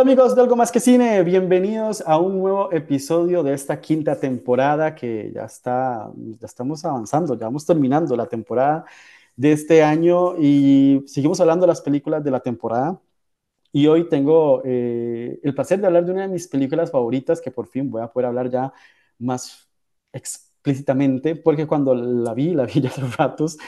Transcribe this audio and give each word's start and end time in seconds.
Hola 0.00 0.12
amigos 0.12 0.34
de 0.34 0.40
Algo 0.40 0.56
Más 0.56 0.72
que 0.72 0.80
Cine, 0.80 1.22
bienvenidos 1.24 2.02
a 2.06 2.16
un 2.16 2.38
nuevo 2.38 2.72
episodio 2.72 3.42
de 3.42 3.52
esta 3.52 3.82
quinta 3.82 4.18
temporada 4.18 4.94
que 4.94 5.30
ya 5.34 5.44
está, 5.44 6.10
ya 6.16 6.46
estamos 6.46 6.82
avanzando, 6.86 7.38
ya 7.38 7.44
vamos 7.44 7.66
terminando 7.66 8.16
la 8.16 8.24
temporada 8.24 8.86
de 9.36 9.52
este 9.52 9.82
año 9.82 10.38
y 10.38 11.02
seguimos 11.06 11.38
hablando 11.42 11.66
de 11.66 11.72
las 11.72 11.82
películas 11.82 12.24
de 12.24 12.30
la 12.30 12.40
temporada. 12.40 12.98
Y 13.72 13.88
hoy 13.88 14.08
tengo 14.08 14.62
eh, 14.64 15.38
el 15.42 15.54
placer 15.54 15.78
de 15.78 15.88
hablar 15.88 16.06
de 16.06 16.12
una 16.12 16.22
de 16.22 16.28
mis 16.28 16.48
películas 16.48 16.90
favoritas 16.90 17.42
que 17.42 17.50
por 17.50 17.66
fin 17.66 17.90
voy 17.90 18.00
a 18.00 18.08
poder 18.08 18.28
hablar 18.28 18.48
ya 18.48 18.72
más 19.18 19.68
explícitamente, 20.14 21.36
porque 21.36 21.66
cuando 21.66 21.94
la 21.94 22.32
vi, 22.32 22.54
la 22.54 22.64
vi 22.64 22.80
ya 22.80 22.88
hace 22.88 23.02
ratos, 23.18 23.58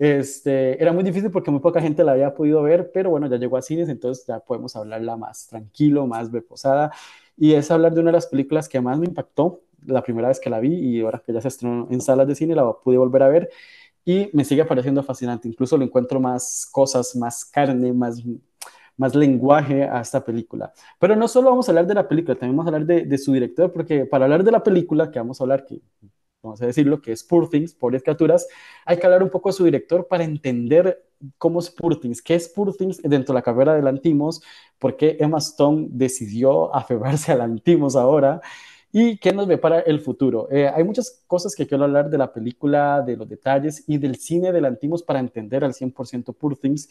este, 0.00 0.82
era 0.82 0.94
muy 0.94 1.04
difícil 1.04 1.30
porque 1.30 1.50
muy 1.50 1.60
poca 1.60 1.78
gente 1.78 2.02
la 2.02 2.12
había 2.12 2.34
podido 2.34 2.62
ver, 2.62 2.90
pero 2.90 3.10
bueno, 3.10 3.26
ya 3.26 3.36
llegó 3.36 3.58
a 3.58 3.62
cines, 3.62 3.90
entonces 3.90 4.26
ya 4.26 4.40
podemos 4.40 4.74
hablarla 4.74 5.14
más 5.18 5.46
tranquilo, 5.46 6.06
más 6.06 6.32
reposada. 6.32 6.90
Y 7.36 7.52
es 7.52 7.70
hablar 7.70 7.92
de 7.92 8.00
una 8.00 8.08
de 8.08 8.14
las 8.14 8.26
películas 8.26 8.66
que 8.66 8.80
más 8.80 8.98
me 8.98 9.06
impactó 9.06 9.60
la 9.86 10.02
primera 10.02 10.28
vez 10.28 10.40
que 10.40 10.48
la 10.48 10.58
vi 10.58 10.74
y 10.74 11.00
ahora 11.02 11.22
que 11.24 11.34
ya 11.34 11.42
se 11.42 11.48
estrenó 11.48 11.86
en 11.90 12.00
salas 12.00 12.26
de 12.26 12.34
cine, 12.34 12.54
la 12.54 12.72
pude 12.72 12.96
volver 12.96 13.22
a 13.22 13.28
ver 13.28 13.50
y 14.04 14.30
me 14.32 14.44
sigue 14.44 14.64
pareciendo 14.64 15.02
fascinante. 15.02 15.48
Incluso 15.48 15.76
le 15.76 15.84
encuentro 15.84 16.18
más 16.18 16.66
cosas, 16.72 17.14
más 17.16 17.44
carne, 17.44 17.92
más, 17.92 18.22
más 18.96 19.14
lenguaje 19.14 19.84
a 19.84 20.00
esta 20.00 20.24
película. 20.24 20.72
Pero 20.98 21.14
no 21.16 21.28
solo 21.28 21.50
vamos 21.50 21.68
a 21.68 21.72
hablar 21.72 21.86
de 21.86 21.94
la 21.94 22.08
película, 22.08 22.36
también 22.36 22.56
vamos 22.56 22.72
a 22.72 22.76
hablar 22.76 22.86
de, 22.86 23.04
de 23.04 23.18
su 23.18 23.32
director, 23.34 23.70
porque 23.72 24.06
para 24.06 24.24
hablar 24.24 24.44
de 24.44 24.52
la 24.52 24.62
película 24.62 25.10
que 25.10 25.18
vamos 25.18 25.40
a 25.40 25.44
hablar, 25.44 25.66
que 25.66 25.80
vamos 26.42 26.62
a 26.62 26.66
decirlo, 26.66 27.00
que 27.00 27.12
es 27.12 27.22
Poor 27.22 27.48
Things, 27.48 27.74
Pobres 27.74 28.02
Criaturas, 28.02 28.46
hay 28.84 28.98
que 28.98 29.06
hablar 29.06 29.22
un 29.22 29.30
poco 29.30 29.50
de 29.50 29.52
su 29.54 29.64
director 29.64 30.06
para 30.08 30.24
entender 30.24 31.04
cómo 31.38 31.60
es 31.60 31.70
Poor 31.70 32.00
Things, 32.00 32.22
qué 32.22 32.34
es 32.34 32.48
Poor 32.48 32.74
Things 32.74 33.00
dentro 33.02 33.32
de 33.32 33.38
la 33.38 33.42
carrera 33.42 33.74
de 33.74 33.82
Lantimos, 33.82 34.42
por 34.78 34.96
qué 34.96 35.16
Emma 35.20 35.38
Stone 35.38 35.88
decidió 35.90 36.74
aferrarse 36.74 37.32
a 37.32 37.36
Lantimos 37.36 37.96
ahora 37.96 38.40
y 38.92 39.18
qué 39.18 39.32
nos 39.32 39.46
ve 39.46 39.58
para 39.58 39.80
el 39.80 40.00
futuro. 40.00 40.48
Eh, 40.50 40.68
hay 40.68 40.82
muchas 40.82 41.22
cosas 41.26 41.54
que 41.54 41.66
quiero 41.66 41.84
hablar 41.84 42.10
de 42.10 42.18
la 42.18 42.32
película, 42.32 43.02
de 43.02 43.16
los 43.16 43.28
detalles 43.28 43.84
y 43.86 43.98
del 43.98 44.16
cine 44.16 44.50
de 44.52 44.60
Lantimos 44.60 45.02
para 45.02 45.20
entender 45.20 45.62
al 45.64 45.74
100% 45.74 46.34
Poor 46.34 46.56
Things. 46.56 46.88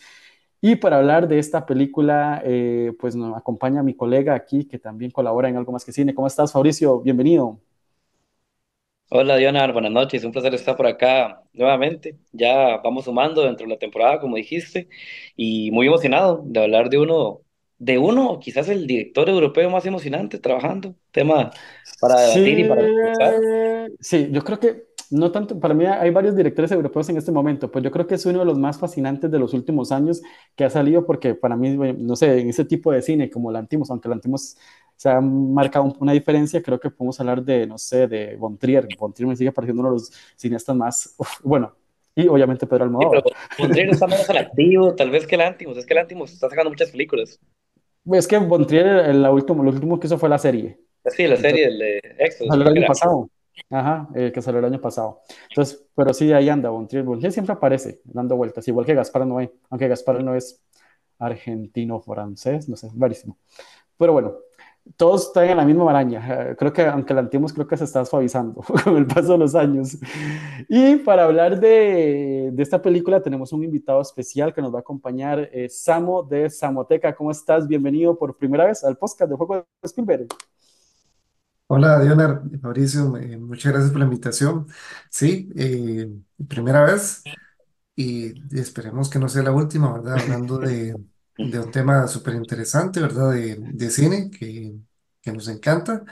Y 0.62 0.76
para 0.76 0.98
hablar 0.98 1.28
de 1.28 1.40
esta 1.40 1.66
película, 1.66 2.42
eh, 2.46 2.94
pues 3.00 3.16
nos 3.16 3.36
acompaña 3.38 3.82
mi 3.82 3.96
colega 3.96 4.36
aquí 4.36 4.66
que 4.66 4.78
también 4.78 5.12
colabora 5.12 5.50
en 5.50 5.58
Algo 5.58 5.72
Más 5.72 5.86
que 5.86 5.94
Cine. 5.94 6.14
¿Cómo 6.14 6.28
estás, 6.28 6.52
Fabricio? 6.52 7.00
Bienvenido. 7.02 7.60
Hola 9.12 9.38
Diana, 9.38 9.72
buenas 9.72 9.92
noches, 9.92 10.24
un 10.24 10.32
placer 10.32 10.54
estar 10.54 10.76
por 10.78 10.86
acá 10.86 11.44
nuevamente. 11.54 12.18
Ya 12.32 12.78
vamos 12.78 13.06
sumando 13.06 13.42
dentro 13.44 13.66
de 13.66 13.74
la 13.74 13.80
temporada, 13.80 14.20
como 14.20 14.36
dijiste, 14.36 14.88
y 15.36 15.72
muy 15.72 15.88
emocionado 15.88 16.44
de 16.46 16.62
hablar 16.62 16.90
de 16.90 17.00
uno, 17.00 17.42
de 17.80 17.98
uno, 17.98 18.40
quizás 18.40 18.70
el 18.70 18.86
director 18.88 19.28
europeo 19.30 19.70
más 19.70 19.86
emocionante 19.86 20.38
trabajando, 20.40 20.96
tema 21.12 21.52
para 22.00 22.20
debatir 22.22 22.60
y 22.60 22.64
Sí, 22.64 22.66
para 22.66 22.84
escuchar. 22.86 23.44
sí, 24.00 24.30
yo 24.32 24.44
creo 24.44 24.60
que 24.60 24.88
no 25.12 25.32
tanto, 25.32 25.60
para 25.60 25.74
mí 25.74 25.86
hay 25.86 26.12
varios 26.12 26.36
directores 26.36 26.72
europeos 26.72 27.10
en 27.10 27.18
este 27.18 27.32
momento, 27.32 27.72
pues 27.72 27.84
yo 27.84 27.92
creo 27.92 28.06
que 28.08 28.16
es 28.16 28.26
uno 28.28 28.40
de 28.40 28.46
los 28.46 28.60
más 28.60 28.78
fascinantes 28.80 29.32
de 29.32 29.40
los 29.40 29.54
últimos 29.54 29.92
años 29.92 30.22
que 30.56 30.64
ha 30.66 30.70
salido 30.70 31.06
porque 31.06 31.34
para 31.36 31.56
mí, 31.56 31.76
no 31.98 32.16
sé, 32.16 32.40
en 32.40 32.50
ese 32.50 32.66
tipo 32.66 32.92
de 32.92 33.02
cine 33.02 33.30
como 33.30 33.52
Lantimos, 33.52 33.90
aunque 33.90 34.10
Lantimos 34.10 34.58
se 35.00 35.08
ha 35.08 35.22
marcado 35.22 35.96
una 36.02 36.12
diferencia, 36.12 36.62
creo 36.62 36.78
que 36.78 36.90
podemos 36.90 37.18
hablar 37.22 37.42
de, 37.42 37.66
no 37.66 37.78
sé, 37.78 38.06
de 38.06 38.36
Von 38.36 38.58
Trier. 38.58 38.86
Von 39.00 39.14
Trier 39.14 39.30
me 39.30 39.36
sigue 39.38 39.54
pareciendo 39.54 39.80
uno 39.80 39.92
de 39.92 39.96
los 39.96 40.12
cineastas 40.36 40.76
más, 40.76 41.16
uf, 41.18 41.40
bueno, 41.42 41.74
y 42.14 42.28
obviamente 42.28 42.68
Pedro 42.68 42.84
Sí, 42.84 42.92
pero 43.10 43.24
Almodóvar. 43.24 43.24
Mondrian 43.60 43.90
está 43.92 44.08
menos 44.08 44.30
al 44.30 44.38
activo, 44.38 44.94
tal 44.96 45.10
vez 45.10 45.26
que 45.26 45.36
el 45.36 45.42
Antimos, 45.42 45.78
es 45.78 45.86
que 45.86 45.94
el 45.94 46.00
Antimos 46.00 46.34
está 46.34 46.50
sacando 46.50 46.70
muchas 46.70 46.92
películas. 46.92 47.40
Es 48.12 48.28
que 48.28 48.38
Von 48.40 48.68
Trier, 48.68 49.16
la 49.16 49.32
último, 49.32 49.64
lo 49.64 49.70
último 49.70 49.98
que 49.98 50.08
hizo 50.08 50.18
fue 50.18 50.28
la 50.28 50.38
serie. 50.38 50.82
Sí, 51.06 51.28
la 51.28 51.36
Entonces, 51.36 51.40
serie 51.40 51.66
del 51.68 51.80
de 51.80 52.02
Exodus, 52.18 52.50
salió 52.50 52.68
el 52.68 52.78
año 52.78 52.88
pasado. 52.88 53.30
Ajá, 53.70 54.10
eh, 54.16 54.32
que 54.34 54.42
salió 54.42 54.60
el 54.60 54.66
año 54.66 54.82
pasado. 54.82 55.22
Entonces, 55.48 55.82
pero 55.96 56.14
sí, 56.14 56.34
ahí 56.34 56.50
anda, 56.50 56.70
Von 56.72 56.90
Trier. 56.90 57.06
Von 57.06 57.20
Trier 57.20 57.32
siempre 57.32 57.54
aparece 57.54 58.02
dando 58.04 58.36
vueltas, 58.36 58.68
igual 58.68 58.86
que 58.86 58.96
Gaspar 58.96 59.26
Noé, 59.26 59.50
aunque 59.70 59.88
Gaspar 59.88 60.22
no 60.22 60.36
es 60.36 60.62
argentino-francés, 61.20 62.68
no 62.68 62.76
sé, 62.76 62.88
es 62.88 63.00
rarísimo. 63.00 63.38
Pero 63.98 64.12
bueno, 64.14 64.36
todos 64.98 65.28
están 65.28 65.46
en 65.50 65.58
la 65.58 65.66
misma 65.66 65.86
maraña. 65.86 66.52
Eh, 66.52 66.56
Creo 66.58 66.74
que, 66.74 66.86
aunque 66.86 67.14
la 67.14 67.22
Antimos 67.22 67.54
creo 67.54 67.68
que 67.68 67.78
se 67.78 67.84
está 67.84 68.06
suavizando 68.06 68.62
con 68.84 68.98
el 68.98 69.06
paso 69.06 69.34
de 69.34 69.38
los 69.38 69.56
años. 69.56 69.98
Y 70.68 70.98
para 70.98 71.26
hablar 71.26 71.60
de, 71.60 72.50
de 72.52 72.64
esta 72.64 72.82
película 72.82 73.22
tenemos 73.22 73.54
un 73.54 73.64
invitado 73.64 74.02
especial 74.02 74.54
que 74.54 74.62
nos 74.62 74.74
va 74.74 74.80
a 74.80 74.82
acompañar, 74.82 75.50
eh, 75.52 75.70
Samo 75.70 76.24
de 76.24 76.50
Samoteca. 76.50 77.16
¿Cómo 77.16 77.32
estás? 77.32 77.68
Bienvenido 77.68 78.18
por 78.18 78.38
primera 78.38 78.66
vez 78.66 78.84
al 78.84 78.98
podcast 78.98 79.30
de 79.30 79.38
Juego 79.38 79.56
de 79.56 79.64
Spielberg. 79.84 80.28
Hola, 81.68 82.00
Diana, 82.00 82.42
Mauricio, 82.62 83.06
muchas 83.40 83.72
gracias 83.72 83.92
por 83.92 84.00
la 84.00 84.06
invitación. 84.06 84.66
Sí, 85.10 85.52
eh, 85.56 86.10
primera 86.48 86.84
vez 86.84 87.24
y 87.96 88.34
esperemos 88.58 89.10
que 89.10 89.20
no 89.20 89.30
sea 89.30 89.44
la 89.44 89.52
última, 89.52 89.94
¿verdad? 89.94 90.18
Hablando 90.20 90.58
de, 90.58 90.96
de 91.42 91.60
un 91.60 91.72
tema 91.72 92.08
súper 92.08 92.36
interesante, 92.36 93.02
¿verdad? 93.02 93.32
De, 93.34 93.56
de 93.58 93.90
cine 93.92 94.30
que, 94.32 94.76
que 95.22 95.32
nos 95.34 95.48
encanta 95.48 96.04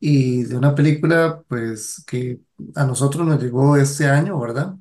y 0.00 0.44
de 0.44 0.56
una 0.56 0.74
película, 0.74 1.42
pues, 1.48 2.04
que 2.06 2.40
a 2.74 2.84
nosotros 2.86 3.26
nos 3.26 3.42
llegó 3.42 3.76
este 3.76 4.06
año, 4.08 4.38
¿verdad? 4.40 4.76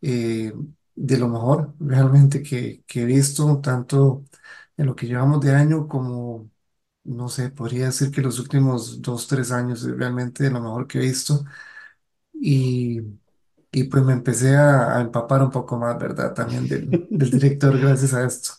Eh, 0.00 0.52
de 0.94 1.18
lo 1.18 1.28
mejor 1.28 1.74
realmente 1.80 2.42
que, 2.42 2.84
que 2.86 3.02
he 3.02 3.04
visto, 3.06 3.60
tanto 3.60 4.24
en 4.76 4.86
lo 4.86 4.96
que 4.96 5.06
llevamos 5.06 5.40
de 5.40 5.52
año 5.54 5.88
como 5.88 6.50
no 7.04 7.28
sé, 7.28 7.50
podría 7.50 7.86
decir 7.86 8.10
que 8.12 8.22
los 8.22 8.38
últimos 8.40 9.02
dos, 9.02 9.28
tres 9.28 9.52
años 9.52 9.84
es 9.84 9.96
realmente 9.96 10.50
lo 10.50 10.60
mejor 10.60 10.86
que 10.88 10.98
he 10.98 11.02
visto 11.02 11.44
y, 12.34 13.00
y 13.72 13.84
pues 13.84 14.04
me 14.04 14.12
empecé 14.14 14.56
a, 14.56 14.96
a 14.98 15.00
empapar 15.02 15.42
un 15.42 15.50
poco 15.50 15.78
más, 15.78 15.98
¿verdad? 15.98 16.34
También 16.34 16.68
del, 16.68 16.96
del 17.10 17.30
director 17.30 17.78
gracias 17.78 18.14
a 18.14 18.24
esto. 18.26 18.54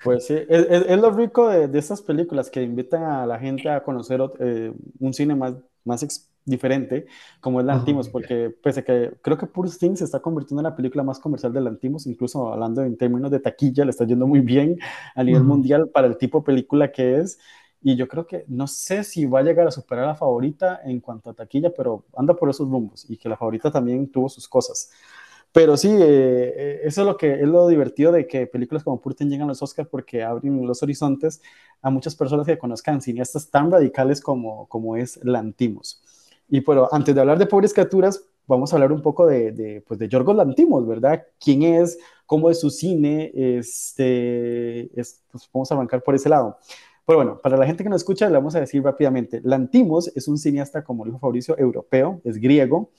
Pues 0.00 0.26
sí, 0.26 0.34
es, 0.48 0.66
es- 0.68 0.84
es 0.88 0.98
lo 1.00 1.10
rico 1.12 1.48
de, 1.48 1.68
de 1.68 1.78
estas 1.78 2.02
películas 2.02 2.50
que 2.50 2.62
invitan 2.62 3.04
a 3.04 3.24
la 3.26 3.38
gente 3.38 3.68
a 3.70 3.82
conocer 3.84 4.20
eh, 4.40 4.72
un 4.98 5.14
cine 5.14 5.34
más, 5.36 5.54
más 5.84 6.28
diferente, 6.44 7.06
como 7.40 7.60
es 7.60 7.66
Lantimos, 7.66 8.08
Ujú, 8.08 8.08
porque 8.08 8.50
pese 8.50 8.80
a 8.80 8.84
que 8.84 9.12
creo 9.22 9.38
que 9.38 9.46
Poor 9.46 9.70
Things 9.70 10.00
se 10.00 10.04
está 10.04 10.18
convirtiendo 10.20 10.60
en 10.60 10.64
la 10.64 10.74
película 10.76 11.04
más 11.04 11.20
comercial 11.20 11.52
de 11.52 11.60
Lantimos, 11.60 12.06
incluso 12.08 12.52
hablando 12.52 12.82
en 12.82 12.96
términos 12.96 13.30
de 13.30 13.38
taquilla, 13.38 13.84
le 13.84 13.90
está 13.90 14.04
yendo 14.04 14.26
muy 14.26 14.40
bien 14.40 14.76
a 15.14 15.22
nivel 15.22 15.44
mundial 15.44 15.88
para 15.90 16.08
el 16.08 16.16
tipo 16.18 16.40
de 16.40 16.46
película 16.46 16.90
que 16.90 17.18
es, 17.20 17.38
y 17.80 17.94
yo 17.96 18.08
creo 18.08 18.26
que 18.26 18.44
no 18.48 18.66
sé 18.66 19.04
si 19.04 19.24
va 19.26 19.38
a 19.40 19.42
llegar 19.44 19.66
a 19.68 19.70
superar 19.70 20.04
a 20.04 20.08
la 20.08 20.14
favorita 20.16 20.80
en 20.84 21.00
cuanto 21.00 21.30
a 21.30 21.34
taquilla, 21.34 21.70
pero 21.76 22.04
anda 22.16 22.34
por 22.34 22.50
esos 22.50 22.68
rumbos, 22.68 23.08
y 23.08 23.16
que 23.18 23.28
la 23.28 23.36
favorita 23.36 23.70
también 23.70 24.10
tuvo 24.10 24.28
sus 24.28 24.48
cosas. 24.48 24.90
Pero 25.52 25.76
sí, 25.76 25.94
eh, 26.00 26.80
eso 26.84 27.02
es 27.02 27.06
lo 27.06 27.16
que 27.16 27.34
es 27.34 27.46
lo 27.46 27.68
divertido 27.68 28.10
de 28.10 28.26
que 28.26 28.46
películas 28.46 28.82
como 28.82 29.00
Purten 29.00 29.28
llegan 29.28 29.44
a 29.44 29.48
los 29.48 29.62
Oscars 29.62 29.88
porque 29.88 30.22
abren 30.22 30.66
los 30.66 30.82
horizontes 30.82 31.42
a 31.82 31.90
muchas 31.90 32.16
personas 32.16 32.46
que 32.46 32.56
conozcan 32.58 33.02
cineastas 33.02 33.50
tan 33.50 33.70
radicales 33.70 34.22
como, 34.22 34.66
como 34.68 34.96
es 34.96 35.20
Lantimos. 35.22 36.02
Y 36.48 36.62
pero 36.62 36.92
antes 36.92 37.14
de 37.14 37.20
hablar 37.20 37.38
de 37.38 37.46
Pobres 37.46 37.74
Criaturas, 37.74 38.24
vamos 38.46 38.72
a 38.72 38.76
hablar 38.76 38.92
un 38.92 39.02
poco 39.02 39.26
de, 39.26 39.52
de, 39.52 39.82
pues 39.86 39.98
de 40.00 40.08
Yorgos 40.08 40.36
Lantimos, 40.36 40.86
¿verdad? 40.86 41.22
¿Quién 41.38 41.62
es? 41.62 41.98
¿Cómo 42.24 42.50
es 42.50 42.60
su 42.60 42.70
cine? 42.70 43.30
Este, 43.34 44.98
es, 44.98 45.22
pues 45.30 45.48
vamos 45.52 45.70
a 45.70 45.74
arrancar 45.74 46.02
por 46.02 46.14
ese 46.14 46.28
lado. 46.30 46.58
Pero 47.04 47.18
bueno, 47.18 47.40
para 47.42 47.56
la 47.56 47.66
gente 47.66 47.82
que 47.82 47.90
nos 47.90 48.02
escucha, 48.02 48.28
le 48.28 48.34
vamos 48.34 48.54
a 48.54 48.60
decir 48.60 48.82
rápidamente, 48.82 49.40
Lantimos 49.44 50.10
es 50.14 50.28
un 50.28 50.38
cineasta, 50.38 50.84
como 50.84 51.04
dijo 51.04 51.18
Fabricio, 51.18 51.58
europeo, 51.58 52.20
es 52.24 52.38
griego, 52.38 52.90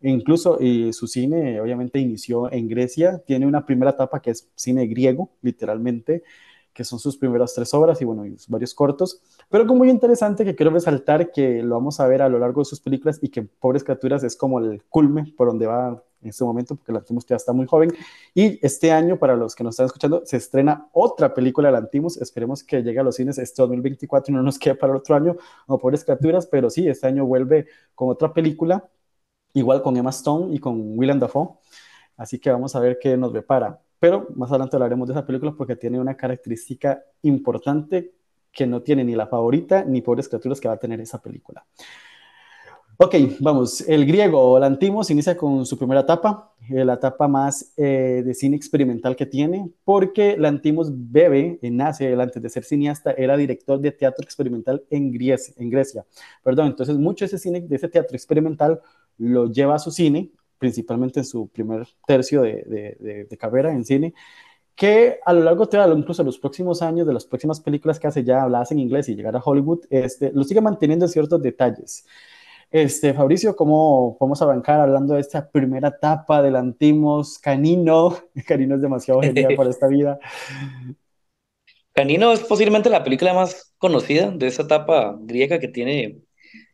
e 0.00 0.10
incluso 0.10 0.58
eh, 0.60 0.92
su 0.92 1.06
cine 1.06 1.60
obviamente 1.60 1.98
inició 1.98 2.50
en 2.52 2.68
Grecia, 2.68 3.22
tiene 3.26 3.46
una 3.46 3.64
primera 3.64 3.92
etapa 3.92 4.20
que 4.20 4.30
es 4.30 4.48
cine 4.54 4.86
griego, 4.86 5.30
literalmente, 5.42 6.22
que 6.76 6.84
son 6.84 6.98
sus 6.98 7.16
primeras 7.16 7.54
tres 7.54 7.72
obras 7.72 8.02
y 8.02 8.04
bueno, 8.04 8.22
varios 8.48 8.74
cortos, 8.74 9.22
pero 9.48 9.62
algo 9.62 9.74
muy 9.74 9.88
interesante 9.88 10.44
que 10.44 10.54
quiero 10.54 10.70
resaltar 10.70 11.32
que 11.32 11.62
lo 11.62 11.76
vamos 11.76 12.00
a 12.00 12.06
ver 12.06 12.20
a 12.20 12.28
lo 12.28 12.38
largo 12.38 12.60
de 12.60 12.66
sus 12.66 12.80
películas 12.80 13.18
y 13.22 13.30
que 13.30 13.42
Pobres 13.42 13.82
Criaturas 13.82 14.22
es 14.24 14.36
como 14.36 14.58
el 14.58 14.82
culme 14.84 15.32
por 15.36 15.48
donde 15.48 15.66
va 15.66 16.02
en 16.20 16.28
este 16.28 16.44
momento, 16.44 16.76
porque 16.76 16.92
Lantimos 16.92 17.24
ya 17.24 17.36
está 17.36 17.52
muy 17.52 17.66
joven. 17.66 17.92
Y 18.34 18.58
este 18.64 18.92
año, 18.92 19.18
para 19.18 19.36
los 19.36 19.54
que 19.54 19.64
nos 19.64 19.74
están 19.74 19.86
escuchando, 19.86 20.22
se 20.26 20.36
estrena 20.36 20.88
otra 20.92 21.32
película 21.32 21.68
de 21.68 21.72
Lantimos. 21.72 22.16
Esperemos 22.18 22.62
que 22.62 22.82
llegue 22.82 22.98
a 22.98 23.02
los 23.02 23.16
cines 23.16 23.38
este 23.38 23.62
2024 23.62 24.32
y 24.32 24.36
no 24.36 24.42
nos 24.42 24.58
quede 24.58 24.74
para 24.74 24.92
el 24.92 24.98
otro 24.98 25.14
año, 25.14 25.36
como 25.66 25.78
Pobres 25.78 26.04
Criaturas, 26.04 26.46
pero 26.46 26.68
sí, 26.68 26.88
este 26.88 27.06
año 27.06 27.24
vuelve 27.24 27.66
con 27.94 28.10
otra 28.10 28.34
película 28.34 28.88
igual 29.56 29.82
con 29.82 29.96
Emma 29.96 30.10
Stone 30.10 30.54
y 30.54 30.58
con 30.58 30.98
Willem 30.98 31.18
Dafoe. 31.18 31.48
Así 32.16 32.38
que 32.38 32.50
vamos 32.50 32.76
a 32.76 32.80
ver 32.80 32.98
qué 33.00 33.16
nos 33.16 33.32
depara. 33.32 33.80
Pero 33.98 34.28
más 34.34 34.50
adelante 34.50 34.76
hablaremos 34.76 35.08
de 35.08 35.14
esa 35.14 35.26
película 35.26 35.52
porque 35.56 35.76
tiene 35.76 35.98
una 35.98 36.16
característica 36.16 37.02
importante 37.22 38.12
que 38.52 38.66
no 38.66 38.82
tiene 38.82 39.04
ni 39.04 39.14
la 39.14 39.26
favorita 39.26 39.84
ni 39.84 40.02
pobres 40.02 40.28
criaturas 40.28 40.60
que 40.60 40.68
va 40.68 40.74
a 40.74 40.78
tener 40.78 41.00
esa 41.00 41.20
película. 41.20 41.64
Ok, 42.98 43.14
vamos. 43.40 43.82
El 43.82 44.06
griego 44.06 44.58
Lantimos 44.58 45.10
inicia 45.10 45.36
con 45.36 45.66
su 45.66 45.76
primera 45.76 46.00
etapa, 46.00 46.54
eh, 46.70 46.82
la 46.82 46.94
etapa 46.94 47.28
más 47.28 47.74
eh, 47.76 48.22
de 48.24 48.32
cine 48.32 48.56
experimental 48.56 49.14
que 49.14 49.26
tiene, 49.26 49.70
porque 49.84 50.34
Lantimos 50.38 50.90
bebe, 50.90 51.58
eh, 51.60 51.70
nace 51.70 52.14
antes 52.14 52.42
de 52.42 52.48
ser 52.48 52.64
cineasta, 52.64 53.10
era 53.12 53.36
director 53.36 53.78
de 53.78 53.92
teatro 53.92 54.24
experimental 54.24 54.82
en 54.88 55.12
Grecia. 55.12 55.52
En 55.58 55.68
Grecia. 55.68 56.06
Perdón, 56.42 56.68
entonces 56.68 56.96
mucho 56.96 57.26
de 57.26 57.26
ese, 57.26 57.38
cine, 57.38 57.60
de 57.60 57.76
ese 57.76 57.88
teatro 57.88 58.16
experimental 58.16 58.80
lo 59.18 59.50
lleva 59.50 59.76
a 59.76 59.78
su 59.78 59.90
cine, 59.90 60.30
principalmente 60.58 61.20
en 61.20 61.24
su 61.24 61.48
primer 61.48 61.86
tercio 62.06 62.42
de, 62.42 62.96
de, 62.98 63.26
de 63.28 63.36
carrera 63.36 63.72
en 63.72 63.84
cine, 63.84 64.14
que 64.76 65.20
a 65.24 65.32
lo 65.32 65.40
largo 65.42 65.64
de 65.66 65.78
incluso 65.96 66.22
los 66.22 66.38
próximos 66.38 66.82
años, 66.82 67.06
de 67.06 67.14
las 67.14 67.24
próximas 67.24 67.60
películas 67.60 67.98
que 67.98 68.06
hace 68.06 68.22
ya 68.22 68.42
habladas 68.42 68.70
en 68.72 68.78
inglés 68.78 69.08
y 69.08 69.16
llegar 69.16 69.34
a 69.34 69.42
Hollywood, 69.42 69.86
este, 69.88 70.30
lo 70.32 70.44
sigue 70.44 70.60
manteniendo 70.60 71.08
ciertos 71.08 71.40
detalles. 71.42 72.06
Este, 72.70 73.14
Fabricio, 73.14 73.56
¿cómo 73.56 74.18
vamos 74.20 74.42
a 74.42 74.44
arrancar 74.44 74.80
hablando 74.80 75.14
de 75.14 75.20
esta 75.20 75.48
primera 75.50 75.88
etapa 75.88 76.42
del 76.42 76.56
Antimos? 76.56 77.38
Canino, 77.38 78.18
Canino 78.46 78.74
es 78.74 78.82
demasiado 78.82 79.22
genial 79.22 79.54
para 79.56 79.70
esta 79.70 79.86
vida. 79.88 80.18
Canino 81.92 82.32
es 82.32 82.40
posiblemente 82.40 82.90
la 82.90 83.02
película 83.02 83.32
más 83.32 83.74
conocida 83.78 84.30
de 84.30 84.46
esa 84.46 84.62
etapa 84.64 85.16
griega 85.22 85.58
que 85.58 85.68
tiene, 85.68 86.20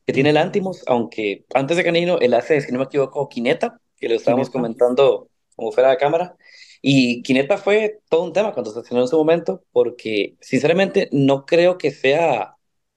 que 0.06 0.12
tiene 0.12 0.30
el 0.30 0.36
Antimos, 0.36 0.82
aunque 0.86 1.44
antes 1.54 1.76
de 1.76 1.84
Canino 1.84 2.18
él 2.20 2.34
hace, 2.34 2.60
si 2.60 2.72
no 2.72 2.78
me 2.78 2.84
equivoco, 2.84 3.28
Quineta, 3.28 3.80
que 3.96 4.08
lo 4.08 4.16
estábamos 4.16 4.50
comentando 4.50 5.28
como 5.56 5.72
fuera 5.72 5.90
de 5.90 5.96
cámara. 5.96 6.36
Y 6.80 7.22
Quineta 7.22 7.58
fue 7.58 8.00
todo 8.08 8.24
un 8.24 8.32
tema 8.32 8.52
cuando 8.52 8.72
se 8.72 8.80
estrenó 8.80 9.02
en 9.02 9.08
su 9.08 9.16
momento, 9.16 9.64
porque 9.72 10.36
sinceramente 10.40 11.08
no 11.12 11.46
creo 11.46 11.78
que 11.78 11.92
sea 11.92 12.56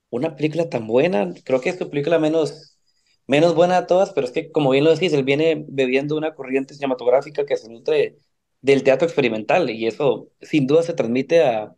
una 0.10 0.36
película 0.36 0.69
tan 0.69 0.88
buena. 0.88 1.34
Creo 1.44 1.62
que 1.62 1.69
es 1.69 1.78
su 1.78 1.90
película 1.90 2.19
menos 2.19 2.75
menos 3.28 3.56
buena 3.56 3.81
de 3.81 3.88
todas, 3.88 4.12
pero 4.13 4.28
es 4.28 4.34
que, 4.34 4.52
como 4.52 4.72
bien 4.72 4.84
lo 4.84 4.92
decís, 4.92 5.13
él 5.13 5.24
viene 5.24 5.66
bebiendo 5.68 6.16
una 6.18 6.36
corriente 6.36 6.74
cinematográfica 6.75 7.46
que 7.46 7.57
se 7.57 7.69
nutre 7.69 8.18
del 8.62 8.84
teatro 8.84 9.07
experimental 9.07 9.69
y 9.69 9.88
eso 9.88 10.30
sin 10.42 10.68
duda 10.68 10.84
se 10.84 10.94
transmite 10.94 11.44
a, 11.44 11.75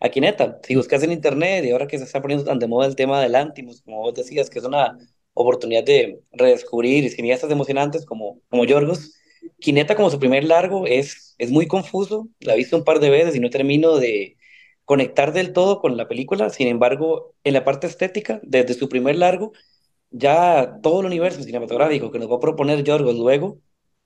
a 0.00 0.08
Kineta. 0.08 0.58
Si 0.64 0.76
buscas 0.76 1.02
en 1.02 1.12
internet 1.12 1.64
y 1.64 1.70
ahora 1.70 1.86
que 1.86 1.98
se 1.98 2.04
está 2.04 2.20
poniendo 2.20 2.44
tan 2.44 2.58
de 2.58 2.66
moda 2.66 2.86
el 2.86 2.96
tema 2.96 3.20
del 3.20 3.34
Antimus, 3.34 3.82
como 3.82 3.98
vos 3.98 4.14
decías, 4.14 4.50
que 4.50 4.58
es 4.58 4.64
una 4.64 4.98
oportunidad 5.34 5.84
de 5.84 6.20
redescubrir 6.32 7.10
cineastas 7.10 7.50
emocionantes 7.50 8.04
como, 8.06 8.40
como 8.48 8.64
Yorgos, 8.64 9.14
Kineta 9.58 9.94
como 9.94 10.10
su 10.10 10.18
primer 10.18 10.44
largo 10.44 10.86
es, 10.86 11.34
es 11.38 11.50
muy 11.50 11.66
confuso, 11.66 12.28
la 12.40 12.54
he 12.54 12.56
visto 12.56 12.76
un 12.76 12.84
par 12.84 13.00
de 13.00 13.10
veces 13.10 13.34
y 13.36 13.40
no 13.40 13.50
termino 13.50 13.96
de 13.96 14.36
conectar 14.84 15.32
del 15.32 15.52
todo 15.52 15.80
con 15.80 15.96
la 15.96 16.08
película, 16.08 16.50
sin 16.50 16.68
embargo, 16.68 17.34
en 17.44 17.54
la 17.54 17.64
parte 17.64 17.86
estética, 17.86 18.40
desde 18.42 18.74
su 18.74 18.88
primer 18.88 19.16
largo, 19.16 19.52
ya 20.10 20.78
todo 20.82 21.00
el 21.00 21.06
universo 21.06 21.42
cinematográfico 21.42 22.10
que 22.10 22.18
nos 22.18 22.30
va 22.30 22.36
a 22.36 22.40
proponer 22.40 22.82
Yorgos 22.82 23.16
luego 23.16 23.60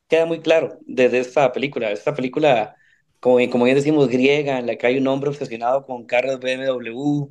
queda 0.09 0.27
muy 0.27 0.41
claro 0.41 0.79
desde 0.87 1.19
esta 1.21 1.53
película. 1.53 1.91
Esta 1.91 2.15
película, 2.15 2.77
como, 3.25 3.39
como 3.49 3.65
bien 3.65 3.75
decimos, 3.75 4.09
griega, 4.09 4.59
en 4.59 4.67
la 4.67 4.77
que 4.77 4.87
hay 4.87 4.99
un 4.99 5.07
hombre 5.07 5.31
obsesionado 5.31 5.87
con 5.87 6.05
carros 6.05 6.41
BMW, 6.41 7.31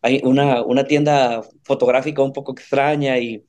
hay 0.00 0.20
una, 0.22 0.62
una 0.62 0.84
tienda 0.84 1.42
fotográfica 1.64 2.22
un 2.22 2.32
poco 2.32 2.52
extraña 2.52 3.18
y 3.18 3.44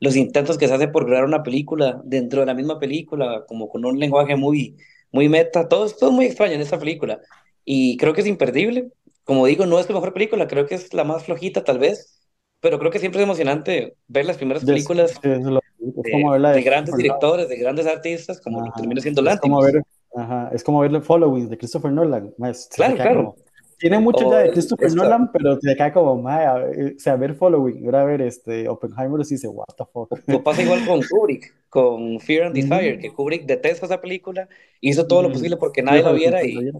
los 0.00 0.16
intentos 0.16 0.58
que 0.58 0.68
se 0.68 0.74
hace 0.74 0.88
por 0.88 1.06
crear 1.06 1.24
una 1.24 1.42
película 1.42 1.98
dentro 2.04 2.40
de 2.40 2.46
la 2.46 2.52
misma 2.52 2.78
película, 2.78 3.46
como 3.48 3.70
con 3.70 3.86
un 3.86 3.98
lenguaje 3.98 4.36
muy, 4.36 4.76
muy 5.12 5.30
meta, 5.30 5.66
todo, 5.66 5.88
todo 5.88 6.10
es 6.10 6.14
muy 6.14 6.26
extraño 6.26 6.52
en 6.52 6.60
esta 6.60 6.78
película. 6.78 7.18
Y 7.64 7.96
creo 7.96 8.12
que 8.12 8.20
es 8.20 8.26
imperdible. 8.26 8.90
Como 9.24 9.46
digo, 9.46 9.64
no 9.64 9.80
es 9.80 9.88
la 9.88 9.94
mejor 9.94 10.12
película, 10.12 10.46
creo 10.46 10.66
que 10.66 10.74
es 10.74 10.92
la 10.92 11.04
más 11.04 11.24
flojita 11.24 11.64
tal 11.64 11.78
vez, 11.78 12.20
pero 12.60 12.78
creo 12.78 12.90
que 12.90 12.98
siempre 12.98 13.22
es 13.22 13.24
emocionante 13.24 13.96
ver 14.08 14.26
las 14.26 14.36
primeras 14.36 14.62
películas 14.62 15.18
de, 15.22 16.62
grandes 16.62 16.94
directores, 16.96 17.48
de 17.48 17.56
grandes 17.56 17.86
artistas, 17.86 18.42
como 18.42 18.70
termina 18.74 19.00
siendo 19.00 19.26
es 19.26 19.40
como 19.40 19.62
ver, 19.62 19.82
ajá, 20.14 20.50
Es 20.52 20.64
como 20.64 20.80
ver 20.80 20.94
el 20.94 21.02
Following 21.02 21.48
de 21.48 21.58
Christopher 21.58 21.92
Nolan. 21.92 22.32
claro, 22.74 22.94
claro. 22.96 23.36
tiene 23.78 23.98
mucho 23.98 24.30
ya 24.30 24.38
de 24.38 24.50
Christopher 24.50 24.94
Nolan, 24.94 25.30
pero 25.32 25.58
te 25.58 25.76
cae 25.76 25.92
como, 25.92 26.12
o 26.12 26.98
sea, 26.98 27.16
ver 27.16 27.34
Following, 27.34 27.84
ahora 27.86 28.04
ver 28.04 28.22
este, 28.22 28.68
Oppenheimer 28.68 29.20
y 29.20 29.28
dice, 29.28 29.48
what 29.48 29.66
the 29.76 29.84
fuck. 29.92 30.12
Lo 30.26 30.42
pasa 30.42 30.62
igual 30.62 30.86
con 30.86 31.00
Kubrick, 31.02 31.54
con 31.68 32.20
Fear 32.20 32.46
and 32.46 32.54
Desire, 32.54 32.98
que 32.98 33.12
Kubrick 33.12 33.46
detesta 33.46 33.86
esa 33.86 34.00
película, 34.00 34.48
hizo 34.80 35.06
todo 35.06 35.22
lo 35.22 35.32
posible 35.32 35.56
porque 35.56 35.82
nadie 35.82 36.02
la 36.02 36.12
viera 36.12 36.44
y 36.44 36.70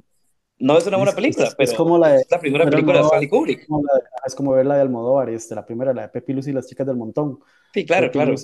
no 0.60 0.76
es 0.76 0.86
una 0.86 0.98
buena 0.98 1.12
película, 1.12 1.50
pero 1.56 1.70
es, 1.70 1.76
como 1.76 1.96
la, 1.96 2.12
de, 2.12 2.26
la 2.30 2.38
primera 2.38 2.68
película 2.68 2.98
de 2.98 3.04
Stanley 3.04 3.28
Kubrick. 3.28 3.66
Es 4.26 4.34
como, 4.34 4.52
ver 4.52 4.66
la 4.66 4.74
de 4.74 4.82
Almodóvar, 4.82 5.30
este, 5.30 5.54
la 5.54 5.64
primera, 5.64 5.94
la 5.94 6.02
de 6.02 6.08
Pepi 6.08 6.34
Lucy 6.34 6.50
y 6.50 6.52
las 6.52 6.66
chicas 6.66 6.86
del 6.86 6.96
montón. 6.96 7.40
Sí, 7.72 7.86
claro, 7.86 8.10
claro. 8.10 8.34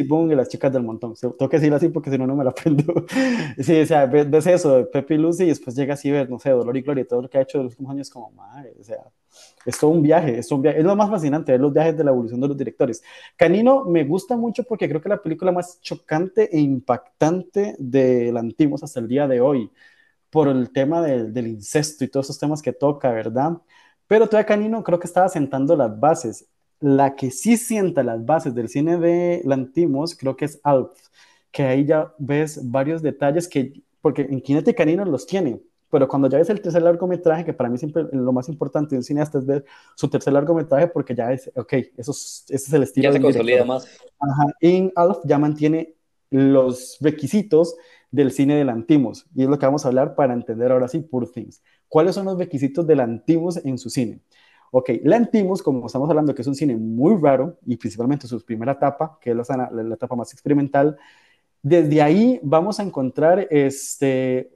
Y 0.00 0.02
Boom 0.02 0.32
y 0.32 0.34
las 0.34 0.48
chicas 0.48 0.72
del 0.72 0.82
montón. 0.82 1.14
Tengo 1.14 1.48
que 1.48 1.56
decirlo 1.56 1.76
así 1.76 1.88
porque 1.88 2.10
si 2.10 2.18
no, 2.18 2.26
no 2.26 2.36
me 2.36 2.44
la 2.44 2.50
aprendo. 2.50 3.06
sí, 3.58 3.80
o 3.80 3.86
sea, 3.86 4.06
ves, 4.06 4.46
eso, 4.46 4.88
Pepi 4.92 5.16
Lucy 5.16 5.44
y 5.44 5.46
después 5.48 5.76
llega 5.76 5.94
así 5.94 6.10
a 6.10 6.14
ver, 6.14 6.30
no 6.30 6.38
sé, 6.38 6.50
Dolor 6.50 6.76
y 6.76 6.82
Gloria 6.82 7.02
y 7.02 7.06
todo 7.06 7.22
lo 7.22 7.30
que 7.30 7.38
ha 7.38 7.42
hecho 7.42 7.58
de 7.58 7.64
los 7.64 7.72
últimos 7.74 7.92
años 7.92 8.10
como, 8.10 8.30
madre, 8.32 8.74
o 8.78 8.82
sea, 8.82 9.04
es 9.64 9.78
todo 9.78 9.90
un 9.90 10.02
viaje, 10.02 10.38
es 10.38 10.50
un 10.50 10.62
viaje. 10.62 10.78
Es 10.78 10.84
lo 10.84 10.96
más 10.96 11.10
fascinante, 11.10 11.52
ver 11.52 11.60
los 11.60 11.72
viajes 11.72 11.96
de 11.96 12.04
la 12.04 12.10
evolución 12.10 12.40
de 12.40 12.48
los 12.48 12.56
directores. 12.56 13.02
Canino 13.36 13.84
me 13.84 14.04
gusta 14.04 14.36
mucho 14.36 14.64
porque 14.64 14.88
creo 14.88 15.00
que 15.00 15.08
es 15.08 15.10
la 15.10 15.22
película 15.22 15.52
más 15.52 15.80
chocante 15.80 16.48
e 16.54 16.60
impactante 16.60 17.76
de 17.78 18.32
la 18.32 18.40
Antimos 18.40 18.82
hasta 18.82 19.00
el 19.00 19.08
día 19.08 19.28
de 19.28 19.40
hoy 19.40 19.70
por 20.30 20.48
el 20.48 20.70
tema 20.72 21.02
del 21.02 21.46
incesto 21.46 22.04
y 22.04 22.08
todos 22.08 22.26
esos 22.26 22.38
temas 22.38 22.62
que 22.62 22.72
toca, 22.72 23.10
¿verdad? 23.12 23.58
Pero 24.06 24.26
todavía 24.26 24.46
Canino 24.46 24.82
creo 24.84 24.98
que 24.98 25.06
estaba 25.06 25.28
sentando 25.28 25.76
las 25.76 25.98
bases. 25.98 26.46
La 26.80 27.14
que 27.14 27.30
sí 27.30 27.56
sienta 27.56 28.02
las 28.02 28.24
bases 28.24 28.54
del 28.54 28.68
cine 28.68 28.98
de 28.98 29.42
Lantimos 29.44 30.16
creo 30.16 30.36
que 30.36 30.46
es 30.46 30.60
Alf, 30.62 30.90
que 31.52 31.62
ahí 31.62 31.84
ya 31.84 32.14
ves 32.18 32.60
varios 32.70 33.02
detalles 33.02 33.48
que, 33.48 33.82
porque 34.00 34.22
en 34.22 34.40
Kinete 34.40 34.74
Canino 34.74 35.04
los 35.04 35.26
tiene, 35.26 35.60
pero 35.90 36.06
cuando 36.08 36.28
ya 36.28 36.38
ves 36.38 36.48
el 36.48 36.60
tercer 36.60 36.82
largometraje, 36.82 37.44
que 37.44 37.52
para 37.52 37.68
mí 37.68 37.76
siempre 37.76 38.04
lo 38.12 38.32
más 38.32 38.48
importante 38.48 38.90
de 38.90 38.98
un 38.98 39.02
cineasta 39.02 39.38
es 39.38 39.46
ver 39.46 39.64
su 39.96 40.08
tercer 40.08 40.32
largometraje, 40.32 40.86
porque 40.86 41.14
ya 41.14 41.32
es, 41.32 41.50
ok, 41.54 41.72
eso 41.96 42.12
es, 42.12 42.44
ese 42.48 42.66
es 42.68 42.72
el 42.72 42.82
estilo. 42.84 43.08
Ya 43.08 43.12
se 43.12 43.20
consolida 43.20 43.64
más. 43.64 43.86
Ajá. 44.18 44.54
En 44.60 44.92
Alf 44.94 45.18
ya 45.24 45.38
mantiene 45.38 45.94
los 46.30 46.96
requisitos 47.00 47.74
del 48.12 48.30
cine 48.30 48.54
del 48.54 48.68
Antimos, 48.68 49.26
y 49.34 49.42
es 49.42 49.48
lo 49.48 49.58
que 49.58 49.66
vamos 49.66 49.84
a 49.84 49.88
hablar 49.88 50.14
para 50.14 50.32
entender 50.32 50.70
ahora 50.70 50.88
sí 50.88 51.00
Poor 51.00 51.30
Things. 51.30 51.60
¿Cuáles 51.88 52.14
son 52.14 52.26
los 52.26 52.38
requisitos 52.38 52.86
del 52.86 53.00
Antimos 53.00 53.56
en 53.64 53.76
su 53.76 53.90
cine? 53.90 54.20
Ok, 54.72 54.90
Lantimos, 55.02 55.62
como 55.62 55.86
estamos 55.86 56.08
hablando, 56.08 56.34
que 56.34 56.42
es 56.42 56.48
un 56.48 56.54
cine 56.54 56.76
muy 56.76 57.16
raro, 57.20 57.58
y 57.66 57.76
principalmente 57.76 58.26
su 58.28 58.44
primera 58.44 58.72
etapa, 58.72 59.18
que 59.20 59.30
es 59.30 59.36
la, 59.36 59.68
la, 59.72 59.94
etapa 59.94 60.14
más 60.14 60.32
experimental, 60.32 60.96
desde 61.62 62.02
ahí 62.02 62.40
vamos 62.42 62.80
a 62.80 62.84
encontrar 62.84 63.46
este, 63.50 64.50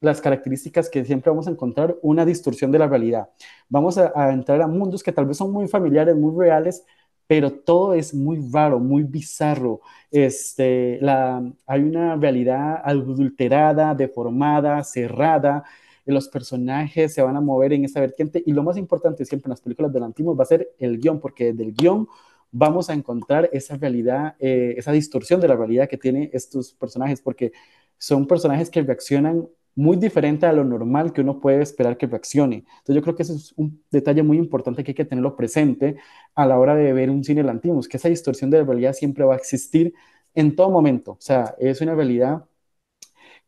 las 0.00 0.20
características 0.20 0.88
que 0.90 1.04
siempre 1.04 1.30
vamos 1.30 1.46
a 1.46 1.50
encontrar, 1.50 1.96
una 2.02 2.24
distorsión 2.24 2.72
de 2.72 2.78
la 2.78 2.88
realidad. 2.88 3.28
Vamos 3.68 3.98
a, 3.98 4.32
entrar 4.32 4.60
a 4.62 4.66
mundos 4.66 5.02
que 5.02 5.12
tal 5.12 5.26
vez 5.26 5.36
son 5.36 5.52
muy 5.52 5.68
familiares, 5.68 6.16
muy 6.16 6.34
reales, 6.36 6.84
pero 7.26 7.52
todo 7.52 7.94
es 7.94 8.12
muy 8.14 8.50
raro, 8.52 8.80
muy 8.80 9.04
bizarro. 9.04 9.80
Este, 10.10 10.98
la, 11.00 11.42
hay 11.66 11.82
una 11.82 12.16
realidad 12.16 12.80
adulterada, 12.84 13.94
deformada, 13.94 14.82
cerrada. 14.84 15.64
Los 16.06 16.28
personajes 16.28 17.14
se 17.14 17.22
van 17.22 17.36
a 17.36 17.40
mover 17.40 17.72
en 17.72 17.84
esa 17.84 18.00
vertiente 18.00 18.42
y 18.44 18.52
lo 18.52 18.62
más 18.62 18.76
importante 18.76 19.24
siempre 19.24 19.48
en 19.48 19.50
las 19.50 19.60
películas 19.60 19.92
del 19.92 20.02
antiguo 20.02 20.34
va 20.36 20.44
a 20.44 20.46
ser 20.46 20.70
el 20.78 20.98
guion, 20.98 21.20
porque 21.20 21.52
del 21.52 21.72
guion 21.72 22.08
vamos 22.52 22.90
a 22.90 22.94
encontrar 22.94 23.48
esa 23.52 23.76
realidad, 23.76 24.34
eh, 24.38 24.74
esa 24.76 24.92
distorsión 24.92 25.40
de 25.40 25.48
la 25.48 25.56
realidad 25.56 25.88
que 25.88 25.96
tienen 25.96 26.30
estos 26.32 26.72
personajes, 26.72 27.20
porque 27.20 27.52
son 27.98 28.26
personajes 28.26 28.70
que 28.70 28.82
reaccionan 28.82 29.46
muy 29.74 29.96
diferente 29.96 30.46
a 30.46 30.52
lo 30.52 30.64
normal 30.64 31.12
que 31.12 31.20
uno 31.20 31.40
puede 31.40 31.62
esperar 31.62 31.96
que 31.96 32.06
reaccione. 32.06 32.56
Entonces 32.56 32.94
yo 32.96 33.02
creo 33.02 33.14
que 33.14 33.22
ese 33.22 33.34
es 33.34 33.52
un 33.56 33.82
detalle 33.90 34.22
muy 34.22 34.36
importante 34.38 34.82
que 34.84 34.90
hay 34.90 34.94
que 34.94 35.04
tenerlo 35.04 35.36
presente 35.36 35.96
a 36.34 36.46
la 36.46 36.58
hora 36.58 36.74
de 36.74 36.92
ver 36.92 37.10
un 37.10 37.24
cine 37.24 37.42
Lantimos, 37.42 37.88
que 37.88 37.96
esa 37.96 38.08
distorsión 38.08 38.50
de 38.50 38.58
la 38.58 38.64
realidad 38.64 38.92
siempre 38.94 39.24
va 39.24 39.34
a 39.34 39.36
existir 39.38 39.94
en 40.34 40.56
todo 40.56 40.70
momento. 40.70 41.12
O 41.12 41.20
sea, 41.20 41.54
es 41.58 41.80
una 41.80 41.94
realidad 41.94 42.44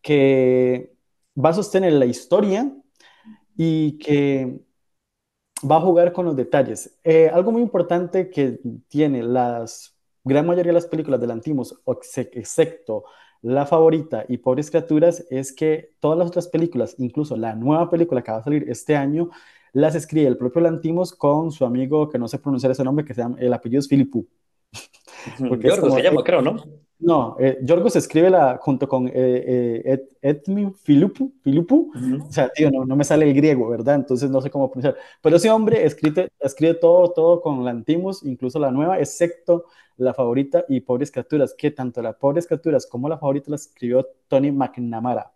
que 0.01 0.93
va 1.35 1.51
a 1.51 1.55
sostener 1.55 1.93
la 1.95 2.07
historia 2.07 2.73
y 3.57 3.99
que 3.99 4.61
va 5.69 5.77
a 5.77 5.81
jugar 5.81 6.13
con 6.13 6.27
los 6.27 6.37
detalles. 6.37 6.99
Eh, 7.05 7.31
algo 7.33 7.53
muy 7.53 7.63
importante 7.63 8.31
que 8.31 8.61
tiene 8.89 9.23
las 9.23 9.97
gran 10.25 10.47
mayoría 10.47 10.71
de 10.71 10.75
las 10.75 10.87
películas 10.87 11.21
de 11.21 11.27
Lantimos, 11.27 11.81
excepto 12.33 13.05
la 13.43 13.67
favorita 13.67 14.25
y 14.29 14.39
Pobres 14.39 14.71
Criaturas 14.71 15.27
es 15.31 15.53
que 15.53 15.95
todas 15.99 16.17
las 16.17 16.29
otras 16.29 16.47
películas, 16.47 16.95
incluso 16.99 17.37
la 17.37 17.57
nueva 17.57 17.91
película 17.91 18.23
que 18.23 18.31
va 18.31 18.39
a 18.39 18.45
salir 18.45 18.65
este 18.69 18.95
año, 18.95 19.31
las 19.73 19.95
escribe 19.97 20.29
el 20.29 20.37
propio 20.37 20.63
Lantimos 20.63 21.13
con 21.13 21.51
su 21.51 21.65
amigo 21.65 22.09
que 22.09 22.19
no 22.19 22.29
sé 22.29 22.39
pronunciar 22.39 22.71
ese 22.71 22.85
nombre, 22.85 23.05
que 23.05 23.15
se 23.15 23.23
llama, 23.23 23.37
el 23.41 23.53
apellido 23.53 23.81
es 23.81 23.89
Filipú. 23.89 24.29
Porque 25.49 25.71
se 25.71 26.03
llama, 26.03 26.23
creo, 26.23 26.41
¿no? 26.41 26.57
No, 27.03 27.37
eh, 27.41 27.59
Yorgos 27.63 27.97
escribe 27.97 28.31
la, 28.31 28.59
junto 28.59 28.89
con 28.89 29.09
eh, 29.09 29.13
eh 29.13 30.09
Edmin 30.23 30.73
Filipu. 30.73 31.33
o 31.45 32.33
sea, 32.33 32.49
tío, 32.51 32.71
no, 32.71 32.85
no, 32.85 32.95
me 32.95 33.03
sale 33.03 33.29
el 33.29 33.35
griego, 33.35 33.69
¿verdad? 33.69 33.97
Entonces 33.97 34.31
no 34.31 34.41
sé 34.41 34.51
cómo 34.51 34.71
pronunciar. 34.71 34.97
Pero 35.21 35.37
ese 35.37 35.51
hombre 35.51 35.85
escribe, 35.85 36.31
escribe 36.39 36.75
todo, 36.75 37.11
todo 37.13 37.41
con 37.41 37.65
Lantimos, 37.65 38.23
incluso 38.23 38.61
la 38.61 38.71
nueva, 38.71 39.01
excepto 39.01 39.65
la 39.97 40.15
favorita 40.15 40.65
y 40.69 40.81
Pobres 40.81 41.11
Criaturas, 41.11 41.55
que 41.59 41.73
tanto 41.73 42.03
la 42.03 42.13
Pobres 42.13 42.47
Criaturas 42.47 42.87
como 42.87 43.09
la 43.09 43.19
favorita 43.19 43.51
la 43.51 43.57
escribió 43.57 44.07
Tony 44.29 44.53
McNamara. 44.53 45.33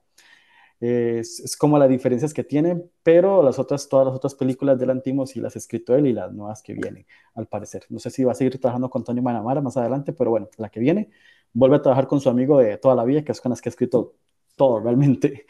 Es, 0.79 1.41
es, 1.41 1.57
como 1.57 1.79
las 1.79 1.89
diferencias 1.89 2.35
que 2.35 2.45
tiene, 2.45 2.85
pero 3.03 3.43
las 3.43 3.59
otras, 3.59 3.89
todas 3.89 4.07
las 4.07 4.15
otras 4.15 4.35
películas 4.35 4.79
del 4.79 4.91
Antimos 4.91 5.31
sí 5.31 5.41
las 5.41 5.57
escrito 5.57 5.97
él 5.97 6.07
y 6.07 6.13
las 6.13 6.33
nuevas 6.33 6.63
que 6.63 6.75
vienen, 6.75 7.07
al 7.35 7.47
parecer. 7.49 7.87
No 7.89 7.99
sé 7.99 8.11
si 8.11 8.25
va 8.25 8.33
a 8.33 8.35
seguir 8.35 8.61
trabajando 8.61 8.89
con 8.91 9.03
Tony 9.03 9.21
McNamara 9.21 9.61
más 9.63 9.77
adelante, 9.77 10.13
pero 10.13 10.31
bueno, 10.31 10.49
la 10.59 10.69
que 10.69 10.79
viene 10.81 11.11
vuelve 11.57 11.77
a 11.77 11.83
trabajar 11.83 12.07
con 12.07 12.21
su 12.21 12.29
amigo 12.29 12.59
de 12.59 12.77
toda 12.77 12.95
la 12.95 13.05
vida, 13.05 13.23
que 13.23 13.33
es 13.33 13.41
con 13.41 13.51
las 13.51 13.63
que 13.63 13.69
ha 13.69 13.71
escrito 13.71 14.15
todo 14.57 14.79
realmente. 14.81 15.47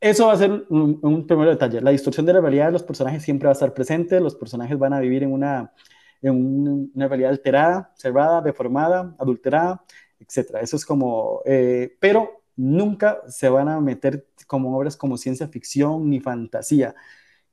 Eso 0.00 0.26
va 0.26 0.32
a 0.32 0.36
ser 0.36 0.64
un, 0.70 1.26
primer 1.26 1.48
detalle. 1.48 1.80
La 1.80 1.90
distorsión 1.90 2.26
de 2.26 2.32
la 2.32 2.40
realidad 2.40 2.66
de 2.66 2.72
los 2.72 2.82
personajes 2.82 3.22
siempre 3.22 3.46
va 3.46 3.50
a 3.50 3.52
estar 3.52 3.72
presente, 3.72 4.18
los 4.18 4.34
personajes 4.34 4.78
van 4.78 4.92
a 4.92 5.00
vivir 5.00 5.22
en 5.22 5.32
una, 5.32 5.72
en 6.22 6.90
una 6.94 7.06
realidad 7.06 7.30
alterada, 7.30 7.92
cerrada, 7.96 8.40
deformada, 8.40 9.14
adulterada, 9.18 9.84
etc. 10.18 10.56
Eso 10.62 10.76
es 10.76 10.84
como, 10.84 11.42
eh, 11.44 11.96
pero 12.00 12.42
nunca 12.56 13.20
se 13.28 13.48
van 13.48 13.68
a 13.68 13.80
meter 13.80 14.26
como 14.46 14.76
obras 14.76 14.96
como 14.96 15.16
ciencia 15.16 15.48
ficción 15.48 16.10
ni 16.10 16.18
fantasía. 16.18 16.94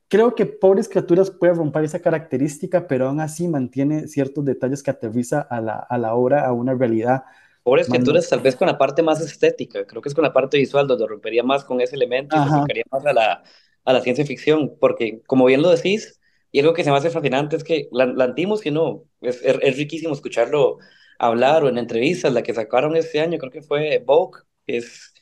Creo 0.08 0.34
que 0.34 0.46
Pobres 0.46 0.88
Criaturas 0.88 1.30
puede 1.30 1.52
romper 1.52 1.84
esa 1.84 2.00
característica, 2.00 2.88
pero 2.88 3.08
aún 3.08 3.20
así 3.20 3.46
mantiene 3.46 4.08
ciertos 4.08 4.44
detalles 4.44 4.82
que 4.82 4.90
aterriza 4.90 5.42
a 5.42 5.60
la, 5.60 5.74
a 5.74 5.98
la 5.98 6.14
obra, 6.14 6.46
a 6.46 6.52
una 6.52 6.74
realidad 6.74 7.24
Pobres 7.68 7.86
criaturas, 7.86 8.26
tal 8.30 8.40
vez 8.40 8.56
con 8.56 8.66
la 8.66 8.78
parte 8.78 9.02
más 9.02 9.20
estética, 9.20 9.84
creo 9.84 10.00
que 10.00 10.08
es 10.08 10.14
con 10.14 10.24
la 10.24 10.32
parte 10.32 10.56
visual 10.56 10.86
donde 10.86 11.06
rompería 11.06 11.42
más 11.42 11.64
con 11.64 11.82
ese 11.82 11.96
elemento 11.96 12.34
y 12.34 12.38
se 12.38 12.54
acercaría 12.54 12.84
más 12.90 13.04
a 13.04 13.12
la, 13.12 13.42
a 13.84 13.92
la 13.92 14.00
ciencia 14.00 14.24
ficción, 14.24 14.74
porque 14.80 15.20
como 15.26 15.44
bien 15.44 15.60
lo 15.60 15.68
decís, 15.68 16.18
y 16.50 16.60
algo 16.60 16.72
que 16.72 16.82
se 16.82 16.90
me 16.90 16.96
hace 16.96 17.10
fascinante 17.10 17.56
es 17.56 17.64
que 17.64 17.88
la, 17.92 18.06
la 18.06 18.24
Antimos, 18.24 18.62
que 18.62 18.70
no, 18.70 19.04
es, 19.20 19.42
es, 19.42 19.76
riquísimo 19.76 20.14
escucharlo 20.14 20.78
hablar 21.18 21.62
o 21.62 21.68
en 21.68 21.76
entrevistas, 21.76 22.32
la 22.32 22.42
que 22.42 22.54
sacaron 22.54 22.96
este 22.96 23.20
año, 23.20 23.36
creo 23.36 23.52
que 23.52 23.60
fue 23.60 24.02
Vogue, 24.02 24.40
que 24.66 24.78
es 24.78 25.12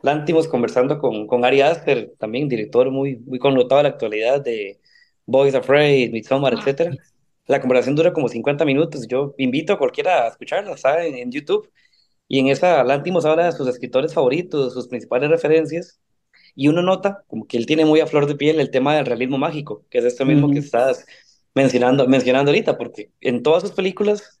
Lantimos 0.00 0.46
conversando 0.46 1.00
con, 1.00 1.26
con 1.26 1.44
Ari 1.44 1.62
Aster, 1.62 2.14
también 2.16 2.48
director 2.48 2.92
muy, 2.92 3.16
muy 3.16 3.40
connotado 3.40 3.80
en 3.80 3.84
la 3.86 3.90
actualidad 3.90 4.40
de 4.40 4.78
Boys 5.26 5.56
Afraid, 5.56 6.12
Midsommar, 6.12 6.54
etc. 6.54 6.96
La 7.48 7.60
conversación 7.60 7.96
dura 7.96 8.12
como 8.12 8.28
50 8.28 8.64
minutos. 8.64 9.08
Yo 9.08 9.34
invito 9.38 9.72
a 9.72 9.78
cualquiera 9.78 10.26
a 10.26 10.28
escucharla, 10.28 10.74
está 10.74 11.04
en, 11.04 11.16
en 11.16 11.32
YouTube. 11.32 11.68
Y 12.28 12.38
en 12.40 12.48
esa, 12.48 12.84
Lantimos 12.84 13.24
habla 13.24 13.46
de 13.46 13.52
sus 13.52 13.68
escritores 13.68 14.14
favoritos, 14.14 14.74
sus 14.74 14.88
principales 14.88 15.30
referencias, 15.30 16.00
y 16.54 16.68
uno 16.68 16.82
nota 16.82 17.24
como 17.28 17.46
que 17.46 17.56
él 17.56 17.66
tiene 17.66 17.84
muy 17.84 18.00
a 18.00 18.06
flor 18.06 18.26
de 18.26 18.36
piel 18.36 18.60
el 18.60 18.70
tema 18.70 18.96
del 18.96 19.06
realismo 19.06 19.38
mágico, 19.38 19.84
que 19.90 19.98
es 19.98 20.04
esto 20.04 20.24
mismo 20.26 20.50
que 20.50 20.58
estás 20.58 21.06
mencionando, 21.54 22.06
mencionando 22.08 22.50
ahorita, 22.50 22.76
porque 22.78 23.12
en 23.20 23.42
todas 23.42 23.62
sus 23.62 23.72
películas, 23.72 24.40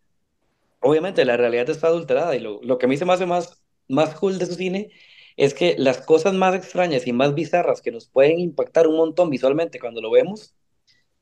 obviamente 0.80 1.24
la 1.24 1.36
realidad 1.36 1.70
está 1.70 1.88
adulterada, 1.88 2.36
y 2.36 2.40
lo, 2.40 2.60
lo 2.62 2.78
que 2.78 2.86
a 2.86 2.88
mí 2.88 2.96
se 2.96 3.04
me 3.04 3.12
hace 3.12 3.26
más, 3.26 3.62
más 3.88 4.14
cool 4.16 4.38
de 4.38 4.46
su 4.46 4.54
cine 4.54 4.90
es 5.36 5.54
que 5.54 5.76
las 5.78 6.00
cosas 6.00 6.34
más 6.34 6.54
extrañas 6.54 7.06
y 7.06 7.12
más 7.12 7.34
bizarras 7.34 7.80
que 7.80 7.92
nos 7.92 8.08
pueden 8.08 8.40
impactar 8.40 8.88
un 8.88 8.96
montón 8.96 9.30
visualmente 9.30 9.78
cuando 9.80 10.00
lo 10.00 10.10
vemos, 10.10 10.54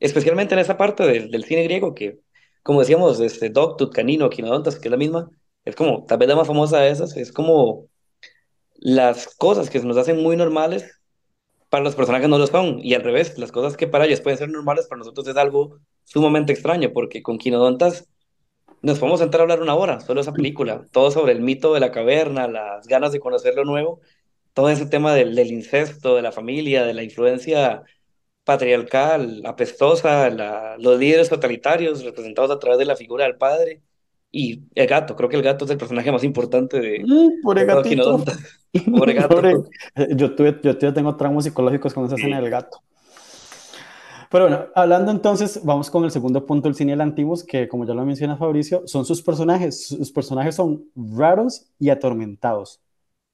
especialmente 0.01 0.55
en 0.55 0.61
esa 0.61 0.77
parte 0.77 1.05
del, 1.07 1.31
del 1.31 1.45
cine 1.45 1.65
griego 1.65 1.95
que, 1.95 2.21
como 2.63 2.81
decíamos, 2.81 3.21
este, 3.21 3.51
Doctut, 3.51 3.95
Canino, 3.95 4.31
Quinodontas, 4.31 4.79
que 4.79 4.89
es 4.89 4.91
la 4.91 4.97
misma, 4.97 5.31
es 5.67 5.77
como, 5.77 6.05
tal 6.07 6.19
vez 6.19 6.29
la 6.29 6.37
más 6.37 6.47
famosa 6.47 6.81
de 6.81 6.91
esas, 6.91 7.17
es 7.17 7.33
como 7.33 7.89
las 8.77 9.35
cosas 9.37 9.69
que 9.69 9.81
se 9.81 9.87
nos 9.87 9.97
hacen 9.97 10.23
muy 10.23 10.37
normales, 10.37 11.01
para 11.69 11.83
los 11.85 11.97
personajes 11.97 12.29
no 12.29 12.39
lo 12.39 12.47
son, 12.47 12.79
y 12.83 12.95
al 12.95 13.03
revés, 13.03 13.37
las 13.37 13.53
cosas 13.53 13.77
que 13.77 13.89
para 13.89 14.07
ellos 14.07 14.21
pueden 14.21 14.39
ser 14.39 14.49
normales, 14.49 14.87
para 14.87 15.01
nosotros 15.01 15.27
es 15.27 15.37
algo 15.37 15.81
sumamente 16.05 16.53
extraño, 16.53 16.93
porque 16.93 17.23
con 17.23 17.37
Quinodontas 17.39 18.09
nos 18.81 19.01
podemos 19.01 19.19
sentar 19.21 19.41
a 19.41 19.43
hablar 19.43 19.61
una 19.61 19.75
hora, 19.75 20.01
solo 20.01 20.21
esa 20.21 20.33
película, 20.33 20.87
todo 20.93 21.11
sobre 21.11 21.33
el 21.33 21.41
mito 21.41 21.75
de 21.75 21.81
la 21.81 21.91
caverna, 21.91 22.47
las 22.47 22.87
ganas 22.87 23.11
de 23.11 23.19
conocer 23.19 23.55
lo 23.57 23.65
nuevo, 23.65 24.01
todo 24.55 24.71
ese 24.71 24.87
tema 24.87 25.15
del, 25.15 25.37
incesto, 25.51 26.15
de 26.15 26.23
la 26.23 26.33
familia, 26.33 26.85
de 26.85 26.95
la 26.95 27.03
influencia 27.03 27.83
patriarcal, 28.45 29.43
apestosa, 29.45 30.31
los 30.79 30.99
líderes 30.99 31.29
totalitarios 31.29 32.05
representados 32.05 32.53
a 32.53 32.59
través 32.61 32.79
de 32.79 32.85
la 32.85 32.95
figura 32.95 33.25
del 33.25 33.37
padre, 33.37 33.83
y 34.37 34.69
el 34.75 34.87
gato, 34.87 35.17
creo 35.17 35.31
que 35.31 35.37
el 35.37 35.43
gato 35.43 35.65
es 35.65 35.71
el 35.71 35.79
personaje 35.79 36.13
más 36.13 36.23
importante 36.23 36.79
de. 36.79 37.03
Mm, 37.03 37.43
pobre 37.43 37.65
gatito. 37.65 38.23
Pobre 38.95 39.15
gato. 39.15 39.41
Yo, 40.15 40.35
tuve, 40.35 40.61
yo 40.63 40.77
tengo 40.77 41.17
traumas 41.17 41.45
psicológicos 41.45 41.95
con 41.95 42.05
esa 42.05 42.17
escena 42.17 42.39
del 42.43 42.51
gato. 42.51 42.83
Pero 44.31 44.45
bueno, 44.49 44.67
hablando 44.75 45.11
entonces, 45.11 45.61
vamos 45.65 45.91
con 45.91 46.05
el 46.05 46.11
segundo 46.11 46.45
punto 46.45 46.69
del 46.69 46.75
cine 46.75 46.93
del 46.93 47.01
antiguos, 47.01 47.43
que 47.43 47.69
como 47.69 47.87
ya 47.87 47.95
lo 47.95 48.05
menciona 48.05 48.37
Fabricio, 48.37 48.83
son 48.87 49.07
sus 49.07 49.23
personajes. 49.23 49.87
Sus 49.89 50.13
personajes 50.13 50.57
son 50.57 50.85
raros 50.95 51.71
y 51.79 51.89
atormentados 51.89 52.83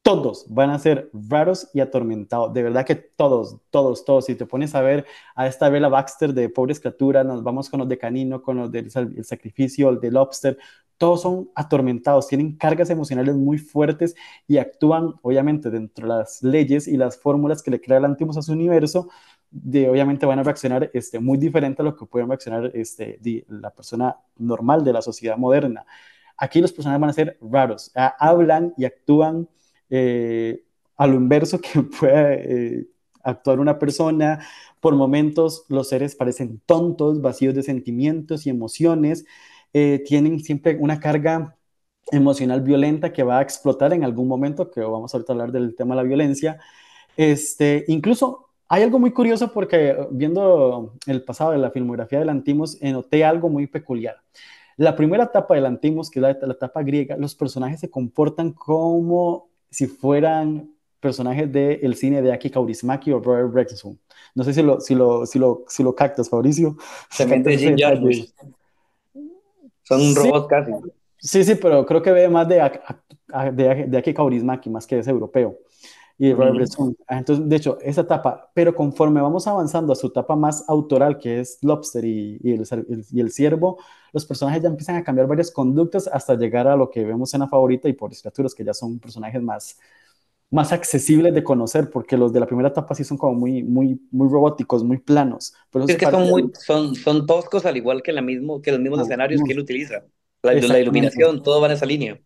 todos 0.03 0.47
van 0.49 0.71
a 0.71 0.79
ser 0.79 1.11
raros 1.13 1.69
y 1.73 1.81
atormentados. 1.81 2.53
De 2.53 2.63
verdad 2.63 2.85
que 2.85 2.97
todos, 2.97 3.57
todos, 3.71 4.05
todos. 4.05 4.25
Si 4.27 4.35
te 4.35 4.47
pones 4.47 4.75
a 4.75 4.83
ver 4.83 5.07
a 5.37 5.47
esta 5.47 5.69
Bella 5.69 5.89
Baxter 5.89 6.35
de 6.35 6.49
Pobres 6.49 6.81
Criaturas, 6.81 7.25
nos 7.25 7.43
vamos 7.43 7.71
con 7.71 7.81
los 7.81 7.89
de 7.89 7.99
Canino, 7.99 8.43
con 8.43 8.57
los 8.57 8.73
del 8.73 8.87
el 8.87 9.25
Sacrificio, 9.25 9.89
el 9.91 10.01
de 10.01 10.11
Lobster, 10.11 10.59
todos 11.03 11.23
son 11.23 11.51
atormentados, 11.57 12.29
tienen 12.29 12.55
cargas 12.57 12.89
emocionales 12.89 13.35
muy 13.35 13.59
fuertes 13.59 14.15
y 14.47 14.59
actúan, 14.59 15.15
obviamente, 15.23 15.69
dentro 15.69 16.07
de 16.07 16.15
las 16.15 16.45
leyes 16.45 16.87
y 16.87 16.97
las 16.97 17.19
fórmulas 17.19 17.61
que 17.61 17.73
le 17.73 17.81
crea 17.81 17.99
el 17.99 18.05
Antimos 18.05 18.37
a 18.37 18.43
su 18.43 18.53
universo, 18.53 19.09
de, 19.51 19.91
obviamente 19.91 20.27
van 20.27 20.39
a 20.39 20.45
reaccionar 20.45 20.93
este, 20.95 21.19
muy 21.19 21.39
diferente 21.39 21.83
a 21.83 21.85
lo 21.85 21.97
que 21.97 22.07
pueden 22.07 22.29
reaccionar 22.29 22.71
este, 22.75 23.19
la 23.49 23.71
persona 23.71 24.17
normal 24.37 24.85
de 24.85 24.93
la 24.93 25.03
sociedad 25.03 25.37
moderna. 25.37 25.85
Aquí 26.37 26.61
los 26.61 26.71
personajes 26.71 27.01
van 27.01 27.11
a 27.11 27.15
ser 27.15 27.37
raros, 27.41 27.91
hablan 28.21 28.73
y 28.77 28.85
actúan 28.85 29.49
eh, 29.91 30.63
a 30.97 31.09
lo 31.09 31.17
inverso 31.17 31.61
que 31.61 31.83
puede 31.99 32.77
eh, 32.79 32.87
actuar 33.25 33.59
una 33.59 33.77
persona. 33.77 34.39
Por 34.79 34.95
momentos 34.95 35.65
los 35.69 35.89
seres 35.89 36.15
parecen 36.15 36.63
tontos, 36.65 37.21
vacíos 37.21 37.57
de 37.57 37.65
sentimientos 37.65 38.47
y 38.47 38.51
emociones. 38.51 39.25
Eh, 39.73 40.03
tienen 40.07 40.41
siempre 40.41 40.77
una 40.79 41.01
carga 41.01 41.57
emocional 42.11 42.61
violenta 42.61 43.13
que 43.13 43.23
va 43.23 43.39
a 43.39 43.43
explotar 43.43 43.93
en 43.93 44.05
algún 44.05 44.29
momento, 44.29 44.71
que 44.71 44.81
vamos 44.81 45.15
ahorita 45.15 45.33
a 45.33 45.35
hablar 45.35 45.53
del 45.53 45.75
tema 45.75 45.95
de 45.95 46.03
la 46.03 46.09
violencia. 46.09 46.59
Este, 47.17 47.85
incluso 47.89 48.49
hay 48.69 48.83
algo 48.83 48.99
muy 48.99 49.13
curioso 49.13 49.53
porque 49.53 49.97
viendo 50.11 50.95
el 51.07 51.23
pasado 51.23 51.53
de 51.53 51.59
la 51.59 51.71
filmografía 51.71 52.19
del 52.19 52.31
Antimos, 52.31 52.79
noté 52.81 53.25
algo 53.25 53.49
muy 53.49 53.67
peculiar. 53.67 54.17
La 54.77 54.97
primera 54.97 55.25
etapa 55.25 55.55
del 55.55 55.67
Antimos, 55.67 56.11
que 56.11 56.19
es 56.19 56.23
la, 56.23 56.39
la 56.41 56.55
etapa 56.55 56.83
griega, 56.83 57.17
los 57.17 57.35
personajes 57.35 57.81
se 57.81 57.91
comportan 57.91 58.53
como 58.53 59.49
si 59.71 59.87
fueran 59.87 60.71
personajes 61.01 61.53
del 61.53 61.95
cine 61.97 62.23
de 62.23 62.33
Aki 62.33 62.51
Kaurismäki 62.51 63.13
o 63.13 63.21
Robert 63.21 63.53
Bresson. 63.53 63.99
No 64.35 64.45
sé 64.45 64.55
si 64.55 64.63
lo, 64.63 64.81
si 64.81 64.95
lo, 64.95 65.27
si 65.27 65.39
lo, 65.39 65.65
si 65.67 65.83
lo 65.83 65.95
captas, 65.95 66.29
Fabricio. 66.29 66.77
Se 67.11 67.27
mete 67.27 67.59
Jim 67.59 67.77
Jarmusch. 67.77 68.33
Son 69.99 70.09
un 70.09 70.15
robot 70.15 70.49
casi. 70.49 70.73
Sí, 71.19 71.45
sí, 71.45 71.55
pero 71.55 71.87
creo 71.87 72.03
que 72.03 72.11
ve 72.11 72.29
más 72.29 72.49
de, 72.49 72.57
de, 73.53 73.87
de 73.87 73.99
Aki 73.99 74.15
Kaurismäki, 74.15 74.71
más 74.71 74.87
que 74.87 74.99
es 74.99 75.07
europeo. 75.07 75.57
Y 76.19 76.33
Robert 76.35 76.55
Bresson. 76.55 76.97
Ah, 77.09 77.19
entonces, 77.19 77.49
de 77.49 77.57
hecho, 77.57 77.79
esa 77.81 78.03
etapa, 78.03 78.51
pero 78.55 78.75
conforme 78.75 79.21
vamos 79.21 79.47
avanzando 79.47 79.93
a 79.93 79.97
su 79.97 80.09
etapa 80.09 80.37
más 80.37 80.69
autoral, 80.69 81.19
que 81.19 81.41
es 81.41 81.59
Lobster 81.63 82.05
y, 82.05 82.39
y, 82.43 82.53
el, 82.53 82.65
y 83.11 83.21
el 83.21 83.31
ciervo, 83.33 83.79
los 84.13 84.25
personajes 84.27 84.63
ya 84.63 84.69
empiezan 84.69 84.97
a 84.97 85.03
cambiar 85.03 85.27
varias 85.27 85.51
conductas 85.51 86.09
hasta 86.13 86.35
llegar 86.35 86.69
a 86.69 86.77
lo 86.77 86.91
que 86.91 87.05
vemos 87.05 87.33
en 87.35 87.41
la 87.41 87.49
favorita 87.49 87.89
y 87.89 87.95
por 87.95 88.11
criaturas, 88.11 88.55
que 88.55 88.63
ya 88.63 88.75
son 88.75 88.99
personajes 88.99 89.43
más, 89.43 89.79
más 90.53 90.71
accesibles 90.71 91.33
de 91.33 91.43
conocer, 91.43 91.89
porque 91.91 92.19
los 92.19 92.31
de 92.31 92.39
la 92.39 92.47
primera 92.47 92.69
etapa 92.69 92.95
sí 92.95 93.05
son 93.05 93.17
como 93.17 93.33
muy, 93.35 93.63
muy, 93.63 93.99
muy 94.11 94.29
robóticos, 94.29 94.85
muy 94.85 94.99
planos. 94.99 95.55
Pero 95.71 95.87
es 95.87 95.97
que 95.97 96.05
son, 96.05 96.29
muy, 96.29 96.51
son, 96.53 96.95
son 96.95 97.27
toscos 97.27 97.65
al 97.65 97.79
igual 97.79 98.03
que, 98.03 98.13
la 98.13 98.21
mismo, 98.21 98.61
que 98.61 98.71
los 98.71 98.79
mismos 98.79 99.01
ah, 99.01 99.03
escenarios 99.05 99.41
que 99.43 99.53
él 99.53 99.61
utiliza. 99.61 100.05
La, 100.43 100.53
la, 100.53 100.79
iluminación, 100.79 101.43
todo 101.43 101.59
va 101.59 101.69
en 101.69 101.73
esa 101.73 101.87
línea. 101.87 102.21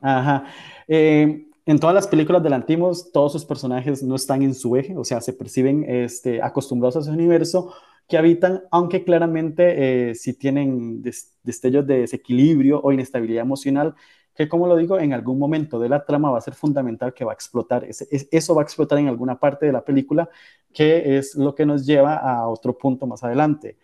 Ajá. 0.00 0.44
Eh, 0.86 1.48
en 1.66 1.78
todas 1.80 1.94
las 1.94 2.06
películas 2.06 2.40
de 2.44 2.50
Lantimos, 2.50 3.10
todos 3.10 3.32
sus 3.32 3.44
personajes 3.44 4.00
no 4.00 4.14
están 4.14 4.42
en 4.42 4.54
su 4.54 4.76
eje, 4.76 4.96
o 4.96 5.04
sea, 5.04 5.20
se 5.20 5.32
perciben 5.32 5.84
este, 5.88 6.40
acostumbrados 6.40 6.96
a 6.96 7.00
ese 7.00 7.10
universo 7.10 7.74
que 8.08 8.16
habitan, 8.16 8.62
aunque 8.70 9.02
claramente 9.02 10.10
eh, 10.10 10.14
sí 10.14 10.34
tienen 10.34 11.02
destellos 11.42 11.84
de 11.84 12.02
desequilibrio 12.02 12.80
o 12.80 12.92
inestabilidad 12.92 13.42
emocional, 13.42 13.96
que 14.40 14.48
como 14.48 14.66
lo 14.66 14.74
digo, 14.74 14.98
en 14.98 15.12
algún 15.12 15.38
momento 15.38 15.78
de 15.78 15.90
la 15.90 16.02
trama 16.02 16.30
va 16.30 16.38
a 16.38 16.40
ser 16.40 16.54
fundamental 16.54 17.12
que 17.12 17.26
va 17.26 17.32
a 17.32 17.34
explotar. 17.34 17.84
eso 17.86 18.54
va 18.54 18.62
a 18.62 18.64
explotar 18.64 18.98
en 18.98 19.06
alguna 19.06 19.38
parte 19.38 19.66
de 19.66 19.72
la 19.72 19.84
película, 19.84 20.30
que 20.72 21.18
es 21.18 21.34
lo 21.34 21.54
que 21.54 21.66
nos 21.66 21.84
lleva 21.84 22.14
a 22.14 22.48
otro 22.48 22.78
punto 22.78 23.06
más 23.06 23.22
adelante. 23.22 23.76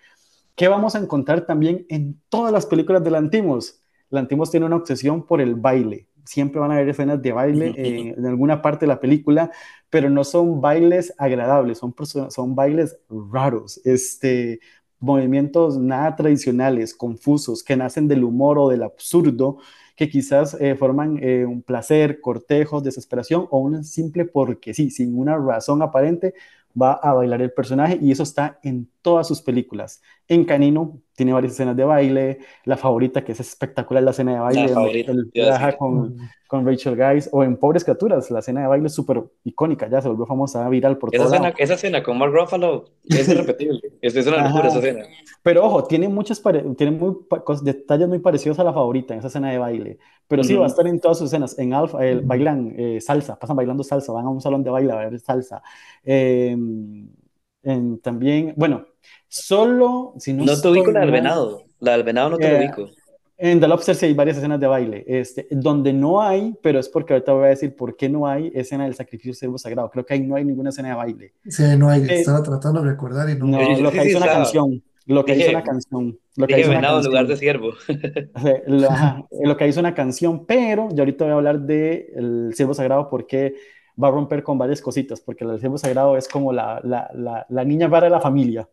¿Qué 0.55 0.69
vamos 0.69 0.95
a 0.95 0.99
encontrar 0.99 1.43
también 1.43 1.85
en 1.91 2.19
todas 2.31 2.55
las 2.55 2.65
películas 2.65 3.05
de 3.05 3.11
Lantimos? 3.11 3.83
Lantimos 4.09 4.51
tiene 4.51 4.65
una 4.65 4.77
obsesión 4.77 5.27
por 5.27 5.43
el 5.43 5.57
baile 5.57 6.09
siempre 6.25 6.59
van 6.59 6.73
a 6.73 6.75
haber 6.75 6.89
escenas 6.89 7.23
de 7.23 7.31
baile 7.31 7.73
eh, 7.77 8.15
en 8.17 8.27
alguna 8.27 8.61
parte 8.61 8.85
de 8.85 8.89
la 8.89 8.99
película, 8.99 9.53
pero 9.91 10.11
no 10.11 10.25
son 10.25 10.61
bailes 10.61 11.15
agradables, 11.19 11.79
son, 11.79 11.95
son 12.31 12.57
bailes 12.57 12.99
raros, 13.31 13.81
este, 13.85 14.59
movimientos 14.99 15.79
nada 15.79 16.17
tradicionales, 16.17 16.95
confusos, 16.95 17.63
que 17.63 17.77
nacen 17.77 18.09
del 18.09 18.25
humor 18.25 18.59
o 18.59 18.69
del 18.69 18.83
absurdo, 18.83 19.59
que 19.97 20.09
quizás 20.09 20.57
eh, 20.61 20.77
forman 20.77 21.19
eh, 21.23 21.45
un 21.47 21.63
placer, 21.63 22.21
cortejo, 22.21 22.81
desesperación 22.81 23.49
o 23.51 23.59
un 23.59 23.83
simple 23.83 24.27
porque 24.27 24.75
sí, 24.75 24.91
sin 24.91 25.19
una 25.19 25.37
razón 25.39 25.83
aparente, 25.83 26.35
va 26.81 26.93
a 26.93 27.15
bailar 27.15 27.41
el 27.41 27.53
personaje 27.53 27.99
y 28.01 28.13
eso 28.13 28.23
está 28.23 28.59
en 28.63 28.89
todas 29.07 29.29
sus 29.29 29.41
películas. 29.41 30.03
En 30.27 30.45
Canino 30.45 31.01
tiene 31.15 31.33
varias 31.33 31.53
escenas 31.53 31.77
de 31.77 31.85
baile, 31.85 32.39
la 32.65 32.77
favorita 32.77 33.23
que 33.23 33.31
es 33.31 33.39
espectacular, 33.39 34.03
la 34.03 34.11
escena 34.11 34.33
de 34.33 34.41
baile, 34.41 35.05
el, 35.07 35.77
con, 35.79 36.17
con, 36.49 36.67
Rachel 36.67 36.97
Guys, 36.97 37.29
o 37.31 37.45
en 37.45 37.57
Pobres 37.57 37.85
Criaturas, 37.85 38.29
la 38.33 38.41
escena 38.41 38.63
de 38.63 38.67
baile 38.67 38.89
es 38.89 38.95
súper 38.95 39.23
icónica, 39.45 39.89
ya 39.89 40.03
se 40.03 40.09
volvió 40.09 40.27
famosa, 40.27 40.69
viral 40.69 40.99
por 40.99 41.15
esa 41.15 41.27
escena, 41.27 41.55
Esa 41.57 41.75
escena 41.75 42.03
con 42.03 42.19
Mark 42.19 42.33
Ruffalo 42.33 42.87
es 43.05 43.29
irrepetible, 43.29 43.81
es, 44.03 44.17
es 44.17 44.27
una 44.27 44.49
locura 44.49 44.71
esa 44.71 44.79
escena. 44.79 45.05
Pero 45.41 45.65
ojo, 45.65 45.85
tiene, 45.85 46.09
muchos 46.09 46.43
tiene 46.77 46.91
muy, 46.91 47.15
detalles 47.63 48.09
muy 48.09 48.19
parecidos 48.19 48.59
a 48.59 48.65
la 48.65 48.73
favorita 48.73 49.15
en 49.15 49.21
esa 49.21 49.29
escena 49.29 49.53
de 49.53 49.59
baile, 49.59 49.99
pero 50.27 50.43
sí 50.43 50.55
va 50.55 50.65
a 50.65 50.67
estar 50.67 50.89
en 50.89 50.99
todas 50.99 51.19
sus 51.19 51.29
escenas, 51.29 51.57
en 51.61 51.75
Alpha, 51.75 52.05
el, 52.05 52.23
bailan 52.23 52.75
eh, 52.77 53.01
salsa, 53.01 53.39
pasan 53.39 53.55
bailando 53.55 53.85
salsa, 53.85 54.13
van 54.13 54.27
a 54.27 54.31
un 54.31 54.41
salón 54.41 54.65
de 54.65 54.71
baile 54.71 54.91
a 54.91 54.97
ver 54.97 55.21
salsa. 55.21 55.63
Eh, 56.05 56.57
en, 57.67 57.99
también, 58.01 58.55
bueno, 58.57 58.87
Solo, 59.29 60.15
si 60.19 60.33
no. 60.33 60.45
No 60.45 60.61
te 60.61 60.69
ubico 60.69 60.91
la 60.91 61.01
del 61.01 61.11
venado. 61.11 61.63
La 61.81 61.93
del 61.93 62.05
venado 62.05 62.31
no 62.31 62.39
te 62.39 62.51
lo 62.51 62.57
eh, 62.57 62.61
ubico. 62.61 62.91
En 63.39 63.61
The 63.61 63.69
Lobster 63.69 63.95
sí 63.95 64.07
hay 64.07 64.15
varias 64.15 64.39
escenas 64.39 64.59
de 64.59 64.67
baile. 64.67 65.05
Este, 65.07 65.47
donde 65.51 65.93
no 65.93 66.23
hay, 66.23 66.55
pero 66.63 66.79
es 66.79 66.89
porque 66.89 67.13
ahorita 67.13 67.33
voy 67.33 67.45
a 67.45 67.49
decir 67.49 67.77
por 67.77 67.97
qué 67.97 68.09
no 68.09 68.27
hay 68.27 68.51
escena 68.55 68.85
del 68.85 68.95
sacrificio 68.95 69.33
del 69.33 69.37
servo 69.37 69.59
sagrado. 69.59 69.91
Creo 69.91 70.07
que 70.07 70.15
ahí 70.15 70.21
no 70.21 70.37
hay 70.37 70.45
ninguna 70.45 70.71
escena 70.71 70.91
de 70.91 70.95
baile. 70.95 71.33
Sí, 71.47 71.65
no 71.77 71.91
hay. 71.91 72.03
Eh, 72.03 72.21
estaba 72.21 72.43
tratando 72.43 72.83
de 72.83 72.91
recordar 72.91 73.29
y 73.29 73.35
no. 73.37 73.47
No, 73.47 73.81
lo 73.81 73.91
que 73.91 74.01
hay 74.01 74.09
es 74.09 74.15
una 74.15 74.27
canción. 74.27 74.83
Lo 75.05 75.25
que 75.25 75.37
hizo 75.37 75.51
una 75.51 75.63
canción. 75.63 76.19
Lo 76.37 76.47
que 76.47 76.57
dije 76.57 76.69
venado 76.69 76.99
en 76.99 77.07
lugar 77.07 77.27
de 77.27 77.37
siervo. 77.37 77.73
lo, 78.67 78.89
lo, 79.45 79.57
que 79.57 79.69
hizo 79.69 79.81
una 79.81 79.95
canción, 79.95 80.45
pero 80.47 80.89
yo 80.91 81.03
ahorita 81.03 81.25
voy 81.25 81.33
a 81.33 81.37
hablar 81.37 81.61
del 81.61 82.07
el 82.17 82.51
siervo 82.55 82.75
sagrado 82.75 83.09
porque 83.09 83.55
va 84.03 84.09
a 84.09 84.11
romper 84.11 84.43
con 84.43 84.59
varias 84.59 84.81
cositas, 84.81 85.21
porque 85.21 85.45
el 85.45 85.59
siervo 85.59 85.79
sagrado 85.79 86.17
es 86.17 86.29
como 86.29 86.53
la, 86.53 86.81
la, 86.85 87.11
la, 87.15 87.47
la 87.49 87.65
niña 87.65 87.89
para 87.89 88.09
la 88.09 88.21
familia, 88.21 88.69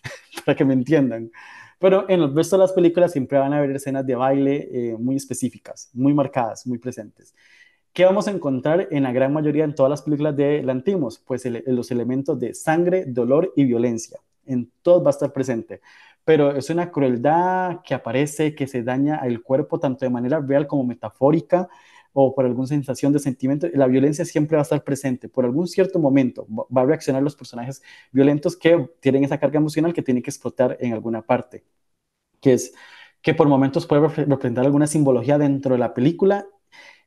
para 0.44 0.56
que 0.56 0.64
me 0.64 0.74
entiendan. 0.74 1.30
Pero 1.78 2.08
en 2.08 2.20
el 2.20 2.34
resto 2.34 2.56
de 2.56 2.62
las 2.62 2.72
películas 2.72 3.12
siempre 3.12 3.38
van 3.38 3.52
a 3.52 3.58
haber 3.58 3.70
escenas 3.70 4.04
de 4.04 4.14
baile 4.14 4.68
eh, 4.72 4.96
muy 4.98 5.16
específicas, 5.16 5.90
muy 5.92 6.12
marcadas, 6.12 6.66
muy 6.66 6.78
presentes. 6.78 7.34
¿Qué 7.92 8.04
vamos 8.04 8.28
a 8.28 8.30
encontrar 8.30 8.88
en 8.90 9.04
la 9.04 9.12
gran 9.12 9.32
mayoría 9.32 9.64
en 9.64 9.74
todas 9.74 9.90
las 9.90 10.02
películas 10.02 10.36
de 10.36 10.62
Lantimos? 10.62 11.18
Pues 11.18 11.44
los 11.66 11.90
elementos 11.90 12.38
de 12.38 12.54
sangre, 12.54 13.04
dolor 13.06 13.52
y 13.56 13.64
violencia. 13.64 14.20
En 14.46 14.70
todo 14.82 15.02
va 15.02 15.10
a 15.10 15.12
estar 15.12 15.32
presente. 15.32 15.80
Pero 16.24 16.54
es 16.54 16.68
una 16.70 16.90
crueldad 16.90 17.80
que 17.82 17.94
aparece, 17.94 18.54
que 18.54 18.66
se 18.66 18.82
daña 18.82 19.16
al 19.16 19.42
cuerpo 19.42 19.80
tanto 19.80 20.04
de 20.04 20.10
manera 20.10 20.40
real 20.40 20.66
como 20.66 20.84
metafórica 20.84 21.68
o 22.12 22.34
por 22.34 22.44
alguna 22.44 22.66
sensación 22.66 23.12
de 23.12 23.18
sentimiento, 23.18 23.68
la 23.74 23.86
violencia 23.86 24.24
siempre 24.24 24.56
va 24.56 24.62
a 24.62 24.64
estar 24.64 24.82
presente. 24.84 25.28
Por 25.28 25.44
algún 25.44 25.68
cierto 25.68 25.98
momento 25.98 26.46
va 26.48 26.82
a 26.82 26.84
reaccionar 26.86 27.22
los 27.22 27.36
personajes 27.36 27.82
violentos 28.12 28.56
que 28.56 28.88
tienen 29.00 29.24
esa 29.24 29.38
carga 29.38 29.58
emocional 29.58 29.92
que 29.92 30.02
tiene 30.02 30.22
que 30.22 30.30
explotar 30.30 30.76
en 30.80 30.92
alguna 30.92 31.22
parte, 31.22 31.64
que 32.40 32.54
es 32.54 32.74
que 33.22 33.34
por 33.34 33.48
momentos 33.48 33.86
puede 33.86 34.08
representar 34.08 34.64
alguna 34.64 34.86
simbología 34.86 35.38
dentro 35.38 35.74
de 35.74 35.78
la 35.78 35.94
película. 35.94 36.46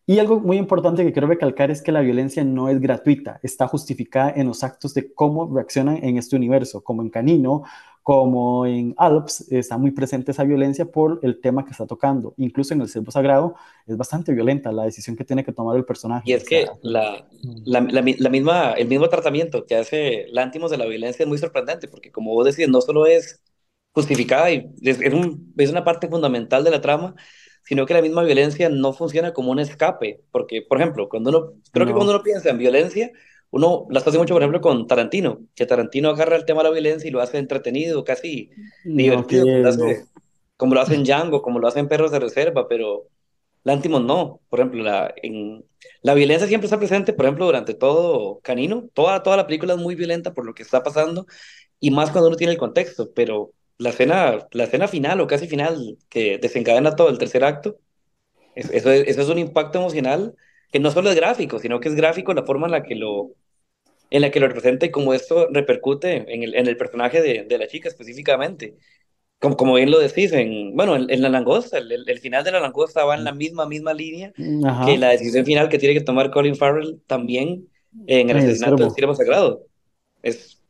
Y 0.05 0.19
algo 0.19 0.39
muy 0.39 0.57
importante 0.57 1.05
que 1.05 1.13
quiero 1.13 1.27
recalcar 1.27 1.71
es 1.71 1.81
que 1.81 1.91
la 1.91 2.01
violencia 2.01 2.43
no 2.43 2.69
es 2.69 2.81
gratuita, 2.81 3.39
está 3.43 3.67
justificada 3.67 4.33
en 4.35 4.47
los 4.47 4.63
actos 4.63 4.93
de 4.93 5.13
cómo 5.13 5.53
reaccionan 5.53 6.03
en 6.03 6.17
este 6.17 6.35
universo, 6.35 6.83
como 6.83 7.01
en 7.01 7.09
Canino 7.09 7.63
como 8.03 8.65
en 8.65 8.95
Alps 8.97 9.51
está 9.51 9.77
muy 9.77 9.91
presente 9.91 10.31
esa 10.31 10.43
violencia 10.43 10.85
por 10.85 11.19
el 11.21 11.39
tema 11.39 11.63
que 11.65 11.71
está 11.71 11.85
tocando. 11.85 12.33
Incluso 12.37 12.73
en 12.73 12.81
el 12.81 12.89
Cervo 12.89 13.11
Sagrado 13.11 13.55
es 13.85 13.95
bastante 13.95 14.33
violenta 14.33 14.71
la 14.71 14.85
decisión 14.85 15.15
que 15.15 15.23
tiene 15.23 15.43
que 15.43 15.51
tomar 15.51 15.77
el 15.77 15.85
personaje. 15.85 16.29
Y 16.29 16.33
es 16.33 16.43
que 16.43 16.67
la, 16.81 17.27
la, 17.63 17.81
la, 17.81 18.29
misma, 18.29 18.73
el 18.73 18.87
mismo 18.87 19.07
tratamiento 19.07 19.65
que 19.65 19.75
hace 19.75 20.25
Lántimos 20.31 20.71
de 20.71 20.77
la 20.77 20.85
violencia 20.85 21.23
es 21.23 21.29
muy 21.29 21.37
sorprendente, 21.37 21.87
porque 21.87 22.11
como 22.11 22.33
vos 22.33 22.45
decís, 22.45 22.67
no 22.67 22.81
solo 22.81 23.05
es 23.05 23.39
justificada 23.93 24.49
y 24.51 24.71
es, 24.81 24.99
es, 24.99 25.13
un, 25.13 25.53
es 25.57 25.69
una 25.69 25.83
parte 25.83 26.07
fundamental 26.07 26.63
de 26.63 26.71
la 26.71 26.81
trama, 26.81 27.13
sino 27.63 27.85
que 27.85 27.93
la 27.93 28.01
misma 28.01 28.23
violencia 28.23 28.69
no 28.69 28.93
funciona 28.93 29.33
como 29.33 29.51
un 29.51 29.59
escape, 29.59 30.21
porque, 30.31 30.61
por 30.61 30.79
ejemplo, 30.79 31.09
cuando 31.09 31.29
uno, 31.29 31.53
creo 31.71 31.85
que 31.85 31.93
cuando 31.93 32.13
uno 32.13 32.23
piensa 32.23 32.49
en 32.49 32.57
violencia, 32.57 33.11
uno 33.51 33.85
las 33.89 34.07
hace 34.07 34.17
mucho, 34.17 34.33
por 34.33 34.41
ejemplo, 34.41 34.61
con 34.61 34.87
Tarantino, 34.87 35.41
que 35.55 35.65
Tarantino 35.65 36.09
agarra 36.09 36.35
el 36.35 36.45
tema 36.45 36.61
de 36.61 36.69
la 36.69 36.73
violencia 36.73 37.07
y 37.07 37.11
lo 37.11 37.21
hace 37.21 37.37
entretenido, 37.37 38.03
casi 38.03 38.49
divertido, 38.85 39.45
como 40.55 40.75
lo, 40.75 40.81
hace, 40.81 40.95
en 40.95 41.03
Django, 41.03 41.41
como 41.41 41.59
lo 41.59 41.67
hacen 41.67 41.87
Perros 41.87 42.11
de 42.11 42.19
Reserva, 42.19 42.67
pero 42.67 43.07
Lantimos 43.63 44.03
no. 44.03 44.41
Por 44.49 44.59
ejemplo, 44.59 44.83
la, 44.83 45.13
en, 45.21 45.63
la 46.01 46.13
violencia 46.13 46.47
siempre 46.47 46.65
está 46.65 46.79
presente, 46.79 47.13
por 47.13 47.25
ejemplo, 47.25 47.45
durante 47.45 47.73
todo 47.73 48.39
Canino, 48.41 48.89
toda, 48.93 49.21
toda 49.23 49.37
la 49.37 49.47
película 49.47 49.73
es 49.73 49.79
muy 49.79 49.95
violenta 49.95 50.33
por 50.33 50.45
lo 50.45 50.53
que 50.53 50.63
está 50.63 50.83
pasando, 50.83 51.25
y 51.79 51.91
más 51.91 52.11
cuando 52.11 52.27
uno 52.27 52.37
tiene 52.37 52.53
el 52.53 52.59
contexto, 52.59 53.11
pero 53.13 53.51
la 53.81 53.89
escena, 53.89 54.47
la 54.51 54.63
escena 54.65 54.87
final 54.87 55.19
o 55.21 55.27
casi 55.27 55.47
final 55.47 55.97
que 56.09 56.37
desencadena 56.37 56.95
todo 56.95 57.09
el 57.09 57.17
tercer 57.17 57.43
acto, 57.43 57.79
eso, 58.55 58.91
eso 58.91 59.21
es 59.21 59.29
un 59.29 59.39
impacto 59.39 59.79
emocional 59.79 60.35
que 60.71 60.79
no 60.79 60.91
solo 60.91 61.09
es 61.09 61.15
gráfico, 61.15 61.59
sino 61.59 61.79
que 61.79 61.89
es 61.89 61.95
gráfico 61.95 62.33
la 62.33 62.43
forma 62.43 62.67
en 62.67 62.71
la 62.71 62.83
que 62.83 62.95
lo, 62.95 63.31
en 64.11 64.21
la 64.21 64.29
que 64.29 64.39
lo 64.39 64.47
representa 64.47 64.85
y 64.85 64.91
cómo 64.91 65.13
esto 65.13 65.47
repercute 65.51 66.33
en 66.33 66.43
el, 66.43 66.55
en 66.55 66.67
el 66.67 66.77
personaje 66.77 67.21
de, 67.21 67.45
de 67.45 67.57
la 67.57 67.67
chica 67.67 67.89
específicamente. 67.89 68.75
Como, 69.39 69.57
como 69.57 69.73
bien 69.73 69.89
lo 69.89 69.97
decís, 69.97 70.31
en, 70.33 70.75
bueno, 70.75 70.95
en, 70.95 71.21
La 71.21 71.29
Langosta, 71.29 71.79
el, 71.79 71.91
el, 71.91 72.19
final 72.19 72.43
de 72.43 72.51
La 72.51 72.59
Langosta 72.59 73.03
va 73.03 73.15
en 73.15 73.23
la 73.23 73.33
misma, 73.33 73.65
misma 73.65 73.91
línea 73.91 74.31
que 74.85 74.97
la 74.99 75.09
decisión 75.09 75.43
final 75.45 75.67
que 75.67 75.79
tiene 75.79 75.95
que 75.95 76.05
tomar 76.05 76.29
Colin 76.29 76.55
Farrell 76.55 77.01
también 77.07 77.67
en 78.05 78.29
el 78.29 78.37
asesinato 78.37 78.75
del 78.75 78.91
Círculo 78.91 79.15
Sagrado. 79.15 79.65
Es, 80.21 80.61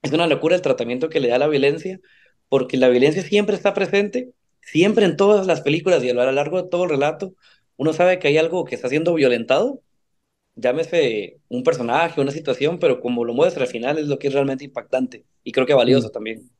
es 0.00 0.12
una 0.12 0.26
locura 0.26 0.56
el 0.56 0.62
tratamiento 0.62 1.10
que 1.10 1.20
le 1.20 1.28
da 1.28 1.38
la 1.38 1.48
violencia, 1.48 2.00
porque 2.48 2.76
la 2.76 2.88
violencia 2.88 3.22
siempre 3.22 3.56
está 3.56 3.74
presente, 3.74 4.32
siempre 4.62 5.04
en 5.04 5.16
todas 5.16 5.46
las 5.46 5.60
películas 5.62 6.02
y 6.04 6.10
a 6.10 6.14
lo 6.14 6.32
largo 6.32 6.62
de 6.62 6.68
todo 6.68 6.84
el 6.84 6.90
relato, 6.90 7.34
uno 7.76 7.92
sabe 7.92 8.18
que 8.18 8.28
hay 8.28 8.38
algo 8.38 8.64
que 8.64 8.74
está 8.74 8.88
siendo 8.88 9.14
violentado, 9.14 9.82
llámese 10.56 11.40
un 11.48 11.62
personaje, 11.64 12.20
una 12.20 12.32
situación, 12.32 12.78
pero 12.78 13.00
como 13.00 13.24
lo 13.24 13.34
muestra 13.34 13.64
al 13.64 13.70
final 13.70 13.98
es 13.98 14.08
lo 14.08 14.18
que 14.18 14.28
es 14.28 14.34
realmente 14.34 14.64
impactante 14.64 15.24
y 15.44 15.52
creo 15.52 15.66
que 15.66 15.74
valioso 15.74 16.10
también. 16.10 16.50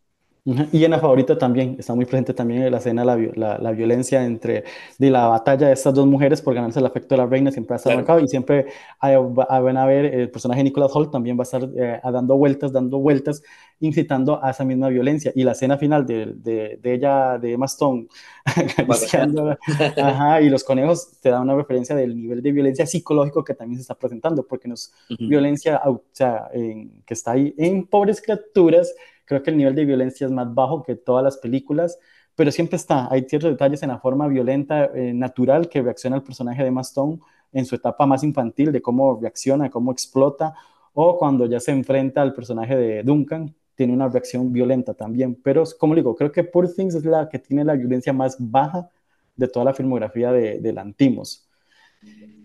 Y 0.72 0.84
en 0.84 0.90
la 0.92 0.98
favorita 0.98 1.36
también, 1.36 1.76
está 1.78 1.94
muy 1.94 2.06
presente 2.06 2.32
también 2.32 2.62
en 2.62 2.72
la 2.72 2.78
escena 2.78 3.04
la, 3.04 3.16
la, 3.58 3.70
violencia 3.72 4.24
entre 4.24 4.64
de 4.96 5.10
la 5.10 5.26
batalla 5.26 5.66
de 5.66 5.74
estas 5.74 5.92
dos 5.92 6.06
mujeres 6.06 6.40
por 6.40 6.54
ganarse 6.54 6.78
el 6.78 6.86
afecto 6.86 7.14
de 7.14 7.18
la 7.18 7.26
reina, 7.26 7.52
siempre 7.52 7.72
va 7.72 7.76
a 7.76 7.78
estar 7.78 7.94
marcado 7.94 8.20
y 8.20 8.28
siempre 8.28 8.66
van 9.00 9.76
a 9.76 9.84
ver 9.84 10.06
el 10.06 10.30
personaje 10.30 10.60
de 10.60 10.64
Nicholas 10.64 10.90
Holt 10.94 11.10
también 11.12 11.36
va 11.36 11.42
a 11.42 11.44
estar 11.44 11.68
eh, 11.76 12.00
dando 12.02 12.36
vueltas, 12.38 12.72
dando 12.72 12.98
vueltas, 12.98 13.42
incitando 13.80 14.42
a 14.42 14.50
esa 14.50 14.64
misma 14.64 14.88
violencia. 14.88 15.32
Y 15.34 15.44
la 15.44 15.52
escena 15.52 15.76
final 15.76 16.06
de, 16.06 16.32
de, 16.36 16.78
de 16.80 16.94
ella, 16.94 17.38
de 17.38 17.52
Emma 17.52 17.66
Stone, 17.66 18.06
ajá, 20.02 20.40
y 20.40 20.48
los 20.48 20.64
conejos 20.64 21.20
te 21.20 21.28
da 21.28 21.40
una 21.42 21.56
referencia 21.56 21.94
del 21.94 22.16
nivel 22.16 22.42
de 22.42 22.52
violencia 22.52 22.86
psicológico 22.86 23.44
que 23.44 23.52
también 23.52 23.78
se 23.78 23.82
está 23.82 23.96
presentando, 23.96 24.46
porque 24.46 24.66
no 24.68 24.74
es 24.74 24.94
violencia 25.18 25.82
o 25.84 26.04
sea, 26.12 26.48
en, 26.54 27.02
que 27.04 27.12
está 27.12 27.32
ahí 27.32 27.54
en 27.58 27.86
pobres 27.86 28.22
criaturas 28.22 28.94
Creo 29.28 29.42
que 29.42 29.50
el 29.50 29.58
nivel 29.58 29.74
de 29.74 29.84
violencia 29.84 30.26
es 30.26 30.32
más 30.32 30.52
bajo 30.54 30.82
que 30.82 30.96
todas 30.96 31.22
las 31.22 31.36
películas, 31.36 31.98
pero 32.34 32.50
siempre 32.50 32.76
está. 32.76 33.08
Hay 33.12 33.26
ciertos 33.28 33.50
detalles 33.50 33.82
en 33.82 33.90
la 33.90 33.98
forma 33.98 34.26
violenta, 34.26 34.86
eh, 34.86 35.12
natural, 35.12 35.68
que 35.68 35.82
reacciona 35.82 36.16
el 36.16 36.22
personaje 36.22 36.64
de 36.64 36.70
Maston 36.70 37.20
en 37.52 37.66
su 37.66 37.74
etapa 37.74 38.06
más 38.06 38.24
infantil, 38.24 38.72
de 38.72 38.80
cómo 38.80 39.18
reacciona, 39.20 39.68
cómo 39.68 39.92
explota, 39.92 40.54
o 40.94 41.18
cuando 41.18 41.44
ya 41.44 41.60
se 41.60 41.72
enfrenta 41.72 42.22
al 42.22 42.32
personaje 42.32 42.74
de 42.74 43.02
Duncan, 43.02 43.54
tiene 43.74 43.92
una 43.92 44.08
reacción 44.08 44.50
violenta 44.50 44.94
también. 44.94 45.38
Pero, 45.42 45.64
como 45.78 45.94
digo, 45.94 46.16
creo 46.16 46.32
que 46.32 46.42
Poor 46.42 46.72
Things 46.72 46.94
es 46.94 47.04
la 47.04 47.28
que 47.28 47.38
tiene 47.38 47.64
la 47.64 47.74
violencia 47.74 48.14
más 48.14 48.36
baja 48.38 48.88
de 49.36 49.46
toda 49.46 49.66
la 49.66 49.74
filmografía 49.74 50.32
de, 50.32 50.58
de 50.58 50.72
Lantimos. 50.72 51.46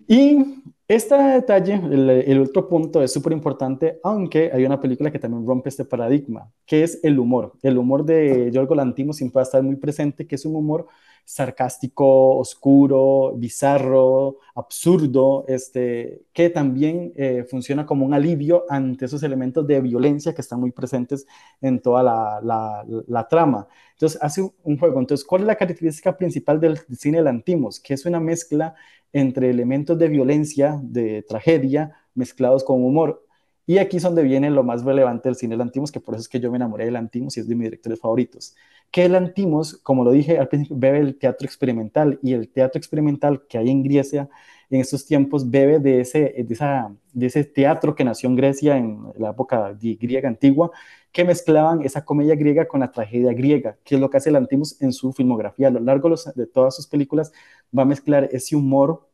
Y 0.08 0.62
este 0.88 1.15
detalle, 1.15 1.76
el, 1.76 2.41
otro 2.41 2.67
punto 2.67 3.02
es 3.02 3.13
súper 3.13 3.32
importante, 3.32 4.00
aunque 4.04 4.52
hay 4.54 4.65
una 4.65 4.82
película 4.82 5.12
que 5.12 5.19
también 5.19 5.48
rompe 5.48 5.69
este 5.69 5.86
paradigma, 5.86 6.52
que 6.65 6.84
es 6.84 7.00
el 7.04 7.19
humor. 7.19 7.54
El 7.62 7.78
humor 7.78 8.04
de 8.04 8.52
Yorgo 8.52 8.76
Lantimos 8.76 9.17
siempre 9.17 9.36
va 9.36 9.41
a 9.41 9.43
estar 9.43 9.63
muy 9.63 9.78
presente, 9.78 10.28
que 10.28 10.36
es 10.36 10.46
un 10.46 10.56
humor 10.56 10.88
sarcástico, 11.26 12.38
oscuro, 12.38 13.34
bizarro, 13.38 14.39
absurdo, 14.56 15.46
este, 15.48 16.24
que 16.34 16.50
también 16.50 17.13
eh, 17.15 17.46
funciona 17.50 17.86
como 17.86 18.06
un 18.06 18.13
alivio 18.13 18.65
ante 18.69 19.06
esos 19.06 19.24
elementos 19.24 19.65
de 19.65 19.80
violencia 19.80 20.34
que 20.34 20.41
están 20.41 20.60
muy 20.60 20.72
presentes 20.72 21.26
en 21.62 21.82
toda 21.82 22.04
la, 22.04 23.28
trama. 23.30 23.67
Entonces, 23.93 24.19
hace 24.22 24.41
un 24.41 24.78
juego. 24.78 25.00
Entonces, 25.00 25.26
¿cuál 25.26 25.41
es 25.43 25.48
la 25.48 25.56
característica 25.56 26.17
principal 26.17 26.60
del 26.60 26.78
cine 26.98 27.19
de 27.19 27.24
Lantimos? 27.24 27.80
Que 27.80 27.93
es 27.93 28.06
una 28.06 28.19
mezcla 28.19 28.76
entre 29.13 29.49
elementos 29.49 29.97
de 29.97 30.10
violencia, 30.10 30.80
de 30.84 31.21
tragedia, 31.21 31.95
mezclados 32.15 32.63
con 32.63 32.84
humor. 32.84 33.26
Y 33.65 33.78
aquí 33.78 33.97
es 33.97 34.04
donde 34.04 34.23
viene 34.23 34.49
lo 34.49 34.63
más 34.63 34.84
relevante 34.84 35.30
del 35.30 35.36
cine 35.36 35.56
Lantimos, 35.56 35.91
que 35.91 36.02
por 36.02 36.15
eso 36.15 36.21
es 36.21 36.30
que 36.30 36.39
yo 36.39 36.52
me 36.52 36.58
enamoré 36.58 36.86
del 36.86 36.95
Lantimos 36.95 37.38
y 37.38 37.39
es 37.39 37.47
de 37.47 37.56
mis 37.56 37.65
directores 37.65 37.99
favoritos. 37.99 38.56
Que 38.91 39.06
el 39.06 39.13
Lantimos, 39.13 39.78
como 39.84 40.04
lo 40.04 40.12
dije 40.12 40.38
al 40.38 40.49
principio, 40.49 40.76
bebe 40.78 40.99
el 40.99 41.17
teatro 41.17 41.45
experimental 41.45 42.19
y 42.21 42.34
el 42.34 42.49
teatro 42.49 42.78
experimental 42.78 43.45
que 43.47 43.58
hay 43.58 43.69
en 43.69 43.84
Grecia 43.84 44.30
en 44.69 44.82
estos 44.82 45.06
tiempos 45.06 45.49
bebe 45.49 45.80
de 45.80 46.02
ese, 46.02 46.34
de, 46.45 46.54
esa, 46.54 46.93
de 47.13 47.28
ese 47.28 47.43
teatro 47.43 47.95
que 47.95 48.04
nació 48.04 48.28
en 48.30 48.36
Grecia 48.36 48.76
en 48.76 49.04
la 49.17 49.30
época 49.30 49.78
griega 49.80 50.28
antigua, 50.28 50.71
que 51.12 51.23
mezclaban 51.23 51.84
esa 51.84 52.04
comedia 52.04 52.36
griega 52.36 52.67
con 52.67 52.80
la 52.80 52.91
tragedia 52.91 53.34
griega, 53.34 53.78
que 53.84 53.95
es 53.95 54.02
lo 54.02 54.10
que 54.10 54.17
hace 54.17 54.32
Lantimos 54.32 54.82
en 54.82 54.91
su 54.91 55.13
filmografía. 55.13 55.67
A 55.67 55.71
lo 55.71 55.80
largo 55.80 56.10
de 56.36 56.47
todas 56.47 56.76
sus 56.76 56.88
películas 56.88 57.32
va 57.78 57.84
a 57.84 57.86
mezclar 57.86 58.30
ese 58.32 58.56
humor 58.56 59.08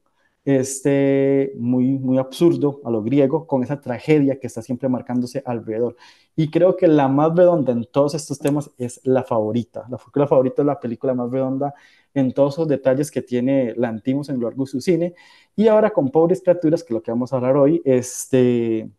este, 0.45 1.53
muy, 1.57 1.99
muy 1.99 2.17
absurdo 2.17 2.81
a 2.85 2.89
lo 2.91 3.03
griego, 3.03 3.45
con 3.47 3.63
esa 3.63 3.81
tragedia 3.81 4.39
que 4.39 4.47
está 4.47 4.61
siempre 4.61 4.89
marcándose 4.89 5.43
alrededor. 5.45 5.95
Y 6.35 6.49
creo 6.49 6.75
que 6.77 6.87
la 6.87 7.07
más 7.07 7.35
redonda 7.35 7.71
en 7.73 7.85
todos 7.85 8.15
estos 8.15 8.39
temas 8.39 8.71
es 8.77 9.01
la 9.03 9.23
favorita. 9.23 9.85
La, 9.89 9.99
la 10.15 10.27
favorita 10.27 10.61
es 10.61 10.65
la 10.65 10.79
película 10.79 11.13
más 11.13 11.29
redonda 11.31 11.73
en 12.13 12.33
todos 12.33 12.55
esos 12.55 12.67
detalles 12.67 13.11
que 13.11 13.21
tiene 13.21 13.73
Lantimos 13.75 14.29
en 14.29 14.39
lo 14.39 14.47
largo 14.47 14.63
de 14.65 14.71
su 14.71 14.81
cine. 14.81 15.13
Y 15.55 15.67
ahora 15.67 15.91
con 15.91 16.09
Pobres 16.09 16.41
Criaturas, 16.41 16.83
que 16.83 16.93
es 16.93 16.95
lo 16.95 17.03
que 17.03 17.11
vamos 17.11 17.33
a 17.33 17.37
hablar 17.37 17.57
hoy, 17.57 17.81
este, 17.85 18.89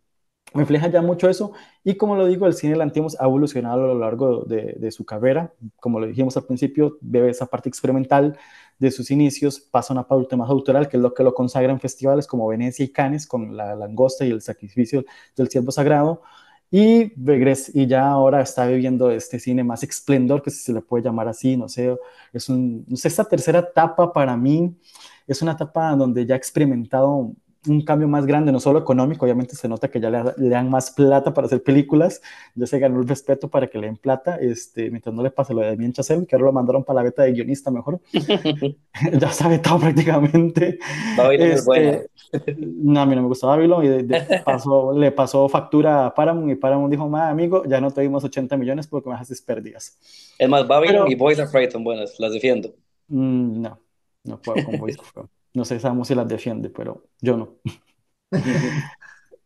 refleja 0.54 0.88
ya 0.88 1.02
mucho 1.02 1.28
eso 1.28 1.52
y 1.84 1.96
como 1.96 2.16
lo 2.16 2.26
digo, 2.26 2.46
el 2.46 2.54
cine 2.54 2.76
Lantimos 2.76 3.18
ha 3.20 3.24
evolucionado 3.24 3.84
a 3.84 3.86
lo 3.88 3.98
largo 3.98 4.44
de, 4.44 4.74
de, 4.78 4.90
su 4.90 5.04
carrera, 5.04 5.52
como 5.76 6.00
lo 6.00 6.06
dijimos 6.06 6.36
al 6.36 6.44
principio, 6.44 6.98
bebe 7.00 7.30
esa 7.30 7.46
parte 7.46 7.68
experimental 7.68 8.38
de 8.80 8.90
sus 8.90 9.12
inicios, 9.12 9.60
pasa 9.60 9.92
una 9.92 10.08
parte 10.08 10.36
más 10.36 10.50
autoral, 10.50 10.88
que 10.88 10.96
es 10.96 11.02
lo 11.02 11.14
que 11.14 11.22
lo 11.22 11.34
consagra 11.34 11.70
en 11.70 11.78
festivales 11.78 12.26
como 12.26 12.48
Venecia 12.48 12.84
y 12.84 12.88
Cannes, 12.88 13.26
con 13.26 13.56
La 13.56 13.76
Langosta 13.76 14.24
y 14.24 14.30
el 14.30 14.40
sacrificio 14.42 15.04
del 15.36 15.48
siervo 15.48 15.70
sagrado, 15.70 16.22
y, 16.72 17.12
regresa, 17.22 17.70
y 17.74 17.86
ya 17.86 18.08
ahora 18.08 18.40
está 18.40 18.66
viviendo 18.66 19.10
este 19.10 19.38
cine 19.38 19.62
más 19.62 19.82
esplendor, 19.82 20.42
que 20.42 20.50
si 20.50 20.58
se 20.58 20.72
le 20.72 20.80
puede 20.80 21.04
llamar 21.04 21.28
así, 21.28 21.56
no 21.56 21.68
sé, 21.68 21.96
es 22.32 22.48
un, 22.48 22.86
esta 22.90 23.24
tercera 23.24 23.60
etapa 23.60 24.12
para 24.12 24.36
mí 24.36 24.74
es 25.30 25.42
una 25.42 25.52
etapa 25.52 25.94
donde 25.94 26.26
ya 26.26 26.34
ha 26.34 26.36
experimentado 26.36 27.32
un 27.66 27.82
cambio 27.82 28.08
más 28.08 28.24
grande, 28.24 28.52
no 28.52 28.60
solo 28.60 28.78
económico, 28.78 29.24
obviamente 29.24 29.54
se 29.54 29.68
nota 29.68 29.88
que 29.88 30.00
ya 30.00 30.10
le, 30.10 30.48
dan 30.48 30.70
más 30.70 30.90
plata 30.90 31.34
para 31.34 31.46
hacer 31.46 31.62
películas, 31.62 32.22
ya 32.54 32.66
se 32.66 32.78
ganó 32.78 33.00
el 33.00 33.08
respeto 33.08 33.48
para 33.48 33.66
que 33.66 33.78
le 33.78 33.86
den 33.86 33.96
plata, 33.96 34.36
este, 34.36 34.90
mientras 34.90 35.14
no 35.14 35.22
le 35.22 35.30
pase 35.30 35.52
lo 35.52 35.60
de 35.60 35.68
Damien 35.68 35.92
Chazelle, 35.92 36.26
que 36.26 36.36
ahora 36.36 36.46
lo 36.46 36.52
mandaron 36.52 36.84
para 36.84 36.98
la 36.98 37.02
beta 37.02 37.22
de 37.22 37.32
guionista 37.32 37.70
mejor, 37.70 38.00
ya 39.12 39.30
sabe 39.30 39.58
todo 39.58 39.78
prácticamente. 39.78 40.78
Este, 41.38 42.08
no, 42.56 43.00
a 43.00 43.06
mí 43.06 43.14
no 43.14 43.22
me 43.22 43.28
gustó 43.28 43.48
Babylon 43.48 43.84
y 43.84 44.14
pasó, 44.44 44.92
le 44.96 45.12
pasó 45.12 45.48
factura 45.48 46.06
a 46.06 46.14
Paramount 46.14 46.50
y 46.50 46.54
Paramount 46.54 46.90
dijo, 46.90 47.08
más 47.08 47.30
amigo, 47.30 47.64
ya 47.66 47.80
no 47.80 47.90
te 47.90 48.00
dimos 48.00 48.24
80 48.24 48.56
millones 48.56 48.86
porque 48.86 49.10
me 49.10 49.16
haces 49.16 49.42
pérdidas. 49.42 49.98
Es 50.38 50.48
más, 50.48 50.66
Babylon 50.66 51.10
y 51.10 51.14
Boys 51.14 51.40
Prey 51.52 51.70
son 51.70 51.84
buenas, 51.84 52.18
las 52.18 52.32
defiendo. 52.32 52.70
Mm, 53.08 53.60
no, 53.60 53.78
no 54.24 54.40
puedo 54.40 54.64
con 54.64 54.78
Boys 54.78 54.96
Prey. 54.96 55.26
No 55.54 55.64
sé, 55.64 55.80
sabemos 55.80 56.08
si 56.08 56.14
las 56.14 56.28
defiende, 56.28 56.70
pero 56.70 57.04
yo 57.20 57.36
no. 57.36 57.56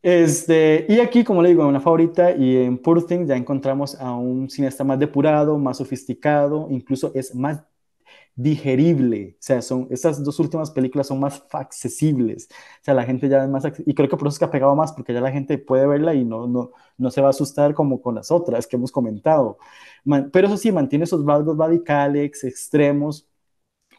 Este, 0.02 0.84
y 0.86 1.00
aquí, 1.00 1.24
como 1.24 1.40
le 1.42 1.48
digo, 1.48 1.66
una 1.66 1.80
favorita 1.80 2.30
y 2.32 2.58
en 2.58 2.76
Poor 2.76 3.06
ya 3.26 3.36
encontramos 3.36 3.94
a 3.98 4.12
un 4.14 4.50
cineasta 4.50 4.84
más 4.84 4.98
depurado, 4.98 5.58
más 5.58 5.78
sofisticado, 5.78 6.68
incluso 6.70 7.10
es 7.14 7.34
más 7.34 7.62
digerible. 8.36 9.34
O 9.34 9.42
sea, 9.42 9.62
son, 9.62 9.88
estas 9.90 10.22
dos 10.24 10.38
últimas 10.40 10.70
películas 10.70 11.06
son 11.06 11.20
más 11.20 11.44
accesibles. 11.52 12.48
O 12.80 12.84
sea, 12.84 12.94
la 12.94 13.04
gente 13.04 13.28
ya 13.28 13.44
es 13.44 13.50
más... 13.50 13.64
Y 13.86 13.94
creo 13.94 14.08
que 14.08 14.16
por 14.16 14.28
eso 14.28 14.34
es 14.34 14.38
que 14.38 14.44
ha 14.44 14.50
pegado 14.50 14.74
más, 14.76 14.92
porque 14.92 15.14
ya 15.14 15.20
la 15.20 15.32
gente 15.32 15.58
puede 15.58 15.86
verla 15.86 16.14
y 16.14 16.24
no, 16.24 16.46
no, 16.46 16.72
no 16.98 17.10
se 17.10 17.20
va 17.20 17.28
a 17.28 17.30
asustar 17.30 17.74
como 17.74 18.02
con 18.02 18.14
las 18.16 18.30
otras 18.30 18.66
que 18.66 18.76
hemos 18.76 18.92
comentado. 18.92 19.58
pero 20.32 20.48
eso 20.48 20.56
sí, 20.56 20.72
mantiene 20.72 21.04
esos 21.04 21.24
rasgos 21.24 21.56
radicales, 21.56 22.44
extremos, 22.44 23.28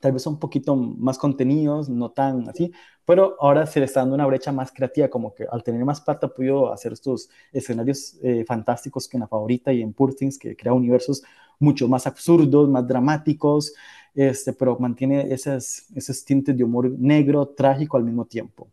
tal 0.01 0.11
vez 0.11 0.25
un 0.27 0.39
poquito 0.39 0.75
más 0.75 1.17
contenidos, 1.17 1.89
no 1.89 2.11
tan 2.11 2.47
así, 2.49 2.71
pero 3.05 3.35
ahora 3.39 3.65
se 3.65 3.79
le 3.79 3.85
está 3.85 4.01
dando 4.01 4.15
una 4.15 4.25
brecha 4.25 4.51
más 4.51 4.71
creativa, 4.71 5.07
como 5.09 5.33
que 5.33 5.45
al 5.49 5.63
tener 5.63 5.83
más 5.85 6.01
plata 6.01 6.27
pudo 6.27 6.71
hacer 6.71 6.93
estos 6.93 7.29
escenarios 7.51 8.17
eh, 8.23 8.43
fantásticos 8.47 9.07
que 9.07 9.17
en 9.17 9.21
la 9.21 9.27
favorita 9.27 9.71
y 9.71 9.81
en 9.81 9.93
Poor 9.93 10.13
Things, 10.13 10.37
que 10.37 10.55
crea 10.55 10.73
universos 10.73 11.23
mucho 11.59 11.87
más 11.87 12.07
absurdos, 12.07 12.69
más 12.69 12.87
dramáticos, 12.87 13.73
este, 14.13 14.53
pero 14.53 14.77
mantiene 14.79 15.33
esas, 15.33 15.87
esos 15.93 16.23
tintes 16.23 16.55
de 16.57 16.63
humor 16.63 16.89
negro, 16.97 17.47
trágico 17.49 17.97
al 17.97 18.03
mismo 18.03 18.25
tiempo. 18.25 18.69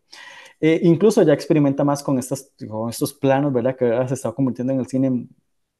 Eh, 0.60 0.80
incluso 0.84 1.22
ya 1.24 1.32
experimenta 1.32 1.82
más 1.82 2.02
con, 2.04 2.18
estas, 2.18 2.52
con 2.68 2.88
estos 2.88 3.12
planos, 3.12 3.52
¿verdad? 3.52 3.76
Que 3.76 3.86
ahora 3.86 4.06
se 4.06 4.14
está 4.14 4.30
convirtiendo 4.32 4.72
en 4.72 4.78
el 4.78 4.86
cine. 4.86 5.26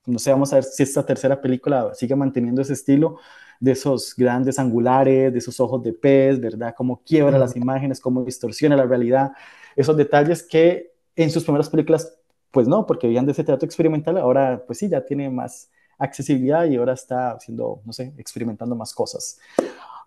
No 0.07 0.19
sé, 0.19 0.31
vamos 0.31 0.53
a 0.53 0.57
ver 0.57 0.65
si 0.65 0.83
esta 0.83 1.05
tercera 1.05 1.41
película 1.41 1.93
sigue 1.95 2.17
manteniendo 2.17 2.63
ese 2.63 2.73
estilo, 2.73 3.19
de 3.61 3.73
esos 3.73 4.15
grandes 4.17 4.59
angulares, 4.59 5.33
de 5.33 5.39
esos 5.39 5.61
ojos 5.61 5.83
de 5.83 5.93
pez, 5.93 6.41
¿verdad? 6.41 6.75
Cómo 6.77 7.01
quiebra 7.05 7.39
las 7.39 7.55
imágenes, 7.55 8.01
cómo 8.01 8.25
distorsiona 8.25 8.75
la 8.77 8.85
realidad, 8.85 9.33
esos 9.77 9.97
detalles 9.97 10.43
que 10.43 10.93
en 11.15 11.31
sus 11.31 11.45
primeras 11.45 11.69
películas, 11.69 12.17
pues 12.51 12.67
no, 12.67 12.87
porque 12.87 13.07
veían 13.07 13.25
de 13.25 13.33
ese 13.33 13.45
teatro 13.45 13.65
experimental, 13.65 14.19
ahora 14.19 14.65
pues 14.67 14.79
sí, 14.79 14.89
ya 14.89 15.05
tiene 15.05 15.31
más 15.31 15.71
accesibilidad 15.99 16.65
y 16.65 16.77
ahora 16.77 16.95
está 16.95 17.31
haciendo, 17.33 17.81
no 17.85 17.93
sé, 17.93 18.13
experimentando 18.19 18.75
más 18.75 18.93
cosas. 18.93 19.39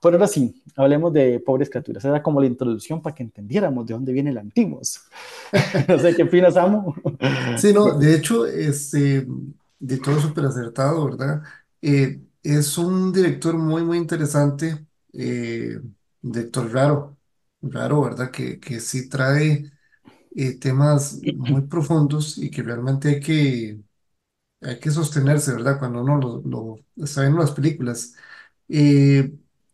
Pero 0.01 0.17
ahora 0.17 0.27
sí, 0.27 0.61
hablemos 0.75 1.13
de 1.13 1.39
Pobres 1.39 1.69
Criaturas. 1.69 2.03
Era 2.05 2.21
como 2.21 2.39
la 2.39 2.47
introducción 2.47 3.01
para 3.01 3.15
que 3.15 3.23
entendiéramos 3.23 3.87
de 3.87 3.93
dónde 3.93 4.11
viene 4.11 4.29
el 4.29 4.37
Antimos. 4.37 5.01
no 5.87 5.97
sé 5.97 6.15
qué 6.15 6.23
opinas, 6.23 6.57
Amo. 6.57 6.93
Sí, 7.57 7.73
no, 7.73 7.97
de 7.97 8.15
hecho, 8.15 8.45
este, 8.45 9.25
de 9.87 9.99
todo 9.99 10.19
súper 10.19 10.45
acertado, 10.45 11.05
¿verdad? 11.05 11.43
Eh, 11.81 12.21
es 12.43 12.77
un 12.77 13.11
director 13.13 13.55
muy, 13.57 13.83
muy 13.83 13.97
interesante, 13.97 14.85
eh, 15.13 15.79
director 16.21 16.71
raro, 16.73 17.17
raro, 17.61 18.01
¿verdad? 18.03 18.31
Que, 18.31 18.59
que 18.59 18.79
sí 18.79 19.09
trae 19.09 19.71
eh, 20.35 20.59
temas 20.59 21.21
muy 21.31 21.63
profundos 21.63 22.37
y 22.37 22.51
que 22.51 22.63
realmente 22.63 23.09
hay 23.09 23.19
que, 23.21 23.81
hay 24.61 24.79
que 24.79 24.91
sostenerse, 24.91 25.53
¿verdad? 25.53 25.79
Cuando 25.79 26.01
uno 26.01 26.17
lo, 26.17 26.41
lo 26.97 27.05
está 27.05 27.21
viendo 27.21 27.39
las 27.39 27.51
películas. 27.51 28.15
Eh, 28.69 29.33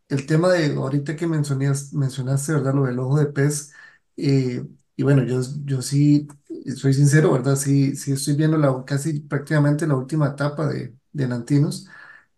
el 0.10 0.26
tema 0.26 0.50
de 0.54 0.76
ahorita 0.76 1.16
que 1.16 1.28
mencionas, 1.28 1.94
mencionaste, 1.94 2.54
¿verdad? 2.54 2.74
Lo 2.76 2.86
del 2.86 3.00
ojo 3.00 3.20
de 3.20 3.28
pez. 3.28 3.74
eh, 4.18 4.66
y 4.96 5.04
bueno, 5.04 5.24
yo, 5.24 5.42
yo 5.66 5.82
sí, 5.82 6.28
soy 6.76 6.94
sincero, 6.94 7.32
¿verdad? 7.34 7.56
Sí, 7.56 7.96
sí 7.96 8.12
estoy 8.14 8.36
viendo 8.36 8.58
la, 8.58 8.84
casi 8.86 9.22
prácticamente 9.22 9.88
la 9.88 9.96
última 9.96 10.28
etapa 10.30 10.68
de, 10.68 10.96
de 11.12 11.28
Nantinos 11.28 11.88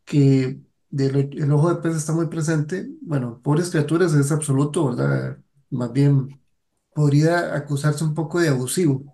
que 0.05 0.61
el 0.97 1.51
ojo 1.51 1.73
de 1.73 1.81
pez 1.81 1.95
está 1.95 2.13
muy 2.13 2.27
presente. 2.27 2.87
Bueno, 3.01 3.41
pobres 3.43 3.69
criaturas 3.71 4.13
es 4.13 4.31
absoluto, 4.31 4.87
¿verdad? 4.87 5.39
Más 5.69 5.91
bien 5.93 6.41
podría 6.93 7.55
acusarse 7.55 8.03
un 8.03 8.13
poco 8.13 8.39
de 8.39 8.49
abusivo, 8.49 9.05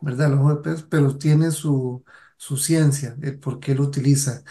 ¿verdad? 0.00 0.28
El 0.28 0.34
ojo 0.38 0.54
de 0.56 0.62
pez, 0.62 0.82
pero 0.84 1.16
tiene 1.18 1.50
su, 1.50 2.04
su 2.36 2.56
ciencia, 2.56 3.16
el 3.22 3.38
por 3.40 3.60
qué 3.60 3.74
lo 3.74 3.84
utiliza. 3.84 4.44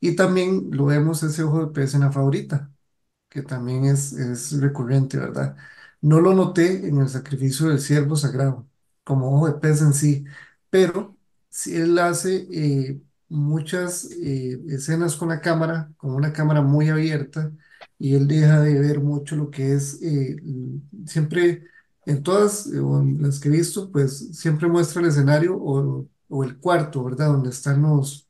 Y 0.00 0.16
también 0.16 0.68
lo 0.72 0.86
vemos 0.86 1.22
ese 1.22 1.42
ojo 1.44 1.66
de 1.66 1.72
pez 1.72 1.94
en 1.94 2.00
la 2.02 2.12
favorita, 2.12 2.72
que 3.28 3.42
también 3.42 3.84
es, 3.86 4.12
es 4.14 4.60
recurrente, 4.60 5.18
¿verdad? 5.18 5.56
No 6.04 6.20
lo 6.20 6.34
noté 6.34 6.86
en 6.88 6.98
el 7.00 7.08
sacrificio 7.08 7.68
del 7.68 7.80
ciervo 7.80 8.16
sagrado, 8.16 8.68
como 9.04 9.34
ojo 9.36 9.46
de 9.48 9.54
pez 9.60 9.80
en 9.82 9.94
sí, 9.94 10.24
pero 10.70 11.16
si 11.50 11.76
él 11.76 11.98
hace 11.98 12.46
eh, 12.52 13.00
muchas 13.28 14.10
eh, 14.12 14.60
escenas 14.68 15.16
con 15.16 15.30
la 15.30 15.40
cámara, 15.40 15.90
con 15.96 16.12
una 16.14 16.32
cámara 16.32 16.60
muy 16.62 16.88
abierta, 16.90 17.52
y 17.98 18.14
él 18.16 18.28
deja 18.28 18.60
de 18.60 18.78
ver 18.80 19.00
mucho 19.00 19.36
lo 19.36 19.50
que 19.50 19.72
es, 19.74 20.02
eh, 20.02 20.36
siempre, 21.06 21.64
en 22.06 22.22
todas 22.22 22.66
las 22.66 23.40
que 23.40 23.48
he 23.48 23.52
visto, 23.52 23.90
pues 23.90 24.36
siempre 24.38 24.68
muestra 24.68 25.00
el 25.02 25.08
escenario 25.08 25.56
o, 25.58 26.06
o 26.28 26.44
el 26.44 26.58
cuarto, 26.58 27.02
¿verdad? 27.04 27.28
Donde 27.28 27.48
están 27.50 27.82
los, 27.82 28.28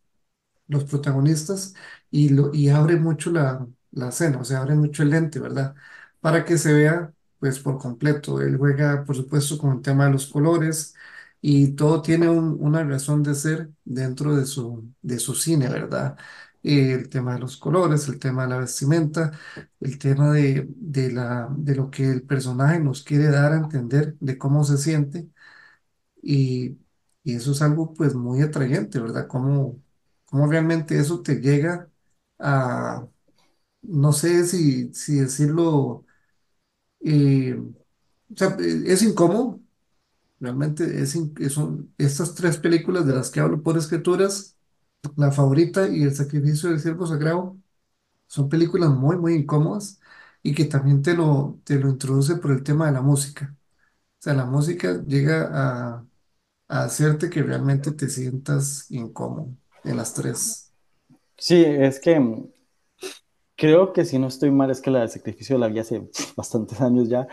los 0.69 0.85
protagonistas 0.85 1.75
y, 2.11 2.31
lo, 2.31 2.55
y 2.55 2.71
abre 2.71 2.97
mucho 2.97 3.33
la, 3.33 3.67
la 3.93 4.11
escena, 4.11 4.41
o 4.41 4.45
sea, 4.45 4.61
abre 4.63 4.77
mucho 4.77 5.05
el 5.05 5.11
lente, 5.11 5.41
¿verdad? 5.41 5.77
Para 6.21 6.45
que 6.47 6.59
se 6.59 6.75
vea, 6.75 7.13
pues, 7.44 7.59
por 7.61 7.78
completo. 7.78 8.40
Él 8.40 8.57
juega, 8.57 9.04
por 9.04 9.16
supuesto, 9.16 9.59
con 9.59 9.72
el 9.76 9.83
tema 9.83 10.07
de 10.07 10.12
los 10.12 10.26
colores 10.28 10.94
y 11.42 11.72
todo 11.72 12.00
tiene 12.02 12.28
un- 12.28 12.57
una 12.61 12.83
razón 12.85 13.22
de 13.22 13.35
ser 13.35 13.70
dentro 13.85 14.35
de 14.35 14.46
su, 14.46 14.90
de 15.02 15.18
su 15.18 15.35
cine, 15.35 15.68
¿verdad? 15.68 16.16
Eh, 16.62 16.92
el 16.94 17.09
tema 17.11 17.35
de 17.35 17.40
los 17.40 17.57
colores, 17.59 18.09
el 18.09 18.18
tema 18.18 18.44
de 18.44 18.48
la 18.50 18.59
vestimenta, 18.61 19.33
el 19.80 19.98
tema 19.98 20.33
de, 20.33 20.66
de, 20.74 21.12
la, 21.12 21.48
de 21.54 21.74
lo 21.76 21.90
que 21.90 22.11
el 22.11 22.22
personaje 22.22 22.80
nos 22.80 23.02
quiere 23.02 23.26
dar 23.30 23.52
a 23.52 23.57
entender 23.59 24.16
de 24.20 24.38
cómo 24.38 24.64
se 24.64 24.78
siente 24.78 25.28
y, 26.22 26.78
y 27.22 27.35
eso 27.37 27.52
es 27.52 27.62
algo 27.62 27.92
pues 27.94 28.14
muy 28.14 28.42
atrayente, 28.42 29.00
¿verdad? 29.00 29.26
Cómo, 29.28 29.83
cómo 30.26 30.46
realmente 30.46 30.98
eso 30.98 31.22
te 31.22 31.37
llega 31.40 31.90
a, 32.38 33.07
no 33.83 34.12
sé 34.14 34.46
si, 34.46 34.92
si 34.94 35.16
decirlo, 35.20 36.07
eh, 37.05 37.57
o 37.59 38.37
sea, 38.37 38.57
es 38.61 39.03
incómodo, 39.03 39.61
realmente 40.40 40.85
es, 41.03 41.17
es 41.40 41.57
un- 41.57 41.95
estas 41.99 42.35
tres 42.35 42.59
películas 42.59 43.07
de 43.07 43.14
las 43.14 43.31
que 43.31 43.40
hablo 43.40 43.62
por 43.62 43.79
escrituras, 43.79 44.57
La 45.17 45.33
Favorita 45.33 45.88
y 45.88 46.03
El 46.05 46.14
Sacrificio 46.14 46.71
del 46.71 46.81
Siervo 46.81 47.07
Sagrado, 47.07 47.59
son 48.29 48.49
películas 48.49 48.90
muy, 48.90 49.17
muy 49.19 49.35
incómodas 49.35 50.01
y 50.43 50.55
que 50.55 50.64
también 50.67 51.03
te 51.03 51.14
lo, 51.14 51.61
te 51.64 51.79
lo 51.79 51.90
introduce 51.90 52.37
por 52.37 52.53
el 52.53 52.62
tema 52.64 52.87
de 52.87 52.93
la 52.93 53.03
música. 53.03 53.57
O 54.21 54.23
sea, 54.25 54.35
la 54.35 54.47
música 54.47 55.03
llega 55.07 55.51
a, 55.99 56.07
a 56.69 56.85
hacerte 56.85 57.31
que 57.31 57.43
realmente 57.43 57.93
te 57.93 58.09
sientas 58.11 58.90
incómodo 58.90 59.57
en 59.85 59.97
las 59.99 60.14
tres. 60.14 60.73
Sí, 61.37 61.62
es 61.64 62.01
que 62.01 62.21
creo 63.57 63.93
que 63.93 64.05
si 64.05 64.19
no 64.19 64.29
estoy 64.29 64.51
mal, 64.51 64.71
es 64.71 64.81
que 64.81 64.90
la 64.90 65.01
del 65.01 65.11
sacrificio 65.11 65.59
la 65.59 65.69
vi 65.69 65.79
hace 65.79 66.09
bastantes 66.37 66.81
años 66.81 67.09
ya. 67.09 67.27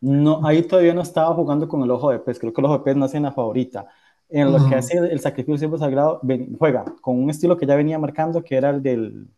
No, 0.00 0.46
ahí 0.46 0.62
todavía 0.64 0.94
no 0.94 1.02
estaba 1.02 1.34
jugando 1.34 1.68
con 1.68 1.82
el 1.82 1.90
ojo 1.90 2.10
de 2.10 2.18
pez. 2.20 2.38
Creo 2.38 2.52
que 2.52 2.60
el 2.60 2.66
ojo 2.66 2.78
de 2.78 2.84
pez 2.84 2.96
nace 2.96 3.16
en 3.18 3.24
la 3.24 3.32
favorita. 3.32 3.86
En 4.28 4.52
lo 4.52 4.64
que 4.64 4.74
Ujú, 4.74 4.76
hace 4.76 4.98
el 4.98 5.20
sacrificio 5.20 5.58
siempre 5.58 5.78
sagrado, 5.80 6.20
ven- 6.22 6.56
juega 6.58 6.84
con 7.00 7.18
un 7.22 7.30
estilo 7.30 7.56
que 7.56 7.66
ya 7.66 7.76
venía 7.76 7.98
marcando, 7.98 8.42
que 8.44 8.56
era 8.56 8.70
el 8.70 8.82
del, 8.82 9.28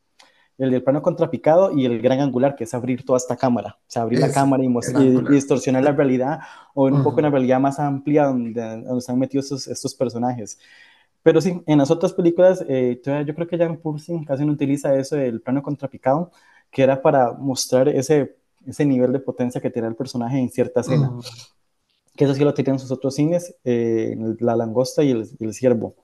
el 0.58 0.70
del 0.70 0.82
plano 0.82 1.02
contrapicado 1.02 1.72
y 1.72 1.84
el 1.86 2.00
gran 2.00 2.20
angular, 2.20 2.56
que 2.56 2.64
es 2.64 2.74
abrir 2.74 3.04
toda 3.04 3.18
esta 3.18 3.36
cámara. 3.36 3.78
O 3.80 3.84
sea, 3.88 4.02
abrir 4.02 4.18
la 4.20 4.30
Ese, 4.30 4.30
cámara 4.30 4.62
y, 4.64 4.68
y- 4.68 5.18
y 5.28 5.34
distorsionar 5.34 5.84
la 5.84 5.92
realidad 5.92 6.40
o 6.74 6.84
ver 6.84 6.94
un 6.94 7.02
poco 7.02 7.20
una 7.20 7.30
realidad 7.30 7.60
más 7.60 7.78
amplia 7.78 8.26
donde, 8.26 8.60
donde 8.62 8.98
están 8.98 9.18
metidos 9.18 9.46
estos, 9.46 9.68
estos 9.68 9.94
personajes. 9.94 10.58
Pero 11.26 11.40
sí, 11.40 11.60
en 11.66 11.78
las 11.78 11.90
otras 11.90 12.12
películas, 12.12 12.64
eh, 12.68 13.02
yo 13.04 13.34
creo 13.34 13.48
que 13.48 13.58
Jan 13.58 13.78
Pursin 13.78 14.24
casi 14.24 14.44
no 14.46 14.52
utiliza 14.52 14.96
eso 14.96 15.16
del 15.16 15.40
plano 15.40 15.60
contrapicado, 15.60 16.30
que 16.70 16.84
era 16.84 17.02
para 17.02 17.32
mostrar 17.32 17.88
ese, 17.88 18.36
ese 18.64 18.86
nivel 18.86 19.10
de 19.12 19.18
potencia 19.18 19.60
que 19.60 19.68
tiene 19.68 19.88
el 19.88 19.96
personaje 19.96 20.38
en 20.38 20.48
cierta 20.50 20.82
escena. 20.82 21.10
Que 22.14 22.26
eso 22.26 22.34
sí 22.34 22.44
lo 22.44 22.54
tienen 22.54 22.78
sus 22.78 22.92
otros 22.92 23.16
cines, 23.16 23.56
eh, 23.64 24.16
La 24.38 24.54
Langosta 24.54 25.02
y 25.02 25.10
el, 25.10 25.28
y 25.40 25.44
el 25.46 25.52
Ciervo. 25.52 25.96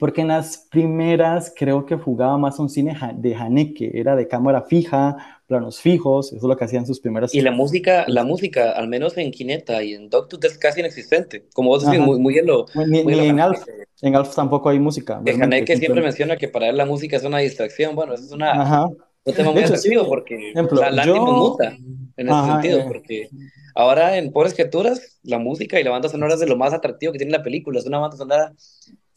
Porque 0.00 0.22
en 0.22 0.28
las 0.28 0.56
primeras 0.56 1.54
creo 1.56 1.86
que 1.86 1.96
jugaba 1.96 2.36
más 2.36 2.58
un 2.58 2.68
cine 2.68 2.98
de 3.14 3.36
Haneke, 3.36 3.92
era 3.94 4.16
de 4.16 4.26
cámara 4.26 4.62
fija, 4.62 5.37
planos 5.48 5.80
fijos, 5.80 6.28
eso 6.28 6.36
es 6.38 6.44
lo 6.44 6.56
que 6.58 6.64
hacían 6.66 6.86
sus 6.86 7.00
Y 7.00 7.02
primeras. 7.02 7.34
la 7.42 7.52
música, 7.52 8.04
la 8.08 8.24
música, 8.24 8.72
al 8.72 8.88
menos 8.88 9.16
en 9.18 9.30
Kineta 9.30 9.82
y 9.82 9.92
en 9.94 10.08
Dogtooth, 10.08 10.44
es 10.44 10.58
casi 10.58 10.80
inexistente. 10.80 11.46
Como 11.54 11.68
vos 11.70 11.82
decís, 11.82 12.00
muy, 12.00 12.18
muy 12.18 12.38
en 12.38 12.46
lo, 12.46 12.66
Ni, 12.74 13.02
muy 13.02 13.14
ni 13.16 13.26
en 13.28 13.40
Alf, 13.40 13.62
en 14.02 14.16
Alf 14.16 14.34
tampoco 14.34 14.68
hay 14.68 14.78
música, 14.78 15.20
Que 15.24 15.32
realmente. 15.32 15.44
Haneke 15.44 15.76
siempre 15.76 16.02
menciona 16.02 16.36
que 16.38 16.48
para 16.48 16.68
él 16.68 16.76
la 16.76 16.86
música 16.86 17.16
es 17.16 17.24
una 17.24 17.38
distracción. 17.38 17.94
Bueno, 17.94 18.14
eso 18.14 18.24
es 18.24 18.32
una, 18.32 18.62
Ajá. 18.62 18.86
un 19.24 19.34
tema 19.34 19.52
muy 19.52 19.62
hecho, 19.62 19.76
sí, 19.76 19.90
atractivo 19.90 20.06
porque 20.06 20.36
ejemplo, 20.52 20.88
la 20.90 21.06
yo, 21.06 21.16
muta 21.16 21.76
en 22.16 22.28
ese 22.28 22.30
ajá, 22.32 22.44
sentido, 22.44 22.80
eh, 22.80 22.84
porque 22.86 23.28
ahora 23.74 24.16
en 24.16 24.32
Pobres 24.32 24.54
Criaturas, 24.54 25.18
la 25.22 25.38
música 25.38 25.78
y 25.80 25.84
la 25.84 25.90
banda 25.90 26.08
sonora 26.08 26.34
es 26.34 26.40
de 26.40 26.46
lo 26.46 26.56
más 26.56 26.72
atractivo 26.72 27.12
que 27.12 27.18
tiene 27.18 27.32
la 27.32 27.42
película. 27.42 27.78
Es 27.78 27.86
una 27.86 27.98
banda 27.98 28.16
sonora 28.16 28.54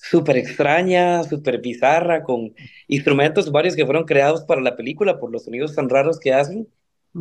súper 0.02 0.38
extraña, 0.38 1.24
súper 1.24 1.60
bizarra, 1.62 2.24
con 2.24 2.54
instrumentos 2.88 3.52
varios 3.52 3.76
que 3.76 3.86
fueron 3.86 4.06
creados 4.06 4.44
para 4.46 4.62
la 4.62 4.76
película 4.76 5.20
por 5.20 5.32
los 5.32 5.46
sonidos 5.46 5.76
tan 5.76 5.90
raros 5.90 6.20
que 6.20 6.34
hacen. 6.34 6.68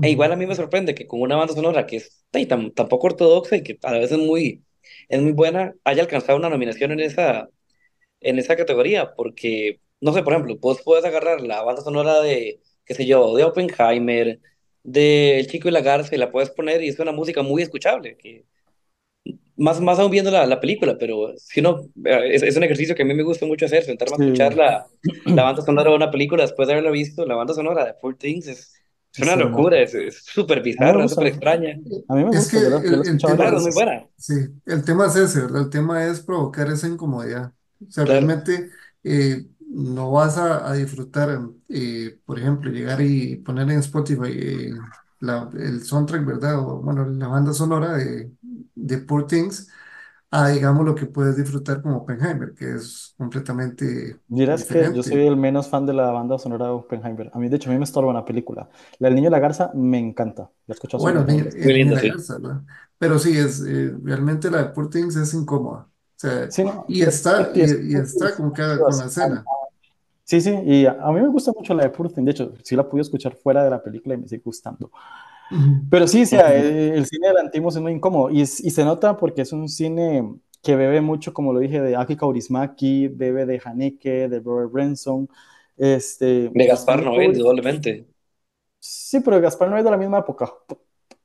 E 0.02 0.10
igual 0.10 0.32
a 0.32 0.36
mí 0.36 0.46
me 0.46 0.54
sorprende 0.54 0.94
que 0.94 1.06
con 1.06 1.20
una 1.20 1.36
banda 1.36 1.54
sonora 1.54 1.86
que 1.86 1.96
es 1.96 2.24
tan, 2.30 2.70
tan 2.72 2.88
poco 2.88 3.08
ortodoxa 3.08 3.56
y 3.56 3.62
que 3.62 3.78
a 3.82 3.92
la 3.92 3.98
vez 3.98 4.12
es 4.12 4.18
muy, 4.18 4.64
es 5.08 5.20
muy 5.20 5.32
buena, 5.32 5.74
haya 5.84 6.02
alcanzado 6.02 6.38
una 6.38 6.48
nominación 6.48 6.92
en 6.92 7.00
esa, 7.00 7.48
en 8.20 8.38
esa 8.38 8.56
categoría, 8.56 9.14
porque, 9.14 9.80
no 10.00 10.12
sé, 10.12 10.22
por 10.22 10.32
ejemplo, 10.34 10.56
vos 10.58 10.82
puedes 10.84 11.04
agarrar 11.04 11.40
la 11.40 11.62
banda 11.62 11.82
sonora 11.82 12.20
de, 12.20 12.60
qué 12.84 12.94
sé 12.94 13.06
yo, 13.06 13.34
de 13.36 13.44
Oppenheimer, 13.44 14.40
de 14.82 15.40
El 15.40 15.46
Chico 15.48 15.68
y 15.68 15.72
la 15.72 15.80
Garza, 15.82 16.14
y 16.14 16.18
la 16.18 16.30
puedes 16.32 16.50
poner 16.50 16.82
y 16.82 16.88
es 16.88 16.98
una 16.98 17.12
música 17.12 17.42
muy 17.42 17.62
escuchable, 17.62 18.16
que 18.16 18.44
más, 19.60 19.80
más 19.80 19.98
aún 19.98 20.10
viendo 20.10 20.30
la, 20.30 20.46
la 20.46 20.60
película, 20.60 20.96
pero 20.98 21.34
si 21.38 21.60
uno, 21.60 21.82
eh, 22.04 22.30
es, 22.34 22.42
es 22.42 22.56
un 22.56 22.64
ejercicio 22.64 22.94
que 22.94 23.02
a 23.02 23.06
mí 23.06 23.14
me 23.14 23.22
gusta 23.24 23.46
mucho 23.46 23.66
hacer, 23.66 23.84
sentarme 23.84 24.14
a 24.16 24.18
escuchar 24.18 24.54
sí, 24.54 24.56
la, 24.56 24.86
la 25.34 25.42
banda 25.44 25.62
sonora 25.62 25.90
de 25.90 25.96
una 25.96 26.10
película 26.10 26.42
después 26.44 26.68
de 26.68 26.74
haberla 26.74 26.90
visto, 26.90 27.26
la 27.26 27.36
banda 27.36 27.54
sonora 27.54 27.84
de 27.84 27.94
Poor 27.94 28.16
Things 28.16 28.46
es, 28.48 28.74
es 29.12 29.20
una 29.20 29.34
es 29.34 29.36
hermoso. 29.36 29.76
locura, 29.76 29.80
es 29.80 29.94
es 29.94 30.24
súper 30.24 30.62
bizarra, 30.62 31.08
súper 31.08 31.28
extraña. 31.28 31.80
a 32.08 32.14
mí 32.14 32.24
me 32.24 32.30
Es 32.30 32.48
que 32.48 32.58
gusta, 32.58 32.60
yo 32.62 32.70
lo 32.70 32.78
he 32.78 32.80
el, 32.82 33.06
el 33.06 33.24
tema 33.24 33.48
Claro, 33.48 33.56
es 33.56 33.62
muy 33.62 33.70
es, 33.70 33.72
buena, 33.72 34.06
sí, 34.16 34.34
el 34.66 34.84
tema 34.84 35.06
es 35.06 35.16
ese, 35.16 35.40
¿verdad? 35.42 35.62
El 35.62 35.70
tema 35.70 36.04
es 36.06 36.20
provocar 36.22 36.68
esa 36.70 36.88
incomodidad. 36.88 37.54
O 37.86 37.90
sea, 37.90 38.04
claro. 38.04 38.40
realmente 38.44 38.70
eh, 39.02 39.46
no 39.68 40.10
vas 40.12 40.38
a, 40.38 40.68
a 40.70 40.74
disfrutar, 40.74 41.40
eh, 41.68 42.20
por 42.24 42.38
ejemplo, 42.38 42.70
llegar 42.70 43.00
y 43.00 43.36
poner 43.36 43.70
en 43.70 43.78
Spotify 43.80 44.30
eh, 44.32 44.72
la- 45.20 45.50
el 45.54 45.82
soundtrack, 45.84 46.24
¿verdad? 46.26 46.58
O 46.60 46.80
bueno, 46.82 47.04
la 47.06 47.28
banda 47.28 47.52
sonora 47.52 47.96
de, 47.96 48.32
de 48.96 48.98
Poor 49.06 49.26
Things, 49.26 49.68
a 50.30 50.48
digamos 50.50 50.84
lo 50.86 50.94
que 50.94 51.06
puedes 51.06 51.36
disfrutar 51.36 51.82
como 51.82 51.98
Oppenheimer, 51.98 52.54
que 52.54 52.74
es 52.76 53.14
completamente 53.18 54.20
Dirás 54.28 54.64
que 54.64 54.92
yo 54.92 55.02
soy 55.02 55.18
diferente. 55.18 55.26
el 55.26 55.36
menos 55.36 55.68
fan 55.68 55.86
de 55.86 55.92
la 55.92 56.10
banda 56.12 56.38
sonora 56.38 56.66
de 56.66 56.70
Oppenheimer. 56.72 57.30
A 57.34 57.38
mí, 57.38 57.48
de 57.48 57.56
hecho, 57.56 57.68
a 57.68 57.72
mí 57.72 57.78
me 57.78 57.84
estorba 57.84 58.10
una 58.10 58.24
película. 58.24 58.68
La 59.00 59.08
del 59.08 59.16
Niño 59.16 59.28
y 59.28 59.30
la 59.32 59.40
Garza 59.40 59.72
me 59.74 59.98
encanta. 59.98 60.50
La 60.66 60.76
solo 60.76 60.96
Bueno, 60.96 61.20
el 61.20 61.26
niño, 61.26 61.44
Muy 61.60 61.72
el 61.72 61.74
niño 61.74 61.90
y 61.92 61.94
lindo, 61.94 61.96
la 61.96 62.02
sí. 62.02 62.10
garza, 62.14 62.38
¿verdad? 62.38 62.62
Pero 62.98 63.18
sí, 63.18 63.36
es, 63.36 63.60
eh, 63.66 63.92
realmente 64.02 64.50
la 64.50 64.58
de 64.64 64.68
Poor 64.70 64.90
Things 64.90 65.16
es 65.16 65.32
incómoda. 65.34 65.82
O 65.90 65.90
sea, 66.16 66.44
Sí, 66.48 66.64
no, 66.64 66.86
y 66.86 67.02
es, 67.02 67.08
está, 67.08 67.50
es, 67.54 67.80
y, 67.82 67.92
y 67.92 67.94
está 67.96 68.34
es 68.34 68.36
con, 68.36 68.50
cada, 68.52 68.84
con 68.84 68.98
la 68.98 69.06
escena. 69.06 69.50
Sí, 70.24 70.40
sí, 70.40 70.50
y 70.64 70.86
a, 70.86 70.92
a 70.92 71.12
mí 71.12 71.20
me 71.20 71.28
gusta 71.28 71.52
mucho 71.52 71.74
la 71.74 71.84
de 71.84 71.90
Things. 71.90 72.24
De 72.24 72.30
hecho, 72.30 72.52
sí 72.62 72.76
la 72.76 72.88
pude 72.88 73.00
escuchar 73.02 73.34
fuera 73.36 73.64
de 73.64 73.70
la 73.70 73.82
película 73.82 74.14
y 74.14 74.18
me 74.18 74.28
sigue 74.28 74.42
gustando. 74.44 74.90
Pero 75.88 76.06
sí, 76.06 76.22
o 76.22 76.26
sea, 76.26 76.54
el, 76.54 76.66
el 76.94 77.06
cine 77.06 77.28
de 77.28 77.34
Lantimos 77.34 77.74
es 77.76 77.82
muy 77.82 77.92
incómodo 77.92 78.30
y, 78.30 78.42
es- 78.42 78.60
y 78.60 78.70
se 78.70 78.84
nota 78.84 79.16
porque 79.16 79.42
es 79.42 79.52
un 79.52 79.68
cine 79.68 80.24
que 80.62 80.76
bebe 80.76 81.00
mucho, 81.00 81.32
como 81.34 81.52
lo 81.52 81.60
dije, 81.60 81.80
de 81.80 81.96
Aki 81.96 82.16
Kaurismäki, 82.16 83.08
bebe 83.08 83.46
de 83.46 83.60
Haneke, 83.64 84.28
de 84.28 84.40
Robert 84.40 84.70
Brenson. 84.72 85.28
Este, 85.76 86.52
De 86.58 86.66
Gaspar 86.68 87.02
Noé, 87.02 87.24
indudablemente. 87.24 88.06
Sí, 88.78 89.20
pero 89.20 89.40
Gaspar 89.40 89.68
no 89.70 89.76
es 89.76 89.84
de 89.84 89.90
la 89.90 89.96
misma 89.96 90.18
época, 90.18 90.50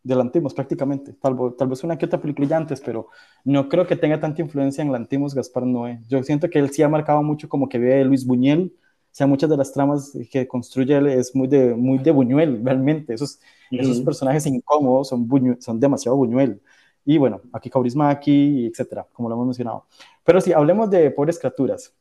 de 0.03 0.15
Lantimos 0.15 0.53
prácticamente. 0.53 1.13
Tal, 1.13 1.35
tal 1.57 1.67
vez 1.69 1.83
una 1.83 1.97
que 1.97 2.05
otra 2.05 2.21
película 2.21 2.57
antes, 2.57 2.81
pero 2.81 3.09
no 3.45 3.69
creo 3.69 3.87
que 3.87 3.95
tenga 3.95 4.19
tanta 4.19 4.41
influencia 4.41 4.81
en 4.83 4.91
Lantimos 4.91 5.33
Gaspar 5.33 5.65
Noé. 5.65 6.01
Yo 6.07 6.21
siento 6.23 6.49
que 6.49 6.59
él 6.59 6.69
sí 6.71 6.83
ha 6.83 6.89
marcado 6.89 7.23
mucho 7.23 7.47
como 7.49 7.69
que 7.69 7.79
ve 7.79 7.95
de 7.95 8.05
Luis 8.05 8.25
Buñuel. 8.25 8.75
Sea, 9.15 9.27
muchas 9.27 9.49
de 9.49 9.55
las 9.55 9.71
tramas 9.71 10.11
que 10.29 10.45
construye 10.45 10.93
él 10.97 11.07
es 11.07 11.33
muy 11.33 11.47
de, 11.47 11.73
muy 11.73 11.99
de 11.99 12.11
Buñuel, 12.11 12.59
realmente. 12.65 13.13
Esos, 13.13 13.39
esos 13.71 13.95
Ujú. 13.97 14.05
personajes 14.05 14.45
incómodos 14.45 15.07
son, 15.07 15.25
Buñuel- 15.25 15.61
son 15.61 15.79
demasiado 15.79 16.17
Buñuel. 16.17 16.61
Y 17.05 17.17
bueno, 17.17 17.39
aquí 17.53 17.69
Kaurismäki, 17.69 18.65
etcétera, 18.65 19.07
como 19.13 19.29
lo 19.29 19.35
hemos 19.35 19.45
mencionado. 19.47 19.85
Pero 20.25 20.41
sí, 20.41 20.51
hablemos 20.51 20.89
de 20.89 21.11
Pobres 21.11 21.39
Criaturas. 21.39 21.93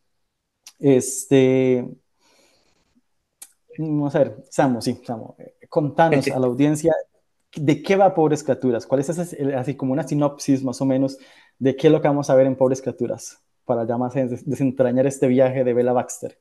Este, 0.81 1.87
Vamos 3.79 4.13
a 4.17 4.19
ver, 4.19 4.45
Samu, 4.51 4.81
sí, 4.83 5.01
Samu, 5.05 5.35
eh, 5.39 5.55
contanos 5.69 6.27
a 6.29 6.39
la 6.41 6.47
audiencia 6.49 6.93
de 7.55 7.81
qué 7.81 7.95
va 7.95 8.13
Pobres 8.13 8.43
Criaturas, 8.43 8.87
cuál 8.89 9.03
es 9.03 9.09
ese- 9.09 9.55
así 9.55 9.77
como 9.77 9.93
una 9.93 10.03
sinopsis 10.03 10.65
más 10.65 10.81
o 10.81 10.85
menos 10.85 11.19
de 11.61 11.77
qué 11.77 11.87
es 11.87 11.93
lo 11.93 12.01
que 12.03 12.09
vamos 12.09 12.29
a 12.29 12.35
ver 12.35 12.47
en 12.47 12.57
Pobres 12.57 12.83
Criaturas, 12.83 13.41
para 13.65 13.87
ya 13.87 13.97
más 13.99 14.15
des- 14.15 14.45
desentrañar 14.45 15.07
este 15.07 15.29
viaje 15.29 15.63
de 15.63 15.75
Bella 15.75 15.93
Baxter. 15.93 16.39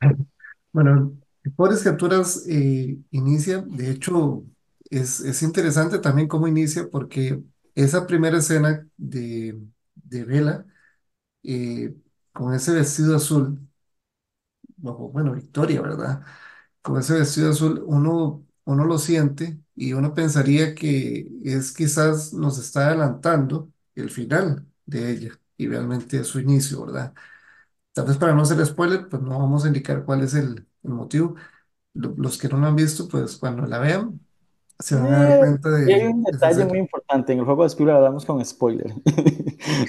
Bueno, 0.72 1.18
Pobres 1.56 1.82
Criaturas 1.82 2.44
eh, 2.48 2.98
inicia, 3.10 3.58
de 3.62 3.90
hecho, 3.90 4.44
es, 4.90 5.20
es 5.20 5.42
interesante 5.42 5.98
también 5.98 6.28
cómo 6.28 6.48
inicia, 6.48 6.88
porque 6.90 7.42
esa 7.74 8.06
primera 8.06 8.38
escena 8.38 8.86
de, 8.96 9.60
de 9.94 10.24
Bella, 10.24 10.66
eh, 11.44 11.94
con 12.32 12.54
ese 12.54 12.72
vestido 12.74 13.16
azul, 13.16 13.60
bueno, 14.76 15.32
Victoria, 15.34 15.80
¿verdad? 15.82 16.22
Con 16.82 16.98
ese 16.98 17.14
vestido 17.14 17.50
azul, 17.50 17.82
uno, 17.86 18.46
uno 18.64 18.84
lo 18.84 18.98
siente 18.98 19.60
y 19.74 19.92
uno 19.92 20.14
pensaría 20.14 20.74
que 20.74 21.28
es 21.44 21.72
quizás 21.72 22.32
nos 22.32 22.58
está 22.58 22.88
adelantando 22.88 23.72
el 23.94 24.10
final 24.10 24.66
de 24.86 25.10
ella 25.12 25.40
y 25.56 25.68
realmente 25.68 26.18
es 26.20 26.26
su 26.28 26.40
inicio, 26.40 26.84
¿verdad? 26.86 27.14
Tal 27.92 28.06
vez 28.06 28.16
para 28.16 28.34
no 28.34 28.42
hacer 28.42 28.64
spoiler, 28.66 29.08
pues 29.08 29.22
no 29.22 29.38
vamos 29.38 29.64
a 29.64 29.68
indicar 29.68 30.04
cuál 30.04 30.22
es 30.22 30.34
el, 30.34 30.66
el 30.82 30.90
motivo. 30.90 31.34
Lo- 31.94 32.14
Los 32.18 32.38
que 32.38 32.48
no 32.48 32.58
lo 32.58 32.66
han 32.68 32.76
visto, 32.76 33.08
pues 33.08 33.36
cuando 33.38 33.66
la 33.66 33.78
vean, 33.80 34.20
se 34.78 34.96
van 34.96 35.12
a 35.14 35.18
dar 35.28 35.36
Eh, 35.36 35.38
cuenta 35.38 35.70
y 35.84 35.92
hay 35.92 36.02
de 36.02 36.06
un 36.06 36.22
esa 36.26 36.48
detalle 36.48 36.64
muy 36.66 36.78
importante, 36.78 37.32
en 37.32 37.38
el 37.40 37.44
juego 37.44 37.62
de 37.62 37.68
Spielberg 37.68 37.96
hablamos 37.98 38.24
con 38.26 38.44
spoiler. 38.44 38.92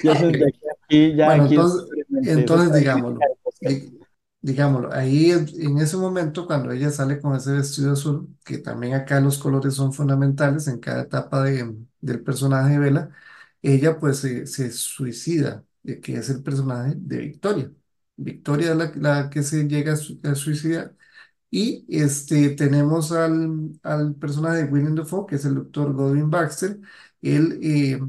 Sé 0.02 0.36
que 0.52 0.66
aquí 0.72 1.16
ya 1.16 1.32
Bueno, 1.32 1.44
aquí 1.44 1.56
es 1.56 1.66
entonces, 1.66 1.90
simplemente, 1.90 2.44
eso 2.44 2.56
es 2.58 2.66
entonces 2.66 2.72
digámoslo, 2.74 3.28
del 3.28 3.36
podcast. 3.42 3.78
di- 3.78 3.98
digámoslo, 4.40 4.92
ahí 4.92 5.30
en 5.30 5.46
en 5.60 5.78
ese 5.78 5.96
momento 5.96 6.46
cuando 6.46 6.70
ella 6.72 6.90
sale 6.90 7.20
con 7.20 7.34
ese 7.34 7.52
vestido 7.52 7.92
azul, 7.92 8.36
que 8.44 8.58
también 8.58 8.94
acá 8.94 9.20
los 9.20 9.38
colores 9.38 9.74
son 9.74 9.92
fundamentales 9.92 10.68
en 10.68 10.80
cada 10.80 11.02
etapa 11.02 11.42
de- 11.42 11.74
del 12.00 12.22
personaje 12.22 12.74
de 12.74 12.78
Bella, 12.78 13.10
ella 13.62 13.98
pues 13.98 14.18
se, 14.18 14.46
se 14.46 14.70
suicida, 14.72 15.64
eh, 15.84 16.00
que 16.00 16.16
es 16.16 16.28
el 16.30 16.42
personaje 16.42 16.94
de 16.96 17.18
Victoria. 17.18 17.72
Victoria 18.16 18.74
la, 18.74 18.92
la 18.96 19.30
que 19.30 19.42
se 19.42 19.66
llega 19.68 19.94
a, 19.94 19.96
su- 19.96 20.20
a 20.24 20.34
suicidar 20.34 20.96
y 21.50 21.86
este, 21.90 22.50
tenemos 22.50 23.12
al, 23.12 23.72
al 23.82 24.14
personaje 24.16 24.64
de 24.64 24.72
William 24.72 24.94
Dafoe, 24.96 25.26
que 25.26 25.36
es 25.36 25.44
el 25.46 25.54
doctor 25.56 25.92
Godwin 25.94 26.30
Baxter, 26.30 26.80
Él, 27.22 27.60
eh, 27.62 28.00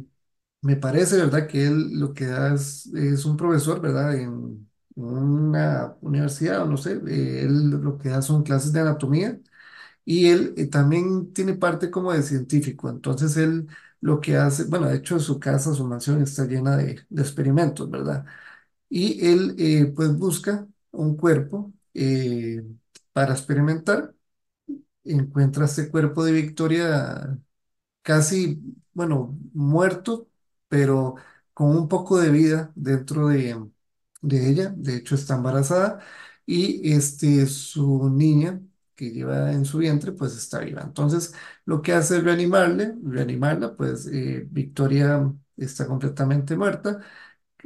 me 0.62 0.76
parece, 0.78 1.18
¿verdad? 1.18 1.48
Que 1.48 1.68
él 1.68 2.00
lo 2.00 2.13
que 2.13 2.26
da 2.28 2.54
es, 2.56 2.88
es 2.96 3.26
un 3.26 3.38
profesor, 3.38 3.82
¿verdad? 3.82 4.15
En 4.15 4.68
una 4.96 5.96
universidad, 6.02 6.62
o 6.63 6.65
no 6.65 6.78
sé, 6.78 6.94
eh, 7.08 7.41
él 7.44 7.70
lo 7.72 7.98
que 7.98 8.10
da 8.10 8.22
son 8.22 8.44
clases 8.44 8.74
de 8.74 8.80
anatomía 8.82 9.39
y 10.06 10.30
él 10.30 10.54
eh, 10.58 10.68
también 10.68 11.34
tiene 11.34 11.56
parte 11.56 11.91
como 11.91 12.13
de 12.13 12.24
científico. 12.24 12.89
Entonces 12.89 13.38
él 13.38 13.68
lo 14.02 14.22
que 14.22 14.38
hace, 14.38 14.65
bueno, 14.65 14.88
de 14.89 14.98
hecho 14.98 15.20
su 15.20 15.39
casa, 15.39 15.74
su 15.74 15.86
mansión 15.88 16.22
está 16.22 16.46
llena 16.46 16.78
de, 16.78 17.06
de 17.10 17.22
experimentos, 17.22 17.89
¿verdad? 17.89 18.26
Y 18.95 19.27
él 19.27 19.55
eh, 19.60 19.91
pues 19.95 20.15
busca 20.17 20.67
un 20.91 21.17
cuerpo 21.17 21.73
eh, 21.95 22.63
para 23.13 23.34
experimentar. 23.34 24.15
Encuentra 25.05 25.65
este 25.65 25.89
cuerpo 25.91 26.25
de 26.25 26.31
Victoria 26.34 27.39
casi, 28.03 28.62
bueno, 28.93 29.38
muerto, 29.53 30.29
pero 30.69 31.15
con 31.53 31.69
un 31.77 31.88
poco 31.89 32.19
de 32.19 32.29
vida 32.31 32.71
dentro 32.75 33.29
de, 33.29 33.69
de 34.21 34.49
ella. 34.49 34.73
De 34.75 34.95
hecho, 34.97 35.15
está 35.15 35.36
embarazada 35.36 35.99
y 36.45 36.93
este, 36.93 37.45
su 37.47 38.10
niña 38.10 38.62
que 38.95 39.12
lleva 39.12 39.51
en 39.51 39.65
su 39.65 39.79
vientre, 39.79 40.12
pues 40.13 40.36
está 40.38 40.60
viva. 40.60 40.81
Entonces, 40.84 41.34
lo 41.65 41.81
que 41.81 41.93
hace 41.93 42.17
es 42.17 42.23
reanimarle, 42.23 42.95
reanimarla, 43.03 43.75
pues 43.75 44.08
eh, 44.08 44.47
Victoria 44.49 45.34
está 45.58 45.88
completamente 45.88 46.55
muerta 46.58 47.01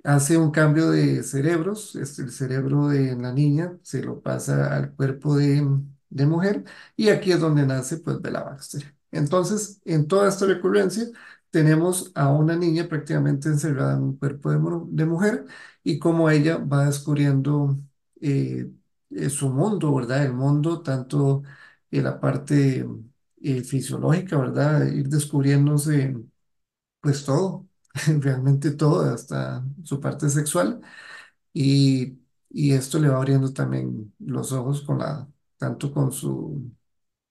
hace 0.03 0.38
un 0.38 0.51
cambio 0.51 0.89
de 0.91 1.23
cerebros, 1.23 1.95
este, 1.95 2.23
el 2.23 2.31
cerebro 2.31 2.88
de 2.89 3.15
la 3.15 3.33
niña 3.33 3.77
se 3.83 4.01
lo 4.03 4.21
pasa 4.21 4.75
al 4.75 4.93
cuerpo 4.95 5.35
de, 5.38 5.65
de 6.09 6.25
mujer 6.25 6.63
y 6.95 7.09
aquí 7.09 7.31
es 7.31 7.39
donde 7.39 7.65
nace 7.65 7.97
pues 7.97 8.21
Bella 8.21 8.43
Baxter. 8.43 8.95
Entonces, 9.12 9.81
en 9.85 10.07
toda 10.07 10.29
esta 10.29 10.45
recurrencia 10.45 11.05
tenemos 11.49 12.12
a 12.15 12.29
una 12.29 12.55
niña 12.55 12.88
prácticamente 12.88 13.49
encerrada 13.49 13.95
en 13.95 14.03
un 14.03 14.17
cuerpo 14.17 14.51
de 14.51 15.05
mujer 15.05 15.45
y 15.83 15.99
cómo 15.99 16.29
ella 16.29 16.57
va 16.57 16.85
descubriendo 16.85 17.79
eh, 18.21 18.69
eh, 19.12 19.29
su 19.29 19.49
mundo, 19.49 19.93
¿verdad? 19.95 20.25
El 20.25 20.33
mundo, 20.33 20.81
tanto 20.81 21.43
en 21.91 22.03
la 22.03 22.19
parte 22.19 22.85
eh, 23.41 23.63
fisiológica, 23.63 24.38
¿verdad? 24.38 24.85
Ir 24.88 25.07
descubriéndose 25.09 26.15
pues 27.01 27.25
todo, 27.25 27.68
realmente 28.21 28.71
todo, 28.71 29.02
hasta 29.13 29.65
su 29.84 29.99
parte 29.99 30.30
sexual. 30.30 30.82
Y, 31.54 32.19
y 32.49 32.73
esto 32.73 32.99
le 32.99 33.10
va 33.10 33.17
abriendo 33.17 33.54
también 33.54 34.13
los 34.19 34.52
ojos 34.54 34.82
con 34.84 34.99
la, 34.99 35.28
tanto 35.58 35.93
con 35.93 36.12
su, 36.12 36.71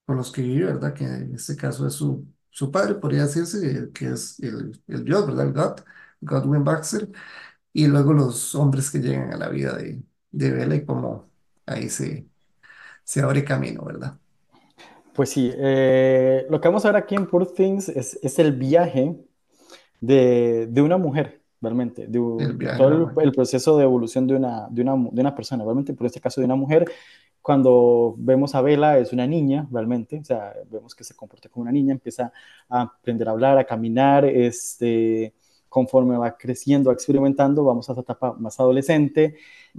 con 0.05 0.17
los 0.17 0.31
que 0.31 0.41
vive, 0.43 0.65
¿verdad? 0.67 0.93
Que 0.93 1.05
en 1.05 1.35
este 1.35 1.55
caso 1.57 1.87
es 1.87 1.93
su, 1.95 2.27
su 2.49 2.71
padre, 2.71 2.95
podría 2.95 3.23
decirse, 3.23 3.91
que 3.93 4.07
es 4.11 4.39
el, 4.41 4.81
el 4.87 5.05
Dios, 5.05 5.27
¿verdad? 5.27 5.47
El 5.47 5.53
God, 5.53 5.81
Godwin 6.21 6.63
Baxter. 6.63 7.09
Y 7.73 7.87
luego 7.87 8.13
los 8.13 8.55
hombres 8.55 8.91
que 8.91 8.99
llegan 8.99 9.33
a 9.33 9.37
la 9.37 9.49
vida 9.49 9.75
de, 9.77 10.03
de 10.31 10.51
Bella 10.51 10.75
y 10.75 10.85
cómo 10.85 11.31
ahí 11.65 11.89
se, 11.89 12.29
se 13.03 13.21
abre 13.21 13.45
camino, 13.45 13.85
¿verdad? 13.85 14.19
Pues 15.13 15.29
sí, 15.31 15.51
eh, 15.55 16.45
lo 16.49 16.61
que 16.61 16.67
vamos 16.67 16.85
a 16.85 16.91
ver 16.91 17.01
aquí 17.03 17.15
en 17.15 17.27
Poor 17.27 17.51
Things 17.51 17.89
es, 17.89 18.19
es 18.23 18.39
el 18.39 18.53
viaje 18.53 19.17
de, 20.01 20.67
de 20.67 20.81
una 20.81 20.97
mujer, 20.97 21.41
realmente, 21.61 22.07
de, 22.07 22.19
El 22.39 22.53
viaje 22.53 22.77
todo 22.77 23.11
el, 23.21 23.31
proceso 23.31 23.77
de 23.77 23.83
evolución 23.83 24.27
de 24.27 24.35
una, 24.35 24.67
de 24.69 24.81
una, 24.81 24.95
de 25.11 25.21
una 25.21 25.35
persona, 25.35 25.63
realmente, 25.63 25.93
por 25.93 26.07
este 26.07 26.19
caso 26.21 26.41
de 26.41 26.45
una 26.45 26.55
mujer. 26.55 26.85
Cuando 27.41 28.15
vemos 28.17 28.53
a 28.55 28.61
Bella, 28.61 28.97
es 28.97 29.13
una 29.13 29.25
niña, 29.25 29.67
realmente, 29.71 30.19
o 30.19 30.23
sea, 30.23 30.53
vemos 30.69 30.93
que 30.93 31.03
se 31.03 31.15
comporta 31.15 31.49
como 31.49 31.63
una 31.63 31.71
niña, 31.71 31.93
empieza 31.93 32.31
a 32.69 32.81
aprender 32.81 33.27
a 33.27 33.31
hablar, 33.31 33.57
a 33.57 33.63
caminar, 33.63 34.25
este, 34.25 35.33
conforme 35.69 36.17
va 36.17 36.35
creciendo, 36.35 36.89
va 36.89 36.93
experimentando, 36.93 37.63
vamos 37.63 37.89
a 37.89 37.93
esa 37.93 38.01
etapa 38.01 38.33
más 38.33 38.59
adolescente, 38.59 39.37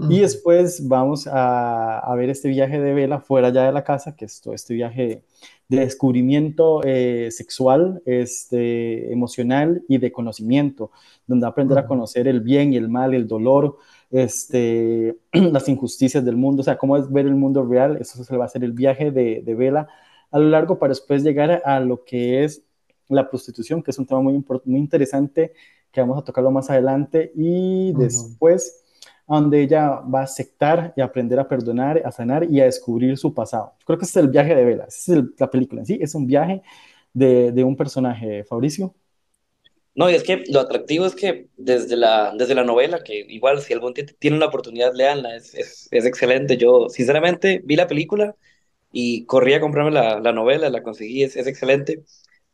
y 0.08 0.20
después 0.20 0.86
vamos 0.88 1.26
a, 1.26 1.98
a 1.98 2.14
ver 2.14 2.30
este 2.30 2.48
viaje 2.48 2.80
de 2.80 2.94
Bella 2.94 3.20
fuera 3.20 3.50
ya 3.50 3.64
de 3.66 3.72
la 3.72 3.84
casa, 3.84 4.16
que 4.16 4.24
es 4.24 4.40
todo 4.40 4.54
este 4.54 4.72
viaje 4.72 5.24
de 5.70 5.80
descubrimiento 5.80 6.80
eh, 6.82 7.30
sexual, 7.30 8.02
este, 8.04 9.12
emocional 9.12 9.82
y 9.88 9.98
de 9.98 10.10
conocimiento, 10.10 10.90
donde 11.28 11.46
aprender 11.46 11.78
a 11.78 11.86
conocer 11.86 12.26
el 12.26 12.40
bien 12.40 12.72
y 12.72 12.76
el 12.76 12.88
mal, 12.88 13.14
el 13.14 13.28
dolor, 13.28 13.78
este, 14.10 15.16
las 15.32 15.68
injusticias 15.68 16.24
del 16.24 16.36
mundo, 16.36 16.62
o 16.62 16.64
sea, 16.64 16.76
cómo 16.76 16.96
es 16.96 17.10
ver 17.10 17.26
el 17.26 17.36
mundo 17.36 17.64
real, 17.64 17.96
eso 18.00 18.22
se 18.24 18.36
va 18.36 18.44
a 18.44 18.46
hacer 18.46 18.64
el 18.64 18.72
viaje 18.72 19.12
de, 19.12 19.42
de 19.42 19.54
Vela 19.54 19.88
a 20.32 20.40
lo 20.40 20.48
largo 20.48 20.76
para 20.78 20.90
después 20.90 21.22
llegar 21.22 21.62
a, 21.64 21.78
lo 21.78 22.04
que 22.04 22.42
es 22.42 22.64
la 23.08 23.30
prostitución, 23.30 23.80
que 23.80 23.92
es 23.92 23.98
un 23.98 24.06
tema 24.06 24.20
muy, 24.20 24.44
muy 24.64 24.80
interesante 24.80 25.52
que 25.92 26.00
vamos 26.00 26.18
a 26.18 26.24
tocarlo 26.24 26.50
más 26.50 26.68
adelante, 26.70 27.32
y 27.36 27.92
después 27.94 28.79
donde 29.36 29.62
ella 29.62 30.00
va 30.00 30.20
a 30.20 30.24
aceptar 30.24 30.92
y 30.96 31.00
aprender 31.00 31.38
a 31.38 31.48
perdonar, 31.48 32.02
a 32.04 32.12
sanar 32.12 32.44
y 32.50 32.60
a 32.60 32.64
descubrir 32.64 33.16
su 33.18 33.32
pasado. 33.34 33.74
Creo 33.86 33.98
que 33.98 34.04
es 34.04 34.16
el 34.16 34.28
viaje 34.28 34.54
de 34.54 34.64
Vela, 34.64 34.84
es 34.88 35.08
la 35.38 35.50
película 35.50 35.82
en 35.82 35.86
sí, 35.86 35.98
es 36.00 36.14
un 36.14 36.26
viaje 36.26 36.62
de, 37.12 37.52
un 37.64 37.76
personaje, 37.76 38.44
Fabricio. 38.44 38.94
No, 39.94 40.08
y 40.08 40.14
es 40.14 40.22
que 40.22 40.44
lo 40.48 40.60
atractivo 40.60 41.04
es 41.04 41.14
que 41.14 41.48
desde 41.56 41.96
la, 41.96 42.32
desde 42.36 42.54
la 42.54 42.64
novela, 42.64 43.02
que 43.02 43.26
igual 43.28 43.60
si 43.60 43.72
algún 43.72 43.92
t- 43.92 44.04
tiene 44.18 44.36
una 44.36 44.46
oportunidad, 44.46 44.94
leanla, 44.94 45.36
es, 45.36 45.88
excelente. 45.90 46.56
Yo, 46.56 46.88
sinceramente, 46.88 47.60
vi 47.64 47.76
la 47.76 47.86
película 47.88 48.36
y 48.92 49.26
corrí 49.26 49.54
a 49.54 49.60
comprarme 49.60 49.90
la, 49.92 50.20
la 50.20 50.32
novela, 50.32 50.70
la 50.70 50.82
conseguí, 50.82 51.24
es 51.24 51.36
excelente. 51.36 52.04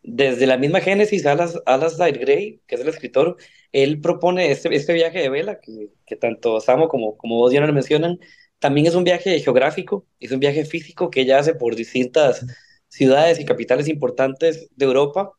Desde 0.09 0.47
la 0.47 0.57
misma 0.57 0.81
Génesis, 0.81 1.27
Alas, 1.27 1.61
Alasdair 1.67 2.19
Gray, 2.21 2.61
que 2.69 2.77
es 2.77 2.81
el 2.81 2.89
escritor, 2.89 3.37
él 3.73 4.01
propone 4.01 4.53
este, 4.53 4.73
este 4.75 4.93
viaje 4.93 5.19
de 5.19 5.29
vela, 5.29 5.59
que, 5.61 6.17
tanto 6.17 6.61
Samo 6.61 6.89
como, 6.89 7.17
como 7.17 7.37
vos, 7.37 7.51
Diana, 7.51 7.73
mencionan. 7.73 8.21
También 8.61 8.87
es 8.87 8.95
un 8.95 9.03
viaje 9.03 9.41
geográfico, 9.41 10.07
es 10.21 10.31
un 10.31 10.39
viaje 10.39 10.65
físico 10.65 11.11
que 11.11 11.23
ella 11.23 11.41
hace 11.41 11.55
por 11.57 11.75
distintas 11.75 12.47
ciudades 12.89 13.41
y 13.41 13.45
capitales 13.45 13.89
importantes 13.89 14.69
de 14.77 14.85
Europa. 14.85 15.33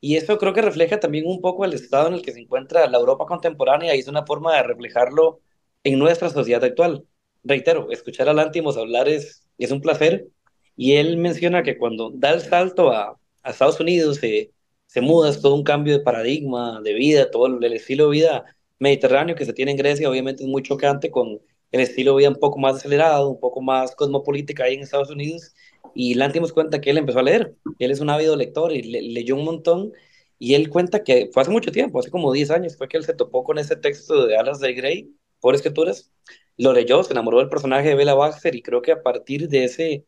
Y 0.00 0.16
eso 0.16 0.38
creo 0.38 0.52
que 0.52 0.62
refleja 0.62 1.00
también 1.00 1.26
un 1.26 1.40
poco 1.40 1.64
el 1.64 1.72
estado 1.74 2.06
en 2.08 2.14
el 2.14 2.22
que 2.22 2.32
se 2.32 2.40
encuentra 2.40 2.86
la 2.88 2.98
Europa 2.98 3.26
contemporánea 3.26 3.94
y 3.96 4.00
es 4.00 4.08
una 4.08 4.24
forma 4.24 4.56
de 4.56 4.62
reflejarlo 4.62 5.40
en 5.84 5.98
nuestra 5.98 6.30
sociedad 6.30 6.62
actual. 6.64 7.06
Reitero, 7.42 7.90
escuchar 7.90 8.28
a 8.28 8.34
Lántimos 8.34 8.76
hablar 8.76 9.08
es, 9.08 9.48
es 9.58 9.72
un 9.72 9.80
placer 9.80 10.28
y 10.76 10.94
él 10.94 11.16
menciona 11.18 11.62
que 11.64 11.76
cuando 11.76 12.10
da 12.14 12.30
el 12.30 12.40
salto 12.40 12.90
a, 12.92 13.18
a 13.42 13.50
Estados 13.50 13.80
Unidos 13.80 14.16
se, 14.18 14.52
se 14.86 15.00
muda, 15.00 15.30
es 15.30 15.40
todo 15.40 15.54
un 15.54 15.64
cambio 15.64 15.96
de 15.96 16.04
paradigma, 16.04 16.80
de 16.82 16.94
vida, 16.94 17.30
todo 17.30 17.46
el, 17.46 17.72
estilo 17.72 18.04
de 18.04 18.10
vida 18.10 18.44
mediterráneo 18.78 19.34
que 19.34 19.44
se 19.44 19.52
tiene 19.52 19.70
en 19.72 19.76
Grecia, 19.78 20.10
obviamente 20.10 20.42
es 20.42 20.48
muy 20.48 20.62
chocante 20.62 21.10
con 21.10 21.40
el 21.70 21.80
estilo 21.80 22.12
de 22.12 22.18
vida 22.18 22.28
un 22.28 22.36
poco 22.36 22.58
más 22.58 22.76
acelerado, 22.76 23.30
un 23.30 23.40
poco 23.40 23.62
más 23.62 23.94
cosmopolítica 23.94 24.64
ahí 24.64 24.74
en 24.74 24.82
Estados 24.82 25.10
Unidos. 25.10 25.54
Y 25.94 26.14
Lántimos 26.14 26.52
cuenta 26.52 26.80
que 26.80 26.90
él 26.90 26.98
empezó 26.98 27.20
a 27.20 27.22
leer, 27.22 27.54
él 27.78 27.90
es 27.90 28.00
un 28.00 28.10
ávido 28.10 28.36
lector 28.36 28.72
y 28.72 28.82
le, 28.82 29.02
leyó 29.02 29.36
un 29.36 29.44
montón. 29.44 29.92
Y 30.38 30.54
él 30.54 30.68
cuenta 30.68 31.04
que 31.04 31.30
fue 31.32 31.42
hace 31.42 31.50
mucho 31.50 31.70
tiempo, 31.72 31.98
hace 31.98 32.10
como 32.10 32.32
10 32.32 32.50
años, 32.50 32.76
fue 32.76 32.88
que 32.88 32.96
él 32.96 33.04
se 33.04 33.14
topó 33.14 33.44
con 33.44 33.58
ese 33.58 33.76
texto 33.76 34.26
de 34.26 34.36
Alas 34.36 34.60
de 34.60 34.74
Grey, 34.74 35.14
por 35.40 35.54
escrituras, 35.54 36.12
lo 36.56 36.72
leyó, 36.72 37.02
se 37.02 37.12
enamoró 37.12 37.38
del 37.38 37.48
personaje 37.48 37.88
de 37.88 37.94
Bella 37.94 38.14
Baxter 38.14 38.54
y 38.54 38.62
creo 38.62 38.82
que 38.82 38.92
a 38.92 39.02
partir 39.02 39.48
de 39.48 39.64
ese 39.64 40.06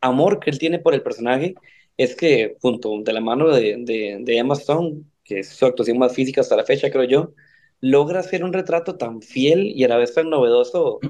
amor 0.00 0.40
que 0.40 0.50
él 0.50 0.58
tiene 0.58 0.78
por 0.78 0.94
el 0.94 1.02
personaje 1.02 1.54
es 1.96 2.16
que 2.16 2.56
junto 2.60 3.00
de 3.02 3.12
la 3.12 3.20
mano 3.20 3.48
de, 3.48 3.76
de, 3.80 4.18
de 4.20 4.38
Emma 4.38 4.54
Stone, 4.54 5.02
que 5.24 5.40
es 5.40 5.48
su 5.50 5.66
actuación 5.66 5.98
más 5.98 6.14
física 6.14 6.40
hasta 6.42 6.56
la 6.56 6.64
fecha, 6.64 6.90
creo 6.90 7.04
yo, 7.04 7.34
logra 7.80 8.20
hacer 8.20 8.44
un 8.44 8.52
retrato 8.52 8.96
tan 8.96 9.22
fiel 9.22 9.66
y 9.66 9.84
a 9.84 9.88
la 9.88 9.96
vez 9.98 10.14
tan 10.14 10.30
novedoso 10.30 11.04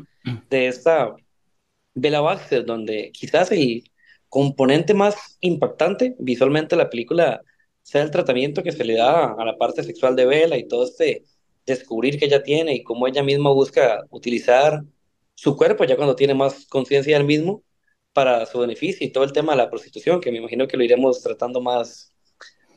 de 0.50 0.68
esta 0.68 1.14
Bella 1.94 2.20
Baxter, 2.20 2.64
donde 2.64 3.10
quizás 3.12 3.52
el 3.52 3.90
componente 4.28 4.94
más 4.94 5.38
impactante 5.40 6.14
visualmente 6.18 6.76
de 6.76 6.82
la 6.82 6.90
película 6.90 7.42
sea 7.82 8.02
el 8.02 8.10
tratamiento 8.10 8.62
que 8.62 8.72
se 8.72 8.84
le 8.84 8.96
da 8.96 9.32
a 9.32 9.44
la 9.44 9.56
parte 9.56 9.82
sexual 9.84 10.16
de 10.16 10.26
Bella 10.26 10.56
y 10.56 10.68
todo 10.68 10.84
este 10.84 11.24
descubrir 11.66 12.18
que 12.18 12.26
ella 12.26 12.42
tiene 12.42 12.74
y 12.74 12.82
cómo 12.84 13.06
ella 13.08 13.22
misma 13.22 13.50
busca 13.52 14.04
utilizar 14.10 14.82
su 15.34 15.56
cuerpo 15.56 15.84
ya 15.84 15.96
cuando 15.96 16.16
tiene 16.16 16.34
más 16.34 16.66
conciencia 16.66 17.16
del 17.16 17.26
mismo 17.26 17.62
para 18.16 18.46
su 18.46 18.60
beneficio 18.60 19.06
y 19.06 19.12
todo 19.12 19.24
el 19.24 19.32
tema 19.34 19.52
de 19.54 19.58
la 19.58 19.70
prostitución, 19.70 20.20
que 20.22 20.32
me 20.32 20.38
imagino 20.40 20.68
que 20.68 20.78
lo 20.78 20.84
iremos 20.84 21.22
tratando 21.22 21.62
más, 21.62 22.14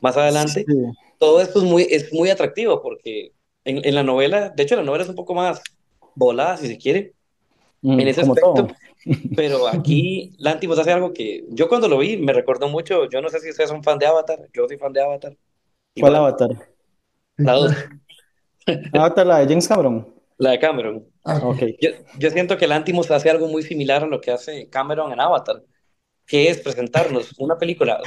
más 0.00 0.16
adelante. 0.16 0.66
Sí, 0.66 0.74
Todo 1.18 1.40
esto 1.42 1.60
es 1.60 1.66
muy, 1.66 1.84
es 1.90 2.12
muy 2.12 2.30
atractivo 2.30 2.82
porque 2.82 3.34
en, 3.64 3.84
en 3.86 3.94
la 3.96 4.04
novela, 4.04 4.50
de 4.50 4.62
hecho 4.64 4.76
la 4.76 4.84
novela 4.84 5.04
es 5.04 5.10
un 5.10 5.16
poco 5.16 5.34
más 5.34 5.62
volada, 6.14 6.56
si 6.58 6.68
se 6.68 6.78
quiere, 6.78 7.14
en 7.96 8.08
mm, 8.08 8.08
ese 8.08 8.20
como 8.20 8.36
todo. 8.36 8.62
aspecto, 8.62 8.74
pero 9.34 9.68
aquí 9.68 10.32
Lantimos 10.38 10.78
hace 10.78 10.92
algo 10.92 11.12
que 11.12 11.44
yo 11.50 11.68
cuando 11.68 11.88
lo 11.88 11.98
vi 11.98 12.16
me 12.18 12.32
recordó 12.34 12.68
mucho, 12.68 13.08
yo 13.10 13.22
no 13.22 13.30
sé 13.30 13.40
si 13.40 13.50
ustedes 13.50 13.70
son 13.70 13.84
fan 13.84 13.98
de 13.98 14.06
Avatar, 14.06 14.48
yo 14.54 14.68
soy 14.68 14.78
fan 14.78 14.92
de 14.94 15.02
Avatar, 15.02 15.36
¿Cuál 15.98 16.16
igual, 16.16 16.16
avatar? 16.16 16.50
La 17.42 17.52
dos, 17.54 17.72
Avatar, 18.92 19.26
la 19.26 19.38
de 19.40 19.46
James 19.48 19.66
Cameron. 19.68 20.06
la 20.38 20.50
de 20.52 20.58
Cameron. 20.58 21.06
Ah, 21.30 21.40
Ok. 21.42 21.62
ok. 21.62 21.68
Yo, 21.80 21.90
yo 22.18 22.30
siento 22.30 22.56
que 22.56 22.66
Lantimos 22.66 23.10
hace 23.10 23.30
algo 23.30 23.48
muy 23.48 23.62
similar 23.62 24.02
a 24.04 24.06
lo 24.06 24.20
que 24.20 24.30
hace 24.30 24.68
Cameron 24.68 25.12
en 25.12 25.20
Avatar. 25.20 25.62
que 26.26 26.48
es 26.48 26.58
presentarnos 26.58 27.34
una 27.40 27.58
película, 27.58 28.00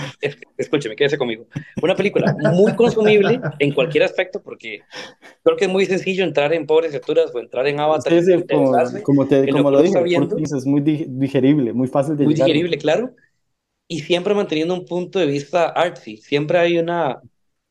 escúcheme, 0.58 0.96
quédese 0.96 1.18
conmigo, 1.18 1.46
una 1.82 1.94
película 1.94 2.34
muy 2.54 2.74
consumible 2.74 3.42
en 3.60 3.74
cualquier 3.74 4.06
aspecto, 4.06 4.42
porque 4.42 4.80
creo 5.44 5.58
que 5.58 5.66
es 5.66 5.72
muy 5.72 5.86
sencillo 5.86 6.24
entrar 6.24 6.54
en 6.54 6.66
pobres 6.66 6.92
criaturas 6.92 7.32
o 7.36 7.40
entrar 7.40 7.68
en 7.68 7.82
Avatar. 7.82 8.14
Sí, 8.14 8.22
sí, 8.24 8.44
como, 8.50 8.72
como, 9.04 9.26
te, 9.28 9.50
como 9.50 9.72
lo, 9.72 9.82
dije, 9.82 10.00
es 10.58 10.66
muy 10.66 10.80
digerible, 10.82 11.74
muy 11.74 11.90
fácil 11.90 12.16
de 12.16 12.24
Muy 12.24 12.34
digerible, 12.34 12.78
claro, 12.78 13.14
y 13.90 14.00
siempre 14.00 14.34
manteniendo 14.34 14.74
un 14.74 14.86
punto 14.86 15.20
de 15.20 15.26
vista 15.26 15.66
artsy, 15.66 16.16
siempre 16.16 16.60
hay 16.60 16.78
una, 16.78 17.22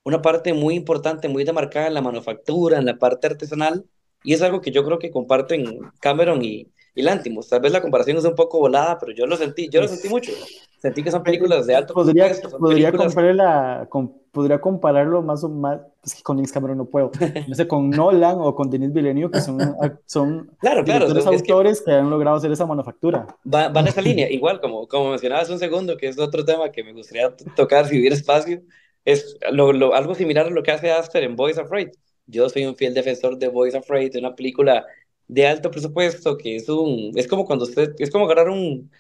una 0.05 0.21
parte 0.21 0.53
muy 0.53 0.75
importante, 0.75 1.29
muy 1.29 1.45
demarcada 1.45 1.87
en 1.87 1.95
la 1.95 2.03
manufactura, 2.03 2.79
en 2.79 2.85
la 2.85 2.99
parte 2.99 3.27
artesanal, 3.29 3.87
y 4.25 4.35
es 4.35 4.43
algo 4.43 4.61
que 4.61 4.71
yo 4.71 4.85
creo 4.85 4.99
que 4.99 5.11
comparten 5.11 5.79
Cameron 6.01 6.45
y, 6.45 6.69
y 6.95 7.03
Lantimos. 7.03 7.49
Tal 7.49 7.61
vez 7.61 7.73
la 7.73 7.83
comparación 7.83 8.17
es 8.17 8.25
un 8.25 8.35
poco 8.35 8.59
volada, 8.59 8.99
pero 8.99 9.13
yo 9.13 9.27
lo 9.27 9.37
sentí, 9.37 9.69
yo 9.69 9.81
lo 9.81 9.89
sentí 9.89 10.09
mucho. 10.09 10.33
Sentí 10.79 11.03
que 11.03 11.13
son 11.13 11.23
películas 11.23 11.67
de 11.67 11.77
alto 11.77 11.95
podría, 11.95 12.33
podría, 12.59 12.91
películas... 12.91 13.89
con, 13.89 14.13
podría 14.33 14.61
compararlo 14.61 15.23
más 15.23 15.45
o 15.45 15.49
más, 15.49 15.81
es 16.03 16.17
que 16.17 16.23
con 16.23 16.37
James 16.37 16.51
Cameron 16.51 16.79
no 16.79 16.87
puedo, 16.87 17.13
no 17.47 17.55
sé, 17.55 17.69
con 17.69 17.89
Nolan 17.89 18.39
o 18.41 18.53
con 18.55 18.69
Denis 18.69 18.93
Villeneuve, 18.93 19.31
que 19.31 19.41
son, 19.41 19.61
son 20.07 20.51
claro, 20.61 20.83
claro, 20.83 21.07
los 21.07 21.25
autores 21.25 21.83
que... 21.83 21.93
han 21.93 22.11
logrado 22.11 22.37
hacer 22.37 22.51
esa 22.51 22.67
manufactura. 22.67 23.29
van 23.45 23.77
en 23.77 23.87
esa 23.87 24.03
línea, 24.03 24.29
igual, 24.29 24.61
como, 24.61 24.89
como 24.89 25.11
mencionabas 25.11 25.51
un 25.51 25.61
segundo, 25.61 25.97
que 25.97 26.09
es 26.09 26.19
otro 26.19 26.45
tema 26.45 26.73
que 26.73 26.83
me 26.83 26.93
gustaría 26.93 27.33
tocar 27.55 27.87
si 27.87 28.01
hubiera 28.01 28.17
espacio, 28.17 28.63
es 29.05 29.37
lo, 29.53 29.73
lo, 29.73 29.95
algo 29.95 30.17
similar 30.17 30.47
a 30.47 30.51
lo 30.51 30.65
que 30.65 30.73
hace 30.73 30.91
Aster 30.91 31.23
en 31.23 31.37
Boys 31.37 31.59
Afraid. 31.59 31.91
Yo 32.27 32.49
soy 32.49 32.65
un 32.67 32.77
fiel 32.77 32.95
defensor 32.95 33.39
de 33.39 33.49
Boys 33.49 33.75
Afraid, 33.75 34.17
una 34.17 34.35
película 34.35 34.87
de 35.29 35.47
alto 35.47 35.71
presupuesto, 35.71 36.37
que 36.39 36.57
es 36.57 36.69
un, 36.69 37.13
es 37.17 37.27
como 37.29 37.45
cuando 37.45 37.65
usted, 37.65 37.95
es 37.99 38.11
como 38.11 38.25
agarrar 38.27 38.49
un, 38.51 38.91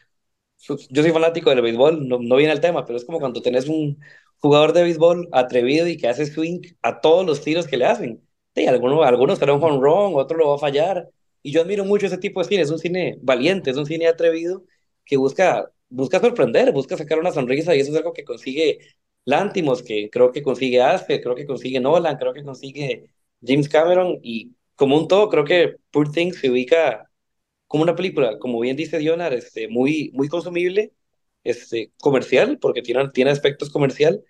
yo 0.58 1.02
soy 1.02 1.10
fanático 1.12 1.50
del 1.50 1.62
béisbol, 1.62 2.06
no, 2.08 2.18
no 2.20 2.36
viene 2.36 2.52
al 2.52 2.60
tema, 2.60 2.84
pero 2.84 2.96
es 2.96 3.04
como 3.04 3.18
cuando 3.20 3.42
tenés 3.42 3.68
un 3.68 3.98
jugador 4.38 4.72
de 4.72 4.82
béisbol 4.84 5.28
atrevido 5.32 5.86
y 5.88 5.96
que 5.96 6.08
hace 6.08 6.26
swing 6.26 6.60
a 6.82 7.00
todos 7.00 7.26
los 7.26 7.40
tiros 7.42 7.66
que 7.66 7.76
le 7.76 7.86
hacen. 7.86 8.22
Sí, 8.54 8.66
algunos, 8.66 9.04
algunos 9.06 9.38
será 9.38 9.54
un 9.54 9.62
home 9.62 9.78
run, 9.80 10.12
otro 10.16 10.36
lo 10.38 10.48
va 10.50 10.56
a 10.56 10.58
fallar. 10.58 11.08
Y 11.42 11.52
yo 11.52 11.62
admiro 11.62 11.84
mucho 11.84 12.06
ese 12.06 12.18
tipo 12.18 12.40
de 12.42 12.48
cine, 12.48 12.62
es 12.62 12.70
un 12.70 12.78
cine 12.78 13.18
valiente, 13.22 13.70
es 13.70 13.76
un 13.76 13.86
cine 13.86 14.06
atrevido 14.06 14.64
que 15.04 15.16
busca, 15.16 15.70
busca 15.88 16.20
sorprender, 16.20 16.72
busca 16.72 16.96
sacar 16.96 17.18
una 17.18 17.32
sonrisa 17.32 17.74
y 17.74 17.80
eso 17.80 17.90
es 17.92 17.96
algo 17.96 18.12
que 18.12 18.24
consigue 18.24 18.78
Lantimos, 19.24 19.82
que 19.82 20.10
creo 20.10 20.32
que 20.32 20.42
consigue 20.42 20.82
Asper, 20.82 21.20
creo 21.22 21.34
que 21.34 21.46
consigue 21.46 21.80
Nolan, 21.80 22.16
creo 22.16 22.32
que 22.32 22.42
consigue 22.44 23.10
James 23.40 23.68
Cameron 23.68 24.18
y 24.22 24.56
como 24.74 24.96
un 24.98 25.08
todo, 25.08 25.28
creo 25.28 25.44
que 25.44 25.76
Poor 25.90 26.10
Things 26.10 26.38
se 26.38 26.50
ubica 26.50 27.08
como 27.66 27.84
una 27.84 27.96
película, 27.96 28.38
como 28.38 28.60
bien 28.60 28.76
dice 28.76 28.98
Dionar, 28.98 29.32
este, 29.34 29.68
muy, 29.68 30.10
muy 30.14 30.28
consumible, 30.28 30.92
este, 31.44 31.92
comercial, 32.00 32.58
porque 32.60 32.82
tiene, 32.82 33.08
tiene 33.10 33.30
aspectos 33.30 33.70
comercial, 33.70 34.22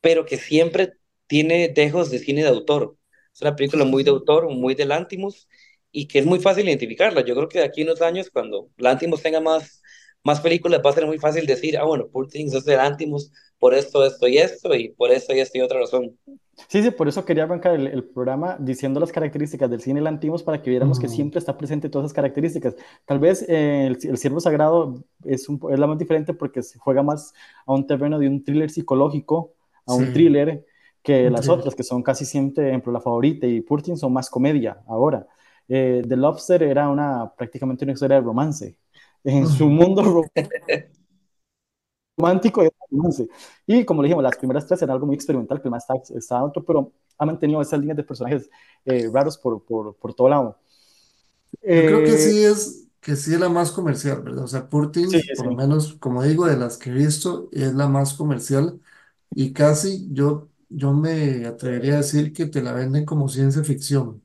pero 0.00 0.24
que 0.26 0.36
siempre 0.38 0.94
tiene 1.26 1.68
dejos 1.68 2.10
de 2.10 2.18
cine 2.18 2.42
de 2.42 2.48
autor. 2.48 2.96
Es 3.34 3.42
una 3.42 3.56
película 3.56 3.84
muy 3.84 4.02
de 4.04 4.10
autor, 4.10 4.50
muy 4.50 4.74
de 4.74 4.86
Lantimos, 4.86 5.48
y 5.92 6.08
que 6.08 6.18
es 6.18 6.26
muy 6.26 6.40
fácil 6.40 6.68
identificarla. 6.68 7.24
Yo 7.24 7.34
creo 7.34 7.48
que 7.48 7.60
de 7.60 7.64
aquí 7.66 7.82
en 7.82 7.88
unos 7.88 8.02
años, 8.02 8.30
cuando 8.30 8.70
Lantimos 8.76 9.22
tenga 9.22 9.40
más, 9.40 9.82
más 10.24 10.40
películas, 10.40 10.80
va 10.84 10.90
a 10.90 10.94
ser 10.94 11.06
muy 11.06 11.18
fácil 11.18 11.46
decir, 11.46 11.78
ah, 11.78 11.84
bueno, 11.84 12.08
Poor 12.08 12.28
Things 12.28 12.54
es 12.54 12.64
de 12.64 12.76
Lantimos 12.76 13.32
por 13.58 13.74
esto, 13.74 14.04
esto 14.04 14.28
y 14.28 14.38
esto, 14.38 14.74
y 14.74 14.90
por 14.90 15.10
esto 15.10 15.34
y 15.34 15.40
esto 15.40 15.58
y 15.58 15.60
otra 15.60 15.80
razón. 15.80 16.16
Sí, 16.68 16.82
sí, 16.82 16.90
por 16.90 17.08
eso 17.08 17.24
quería 17.24 17.44
arrancar 17.44 17.74
el, 17.74 18.04
programa 18.04 18.56
diciendo 18.58 18.98
las 18.98 19.12
características 19.12 19.70
del 19.70 19.80
cine 19.80 20.00
Lantimos 20.00 20.42
para 20.42 20.60
que 20.60 20.70
viéramos 20.70 20.98
que 20.98 21.08
siempre 21.08 21.38
está 21.38 21.56
presente 21.56 21.88
todas 21.88 22.06
esas 22.06 22.14
características. 22.14 22.74
Tal 23.04 23.20
vez 23.20 23.42
eh, 23.48 23.86
el, 23.86 23.98
el, 24.02 24.18
Siervo 24.18 24.40
Sagrado 24.40 25.04
es, 25.24 25.48
un, 25.48 25.60
es 25.70 25.78
la 25.78 25.86
más 25.86 25.98
diferente 25.98 26.34
porque 26.34 26.62
se 26.62 26.78
juega 26.78 27.02
más 27.02 27.32
a 27.64 27.72
un 27.72 27.86
terreno 27.86 28.18
de 28.18 28.28
un 28.28 28.44
thriller 28.44 28.70
psicológico, 28.70 29.54
a 29.86 29.94
un 29.94 30.12
thriller, 30.12 30.64
que 31.02 31.30
las 31.30 31.48
otras, 31.48 31.74
que 31.74 31.82
son 31.82 32.02
casi 32.02 32.26
siempre, 32.26 32.64
por 32.64 32.68
ejemplo, 32.68 32.92
La 32.92 33.00
Favorita 33.00 33.46
y 33.46 33.60
Purtin 33.62 33.96
son 33.96 34.12
más 34.12 34.28
comedia 34.28 34.82
ahora. 34.86 35.26
Eh, 35.68 36.02
The 36.06 36.16
Lobster 36.16 36.62
era 36.62 36.88
una, 36.88 37.32
prácticamente 37.34 37.84
una 37.84 37.92
historia 37.92 38.16
de 38.16 38.22
romance. 38.22 38.76
En 39.28 39.46
su 39.46 39.68
mundo 39.68 40.02
romántico 42.16 42.64
y 42.64 42.68
romance. 42.90 43.28
Y 43.66 43.84
como 43.84 44.02
le 44.02 44.08
dijimos, 44.08 44.24
las 44.24 44.36
primeras 44.36 44.66
tres 44.66 44.80
eran 44.80 44.94
algo 44.94 45.06
muy 45.06 45.14
experimental, 45.14 45.60
que 45.60 45.68
más 45.68 45.84
está, 45.84 46.16
está 46.16 46.42
otro, 46.42 46.64
pero 46.64 46.92
ha 47.18 47.26
mantenido 47.26 47.60
esas 47.60 47.78
líneas 47.78 47.98
de 47.98 48.04
personajes 48.04 48.48
eh, 48.86 49.10
raros 49.12 49.36
por, 49.36 49.62
por, 49.64 49.94
por, 49.96 50.14
todo 50.14 50.28
lado. 50.28 50.58
Yo 51.52 51.58
creo 51.60 52.04
que 52.04 52.14
eh, 52.14 52.18
sí 52.18 52.42
es 52.42 52.88
que 53.00 53.16
sí 53.16 53.34
es 53.34 53.40
la 53.40 53.48
más 53.48 53.70
comercial, 53.70 54.22
¿verdad? 54.22 54.44
O 54.44 54.48
sea, 54.48 54.68
Purtin, 54.68 55.08
por 55.36 55.46
lo 55.46 55.52
menos, 55.52 55.94
como 55.94 56.22
digo, 56.22 56.46
de 56.46 56.56
las 56.56 56.78
que 56.78 56.90
he 56.90 56.94
visto, 56.94 57.48
es 57.52 57.74
la 57.74 57.86
más 57.88 58.14
comercial 58.14 58.80
y 59.30 59.52
casi 59.52 60.08
yo, 60.10 60.48
yo 60.68 60.92
me 60.92 61.46
atrevería 61.46 61.94
a 61.94 61.96
decir 61.98 62.32
que 62.32 62.46
te 62.46 62.62
la 62.62 62.72
venden 62.72 63.04
como 63.04 63.28
ciencia 63.28 63.62
ficción. 63.62 64.22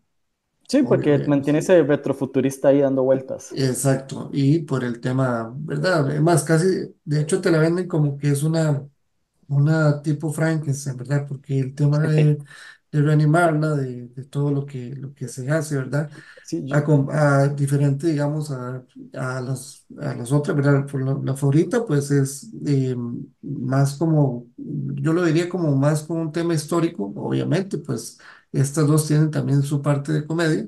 Sí, 0.67 0.83
porque 0.83 1.19
mantiene 1.27 1.59
ese 1.59 1.83
retrofuturista 1.83 2.69
ahí 2.69 2.79
dando 2.81 3.03
vueltas. 3.03 3.51
Exacto, 3.55 4.29
y 4.33 4.59
por 4.59 4.83
el 4.83 4.99
tema, 4.99 5.53
¿verdad? 5.55 6.07
Además, 6.09 6.43
casi, 6.43 6.65
de 7.05 7.21
hecho 7.21 7.39
te 7.41 7.51
la 7.51 7.59
venden 7.59 7.87
como 7.87 8.17
que 8.17 8.29
es 8.31 8.41
una, 8.43 8.87
una 9.47 10.01
tipo 10.01 10.31
Frankenstein, 10.33 10.97
¿verdad? 10.97 11.25
Porque 11.27 11.59
el 11.59 11.75
tema 11.75 11.99
de, 11.99 12.37
de 12.91 13.01
reanimarla, 13.01 13.75
de, 13.75 14.07
de, 14.07 14.23
todo 14.25 14.51
lo 14.51 14.65
que, 14.65 14.95
lo 14.95 15.13
que 15.13 15.27
se 15.27 15.49
hace, 15.51 15.75
¿verdad? 15.77 16.09
Sí, 16.43 16.65
a, 16.71 17.47
diferente, 17.49 18.07
digamos, 18.07 18.51
a, 18.51 18.83
a, 19.13 19.41
las, 19.41 19.85
a 19.99 20.15
las 20.15 20.31
otras, 20.31 20.55
¿verdad? 20.55 20.85
Por 20.87 21.25
la, 21.25 21.35
favorita, 21.35 21.85
pues 21.85 22.11
es 22.11 22.49
eh, 22.65 22.95
más 23.41 23.95
como, 23.97 24.47
yo 24.57 25.13
lo 25.13 25.23
diría 25.25 25.49
como 25.49 25.75
más 25.75 26.03
como 26.03 26.21
un 26.21 26.31
tema 26.31 26.53
histórico, 26.53 27.11
obviamente, 27.15 27.77
pues 27.77 28.17
estas 28.53 28.87
dos 28.87 29.07
tienen 29.07 29.31
también 29.31 29.63
su 29.63 29.81
parte 29.83 30.13
de 30.13 30.27
comedia, 30.27 30.67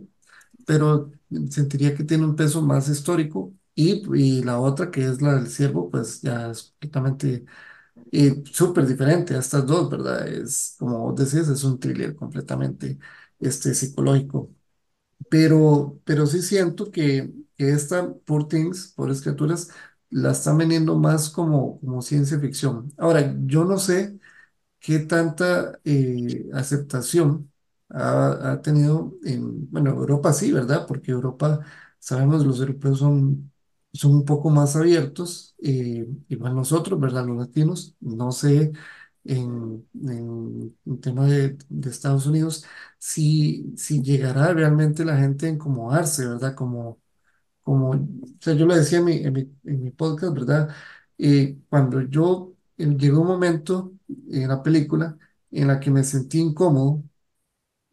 pero 0.66 1.12
sentiría 1.50 1.96
que 1.96 2.04
tiene 2.04 2.26
un 2.26 2.36
peso 2.36 2.62
más 2.62 2.90
histórico 2.90 3.54
y, 3.76 4.04
y 4.18 4.44
la 4.44 4.60
otra, 4.60 4.92
que 4.92 5.06
es 5.06 5.22
la 5.22 5.36
del 5.36 5.48
ciervo, 5.50 5.90
pues 5.92 6.22
ya 6.22 6.52
es 6.52 6.64
completamente 6.80 7.46
eh, 8.12 8.44
súper 8.52 8.86
diferente 8.88 9.36
a 9.36 9.40
estas 9.40 9.66
dos, 9.68 9.90
¿verdad? 9.90 10.28
Es, 10.28 10.76
como 10.80 11.00
vos 11.12 11.16
decís, 11.18 11.48
es 11.50 11.64
un 11.64 11.80
thriller 11.80 12.16
completamente 12.16 13.00
este, 13.40 13.74
psicológico. 13.76 14.52
Pero, 15.30 16.00
pero 16.06 16.26
sí 16.28 16.42
siento 16.42 16.92
que, 16.92 17.34
que 17.58 17.70
esta 17.72 18.14
Poor 18.26 18.48
Things, 18.48 18.94
Pobres 18.96 19.22
Criaturas, 19.22 19.70
la 20.10 20.32
están 20.32 20.58
vendiendo 20.58 20.96
más 20.98 21.30
como, 21.30 21.80
como 21.80 22.02
ciencia 22.02 22.40
ficción. 22.40 22.94
Ahora, 22.98 23.36
yo 23.46 23.66
no 23.66 23.78
sé 23.80 24.20
qué 24.80 25.00
tanta 25.00 25.80
eh, 25.86 26.48
aceptación 26.54 27.52
ha, 27.90 28.62
tenido 28.62 29.14
en, 29.24 29.70
bueno, 29.72 29.92
Europa 29.92 30.34
sí, 30.34 30.52
¿verdad? 30.52 30.86
Porque 30.88 31.12
Europa, 31.12 31.60
sabemos, 32.00 32.46
los 32.46 32.60
europeos 32.60 33.00
son, 33.00 33.52
son 33.94 34.16
un 34.16 34.26
poco 34.26 34.50
más 34.50 34.76
abiertos, 34.76 35.56
eh, 35.60 36.08
igual 36.30 36.56
nosotros, 36.56 37.00
¿verdad? 37.00 37.26
Los 37.26 37.38
latinos, 37.38 37.96
no 38.02 38.32
sé, 38.32 38.72
en, 39.24 39.88
en, 40.04 40.76
tema 41.02 41.26
de, 41.28 41.58
de, 41.70 41.90
Estados 41.90 42.26
Unidos, 42.28 42.66
si, 42.98 43.74
si 43.78 44.02
llegará 44.02 44.54
realmente 44.54 45.06
la 45.06 45.18
gente 45.18 45.48
a 45.48 45.50
incomodarse, 45.50 46.28
¿verdad? 46.28 46.56
Como, 46.56 47.00
como, 47.64 47.92
o 47.92 47.98
sea, 48.40 48.54
yo 48.54 48.66
lo 48.66 48.76
decía 48.76 49.00
en 49.00 49.06
mi, 49.06 49.14
en 49.18 49.34
mi, 49.34 49.42
en 49.66 49.84
mi 49.84 49.92
podcast, 49.92 50.34
¿verdad? 50.34 50.70
Eh, 51.18 51.58
cuando 51.70 52.02
yo, 52.02 52.54
eh, 52.78 52.88
llegó 52.98 53.22
un 53.22 53.28
momento 53.28 53.94
en 54.30 54.48
la 54.50 54.62
película 54.64 55.18
en 55.52 55.68
la 55.68 55.80
que 55.80 55.90
me 55.92 56.04
sentí 56.04 56.40
incómodo 56.40 57.04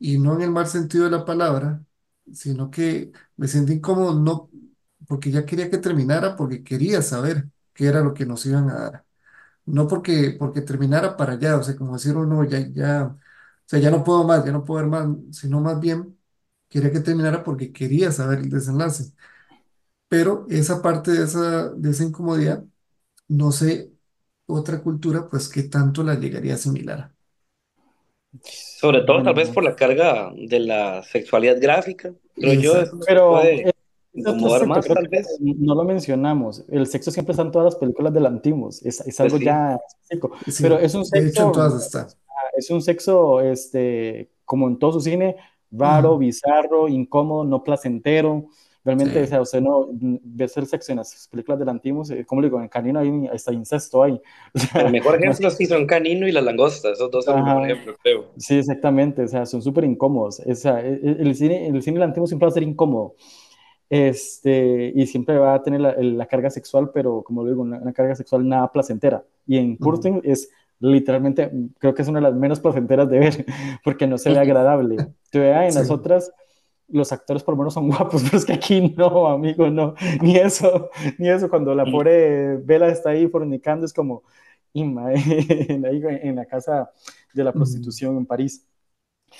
y 0.03 0.19
no 0.19 0.35
en 0.37 0.43
el 0.43 0.51
mal 0.53 0.67
sentido 0.69 1.05
de 1.07 1.11
la 1.13 1.25
palabra, 1.25 1.85
sino 2.33 2.71
que 2.71 3.13
me 3.37 3.49
sentí 3.49 3.75
incómodo 3.75 4.15
no 4.21 4.51
porque 5.09 5.31
ya 5.31 5.47
quería 5.47 5.71
que 5.71 5.79
terminara, 5.79 6.37
porque 6.37 6.65
quería 6.65 7.03
saber 7.03 7.49
qué 7.75 7.87
era 7.87 8.01
lo 8.03 8.15
que 8.15 8.27
nos 8.27 8.47
iban 8.47 8.71
a 8.71 8.75
dar. 8.77 9.07
No 9.67 9.89
porque, 9.89 10.37
porque 10.39 10.63
terminara 10.63 11.17
para 11.17 11.35
allá, 11.35 11.57
o 11.59 11.63
sea, 11.63 11.77
como 11.77 11.95
decir 11.95 12.17
uno, 12.17 12.45
ya, 12.45 12.61
ya, 12.71 13.07
o 13.09 13.19
sea, 13.67 13.79
ya 13.81 13.91
no 13.91 14.05
puedo 14.05 14.25
más, 14.25 14.45
ya 14.45 14.53
no 14.53 14.65
puedo 14.65 14.81
ver 14.83 14.91
más, 14.91 15.09
sino 15.33 15.61
más 15.61 15.81
bien 15.81 16.19
quería 16.69 16.93
que 16.93 17.01
terminara 17.01 17.45
porque 17.45 17.73
quería 17.73 18.13
saber 18.13 18.41
el 18.41 18.51
desenlace. 18.51 19.13
Pero 20.09 20.47
esa 20.51 20.83
parte 20.83 21.13
de 21.13 21.25
esa, 21.25 21.71
de 21.71 21.91
esa 21.91 22.05
incomodidad, 22.05 22.65
no 23.29 23.53
sé, 23.53 23.93
otra 24.47 24.83
cultura, 24.83 25.29
pues 25.31 25.49
qué 25.49 25.65
tanto 25.65 26.05
la 26.05 26.17
llegaría 26.17 26.55
a 26.55 26.57
asimilar. 26.57 27.12
Sobre 28.41 29.03
todo, 29.03 29.22
tal 29.22 29.35
vez 29.35 29.51
por 29.51 29.62
la 29.62 29.76
carga 29.76 30.33
de 30.35 30.61
la 30.61 31.03
sexualidad 31.03 31.61
gráfica, 31.61 32.12
creo 32.35 32.55
yo. 32.55 32.72
pero 33.07 33.41
más, 34.66 34.87
tal 34.87 35.09
vez. 35.09 35.39
No 35.41 35.74
lo 35.74 35.85
mencionamos. 35.85 36.64
El 36.68 36.87
sexo 36.87 37.11
siempre 37.11 37.33
está 37.33 37.43
en 37.43 37.51
todas 37.51 37.72
las 37.72 37.76
películas 37.76 38.12
de 38.12 38.26
Antimos. 38.26 38.85
Es, 38.85 39.01
es 39.01 39.20
algo 39.20 39.37
pues 39.37 39.45
ya 39.45 39.78
específico. 40.09 40.33
pero 40.61 40.78
es 40.78 40.95
un 40.95 41.05
sexo. 41.05 41.53
Es 42.57 42.70
un 42.70 42.83
sexo, 42.83 43.41
este, 43.41 44.30
como 44.45 44.68
en 44.68 44.78
todo 44.78 44.93
su 44.93 45.01
cine, 45.01 45.37
raro, 45.70 46.18
bizarro, 46.18 46.89
incómodo, 46.89 47.45
no 47.45 47.62
placentero. 47.62 48.47
Realmente, 48.85 49.20
Sí. 49.20 49.24
o 49.24 49.26
sea, 49.26 49.41
usted 49.43 49.61
no 49.61 49.89
ve 49.93 50.45
el 50.57 50.66
sexo 50.66 50.93
en 50.93 50.99
las 50.99 51.28
películas 51.28 51.59
de 51.61 51.64
Lantimos, 51.66 52.11
eh, 52.11 52.24
como 52.26 52.41
le 52.41 52.49
digo, 52.49 52.61
en 52.61 52.68
Canino 52.68 52.99
hay 53.01 53.28
hasta 53.33 53.53
incesto 53.53 54.03
ahí. 54.03 54.20
O 54.55 54.59
El 54.78 54.89
sea, 54.89 54.89
mejor 54.89 55.18
no 55.18 55.30
es- 55.30 55.41
ejemplo 55.41 55.51
sí 55.51 55.66
son 55.66 55.87
Canino 55.87 56.26
y 56.28 56.33
la 56.33 56.41
langosta, 56.43 56.91
esos 56.93 57.11
dos 57.11 57.24
son 57.24 57.39
el 57.39 57.45
mejor 57.45 57.64
ajá, 57.64 57.64
ejemplo, 57.64 57.95
creo. 58.03 58.33
sí, 58.37 58.57
exactamente, 58.59 59.22
o 59.24 59.28
sea, 59.28 59.47
son 59.47 59.62
súper 59.62 59.85
incómodos. 59.85 60.41
O 60.41 60.55
sea, 60.55 60.80
el, 60.80 61.18
el 61.20 61.35
cine, 61.37 61.68
el 61.68 61.83
cine 61.83 61.99
Lantimos 62.01 62.30
siempre 62.30 62.47
va 62.47 62.51
a 62.51 62.55
ser 62.55 62.62
incómodo. 62.64 63.14
Este, 63.91 64.93
y 64.95 65.07
siempre 65.07 65.39
va 65.39 65.55
a 65.55 65.62
tener 65.62 65.80
la, 65.80 65.95
la 65.99 66.26
carga 66.26 66.49
sexual, 66.51 66.91
pero 66.95 67.22
como 67.22 67.45
digo, 67.47 67.61
una, 67.62 67.78
una, 67.78 67.93
carga 67.93 68.14
sexual 68.14 68.49
nada 68.49 68.72
placentera. 68.72 69.24
Y 69.47 69.59
en 69.59 69.76
Poor 69.76 70.01
Things 70.01 70.22
es 70.24 70.51
literalmente, 70.80 71.51
creo 71.78 71.95
que 71.95 72.03
es 72.03 72.09
una 72.09 72.20
de 72.20 72.24
las 72.30 72.35
menos 72.35 72.59
placenteras 72.61 73.09
de 73.11 73.18
ver, 73.18 73.47
porque 73.85 74.07
no 74.07 74.16
se 74.18 74.30
ve 74.30 74.39
agradable. 74.41 74.97
Te 75.30 75.51
en 75.51 75.72
sí. 75.72 75.78
las 75.78 75.91
otras, 75.91 76.33
los 76.93 77.12
actores 77.12 77.43
por 77.43 77.55
lo 77.55 77.59
menos 77.59 77.74
son 77.74 77.88
guapos, 77.88 78.22
pero 78.22 78.36
es 78.36 78.45
que 78.45 78.53
aquí 78.53 78.95
no, 78.97 79.26
amigo, 79.26 79.68
no, 79.70 79.95
ni 80.20 80.36
eso, 80.36 80.90
ni 81.18 81.28
eso. 81.28 81.49
Cuando 81.49 81.74
la 81.74 81.84
pobre 81.84 82.57
Vela 82.59 82.88
está 82.88 83.11
ahí 83.11 83.26
fornicando, 83.26 83.86
es 83.86 83.93
como, 83.93 84.22
en, 84.74 84.99
ahí, 84.99 86.03
en 86.22 86.36
la 86.36 86.47
casa 86.47 86.90
de 87.34 87.45
la 87.45 87.53
prostitución 87.53 88.16
en 88.16 88.26
París. 88.26 88.66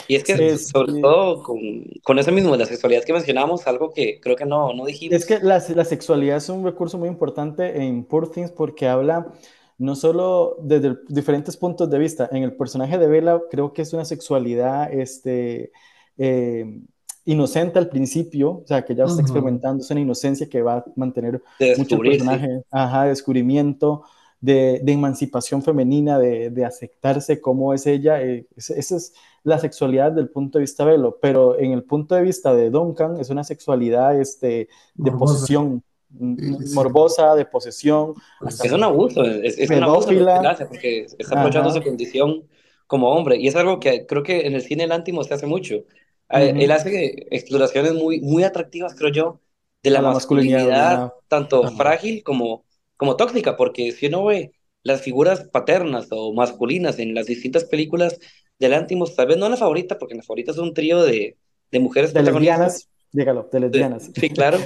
Y 0.09 0.16
es 0.16 0.24
que, 0.24 0.32
es, 0.32 0.68
sobre 0.68 0.98
eh, 0.98 1.03
todo, 1.03 1.42
con, 1.42 1.59
con, 2.03 2.18
eso 2.18 2.32
mismo, 2.32 2.57
la 2.57 2.64
sexualidad 2.64 3.05
que 3.05 3.12
mencionamos, 3.12 3.66
algo 3.66 3.92
que 3.92 4.20
creo 4.20 4.36
que 4.36 4.46
no, 4.46 4.72
no 4.72 4.86
dijimos. 4.86 5.16
Es 5.16 5.26
que 5.26 5.38
la, 5.40 5.62
la, 5.74 5.84
sexualidad 5.84 6.38
es 6.38 6.48
un 6.48 6.64
recurso 6.64 6.96
muy 6.96 7.09
importante 7.09 7.82
en 7.82 8.05
Poor 8.05 8.30
Things 8.30 8.50
porque 8.50 8.88
habla 8.88 9.32
no 9.78 9.94
solo 9.94 10.57
desde 10.62 10.96
diferentes 11.09 11.57
puntos 11.57 11.90
de 11.90 11.98
vista. 11.98 12.28
En 12.32 12.42
el 12.42 12.57
personaje 12.57 12.98
de 12.98 13.07
Bella, 13.07 13.40
creo 13.50 13.72
que 13.72 13.82
es 13.82 13.92
una 13.92 14.05
sexualidad 14.05 14.92
este, 14.92 15.72
eh, 16.16 16.80
inocente 17.25 17.79
al 17.79 17.89
principio, 17.89 18.62
o 18.62 18.66
sea, 18.66 18.85
que 18.85 18.95
ya 18.95 19.05
está 19.05 19.14
uh 19.14 19.18
-huh. 19.18 19.23
experimentando, 19.23 19.83
es 19.83 19.91
una 19.91 20.01
inocencia 20.01 20.49
que 20.49 20.62
va 20.62 20.79
a 20.79 20.85
mantener 20.97 21.43
mucho 21.79 21.97
el 21.97 22.11
personaje, 22.11 22.62
ajá, 22.70 23.05
descubrimiento. 23.05 24.05
De, 24.41 24.81
de, 24.83 24.93
emancipación 24.93 25.62
femenina, 25.62 26.18
de, 26.18 26.51
de, 26.51 26.64
aceptarse 26.64 27.41
como 27.41 27.75
es 27.75 27.87
ella. 27.87 28.20
Eh, 28.20 28.45
esa, 28.57 28.75
es 28.97 29.14
la 29.45 29.57
sexualidad 29.59 30.11
del 30.11 30.31
punto 30.31 30.59
de 30.59 30.62
vista 30.62 30.85
de 30.85 30.91
Velo, 30.91 31.16
pero 31.23 31.57
en 31.57 31.70
el 31.70 31.85
punto 31.85 32.16
de 32.16 32.23
vista 32.23 32.53
de 32.53 32.68
Duncan 32.68 33.20
es 33.20 33.31
una 33.31 33.45
sexualidad 33.45 34.20
este, 34.20 34.68
de 34.97 35.11
morbosa. 35.12 35.35
posesión, 35.35 35.85
sí, 36.18 36.66
sí. 36.66 36.75
morbosa, 36.75 37.35
de 37.37 37.45
posesión. 37.45 38.14
Es 38.45 38.73
un 38.73 38.83
abuso, 38.83 39.23
es, 39.23 39.59
es 39.59 39.70
un 39.70 39.85
abuso 39.85 40.11
hace 40.11 40.66
porque 40.66 41.07
está 41.18 41.35
aprovechando 41.37 41.70
su 41.70 41.81
condición 41.81 42.43
como 42.89 43.11
hombre. 43.11 43.37
Y 43.37 43.47
es 43.47 43.57
algo 43.57 43.81
que 43.81 44.07
creo 44.07 44.23
que 44.23 44.47
en 44.47 44.55
el 44.55 44.62
cine 44.62 44.87
Lántimo 44.89 45.23
se 45.25 45.35
hace 45.35 45.47
mucho. 45.47 45.85
Uh 46.33 46.37
-huh. 46.37 46.62
Él 46.62 46.70
hace 46.70 47.26
exploraciones 47.30 47.93
muy, 47.93 48.20
muy 48.20 48.43
atractivas, 48.43 48.95
creo 48.95 49.12
yo, 49.12 49.41
de 49.83 49.91
la, 49.91 50.01
la 50.01 50.12
masculinidad, 50.12 50.61
masculinidad 50.61 51.12
tanto 51.28 51.61
uh 51.61 51.64
-huh. 51.66 51.76
frágil 51.76 52.22
como 52.22 52.64
como 53.03 53.16
tóxica, 53.16 53.57
porque 53.57 53.91
si 53.91 54.07
uno 54.07 54.26
ve 54.26 54.53
las 54.85 55.01
figuras 55.03 55.43
paternas 55.49 56.07
o 56.12 56.33
masculinas 56.33 57.01
en 57.01 57.16
las 57.16 57.26
distintas 57.26 57.64
películas 57.64 58.20
de 58.61 58.68
Lantimos, 58.68 59.16
tal 59.16 59.26
vez 59.26 59.39
no 59.39 59.49
la 59.49 59.57
favorita, 59.57 59.99
porque 59.99 60.14
la 60.14 60.22
favorita 60.22 60.53
es 60.53 60.59
un 60.59 60.72
trío 60.72 61.03
de, 61.03 61.37
de 61.72 61.80
mujeres 61.80 62.14
de 62.14 62.22
lesbianas, 62.22 62.89
dígalo, 63.11 63.49
de 63.51 63.59
lesbianas. 63.59 64.09
Sí, 64.14 64.30
claro, 64.30 64.59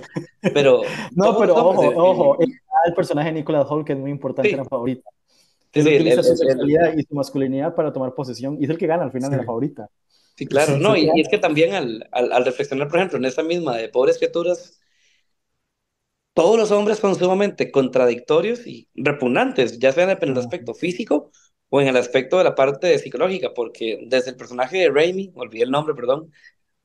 pero... 0.52 0.82
no, 1.16 1.38
pero 1.38 1.54
ojo, 1.54 1.92
ojo, 1.96 2.38
el, 2.38 2.50
el, 2.86 2.92
personaje 2.92 3.28
de 3.28 3.36
Nicholas 3.36 3.66
Hoult, 3.70 3.86
que 3.86 3.94
es 3.94 3.98
muy 3.98 4.10
importante, 4.10 4.50
sí. 4.50 4.54
en 4.54 4.58
la 4.58 4.66
favorita. 4.66 5.08
Sí, 5.72 5.80
sí, 5.80 5.88
utiliza 5.88 6.20
el, 6.20 6.24
su 6.24 6.36
sexualidad 6.36 6.94
y 6.94 7.04
su 7.04 7.14
masculinidad 7.14 7.74
para 7.74 7.90
tomar 7.90 8.14
posesión, 8.14 8.58
y 8.60 8.64
es 8.64 8.70
el 8.70 8.76
que 8.76 8.86
gana 8.86 9.04
al 9.04 9.12
final 9.12 9.30
de 9.30 9.38
la 9.38 9.44
favorita. 9.44 9.88
Sí, 10.36 10.46
claro, 10.46 10.76
no, 10.76 10.96
y, 10.96 11.10
y, 11.14 11.20
es 11.20 11.28
que 11.28 11.38
también 11.38 11.74
al, 11.74 12.08
al, 12.12 12.30
al 12.32 12.44
reflexionar, 12.44 12.88
por 12.88 12.98
ejemplo, 12.98 13.18
en 13.18 13.24
esta 13.24 13.42
misma 13.42 13.76
de 13.76 13.88
Pobres 13.88 14.18
Criaturas, 14.18 14.78
todos 16.34 16.58
los 16.58 16.70
hombres 16.70 16.98
son 16.98 17.14
sumamente 17.16 17.70
contradictorios 17.70 18.66
y 18.66 18.88
repugnantes, 18.94 19.78
ya 19.78 19.92
sea 19.92 20.04
en 20.10 20.28
el 20.30 20.38
aspecto 20.38 20.74
físico 20.74 21.30
o 21.70 21.80
en 21.80 21.88
el 21.88 21.96
aspecto 21.96 22.38
de 22.38 22.44
la 22.44 22.54
parte 22.54 22.98
psicológica, 22.98 23.54
porque 23.54 24.00
desde 24.06 24.30
el 24.30 24.36
personaje 24.36 24.78
de 24.78 24.90
Raimi, 24.90 25.32
olvidé 25.34 25.64
el 25.64 25.70
nombre, 25.70 25.94
perdón, 25.94 26.30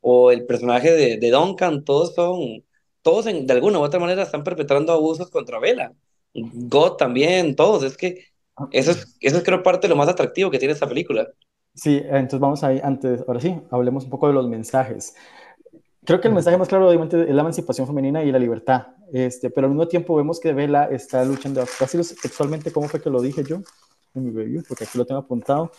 o 0.01 0.31
el 0.31 0.45
personaje 0.45 0.91
de, 0.93 1.17
de 1.17 1.31
Duncan, 1.31 1.83
todos 1.85 2.15
son, 2.15 2.65
todos 3.01 3.27
en, 3.27 3.47
de 3.47 3.53
alguna 3.53 3.79
u 3.79 3.83
otra 3.83 3.99
manera 3.99 4.23
están 4.23 4.43
perpetrando 4.43 4.93
abusos 4.93 5.31
contra 5.31 5.59
Vela. 5.59 5.93
God 6.33 6.97
también, 6.97 7.55
todos, 7.55 7.83
es 7.83 7.97
que 7.97 8.25
eso 8.71 8.91
es, 8.91 9.17
eso 9.21 9.37
es 9.37 9.43
creo 9.43 9.63
parte 9.63 9.87
de 9.87 9.89
lo 9.91 9.97
más 9.97 10.09
atractivo 10.09 10.51
que 10.51 10.59
tiene 10.59 10.73
esta 10.75 10.89
película. 10.89 11.29
Sí, 11.73 12.01
entonces 12.03 12.39
vamos 12.39 12.63
ahí, 12.63 12.79
antes, 12.83 13.23
ahora 13.27 13.39
sí, 13.39 13.59
hablemos 13.71 14.03
un 14.03 14.09
poco 14.09 14.27
de 14.27 14.33
los 14.33 14.47
mensajes. 14.47 15.15
Creo 16.03 16.19
que 16.19 16.27
el 16.27 16.33
mensaje 16.33 16.57
más 16.57 16.67
claro, 16.67 16.87
obviamente, 16.87 17.21
es 17.21 17.33
la 17.33 17.41
emancipación 17.41 17.87
femenina 17.87 18.23
y 18.23 18.31
la 18.31 18.39
libertad. 18.39 18.87
Este, 19.13 19.49
pero 19.49 19.67
al 19.67 19.73
mismo 19.73 19.87
tiempo 19.87 20.15
vemos 20.15 20.39
que 20.39 20.53
Vela 20.53 20.85
está 20.85 21.23
luchando 21.25 21.63
casi 21.79 22.03
sexualmente, 22.03 22.71
¿cómo 22.71 22.87
fue 22.87 23.01
que 23.01 23.09
lo 23.09 23.21
dije 23.21 23.43
yo 23.43 23.61
en 24.15 24.25
mi 24.25 24.31
review? 24.31 24.63
Porque 24.67 24.85
aquí 24.85 24.97
lo 24.97 25.05
tengo 25.05 25.21
apuntado. 25.21 25.71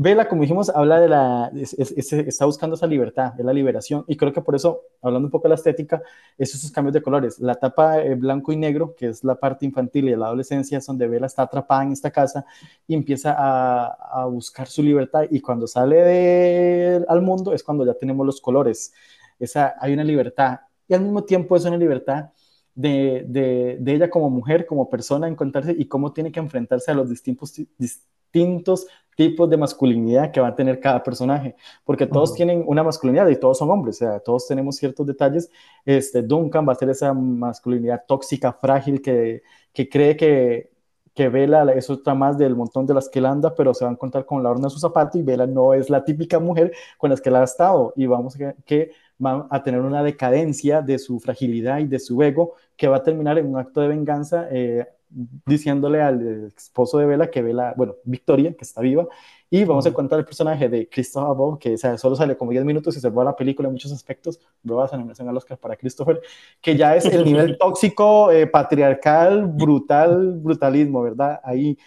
Vela, 0.00 0.28
como 0.28 0.42
dijimos, 0.42 0.68
habla 0.68 1.00
de 1.00 1.08
la, 1.08 1.50
es, 1.56 1.72
es, 1.72 1.90
es, 1.90 2.12
está 2.12 2.44
buscando 2.44 2.76
esa 2.76 2.86
libertad, 2.86 3.32
es 3.36 3.44
la 3.44 3.52
liberación, 3.52 4.04
y 4.06 4.16
creo 4.16 4.32
que 4.32 4.40
por 4.40 4.54
eso, 4.54 4.82
hablando 5.02 5.26
un 5.26 5.32
poco 5.32 5.48
de 5.48 5.48
la 5.48 5.54
estética, 5.56 6.00
es 6.38 6.54
esos 6.54 6.70
cambios 6.70 6.94
de 6.94 7.02
colores. 7.02 7.40
La 7.40 7.56
tapa 7.56 8.00
eh, 8.00 8.14
blanco 8.14 8.52
y 8.52 8.56
negro, 8.56 8.94
que 8.94 9.08
es 9.08 9.24
la 9.24 9.34
parte 9.34 9.66
infantil 9.66 10.06
y 10.06 10.12
de 10.12 10.16
la 10.16 10.26
adolescencia, 10.26 10.78
es 10.78 10.86
donde 10.86 11.08
Vela 11.08 11.26
está 11.26 11.42
atrapada 11.42 11.82
en 11.82 11.90
esta 11.90 12.12
casa 12.12 12.46
y 12.86 12.94
empieza 12.94 13.34
a, 13.36 14.24
buscar 14.26 14.68
su 14.68 14.84
libertad, 14.84 15.24
y 15.28 15.40
cuando 15.40 15.66
sale 15.66 17.04
al 17.08 17.20
mundo 17.20 17.52
es 17.52 17.64
cuando 17.64 17.84
ya 17.84 17.94
tenemos 17.94 18.24
los 18.24 18.40
colores. 18.40 18.92
Esa, 19.36 19.74
hay 19.80 19.94
una 19.94 20.04
libertad, 20.04 20.60
y 20.86 20.94
al 20.94 21.00
mismo 21.00 21.24
tiempo 21.24 21.56
es 21.56 21.64
una 21.64 21.76
libertad 21.76 22.30
de, 22.72 23.24
de, 23.26 23.78
de, 23.80 23.94
ella 23.94 24.08
como 24.08 24.30
mujer, 24.30 24.64
como 24.64 24.88
persona, 24.88 25.26
encontrarse 25.26 25.74
y 25.76 25.86
cómo 25.86 26.12
tiene 26.12 26.30
que 26.30 26.38
enfrentarse 26.38 26.92
a 26.92 26.94
los 26.94 27.10
distintos, 27.10 27.52
distintos 27.76 28.86
tipos 29.18 29.50
de 29.50 29.56
masculinidad 29.56 30.30
que 30.30 30.40
va 30.40 30.46
a 30.46 30.54
tener 30.54 30.78
cada 30.78 31.02
personaje, 31.02 31.56
porque 31.84 32.06
todos 32.06 32.30
uh 32.30 32.32
-huh. 32.32 32.36
tienen 32.36 32.64
una 32.68 32.84
masculinidad 32.84 33.26
y 33.28 33.34
todos 33.34 33.58
son 33.58 33.68
hombres, 33.68 33.96
o 33.96 33.98
sea, 33.98 34.20
todos 34.20 34.46
tenemos 34.46 34.76
ciertos 34.76 35.04
detalles. 35.04 35.50
Este, 35.84 36.22
Duncan 36.22 36.64
va 36.68 36.72
a 36.72 36.76
ser 36.76 36.88
esa 36.90 37.12
masculinidad 37.12 38.04
tóxica, 38.06 38.52
frágil, 38.52 39.02
que, 39.02 39.42
que 39.72 39.88
cree 39.88 40.16
que, 40.16 40.70
que 41.14 41.28
Vela 41.28 41.64
es 41.72 41.90
otra 41.90 42.14
más 42.14 42.38
del 42.38 42.54
montón 42.54 42.86
de 42.86 42.94
las 42.94 43.08
que 43.08 43.18
él 43.18 43.26
anda, 43.26 43.52
pero 43.56 43.74
se 43.74 43.84
va 43.84 43.90
a 43.90 43.94
encontrar 43.94 44.24
con 44.24 44.40
la 44.40 44.50
horna 44.50 44.68
de 44.68 44.70
su 44.70 44.78
zapato 44.78 45.18
y 45.18 45.22
Vela 45.22 45.48
no 45.48 45.74
es 45.74 45.90
la 45.90 46.04
típica 46.04 46.38
mujer 46.38 46.72
con 46.96 47.10
las 47.10 47.20
que 47.20 47.28
él 47.30 47.36
ha 47.36 47.42
estado 47.42 47.92
y 47.96 48.06
vamos 48.06 48.36
a 48.36 48.54
que 48.64 48.92
va 49.24 49.48
a 49.50 49.62
tener 49.64 49.80
una 49.80 50.04
decadencia 50.04 50.80
de 50.80 50.96
su 51.00 51.18
fragilidad 51.18 51.80
y 51.80 51.88
de 51.88 51.98
su 51.98 52.22
ego 52.22 52.54
que 52.76 52.86
va 52.86 52.98
a 52.98 53.02
terminar 53.02 53.36
en 53.36 53.46
un 53.48 53.58
acto 53.58 53.80
de 53.80 53.88
venganza 53.88 54.46
eh, 54.52 54.86
diciéndole 55.10 56.02
al 56.02 56.52
esposo 56.56 56.98
de 56.98 57.06
Vela 57.06 57.30
que 57.30 57.42
Vela, 57.42 57.74
bueno, 57.76 57.96
Victoria, 58.04 58.54
que 58.54 58.64
está 58.64 58.80
viva, 58.80 59.06
y 59.50 59.64
vamos 59.64 59.86
a 59.86 59.88
encontrar 59.88 60.18
el 60.20 60.26
personaje 60.26 60.68
de 60.68 60.88
Christopher 60.88 61.34
Bob, 61.34 61.58
que 61.58 61.74
o 61.74 61.78
sea, 61.78 61.96
solo 61.96 62.16
sale 62.16 62.36
como 62.36 62.50
10 62.50 62.64
minutos 62.64 62.96
y 62.96 63.00
se 63.00 63.08
va 63.08 63.22
a 63.22 63.26
la 63.26 63.36
película 63.36 63.68
en 63.68 63.72
muchos 63.72 63.92
aspectos, 63.92 64.40
nuevas 64.62 64.92
animación 64.92 65.28
al 65.28 65.36
Oscar 65.36 65.58
para 65.58 65.76
Christopher, 65.76 66.20
que 66.60 66.76
ya 66.76 66.94
es 66.94 67.06
el 67.06 67.24
nivel 67.24 67.56
tóxico, 67.58 68.30
eh, 68.30 68.46
patriarcal, 68.46 69.46
brutal, 69.46 70.34
brutalismo, 70.38 71.02
¿verdad? 71.02 71.40
Ahí. 71.42 71.78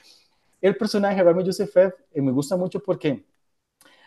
El 0.60 0.78
personaje 0.78 1.16
de 1.16 1.24
Rami 1.24 1.44
Youssef 1.44 1.76
eh, 1.78 1.92
me 2.16 2.32
gusta 2.32 2.56
mucho 2.56 2.82
porque 2.82 3.26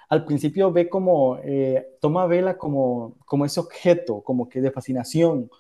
al 0.09 0.25
principio 0.25 0.73
ve 0.73 0.89
como, 0.89 1.39
eh, 1.43 1.97
toma 2.01 2.25
a 2.25 2.27
Vela 2.27 2.57
como, 2.57 3.17
como 3.25 3.45
ese 3.45 3.61
objeto, 3.61 4.23
como 4.23 4.49
que 4.49 4.61
de 4.61 4.71
fascinación, 4.71 5.51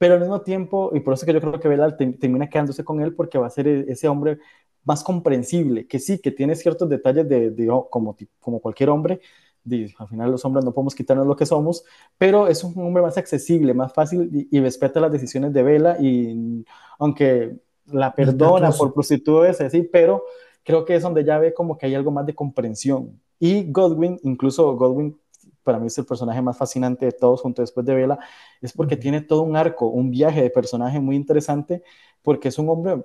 pero 0.00 0.14
al 0.14 0.20
mismo 0.20 0.40
tiempo, 0.40 0.92
y 0.94 1.00
por 1.00 1.12
eso 1.12 1.26
que 1.26 1.34
yo 1.34 1.42
creo 1.42 1.60
que 1.60 1.68
Vela 1.68 1.94
te, 1.94 2.06
termina 2.14 2.48
quedándose 2.48 2.82
con 2.82 3.02
él, 3.02 3.14
porque 3.14 3.36
va 3.36 3.48
a 3.48 3.50
ser 3.50 3.68
ese 3.68 4.08
hombre 4.08 4.38
más 4.82 5.04
comprensible, 5.04 5.86
que 5.86 5.98
sí, 5.98 6.18
que 6.22 6.30
tiene 6.30 6.56
ciertos 6.56 6.88
detalles 6.88 7.28
de, 7.28 7.50
de 7.50 7.66
como, 7.90 8.16
como 8.38 8.60
cualquier 8.60 8.88
hombre, 8.88 9.20
de, 9.62 9.94
al 9.98 10.08
final 10.08 10.30
los 10.30 10.42
hombres 10.46 10.64
no 10.64 10.72
podemos 10.72 10.94
quitarnos 10.94 11.26
lo 11.26 11.36
que 11.36 11.44
somos, 11.44 11.84
pero 12.16 12.48
es 12.48 12.64
un 12.64 12.72
hombre 12.82 13.02
más 13.02 13.18
accesible, 13.18 13.74
más 13.74 13.92
fácil 13.92 14.30
y, 14.32 14.56
y 14.56 14.60
respeta 14.62 15.00
las 15.00 15.12
decisiones 15.12 15.52
de 15.52 15.62
Vela, 15.62 15.98
y 16.00 16.64
aunque 16.98 17.58
la 17.84 18.14
perdona 18.14 18.70
por 18.70 18.94
prostituirse, 18.94 19.68
sí, 19.68 19.82
pero 19.82 20.24
creo 20.62 20.86
que 20.86 20.94
es 20.94 21.02
donde 21.02 21.24
ya 21.24 21.38
ve 21.38 21.52
como 21.52 21.76
que 21.76 21.84
hay 21.84 21.94
algo 21.94 22.10
más 22.10 22.24
de 22.24 22.34
comprensión. 22.34 23.20
Y 23.38 23.70
Godwin, 23.70 24.18
incluso 24.22 24.74
Godwin 24.76 25.19
para 25.62 25.78
mí 25.78 25.86
es 25.86 25.98
el 25.98 26.06
personaje 26.06 26.40
más 26.42 26.56
fascinante 26.56 27.06
de 27.06 27.12
todos 27.12 27.40
junto 27.40 27.62
después 27.62 27.84
de 27.86 27.94
Vela, 27.94 28.18
es 28.60 28.72
porque 28.72 28.96
tiene 28.96 29.20
todo 29.20 29.42
un 29.42 29.56
arco, 29.56 29.86
un 29.86 30.10
viaje 30.10 30.42
de 30.42 30.50
personaje 30.50 31.00
muy 31.00 31.16
interesante, 31.16 31.82
porque 32.22 32.48
es 32.48 32.58
un 32.58 32.68
hombre, 32.68 33.04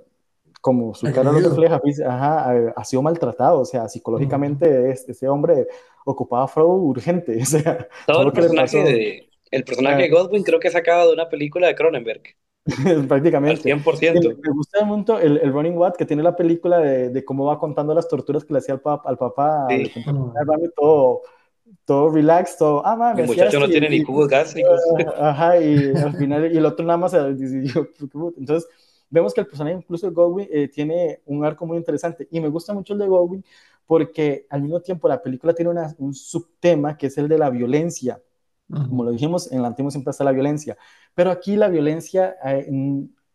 como 0.62 0.94
su 0.94 1.12
cara 1.12 1.32
lo 1.32 1.40
refleja, 1.40 1.82
ajá, 2.08 2.74
ha 2.76 2.84
sido 2.84 3.02
maltratado, 3.02 3.60
o 3.60 3.66
sea, 3.66 3.88
psicológicamente 3.88 4.68
uh 4.68 4.84
-huh. 4.84 4.92
este, 4.92 5.12
ese 5.12 5.28
hombre 5.28 5.68
ocupaba 6.06 6.48
Freud 6.48 6.82
urgente. 6.82 7.38
O 7.42 7.46
sea, 7.46 7.88
todo, 8.08 8.24
el 8.24 8.32
personaje, 8.32 8.84
de, 8.84 9.30
el 9.52 9.64
personaje 9.64 10.04
de 10.04 10.10
Godwin 10.10 10.44
creo 10.44 10.60
que 10.60 10.68
es 10.68 10.74
sacado 10.74 11.08
de 11.08 11.14
una 11.14 11.30
película 11.30 11.68
de 11.68 11.76
Cronenberg. 11.76 12.24
Prácticamente. 13.08 13.72
Al 13.72 13.80
100%. 13.84 14.38
Me 14.42 14.52
gusta 14.52 14.84
mucho 14.86 15.20
el, 15.20 15.38
el 15.38 15.54
Running 15.54 15.78
Watt 15.78 15.98
que 15.98 16.06
tiene 16.06 16.24
la 16.24 16.36
película 16.36 16.80
de, 16.80 17.10
de, 17.10 17.26
cómo 17.26 17.46
va 17.46 17.60
contando 17.60 17.94
las 17.94 18.08
torturas 18.08 18.44
que 18.44 18.54
le 18.54 18.60
hacía 18.60 18.74
al, 18.74 18.82
pap, 18.82 19.06
al 19.06 19.18
papá, 19.18 19.68
sí. 19.70 19.92
al, 20.06 20.74
todo 20.76 21.22
todo 21.86 22.10
relax, 22.12 22.58
todo, 22.58 22.86
ah, 22.86 22.96
mami, 22.96 23.24
hacía 23.24 23.46
muchacho 23.46 23.60
no 23.60 23.68
y, 23.68 23.72
tiene 23.72 23.90
ni 23.90 24.00
y- 24.02 24.02
jugos 24.02 24.28
gástricos. 24.30 24.82
ajá, 25.18 25.60
y 25.62 25.98
al 25.98 26.16
final, 26.16 26.54
y 26.54 26.58
el 26.58 26.66
otro 26.66 26.86
nada 26.86 26.98
más, 26.98 27.14
eh, 27.14 27.34
dice, 27.36 27.64
yo, 27.66 27.88
entonces, 28.38 28.70
vemos 29.10 29.34
que 29.34 29.42
el 29.42 29.48
personaje, 29.48 29.76
incluso 29.78 30.08
de 30.08 30.14
Godwin, 30.14 30.48
eh, 30.52 30.68
tiene 30.70 31.22
un 31.26 31.44
arco 31.46 31.66
muy 31.66 31.78
interesante, 31.78 32.28
y 32.32 32.40
me 32.40 32.50
gusta 32.50 32.74
mucho 32.74 32.94
el 32.94 33.00
de 33.00 33.08
Godwin, 33.08 33.44
porque 33.86 34.48
al 34.50 34.62
mismo 34.62 34.82
tiempo 34.82 35.08
la 35.08 35.22
película 35.22 35.54
tiene 35.54 35.72
una- 35.72 35.94
un 36.00 36.14
subtema 36.14 36.98
que 36.98 37.08
es 37.08 37.18
el 37.18 37.28
de 37.28 37.38
la 37.38 37.50
violencia, 37.50 38.22
como 38.88 39.04
lo 39.04 39.12
dijimos, 39.12 39.52
en 39.52 39.62
la 39.62 39.70
antigua 39.70 39.92
siempre 39.92 40.12
está 40.12 40.24
la 40.24 40.32
violencia, 40.32 40.78
pero 41.14 41.32
aquí 41.32 41.56
la 41.56 41.70
violencia 41.70 42.36
eh, 42.46 42.68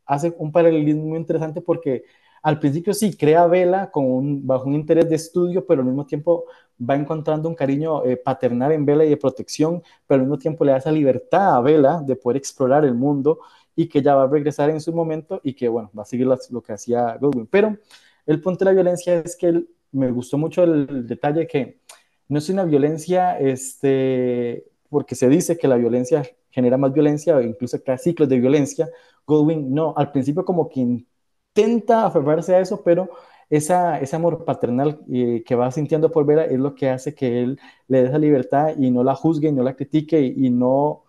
hace 0.06 0.34
un 0.38 0.52
paralelismo 0.52 1.04
muy 1.04 1.18
interesante 1.18 1.60
porque 1.60 2.04
al 2.42 2.58
principio 2.58 2.94
sí 2.94 3.16
crea 3.16 3.46
Vela 3.46 3.90
con 3.90 4.04
un, 4.10 4.46
bajo 4.46 4.66
un 4.66 4.74
interés 4.74 5.08
de 5.08 5.16
estudio, 5.16 5.66
pero 5.66 5.80
al 5.82 5.86
mismo 5.86 6.06
tiempo 6.06 6.44
va 6.80 6.96
encontrando 6.96 7.48
un 7.48 7.54
cariño 7.54 8.04
eh, 8.04 8.16
paternal 8.16 8.72
en 8.72 8.86
Vela 8.86 9.04
y 9.04 9.10
de 9.10 9.16
protección, 9.16 9.82
pero 10.06 10.20
al 10.20 10.26
mismo 10.26 10.38
tiempo 10.38 10.64
le 10.64 10.72
da 10.72 10.78
esa 10.78 10.92
libertad 10.92 11.56
a 11.56 11.60
Vela 11.60 12.02
de 12.04 12.16
poder 12.16 12.36
explorar 12.38 12.84
el 12.84 12.94
mundo 12.94 13.40
y 13.76 13.88
que 13.88 14.02
ya 14.02 14.14
va 14.14 14.24
a 14.24 14.26
regresar 14.26 14.70
en 14.70 14.80
su 14.80 14.92
momento 14.92 15.40
y 15.42 15.54
que, 15.54 15.68
bueno, 15.68 15.90
va 15.96 16.02
a 16.02 16.06
seguir 16.06 16.26
las, 16.26 16.50
lo 16.50 16.62
que 16.62 16.72
hacía 16.72 17.16
Goldwyn. 17.20 17.46
Pero 17.46 17.76
el 18.26 18.40
punto 18.40 18.64
de 18.64 18.70
la 18.70 18.74
violencia 18.74 19.18
es 19.20 19.36
que 19.36 19.64
me 19.92 20.10
gustó 20.10 20.38
mucho 20.38 20.62
el, 20.64 21.06
detalle 21.06 21.46
que 21.46 21.80
no 22.28 22.38
es 22.38 22.48
una 22.48 22.64
violencia, 22.64 23.38
este, 23.38 24.66
porque 24.88 25.14
se 25.14 25.28
dice 25.28 25.58
que 25.58 25.68
la 25.68 25.76
violencia 25.76 26.22
genera 26.50 26.76
más 26.76 26.92
violencia 26.92 27.36
o 27.36 27.40
incluso 27.40 27.82
crea 27.82 27.98
ciclos 27.98 28.28
de 28.28 28.38
violencia. 28.38 28.88
Goldwyn 29.26 29.72
no, 29.72 29.94
al 29.96 30.12
principio 30.12 30.44
como 30.44 30.68
que 30.68 30.80
intenta 30.80 32.06
aferrarse 32.06 32.54
a 32.54 32.60
eso, 32.60 32.82
pero 32.82 33.10
esa, 33.50 34.00
ese 34.00 34.16
amor 34.16 34.44
paternal 34.44 35.00
eh, 35.12 35.42
que 35.44 35.54
va 35.56 35.70
sintiendo 35.70 36.10
por 36.10 36.24
Vera 36.24 36.44
es 36.44 36.58
lo 36.58 36.74
que 36.74 36.88
hace 36.88 37.14
que 37.14 37.42
él 37.42 37.60
le 37.88 38.02
dé 38.02 38.08
esa 38.08 38.18
libertad 38.18 38.76
y 38.78 38.90
no 38.90 39.04
la 39.04 39.14
juzgue, 39.14 39.48
y 39.48 39.52
no 39.52 39.62
la 39.62 39.74
critique 39.76 40.20
y, 40.20 40.46
y 40.46 40.50
no 40.50 41.04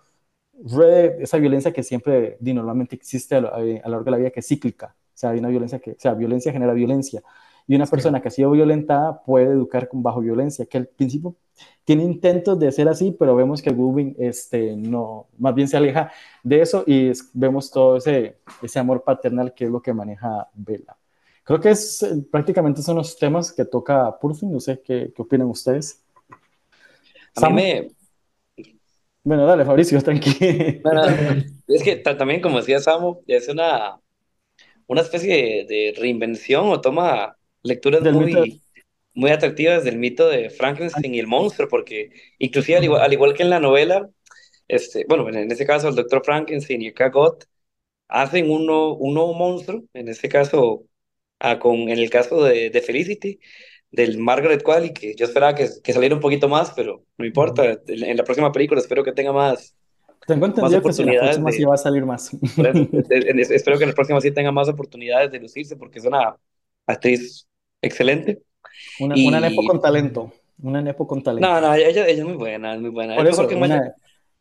ruede 0.64 1.24
esa 1.24 1.38
violencia 1.38 1.72
que 1.74 1.84
siempre 1.84 2.38
normalmente 2.42 2.96
existe 2.96 3.36
a 3.36 3.42
lo, 3.42 3.54
a 3.54 3.60
lo 3.60 3.89
largo 3.89 4.06
de 4.06 4.12
la 4.12 4.18
vida, 4.18 4.32
que 4.32 4.42
es 4.42 4.48
cíclica. 4.48 4.96
O 4.98 5.18
sea, 5.22 5.32
hay 5.32 5.39
una 5.39 5.50
violencia 5.50 5.80
que, 5.80 5.92
o 5.92 6.00
sea, 6.00 6.14
violencia 6.14 6.52
genera 6.52 6.74
violencia. 6.74 7.22
Y 7.68 7.76
una 7.76 7.86
persona 7.86 8.22
que 8.22 8.28
ha 8.28 8.32
sido 8.32 8.52
violentada 8.52 9.22
puede 9.24 9.46
educar 9.46 9.88
con 9.88 10.02
bajo 10.04 10.20
violencia, 10.22 10.66
que 10.66 10.78
al 10.78 10.88
principio 10.88 11.36
tiene 11.86 12.04
intentos 12.04 12.60
de 12.60 12.72
ser 12.72 12.88
así, 12.89 13.16
pero 13.18 13.36
vemos 13.36 13.62
que 13.62 13.72
Goodwin 13.72 14.16
este, 14.20 14.76
no, 14.76 15.28
más 15.38 15.54
bien 15.56 15.68
se 15.68 15.78
aleja 15.78 16.12
de 16.44 16.62
eso 16.62 16.84
y 16.88 17.10
es, 17.10 17.30
vemos 17.34 17.72
todo 17.72 17.98
ese, 17.98 18.38
ese 18.62 18.80
amor 18.80 19.04
paternal 19.04 19.54
que 19.54 19.66
es 19.66 19.72
lo 19.72 19.82
que 19.82 19.94
maneja 19.94 20.50
Bella. 20.54 20.98
Creo 21.44 21.60
que 21.60 21.70
es, 21.72 22.06
prácticamente 22.32 22.82
son 22.82 22.98
los 22.98 23.18
temas 23.18 23.52
que 23.52 23.66
toca 23.66 24.18
Purfin, 24.20 24.52
no 24.52 24.60
sé 24.60 24.82
qué, 24.84 25.12
qué 25.16 25.22
opinan 25.22 25.48
ustedes. 25.48 26.04
A 27.36 27.42
mí 27.42 27.52
Sam, 27.52 27.54
me, 27.54 27.92
bueno, 29.24 29.46
dale, 29.46 29.66
Fabricio, 29.66 30.02
tranquilo. 30.04 30.82
no, 30.84 30.94
no, 30.94 31.08
es 31.68 31.84
que 31.84 31.96
ta- 31.98 32.18
también, 32.18 32.42
como 32.42 32.58
decía 32.60 32.80
Samu, 32.80 33.24
es 33.28 33.48
una, 33.50 34.00
una 34.88 35.02
especie 35.02 35.66
de, 35.68 35.76
de 35.76 35.94
reinvención 36.00 36.68
o 36.70 36.82
toma 36.82 37.38
lecturas 37.64 38.06
Del 38.06 38.16
mito. 38.18 38.46
muy, 38.46 38.64
muy 39.16 39.32
atractivas 39.32 39.84
del 39.84 40.00
mito 40.00 40.30
de 40.30 40.50
Frankenstein 40.52 41.16
y 41.16 41.20
el 41.20 41.28
monstruo, 41.28 41.70
porque 41.70 42.12
inclusive 42.39 42.78
al 42.80 42.86
igual, 42.86 43.02
al 43.04 43.14
igual 43.14 43.34
que 43.36 43.44
en 43.44 43.52
la 43.52 43.60
novela, 43.62 44.10
este, 44.68 45.06
bueno, 45.10 45.30
en 45.30 45.52
este 45.52 45.66
caso 45.68 45.89
el 45.89 45.96
doctor 45.96 46.24
Frankenstein 46.26 46.82
y 46.84 46.88
el 46.88 46.94
Cagot 46.94 47.46
hacen 48.08 48.50
un 48.52 48.66
nuevo, 48.68 48.96
un 48.98 49.14
nuevo 49.16 49.34
monstruo, 49.34 49.84
en 49.94 50.10
este 50.10 50.30
caso, 50.30 50.86
ah, 51.42 51.60
con, 51.60 51.76
en 51.89 52.00
el 52.00 52.10
caso 52.12 52.44
de, 52.46 52.72
de 52.72 52.82
Felicity, 52.82 53.39
del 53.92 54.18
Margaret 54.20 54.64
Qualley, 54.64 54.94
que 54.94 55.16
yo 55.16 55.26
esperaba 55.26 55.56
que, 55.56 55.70
que 55.84 55.94
saliera 55.94 56.16
un 56.16 56.22
poquito 56.22 56.50
más, 56.50 56.72
pero 56.74 57.06
no 57.18 57.26
importa, 57.26 57.72
en, 57.88 58.04
en 58.06 58.18
la 58.18 58.24
próxima 58.26 58.52
película 58.54 58.82
espero 58.82 59.04
que 59.04 59.14
tenga 59.14 59.34
más, 59.34 59.76
Tengo 60.26 60.46
más 60.60 60.74
entendido 60.74 60.84
que 60.84 60.94
si 60.94 61.04
la 61.04 61.16
próxima 61.18 61.52
sí 61.52 61.64
va 61.64 61.74
de, 61.74 61.76
a 61.76 61.78
salir 61.78 62.06
más. 62.06 62.30
de- 62.56 62.74
de- 63.08 63.34
de- 63.34 63.56
espero 63.56 63.78
que 63.78 63.84
en 63.86 63.89
la 63.89 63.96
próxima 63.96 64.22
sí 64.22 64.32
tenga 64.32 64.52
más 64.52 64.70
oportunidades 64.70 65.32
de 65.32 65.39
lucirse, 65.39 65.76
porque 65.78 66.00
es 66.00 66.06
una 66.06 66.36
actriz 66.86 67.48
excelente. 67.82 68.42
Una, 69.00 69.16
una 69.16 69.39
Nepo 69.42 69.64
Y 69.64 69.68
con 69.68 69.82
talento. 69.82 70.32
Una 70.62 70.82
Nepo 70.82 71.08
con 71.08 71.20
no, 71.20 71.24
talento. 71.24 71.62
no, 71.62 71.74
ella, 71.74 71.89
ella 71.89 72.06
es 72.08 72.24
muy 72.24 72.34
buena, 72.36 72.76
es 72.76 72.82
muy 72.82 72.89
buena. 72.92 73.16
Por 73.16 73.28
eso, 73.28 73.48
que 73.48 73.56
Maya, 73.56 73.76
una, 73.76 73.96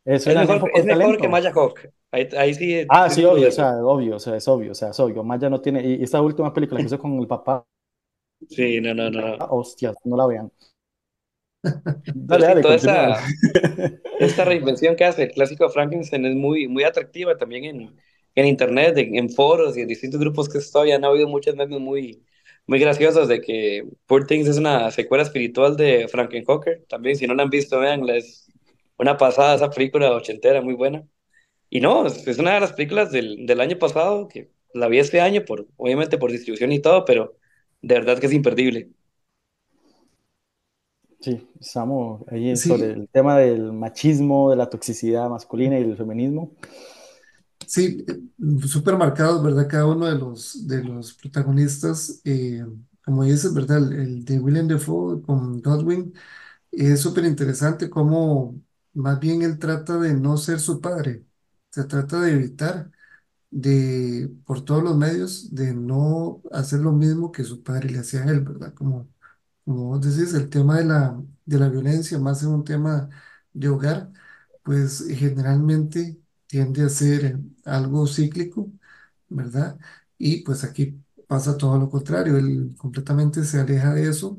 es 0.05 0.27
es 0.27 0.35
mejor, 0.35 0.71
es 0.73 0.85
mejor 0.85 1.19
que. 1.19 1.27
Maya 1.27 1.51
Hawk. 1.53 1.89
Ahí, 2.11 2.27
ahí 2.37 2.53
sí, 2.53 2.87
Ah, 2.87 3.09
sí 3.09 3.23
obvio, 3.25 3.47
o 3.47 3.51
sea, 3.51 3.77
obvio, 3.83 4.15
o 4.17 4.19
sea, 4.19 4.35
es 4.35 4.47
obvio, 4.47 4.71
o 4.73 4.75
sea, 4.75 4.89
es 4.89 4.99
obvio. 4.99 5.23
Maya 5.23 5.49
no 5.49 5.61
tiene. 5.61 5.81
Y 5.87 6.03
esta 6.03 6.21
última 6.21 6.53
película 6.53 6.79
que 6.81 6.87
hizo 6.87 6.99
con 6.99 7.17
el 7.19 7.27
papá, 7.27 7.65
Sí, 8.49 8.79
no, 8.81 8.93
no, 8.93 9.09
no, 9.09 9.21
no. 9.37 9.45
hostias, 9.49 9.95
no 10.05 10.15
la 10.17 10.27
vean. 10.27 10.51
Dale, 12.27 12.45
dale, 12.47 12.61
toda 12.61 12.75
esa, 12.75 13.17
esta 14.19 14.45
reinvención 14.45 14.95
que 14.95 15.05
hace 15.05 15.23
el 15.23 15.31
clásico 15.31 15.69
Frankenstein 15.69 16.25
es 16.25 16.35
muy, 16.35 16.67
muy 16.67 16.83
atractiva 16.83 17.37
también 17.37 17.65
en, 17.65 17.95
en 18.35 18.45
internet, 18.45 18.97
en, 18.97 19.15
en 19.15 19.29
foros 19.29 19.77
y 19.77 19.81
en 19.81 19.87
distintos 19.87 20.19
grupos 20.19 20.49
que 20.49 20.57
estoy. 20.59 20.91
Han 20.91 21.05
habido 21.05 21.27
muchos 21.27 21.55
memes 21.55 21.79
muy, 21.79 22.23
muy 22.67 22.79
graciosos 22.79 23.27
de 23.27 23.41
que 23.41 23.85
Poor 24.07 24.25
Things 24.27 24.47
es 24.47 24.57
una 24.57 24.91
secuela 24.91 25.23
espiritual 25.23 25.75
de 25.77 26.07
Frankenhooker. 26.07 26.85
También, 26.89 27.15
si 27.15 27.27
no 27.27 27.33
la 27.35 27.43
han 27.43 27.49
visto, 27.49 27.79
veanla, 27.79 28.15
es 28.17 28.50
una 29.01 29.17
pasada 29.17 29.55
esa 29.55 29.69
película 29.71 30.11
ochentera, 30.15 30.61
muy 30.61 30.73
buena. 30.75 31.07
Y 31.69 31.81
no, 31.81 32.07
es, 32.07 32.39
una 32.39 32.55
de 32.55 32.61
las 32.61 32.73
películas 32.73 33.11
del, 33.11 33.45
del 33.47 33.61
año 33.61 33.79
pasado, 33.79 34.27
que 34.27 34.51
la 34.73 34.87
vi 34.89 34.99
este 34.99 35.21
año, 35.21 35.45
por, 35.45 35.67
obviamente 35.77 36.17
por 36.17 36.31
distribución 36.31 36.71
y 36.73 36.81
todo, 36.81 37.05
pero 37.05 37.37
de 37.81 37.95
verdad 37.95 38.19
que 38.19 38.27
es 38.27 38.33
imperdible. 38.33 38.91
Sí, 41.19 41.47
estamos 41.59 42.23
ahí 42.29 42.59
sobre 42.59 42.91
Sí, 42.91 42.93
el 42.93 43.07
tema 43.09 43.37
del 43.37 43.71
machismo, 43.73 44.49
de 44.49 44.55
la 44.55 44.69
toxicidad 44.69 45.29
masculina 45.29 45.77
y 45.79 45.83
del 45.83 45.95
feminismo. 45.95 46.55
sí, 47.65 48.05
súper 48.67 48.97
marcados, 48.97 49.43
¿verdad? 49.43 49.67
Cada 49.69 49.87
uno 49.87 50.07
de 50.07 50.17
los, 50.17 50.67
de 50.67 50.83
los 50.83 51.13
protagonistas, 51.13 52.21
eh, 52.25 52.63
como 53.05 53.23
dices, 53.23 53.53
¿verdad? 53.53 53.77
El, 53.79 53.93
el 53.99 54.25
de 54.25 54.39
Willem 54.39 54.67
Dafoe 54.67 55.21
con 55.21 55.61
Godwin 55.61 56.13
es 56.71 57.01
súper 57.01 57.25
interesante 57.25 57.89
cómo 57.89 58.61
más 58.93 59.19
bien 59.19 59.41
él 59.43 59.59
trata 59.59 59.97
de 59.99 60.13
no 60.13 60.37
ser 60.37 60.59
su 60.59 60.81
padre, 60.81 61.25
se 61.71 61.83
trata 61.85 62.19
de 62.21 62.33
evitar, 62.33 62.91
de, 63.51 64.31
por 64.45 64.63
todos 64.65 64.83
los 64.83 64.97
medios, 64.97 65.53
de 65.55 65.73
no 65.73 66.41
hacer 66.51 66.79
lo 66.81 66.91
mismo 66.93 67.31
que 67.31 67.43
su 67.43 67.63
padre 67.63 67.89
le 67.91 67.99
hacía 67.99 68.23
a 68.23 68.31
él, 68.31 68.41
¿verdad? 68.41 68.73
Como 68.73 69.09
como 69.65 69.85
vos 69.89 70.01
decís, 70.01 70.33
el 70.33 70.49
tema 70.49 70.77
de 70.79 70.85
la, 70.85 71.23
de 71.45 71.59
la 71.59 71.69
violencia, 71.69 72.19
más 72.19 72.43
en 72.43 72.49
un 72.49 72.63
tema 72.63 73.09
de 73.53 73.69
hogar, 73.69 74.11
pues 74.63 75.05
generalmente 75.09 76.19
tiende 76.47 76.83
a 76.83 76.89
ser 76.89 77.39
algo 77.65 78.07
cíclico, 78.07 78.71
¿verdad? 79.29 79.77
Y 80.17 80.43
pues 80.43 80.63
aquí 80.63 81.01
pasa 81.27 81.57
todo 81.57 81.77
lo 81.79 81.89
contrario, 81.89 82.37
él 82.37 82.75
completamente 82.77 83.43
se 83.43 83.59
aleja 83.59 83.93
de 83.93 84.09
eso 84.09 84.37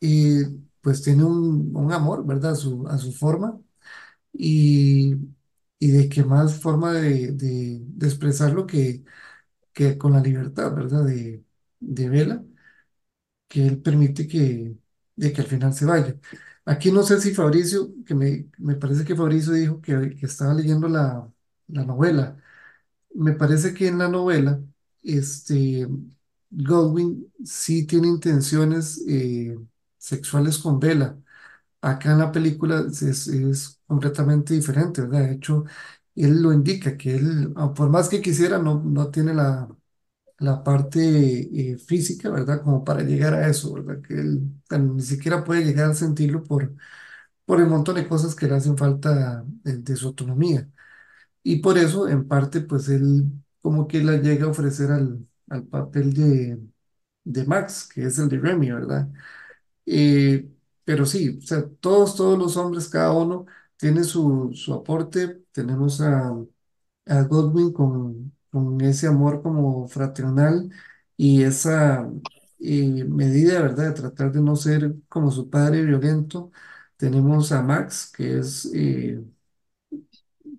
y 0.00 0.63
pues 0.84 1.02
tiene 1.02 1.24
un, 1.24 1.72
un 1.76 1.92
amor, 1.92 2.26
¿verdad? 2.26 2.52
A 2.54 2.56
su, 2.56 2.86
a 2.88 2.98
su 2.98 3.12
forma 3.14 3.60
y, 4.32 5.14
y 5.78 5.88
de 5.92 6.08
qué 6.08 6.24
más 6.24 6.60
forma 6.60 6.92
de, 6.94 7.32
de, 7.32 7.80
de 7.82 8.06
expresarlo 8.08 8.66
que, 8.66 9.04
que 9.72 9.98
con 9.98 10.12
la 10.14 10.20
libertad, 10.22 10.74
¿verdad? 10.74 11.04
De, 11.06 11.44
de 11.80 12.08
Vela 12.10 12.44
que 13.48 13.66
él 13.66 13.80
permite 13.82 14.26
que, 14.28 14.76
de 15.16 15.32
que 15.32 15.40
al 15.42 15.46
final 15.46 15.74
se 15.74 15.84
vaya. 15.86 16.16
Aquí 16.64 16.90
no 16.92 17.02
sé 17.02 17.20
si 17.20 17.34
Fabricio, 17.34 17.92
que 18.06 18.14
me, 18.14 18.48
me 18.58 18.74
parece 18.76 19.04
que 19.04 19.14
Fabricio 19.16 19.52
dijo 19.52 19.80
que, 19.80 20.16
que 20.16 20.26
estaba 20.26 20.54
leyendo 20.54 20.88
la, 20.88 21.30
la 21.68 21.84
novela. 21.84 22.36
Me 23.14 23.32
parece 23.34 23.74
que 23.74 23.88
en 23.88 23.98
la 23.98 24.08
novela, 24.08 24.62
este, 25.02 25.88
Goldwyn 26.50 27.32
sí 27.44 27.86
tiene 27.86 28.08
intenciones 28.08 29.02
eh, 29.08 29.58
sexuales 30.06 30.58
con 30.58 30.80
Bella. 30.80 31.16
Acá 31.82 32.12
en 32.12 32.18
la 32.18 32.32
película 32.32 32.84
es, 32.90 33.02
es 33.28 33.80
completamente 33.86 34.54
diferente, 34.54 35.02
¿verdad? 35.02 35.20
De 35.28 35.32
hecho, 35.34 35.64
él 36.16 36.42
lo 36.42 36.52
indica, 36.52 36.96
que 36.96 37.16
él, 37.16 37.52
ah, 37.56 37.74
por 37.74 37.90
más 37.90 38.08
que 38.08 38.22
quisiera, 38.22 38.58
no, 38.58 38.82
no 38.84 39.10
tiene 39.10 39.34
la, 39.34 39.68
la 40.38 40.62
parte 40.64 41.72
eh, 41.72 41.78
física, 41.78 42.30
¿verdad? 42.30 42.62
Como 42.62 42.84
para 42.84 43.02
llegar 43.02 43.34
a 43.34 43.48
eso, 43.48 43.74
¿verdad? 43.74 44.02
Que 44.02 44.14
él 44.14 44.42
ni 44.96 45.02
siquiera 45.02 45.44
puede 45.44 45.64
llegar 45.64 45.90
a 45.90 45.94
sentirlo 45.94 46.42
por, 46.44 46.74
por 47.46 47.60
el 47.60 47.66
montón 47.68 47.96
de 47.96 48.08
cosas 48.08 48.34
que 48.34 48.46
le 48.48 48.54
hacen 48.56 48.76
falta 48.78 49.44
de, 49.64 49.78
de 49.78 49.96
su 49.96 50.08
autonomía. 50.08 50.68
Y 51.42 51.56
por 51.58 51.78
eso, 51.78 52.08
en 52.08 52.26
parte, 52.28 52.60
pues 52.62 52.88
él 52.88 53.24
como 53.62 53.86
que 53.88 54.02
la 54.02 54.16
llega 54.18 54.46
a 54.46 54.50
ofrecer 54.50 54.90
al, 54.92 55.26
al 55.48 55.64
papel 55.66 56.12
de, 56.14 56.60
de 57.24 57.44
Max, 57.46 57.88
que 57.92 58.04
es 58.06 58.18
el 58.18 58.28
de 58.28 58.38
Remy, 58.38 58.72
¿verdad? 58.72 59.08
Eh, 59.86 60.48
pero 60.84 61.06
sí, 61.06 61.38
o 61.38 61.42
sea, 61.42 61.68
todos, 61.80 62.16
todos 62.16 62.38
los 62.38 62.56
hombres, 62.56 62.88
cada 62.88 63.12
uno 63.12 63.46
tiene 63.76 64.04
su, 64.04 64.50
su 64.54 64.74
aporte. 64.74 65.42
Tenemos 65.52 66.00
a 66.00 66.34
a 67.06 67.22
Godwin 67.24 67.72
con, 67.72 68.32
con 68.50 68.80
ese 68.82 69.06
amor 69.08 69.42
como 69.42 69.88
fraternal 69.88 70.70
y 71.16 71.42
esa 71.42 72.10
eh, 72.60 73.04
medida, 73.04 73.60
¿verdad?, 73.62 73.88
de 73.88 73.92
tratar 73.94 74.32
de 74.32 74.40
no 74.42 74.56
ser 74.56 74.94
como 75.08 75.30
su 75.30 75.50
padre 75.50 75.82
violento. 75.84 76.50
tenemos 76.96 77.52
a 77.52 77.62
Max, 77.62 78.10
que 78.16 78.38
es, 78.38 78.70
eh, 78.74 79.22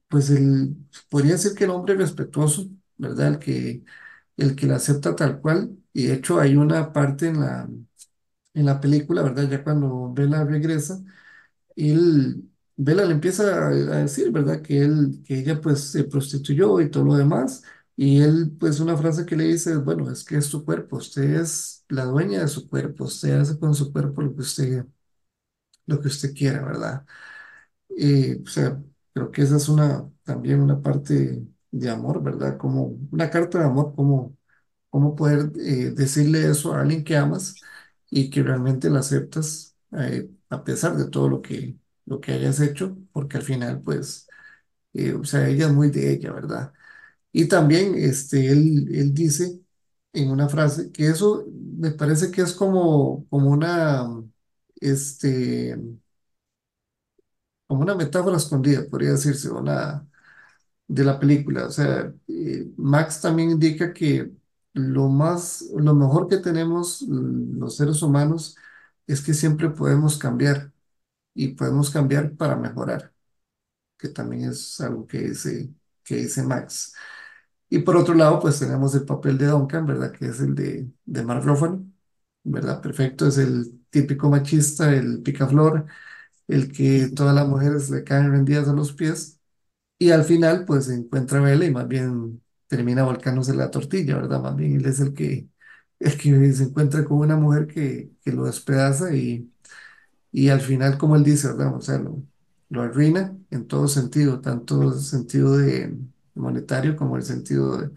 pues, 0.07 0.29
el, 0.29 0.75
podría 1.09 1.33
decir 1.33 1.53
que 1.55 1.65
el 1.65 1.69
hombre 1.71 1.95
respetuoso, 1.95 2.67
¿verdad? 2.97 3.27
El 3.33 3.39
que, 3.39 3.83
el 4.37 4.55
que 4.55 4.67
la 4.67 4.75
acepta 4.77 5.15
tal 5.15 5.41
cual. 5.41 5.77
Y 5.93 6.07
de 6.07 6.15
hecho 6.15 6.39
hay 6.39 6.55
una 6.55 6.91
parte 6.93 7.27
en 7.27 7.39
la, 7.41 7.69
en 8.55 8.65
la 8.65 8.79
película, 8.81 9.21
¿verdad? 9.23 9.49
Ya 9.49 9.63
cuando 9.63 10.13
Bella 10.13 10.43
regresa, 10.45 10.99
él, 11.75 12.49
Bella 12.77 13.05
le 13.05 13.13
empieza 13.13 13.67
a, 13.67 13.71
decir, 13.71 14.31
¿verdad? 14.31 14.61
Que 14.61 14.81
él, 14.83 15.21
que 15.25 15.39
ella 15.39 15.61
pues 15.61 15.81
se 15.91 16.05
prostituyó 16.05 16.81
y 16.81 16.89
todo 16.91 17.05
lo 17.05 17.15
demás. 17.15 17.63
Y 17.95 18.21
él, 18.21 18.51
pues 18.59 18.79
una 18.79 18.97
frase 18.97 19.25
que 19.25 19.35
le 19.35 19.45
dice 19.45 19.71
es, 19.73 19.83
bueno, 19.83 20.11
es 20.11 20.23
que 20.25 20.37
es 20.37 20.45
su 20.47 20.65
cuerpo, 20.65 20.97
usted 20.97 21.23
es 21.41 21.85
la 21.89 22.05
dueña 22.05 22.41
de 22.41 22.47
su 22.49 22.69
cuerpo, 22.69 23.05
usted 23.05 23.39
hace 23.39 23.59
con 23.59 23.75
su 23.75 23.91
cuerpo 23.93 24.21
lo 24.21 24.35
que 24.35 24.41
usted, 24.41 24.85
lo 25.85 25.99
que 26.01 26.07
usted 26.07 26.33
quiera, 26.33 26.63
¿verdad? 26.65 27.05
Y, 27.89 28.41
o 28.43 28.47
sea, 28.47 28.81
creo 29.13 29.31
que 29.31 29.43
esa 29.43 29.57
es 29.57 29.69
una, 29.69 30.09
también 30.23 30.61
una 30.61 30.81
parte 30.81 31.43
de 31.71 31.89
amor, 31.89 32.23
¿verdad? 32.23 32.57
Como 32.57 32.97
una 33.11 33.29
carta 33.29 33.59
de 33.59 33.65
amor, 33.65 33.95
como, 33.95 34.37
como 34.89 35.15
poder 35.15 35.51
eh, 35.59 35.91
decirle 35.91 36.49
eso 36.49 36.73
a 36.73 36.81
alguien 36.81 37.03
que 37.03 37.17
amas 37.17 37.55
y 38.09 38.29
que 38.29 38.43
realmente 38.43 38.89
la 38.89 38.99
aceptas 38.99 39.75
eh, 39.97 40.29
a 40.49 40.63
pesar 40.63 40.97
de 40.97 41.09
todo 41.09 41.29
lo 41.29 41.41
que, 41.41 41.77
lo 42.05 42.19
que 42.21 42.33
hayas 42.33 42.59
hecho, 42.61 42.97
porque 43.11 43.37
al 43.37 43.43
final, 43.43 43.81
pues, 43.81 44.27
eh, 44.93 45.13
o 45.13 45.23
sea, 45.25 45.47
ella 45.49 45.67
es 45.67 45.73
muy 45.73 45.89
de 45.91 46.13
ella, 46.13 46.33
¿verdad? 46.33 46.73
Y 47.31 47.47
también 47.47 47.95
este, 47.95 48.51
él, 48.51 48.87
él 48.95 49.13
dice 49.13 49.61
en 50.13 50.31
una 50.31 50.49
frase 50.49 50.91
que 50.91 51.07
eso 51.09 51.45
me 51.77 51.91
parece 51.91 52.31
que 52.31 52.41
es 52.43 52.53
como, 52.53 53.27
como 53.29 53.51
una, 53.51 54.07
este, 54.81 55.77
como 57.67 57.81
una 57.81 57.95
metáfora 57.95 58.37
escondida, 58.37 58.85
podría 58.89 59.11
decirse, 59.11 59.49
una 59.49 60.07
de 60.87 61.03
la 61.03 61.19
película. 61.19 61.67
O 61.67 61.71
sea, 61.71 62.13
eh, 62.27 62.67
Max 62.77 63.21
también 63.21 63.51
indica 63.51 63.93
que 63.93 64.31
lo 64.75 65.09
más, 65.09 65.63
lo 65.75 65.95
mejor 65.95 66.29
que 66.29 66.39
tenemos 66.39 67.03
mm, 67.03 67.59
los 67.59 67.77
seres 67.77 68.03
humanos 68.03 68.57
es 69.07 69.21
que 69.23 69.35
siempre 69.35 69.71
podemos 69.71 70.17
cambiar 70.19 70.73
y 71.35 71.49
podemos 71.49 71.89
cambiar 71.91 72.35
para 72.37 72.55
mejorar, 72.57 73.13
que 73.97 74.09
también 74.09 74.49
es 74.51 74.79
algo 74.81 75.07
que 75.07 75.19
dice, 75.19 75.73
que 76.03 76.17
dice 76.17 76.43
Max. 76.43 76.95
Y 77.69 77.79
por 77.79 77.97
otro 77.97 78.13
lado, 78.15 78.39
pues 78.39 78.59
tenemos 78.59 78.95
el 78.95 79.05
papel 79.05 79.37
de 79.37 79.47
Duncan, 79.47 79.85
¿verdad? 79.87 80.11
Que 80.13 80.27
es 80.27 80.39
el 80.41 80.55
de, 80.55 80.91
de 81.05 81.23
Mark 81.23 81.43
¿verdad? 82.43 82.81
Perfecto, 82.81 83.27
es 83.27 83.37
el 83.37 83.85
típico 83.89 84.29
machista, 84.29 84.93
el 84.93 85.21
picaflor, 85.23 85.85
el 86.47 86.71
que 86.71 87.09
todas 87.15 87.35
las 87.35 87.47
mujeres 87.47 87.89
le 87.89 88.03
caen 88.03 88.31
rendidas 88.31 88.67
a 88.69 88.73
los 88.73 88.93
pies. 88.93 89.39
Y 89.99 90.11
al 90.11 90.25
final, 90.25 90.65
pues 90.65 90.85
se 90.87 90.95
encuentra 90.95 91.41
Bella 91.41 91.65
y 91.65 91.71
más 91.71 91.87
bien 91.89 92.43
termina 92.67 93.03
volcándose 93.03 93.55
la 93.55 93.71
tortilla, 93.71 94.15
¿verdad? 94.17 94.41
Más 94.41 94.55
bien 94.55 94.73
él 94.75 94.85
es 94.85 94.99
el 94.99 95.13
que, 95.13 95.49
el 95.99 96.17
que 96.17 96.53
se 96.53 96.63
encuentra 96.65 97.05
con 97.05 97.19
una 97.19 97.35
mujer 97.37 97.67
que, 97.67 98.11
que 98.23 98.31
lo 98.31 98.45
despedaza 98.45 99.13
y, 99.15 99.51
y 100.31 100.49
al 100.49 100.61
final, 100.61 100.97
como 100.97 101.15
él 101.15 101.23
dice, 101.23 101.47
¿verdad? 101.49 101.75
O 101.75 101.81
sea, 101.81 101.97
lo, 101.99 102.21
lo 102.69 102.81
arruina 102.81 103.37
en 103.51 103.67
todo 103.67 103.87
sentido, 103.87 104.41
tanto 104.41 104.83
el 104.93 104.99
sentido 104.99 105.57
de 105.57 105.97
monetario 106.35 106.95
como 106.95 107.17
el 107.17 107.23
sentido 107.23 107.77
de- 107.77 107.91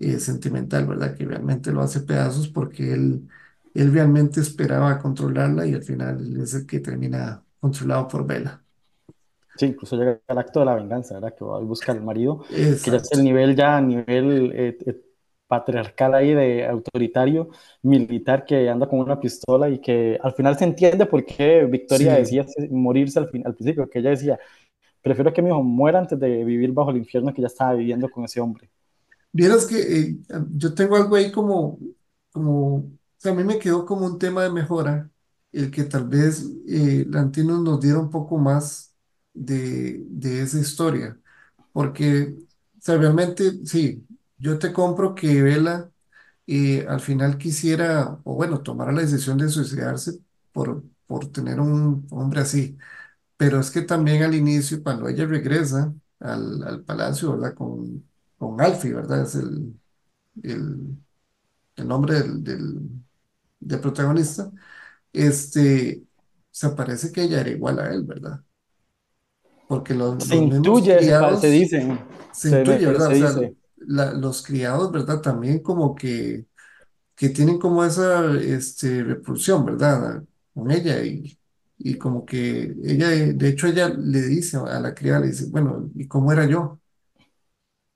eh, 0.00 0.20
sentimental, 0.20 0.86
¿verdad? 0.86 1.16
Que 1.16 1.24
realmente 1.26 1.72
lo 1.72 1.82
hace 1.82 2.00
pedazos 2.00 2.48
porque 2.48 2.92
él, 2.94 3.28
él 3.74 3.92
realmente 3.92 4.40
esperaba 4.40 4.98
controlarla 5.00 5.66
y 5.66 5.74
al 5.74 5.82
final 5.84 6.40
es 6.40 6.54
el 6.54 6.66
que 6.66 6.80
termina 6.80 7.44
controlado 7.60 8.08
por 8.08 8.26
Bella. 8.26 8.59
Sí, 9.56 9.66
incluso 9.66 9.96
llega 9.96 10.20
al 10.28 10.38
acto 10.38 10.60
de 10.60 10.66
la 10.66 10.74
venganza, 10.74 11.14
¿verdad? 11.14 11.34
Que 11.36 11.44
va 11.44 11.60
y 11.60 11.64
busca 11.64 11.92
al 11.92 12.02
marido, 12.02 12.42
que 12.82 12.90
ya 12.90 12.96
es 12.98 13.08
Exacto. 13.08 13.18
el 13.18 13.22
nivel, 13.22 13.54
ya 13.56 13.76
a 13.76 13.80
nivel 13.82 14.52
eh, 14.54 14.78
eh, 14.86 15.00
patriarcal 15.46 16.14
ahí 16.14 16.32
de 16.34 16.66
autoritario, 16.66 17.50
militar, 17.82 18.44
que 18.46 18.68
anda 18.70 18.88
con 18.88 19.00
una 19.00 19.20
pistola 19.20 19.68
y 19.68 19.80
que 19.80 20.18
al 20.22 20.32
final 20.34 20.56
se 20.58 20.64
entiende 20.64 21.04
por 21.06 21.24
qué 21.26 21.64
Victoria 21.66 22.14
Sí. 22.14 22.14
decía 22.14 22.46
morirse 22.70 23.18
al, 23.18 23.28
fin, 23.30 23.42
al 23.46 23.54
principio, 23.54 23.88
que 23.90 23.98
ella 23.98 24.10
decía, 24.10 24.38
prefiero 25.02 25.32
que 25.32 25.42
mi 25.42 25.50
hijo 25.50 25.62
muera 25.62 25.98
antes 26.00 26.18
de 26.20 26.44
vivir 26.44 26.72
bajo 26.72 26.90
el 26.90 26.98
infierno 26.98 27.34
que 27.34 27.42
ya 27.42 27.48
estaba 27.48 27.74
viviendo 27.74 28.10
con 28.10 28.24
ese 28.24 28.40
hombre. 28.40 28.70
Vieras 29.32 29.66
que 29.66 29.78
eh, 30.10 30.18
yo 30.56 30.74
tengo 30.74 30.96
algo 30.96 31.14
ahí 31.16 31.30
como, 31.32 31.78
como, 32.32 32.76
o 32.78 32.90
sea, 33.16 33.32
a 33.32 33.34
mí 33.34 33.44
me 33.44 33.58
quedó 33.58 33.86
como 33.86 34.06
un 34.06 34.18
tema 34.18 34.42
de 34.42 34.50
mejora, 34.50 35.10
el 35.52 35.70
que 35.70 35.84
tal 35.84 36.08
vez 36.08 36.44
eh, 36.68 37.04
Lantimos 37.08 37.60
nos 37.62 37.80
diera 37.80 37.98
un 38.00 38.10
poco 38.10 38.38
más 38.38 38.89
de, 39.34 39.98
de 40.08 40.42
esa 40.42 40.58
historia, 40.58 41.18
porque, 41.72 42.34
o 42.78 42.82
sí, 43.64 44.06
yo 44.38 44.58
te 44.58 44.72
compro 44.72 45.14
que 45.14 45.42
Vela 45.42 45.90
eh, 46.46 46.86
al 46.88 47.00
final 47.00 47.38
quisiera, 47.38 48.20
o 48.24 48.34
bueno, 48.36 48.62
tomara 48.62 48.92
la 48.92 49.02
decisión 49.02 49.38
de 49.38 49.48
suicidarse 49.48 50.20
por, 50.52 50.84
por 51.06 51.30
tener 51.32 51.60
un 51.60 52.06
hombre 52.10 52.40
así, 52.42 52.78
pero 53.36 53.60
es 53.60 53.70
que 53.70 53.82
también 53.82 54.22
al 54.22 54.34
inicio, 54.34 54.82
cuando 54.82 55.08
ella 55.08 55.26
regresa 55.26 55.94
al, 56.20 56.62
al 56.64 56.84
palacio, 56.84 57.32
¿verdad? 57.32 57.54
Con, 57.54 58.08
con 58.38 58.60
Alfie, 58.60 58.94
¿verdad? 58.94 59.22
Es 59.24 59.34
el 59.36 59.74
el, 60.42 60.98
el 61.76 61.88
nombre 61.88 62.14
del, 62.22 62.44
del, 62.44 62.80
del 63.60 63.80
protagonista, 63.80 64.50
este, 65.12 66.04
se 66.50 66.70
parece 66.70 67.12
que 67.12 67.24
ella 67.24 67.40
era 67.42 67.50
igual 67.50 67.78
a 67.80 67.92
él, 67.94 68.04
¿verdad? 68.04 68.42
Porque 69.70 69.94
los, 69.94 70.18
Se 70.18 70.36
los 70.66 70.70
intuye, 70.70 71.12
pa- 71.14 71.36
se 71.36 71.48
criados 71.48 71.50
dice, 71.50 71.80
se 72.32 72.50
se, 72.50 72.50
intuye, 72.50 72.86
¿verdad? 72.86 73.08
se 73.08 73.12
O 73.12 73.14
sea, 73.16 73.32
la- 73.78 74.12
los 74.12 74.42
criados, 74.44 74.92
¿verdad? 74.92 75.20
También 75.22 75.60
como 75.62 75.94
que, 75.94 76.46
que 77.16 77.30
tienen 77.30 77.58
como 77.58 77.84
esa 77.84 78.34
este, 78.40 79.04
repulsión, 79.04 79.66
¿verdad? 79.66 80.24
Con 80.54 80.70
ella 80.72 81.02
y, 81.04 81.38
y 81.78 81.98
como 81.98 82.24
que 82.26 82.74
ella, 82.84 83.10
de 83.10 83.48
hecho, 83.48 83.68
ella 83.68 83.88
le 83.90 84.22
dice 84.22 84.58
a 84.58 84.80
la 84.80 84.94
criada, 84.94 85.20
le 85.20 85.28
dice, 85.28 85.46
bueno, 85.50 85.90
¿y 85.96 86.08
cómo 86.08 86.32
era 86.32 86.46
yo? 86.46 86.80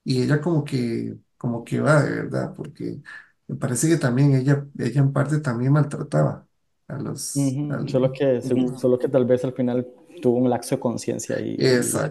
Y 0.04 0.22
ella 0.22 0.40
como 0.40 0.64
que, 0.64 1.16
como 1.36 1.64
que 1.64 1.80
va 1.80 2.02
de 2.02 2.10
verdad, 2.22 2.54
porque 2.54 3.00
me 3.46 3.56
parece 3.56 3.88
que 3.88 3.96
también 3.98 4.34
ella, 4.34 4.66
ella 4.78 5.00
en 5.00 5.12
parte 5.12 5.40
también 5.40 5.72
maltrataba 5.72 6.46
a 6.88 6.98
los, 6.98 7.62
Ujú, 7.66 7.66
al- 7.68 7.86
Solo 7.88 8.12
que, 8.12 8.40
solo 8.76 8.98
que 8.98 9.08
tal 9.08 9.24
vez 9.24 9.44
al 9.44 9.52
final 9.54 9.86
tuvo 10.24 10.38
un 10.38 10.50
laxo 10.50 10.76
de 10.76 10.80
conciencia 10.80 11.40
y, 11.40 11.50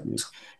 y- 0.05 0.15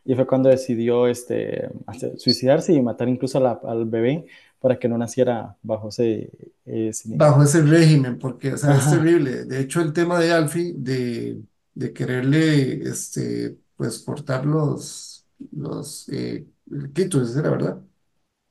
y 0.05 0.15
fue 0.15 0.27
cuando 0.27 0.49
decidió 0.49 1.07
este, 1.07 1.69
hacer- 1.87 2.19
suicidarse 2.19 2.73
y 2.73 2.81
matar 2.81 3.09
incluso 3.09 3.39
la- 3.39 3.59
al 3.65 3.85
bebé 3.85 4.25
para 4.59 4.79
que 4.79 4.87
no 4.89 4.97
naciera 4.97 5.57
bajo 5.63 5.89
ese, 5.89 6.31
ese- 6.65 7.09
Bajo 7.15 7.43
ese 7.43 7.61
régimen, 7.61 8.17
porque, 8.17 8.53
o 8.53 8.57
sea, 8.57 8.75
es 8.77 8.89
terrible. 8.89 9.45
De 9.45 9.59
hecho, 9.61 9.81
el 9.81 9.93
tema 9.93 10.19
de 10.19 10.31
Alfie, 10.31 10.73
de, 10.75 11.43
de 11.75 11.93
quererle, 11.93 12.81
este, 12.89 13.57
pues, 13.75 13.99
cortar 13.99 14.45
los, 14.47 15.27
los, 15.51 16.09
eh, 16.09 16.47
el 16.71 16.91
clítoris, 16.91 17.35
¿era 17.35 17.51
verdad? 17.51 17.81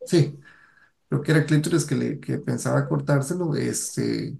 Sí, 0.05 0.39
creo 1.09 1.23
que 1.23 1.33
era 1.33 1.47
clítoris 1.47 1.85
que, 1.87 1.95
le, 1.97 2.21
que 2.21 2.39
pensaba 2.39 2.89
cortárselo, 2.89 3.55
este, 3.57 4.39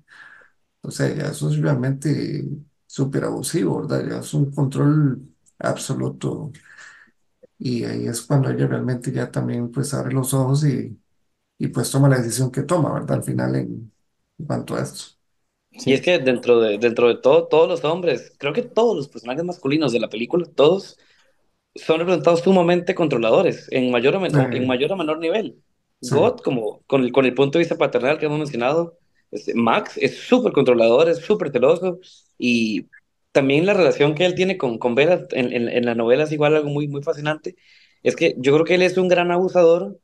O 0.83 0.91
sea, 0.91 1.09
eso 1.09 1.51
es 1.51 1.59
realmente 1.59 2.45
súper 2.93 3.25
abusivo, 3.25 3.81
¿verdad? 3.83 4.07
Ya 4.11 4.19
es 4.21 4.35
un 4.35 4.51
control 4.53 5.35
absoluto. 5.59 6.53
Y 7.59 7.85
ahí 7.85 8.07
es 8.09 8.23
cuando 8.23 8.51
ella 8.51 8.67
realmente 8.67 9.13
ya 9.13 9.31
también 9.31 9.71
pues 9.71 9.95
abre 9.95 10.13
los 10.15 10.35
ojos 10.35 10.65
y, 10.65 11.01
y 11.59 11.69
pues 11.69 11.91
toma 11.91 12.09
la 12.09 12.19
decisión 12.19 12.51
que 12.53 12.63
toma, 12.65 12.93
¿verdad? 12.95 13.19
Al 13.19 13.25
final 13.25 13.57
en, 13.57 13.93
en 14.39 14.47
cuanto 14.47 14.77
a 14.77 14.83
esto. 14.83 15.05
Y 15.85 15.95
es 15.95 16.01
sí, 16.01 16.03
que 16.03 16.19
dentro 16.19 16.61
de, 16.61 16.79
dentro 16.79 17.09
de 17.09 17.17
todo, 17.17 17.49
todos 17.49 17.69
los 17.69 17.85
hombres, 17.85 18.33
creo 18.39 18.53
que 18.53 18.63
todos 18.63 18.95
los 18.97 19.09
personajes 19.09 19.45
masculinos 19.45 19.93
de 19.93 20.01
la 20.01 20.09
película, 20.11 20.47
todos 20.55 20.99
son 21.77 22.01
representados 22.01 22.41
sumamente 22.43 22.95
controladores, 22.95 23.69
en 23.73 23.91
mayor 23.93 24.17
o, 24.17 24.21
men- 24.21 24.37
o- 24.37 24.49
en 24.53 24.67
Sí, 24.67 24.69
mayor 24.69 24.93
o 24.93 24.97
menor 24.97 25.19
nivel. 25.19 25.63
sí. 26.01 26.17
God, 26.17 26.41
como 26.41 26.83
con 26.87 27.05
el, 27.05 27.13
con 27.13 27.27
el 27.27 27.35
punto 27.35 27.59
de 27.59 27.65
vista 27.65 27.79
paternal 27.79 28.19
que 28.19 28.27
hemos 28.27 28.39
mencionado, 28.39 28.99
este, 29.33 29.55
Max 29.55 29.99
es 29.99 30.19
súper 30.19 30.53
controlador, 30.53 31.09
es 31.11 31.19
súper 31.19 31.53
celoso, 31.53 32.01
y 32.39 32.89
también 33.33 33.67
la 33.67 33.75
relación 33.75 34.15
que 34.15 34.27
él 34.27 34.35
tiene 34.37 34.59
con, 34.59 34.79
con 34.79 34.95
Bella 34.95 35.27
en, 35.33 35.53
en, 35.53 35.69
en 35.69 35.87
la 35.87 35.95
novela 35.97 36.25
es 36.25 36.33
igual 36.33 36.57
algo 36.57 36.71
muy, 36.71 36.89
muy 36.89 37.03
fascinante, 37.03 37.57
es 38.05 38.17
que 38.17 38.35
yo 38.39 38.53
creo 38.55 38.65
que 38.67 38.75
él 38.77 38.83
es 38.83 38.99
un 38.99 39.09
gran 39.09 39.31
abusador 39.33 39.99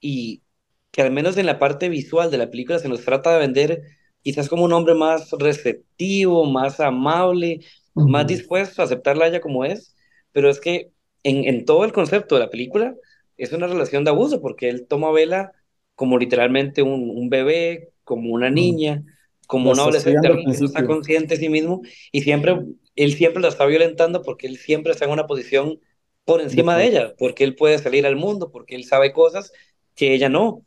y 0.00 0.42
que 0.90 1.02
al 1.02 1.12
menos 1.12 1.36
en 1.36 1.46
la 1.46 1.58
parte 1.58 1.88
visual 1.88 2.30
de 2.30 2.38
la 2.38 2.50
película 2.50 2.78
se 2.78 2.88
nos 2.88 3.04
trata 3.04 3.32
de 3.32 3.38
vender 3.40 3.82
quizás 4.22 4.48
como 4.48 4.64
un 4.64 4.72
hombre 4.72 4.94
más 4.94 5.30
receptivo, 5.32 6.44
más 6.46 6.80
amable, 6.80 7.60
más 7.94 8.26
dispuesto 8.26 8.82
a 8.82 8.84
aceptarla 8.86 9.24
a 9.26 9.28
ella 9.28 9.40
como 9.40 9.64
es, 9.64 9.96
pero 10.32 10.50
es 10.50 10.60
que 10.60 10.92
en, 11.22 11.44
en 11.44 11.64
todo 11.64 11.84
el 11.84 11.92
concepto 11.92 12.34
de 12.36 12.42
la 12.42 12.50
película 12.50 12.94
es 13.36 13.52
una 13.52 13.66
relación 13.66 14.04
de 14.04 14.10
abuso 14.10 14.40
porque 14.40 14.68
él 14.68 14.86
toma 14.88 15.08
a 15.08 15.12
Bella 15.12 15.52
como 15.94 16.18
literalmente 16.18 16.82
un, 16.82 17.10
un 17.10 17.28
bebé, 17.30 17.91
como 18.04 18.32
una 18.32 18.50
niña, 18.50 19.04
como 19.46 19.70
un 19.72 19.80
adolescente, 19.80 20.28
que 20.28 20.58
no 20.58 20.66
está 20.66 20.84
consciente 20.84 21.34
de 21.34 21.40
sí 21.40 21.48
mismo 21.48 21.82
y 22.10 22.22
siempre 22.22 22.58
él 22.96 23.14
siempre 23.14 23.42
la 23.42 23.48
está 23.48 23.66
violentando 23.66 24.22
porque 24.22 24.46
él 24.46 24.56
siempre 24.58 24.92
está 24.92 25.04
en 25.06 25.12
una 25.12 25.26
posición 25.26 25.80
por 26.24 26.40
encima 26.40 26.76
de 26.76 26.86
ella, 26.86 27.14
porque 27.18 27.44
él 27.44 27.54
puede 27.56 27.78
salir 27.78 28.06
al 28.06 28.16
mundo, 28.16 28.50
porque 28.50 28.76
él 28.76 28.84
sabe 28.84 29.12
cosas 29.12 29.52
que 29.94 30.14
ella 30.14 30.28
no. 30.28 30.64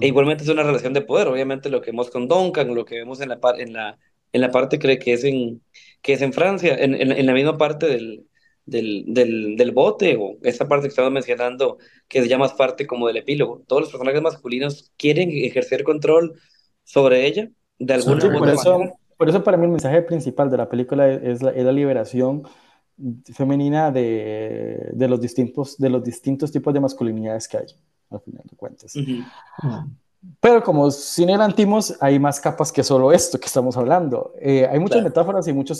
E 0.00 0.08
igualmente 0.08 0.44
es 0.44 0.50
una 0.50 0.62
relación 0.62 0.92
de 0.92 1.02
poder, 1.02 1.28
obviamente 1.28 1.70
lo 1.70 1.80
que 1.80 1.90
vemos 1.90 2.10
con 2.10 2.28
Duncan, 2.28 2.74
lo 2.74 2.84
que 2.84 2.96
vemos 2.96 3.20
en 3.20 3.30
la, 3.30 3.40
en 3.58 3.72
la, 3.72 3.98
en 4.32 4.40
la 4.40 4.50
parte 4.50 4.78
cree 4.78 4.98
que 4.98 5.14
es 5.14 5.24
en, 5.24 5.62
que 6.02 6.12
es 6.14 6.22
en 6.22 6.32
Francia, 6.32 6.76
en, 6.76 6.94
en, 6.94 7.12
en 7.12 7.26
la 7.26 7.32
misma 7.34 7.58
parte 7.58 7.86
del, 7.86 8.29
del, 8.70 9.04
del, 9.08 9.56
del 9.56 9.72
bote, 9.72 10.16
o 10.16 10.36
esa 10.42 10.66
parte 10.68 10.84
que 10.84 10.90
estamos 10.90 11.12
mencionando, 11.12 11.78
que 12.08 12.26
ya 12.28 12.38
más 12.38 12.52
parte 12.54 12.86
como 12.86 13.06
del 13.08 13.18
epílogo. 13.18 13.62
Todos 13.66 13.82
los 13.82 13.90
personajes 13.90 14.22
masculinos 14.22 14.92
quieren 14.96 15.30
ejercer 15.30 15.82
control 15.84 16.38
sobre 16.84 17.26
ella 17.26 17.50
de 17.78 17.94
alguna 17.94 18.20
Sobre 18.20 18.32
Sí, 18.32 18.38
por 18.38 18.48
ella. 18.48 18.62
manera. 18.62 18.86
eso, 18.86 18.98
por 19.16 19.28
eso 19.28 19.44
para 19.44 19.56
mí 19.56 19.64
el 19.64 19.70
mensaje 19.72 20.02
principal 20.02 20.50
de 20.50 20.56
la 20.56 20.68
película 20.68 21.08
es 21.10 21.42
la, 21.42 21.50
es 21.50 21.64
la 21.64 21.72
liberación 21.72 22.42
femenina 23.34 23.90
de, 23.90 24.90
de 24.92 25.08
los 25.08 25.20
distintos, 25.20 25.78
de 25.78 25.88
los 25.90 26.02
distintos 26.04 26.52
tipos 26.52 26.72
de 26.74 26.80
masculinidades 26.80 27.48
que 27.48 27.56
hay, 27.58 27.66
al 28.10 28.20
final 28.20 28.42
de 28.50 28.56
cuentas. 28.56 28.94
Ujú. 28.96 29.12
Ujú. 29.66 29.88
Pero 30.38 30.62
como 30.62 30.90
cine 30.90 31.36
Lantimos, 31.38 31.96
hay 32.00 32.18
más 32.18 32.40
capas 32.40 32.70
que 32.70 32.82
solo 32.84 33.10
esto 33.10 33.40
que 33.40 33.46
estamos 33.46 33.76
hablando. 33.78 34.34
Eh, 34.38 34.66
hay 34.70 34.78
muchas 34.78 34.96
Claro. 34.98 35.08
metáforas 35.08 35.48
y 35.48 35.52
muchos 35.54 35.78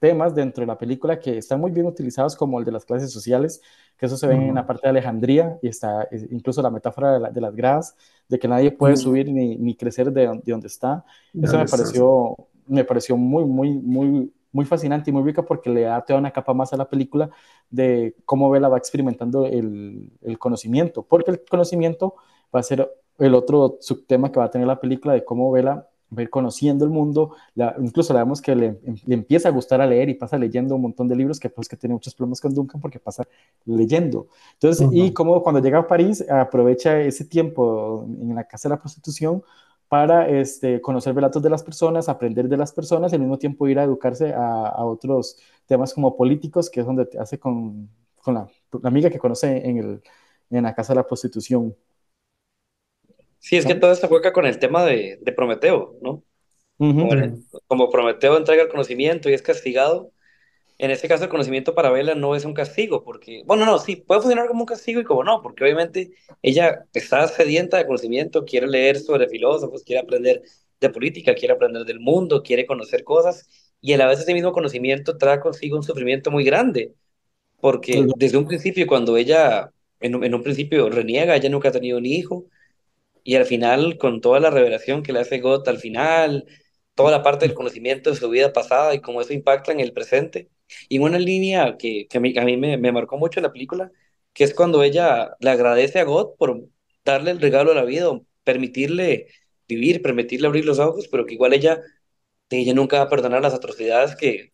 subtemas 0.00 0.34
dentro 0.34 0.62
de 0.62 0.66
la 0.66 0.78
película 0.78 1.18
que 1.18 1.38
están 1.38 1.60
muy 1.60 1.70
bien 1.70 1.86
utilizados, 1.86 2.36
como 2.36 2.58
el 2.58 2.64
de 2.64 2.72
las 2.72 2.84
clases 2.84 3.12
sociales, 3.12 3.60
que 3.96 4.06
eso 4.06 4.16
se 4.16 4.26
ve 4.26 4.34
en 4.34 4.54
la 4.54 4.66
parte 4.66 4.82
de 4.86 4.90
Alejandría, 4.90 5.58
y 5.62 5.68
está 5.68 6.08
incluso 6.30 6.62
la 6.62 6.70
metáfora 6.70 7.12
de, 7.14 7.20
la- 7.20 7.30
de 7.30 7.40
las 7.40 7.54
gradas, 7.54 7.96
de 8.28 8.38
que 8.38 8.48
nadie 8.48 8.70
puede 8.72 8.96
Ujú. 8.96 8.96
subir 8.96 9.30
ni, 9.30 9.56
ni 9.56 9.76
crecer 9.76 10.12
de, 10.12 10.22
de 10.44 10.52
donde 10.52 10.66
está. 10.68 11.04
¿De 11.32 11.40
Eso 11.40 11.58
me 11.58 11.66
estás? 11.66 11.66
pareció, 11.66 12.36
me 12.66 12.84
pareció 12.84 13.16
muy, 13.16 13.44
muy, 13.44 13.72
muy, 13.78 14.32
muy 14.52 14.64
fascinante 14.64 15.10
y 15.10 15.12
muy 15.12 15.22
rica 15.24 15.42
porque 15.44 15.70
le 15.70 15.82
da 15.82 16.02
toda 16.04 16.18
una 16.18 16.32
capa 16.32 16.54
más 16.54 16.72
a 16.72 16.76
la 16.76 16.88
película 16.88 17.30
de 17.70 18.16
cómo 18.24 18.50
Bella 18.50 18.68
va 18.68 18.78
experimentando 18.78 19.46
el, 19.46 20.12
el 20.22 20.38
conocimiento, 20.38 21.02
porque 21.06 21.30
el 21.32 21.44
conocimiento 21.48 22.14
va 22.54 22.60
a 22.60 22.62
ser 22.62 22.90
el 23.18 23.34
otro 23.34 23.76
subtema 23.80 24.32
que 24.32 24.38
va 24.38 24.46
a 24.46 24.50
tener 24.50 24.66
la 24.66 24.80
película 24.80 25.14
de 25.14 25.24
cómo 25.24 25.50
Bella 25.52 25.86
va 26.12 26.20
a 26.20 26.22
ir 26.22 26.30
conociendo 26.30 26.84
el 26.84 26.90
mundo, 26.90 27.34
la, 27.54 27.74
incluso 27.80 28.12
le 28.12 28.18
vemos 28.20 28.40
que 28.40 28.54
le, 28.54 28.78
le, 29.06 29.14
empieza 29.14 29.48
a 29.48 29.52
gustar 29.52 29.80
a 29.80 29.86
leer 29.86 30.08
y 30.08 30.14
pasa 30.14 30.38
leyendo 30.38 30.74
un 30.74 30.82
montón 30.82 31.08
de 31.08 31.16
libros, 31.16 31.38
que 31.38 31.48
pues 31.48 31.68
que 31.68 31.76
tiene 31.76 31.94
muchos 31.94 32.14
problemas 32.14 32.40
con 32.40 32.54
Duncan 32.54 32.80
porque 32.80 32.98
pasa 32.98 33.24
leyendo. 33.64 34.28
Entonces, 34.54 34.88
y 34.92 35.12
como 35.12 35.42
cuando 35.42 35.60
llega 35.60 35.78
a 35.78 35.86
París, 35.86 36.24
aprovecha 36.28 37.00
ese 37.00 37.24
tiempo 37.24 38.06
en 38.06 38.34
la 38.34 38.44
casa 38.44 38.68
de 38.68 38.74
la 38.74 38.80
prostitución 38.80 39.42
para 39.88 40.28
este, 40.28 40.80
conocer 40.80 41.14
relatos 41.16 41.42
de 41.42 41.50
las 41.50 41.64
personas, 41.64 42.08
aprender 42.08 42.48
de 42.48 42.56
las 42.56 42.72
personas 42.72 43.12
y 43.12 43.16
al 43.16 43.22
mismo 43.22 43.38
tiempo 43.38 43.66
ir 43.66 43.78
a 43.78 43.82
educarse 43.82 44.32
a, 44.32 44.68
a 44.68 44.84
otros 44.84 45.36
temas 45.66 45.92
como 45.92 46.16
políticos, 46.16 46.70
que 46.70 46.80
es 46.80 46.86
donde 46.86 47.08
hace 47.18 47.40
con, 47.40 47.88
con 48.22 48.34
la, 48.34 48.48
la, 48.80 48.88
amiga 48.88 49.10
que 49.10 49.18
conoce 49.18 49.68
en, 49.68 49.78
el, 49.78 50.02
en 50.50 50.62
la 50.62 50.74
casa 50.74 50.92
de 50.92 50.98
la 50.98 51.06
prostitución. 51.06 51.74
Sí, 53.40 53.56
es 53.56 53.66
que 53.66 53.74
todo 53.74 53.90
esto 53.90 54.06
juega 54.06 54.32
con 54.32 54.46
el 54.46 54.58
tema 54.58 54.84
de, 54.84 55.18
de 55.20 55.32
Prometeo, 55.32 55.96
¿no? 56.02 56.22
Uh 56.78 56.92
-huh. 56.92 57.44
Como, 57.66 57.90
Prometeo 57.90 58.36
entrega 58.36 58.62
el 58.62 58.68
conocimiento 58.68 59.28
y 59.28 59.34
es 59.34 59.42
castigado, 59.42 60.12
en 60.78 60.90
este 60.90 61.08
caso 61.08 61.24
el 61.24 61.30
conocimiento 61.30 61.74
para 61.74 61.90
Vela 61.90 62.14
no 62.14 62.34
es 62.36 62.44
un 62.44 62.54
castigo, 62.54 63.02
porque, 63.02 63.42
bueno, 63.46 63.66
no, 63.66 63.78
sí, 63.78 63.96
puede 63.96 64.20
funcionar 64.20 64.46
como 64.46 64.60
un 64.60 64.66
castigo 64.66 65.00
y 65.00 65.04
como 65.04 65.24
no, 65.24 65.42
porque 65.42 65.64
obviamente 65.64 66.12
ella 66.42 66.86
está 66.94 67.26
sedienta 67.28 67.76
de 67.76 67.86
conocimiento, 67.86 68.44
quiere 68.44 68.66
leer 68.66 68.98
sobre 68.98 69.28
filósofos, 69.28 69.84
quiere 69.84 70.00
aprender 70.00 70.42
de 70.80 70.90
política, 70.90 71.34
quiere 71.34 71.54
aprender 71.54 71.84
del 71.84 72.00
mundo, 72.00 72.42
quiere 72.42 72.66
conocer 72.66 73.04
cosas, 73.04 73.48
y 73.80 73.92
a 73.94 73.98
la 73.98 74.06
vez 74.06 74.20
ese 74.20 74.34
mismo 74.34 74.52
conocimiento 74.52 75.16
trae 75.18 75.40
consigo 75.40 75.76
un 75.76 75.82
sufrimiento 75.82 76.30
muy 76.30 76.44
grande, 76.44 76.94
porque 77.60 78.06
desde 78.16 78.38
un 78.38 78.46
principio, 78.46 78.86
cuando 78.86 79.16
ella, 79.18 79.70
en, 80.00 80.22
en 80.24 80.34
un 80.34 80.42
principio 80.42 80.88
reniega, 80.90 81.36
ella 81.36 81.50
nunca 81.50 81.68
ha 81.68 81.72
tenido 81.72 81.98
un 81.98 82.06
hijo, 82.06 82.46
y 83.24 83.36
al 83.36 83.46
final, 83.46 83.98
con 83.98 84.20
toda 84.20 84.40
la 84.40 84.50
revelación 84.50 85.02
que 85.02 85.12
le 85.12 85.20
hace 85.20 85.40
Gott 85.40 85.68
al 85.68 85.78
final, 85.78 86.46
toda 86.94 87.10
la 87.10 87.22
parte 87.22 87.46
del 87.46 87.54
conocimiento 87.54 88.10
de 88.10 88.16
su 88.16 88.28
vida 88.30 88.52
pasada 88.52 88.94
y 88.94 89.00
cómo 89.00 89.20
eso 89.20 89.32
impacta 89.32 89.72
en 89.72 89.80
el 89.80 89.92
presente. 89.92 90.50
Y 90.88 90.98
una 90.98 91.18
línea 91.18 91.76
que, 91.78 92.06
que 92.08 92.18
a 92.18 92.20
mí, 92.20 92.32
me, 92.56 92.76
me, 92.76 92.92
marcó 92.92 93.18
mucho 93.18 93.40
en 93.40 93.44
la 93.44 93.52
película, 93.52 93.90
que 94.32 94.44
es 94.44 94.54
cuando 94.54 94.82
ella 94.82 95.36
le 95.40 95.50
agradece 95.50 95.98
a 96.00 96.04
God 96.04 96.36
por 96.38 96.68
darle 97.04 97.32
el 97.32 97.40
regalo 97.40 97.70
de 97.70 97.76
la 97.76 97.84
vida, 97.84 98.08
permitirle 98.44 99.28
vivir, 99.68 100.02
permitirle 100.02 100.46
abrir 100.48 100.64
los 100.64 100.78
ojos, 100.78 101.08
pero 101.08 101.26
que 101.26 101.34
igual 101.34 101.52
ella, 101.54 101.80
ella 102.50 102.74
nunca 102.74 102.98
va 102.98 103.04
a 103.04 103.08
perdonar 103.08 103.42
las 103.42 103.54
atrocidades 103.54 104.16
que, 104.16 104.52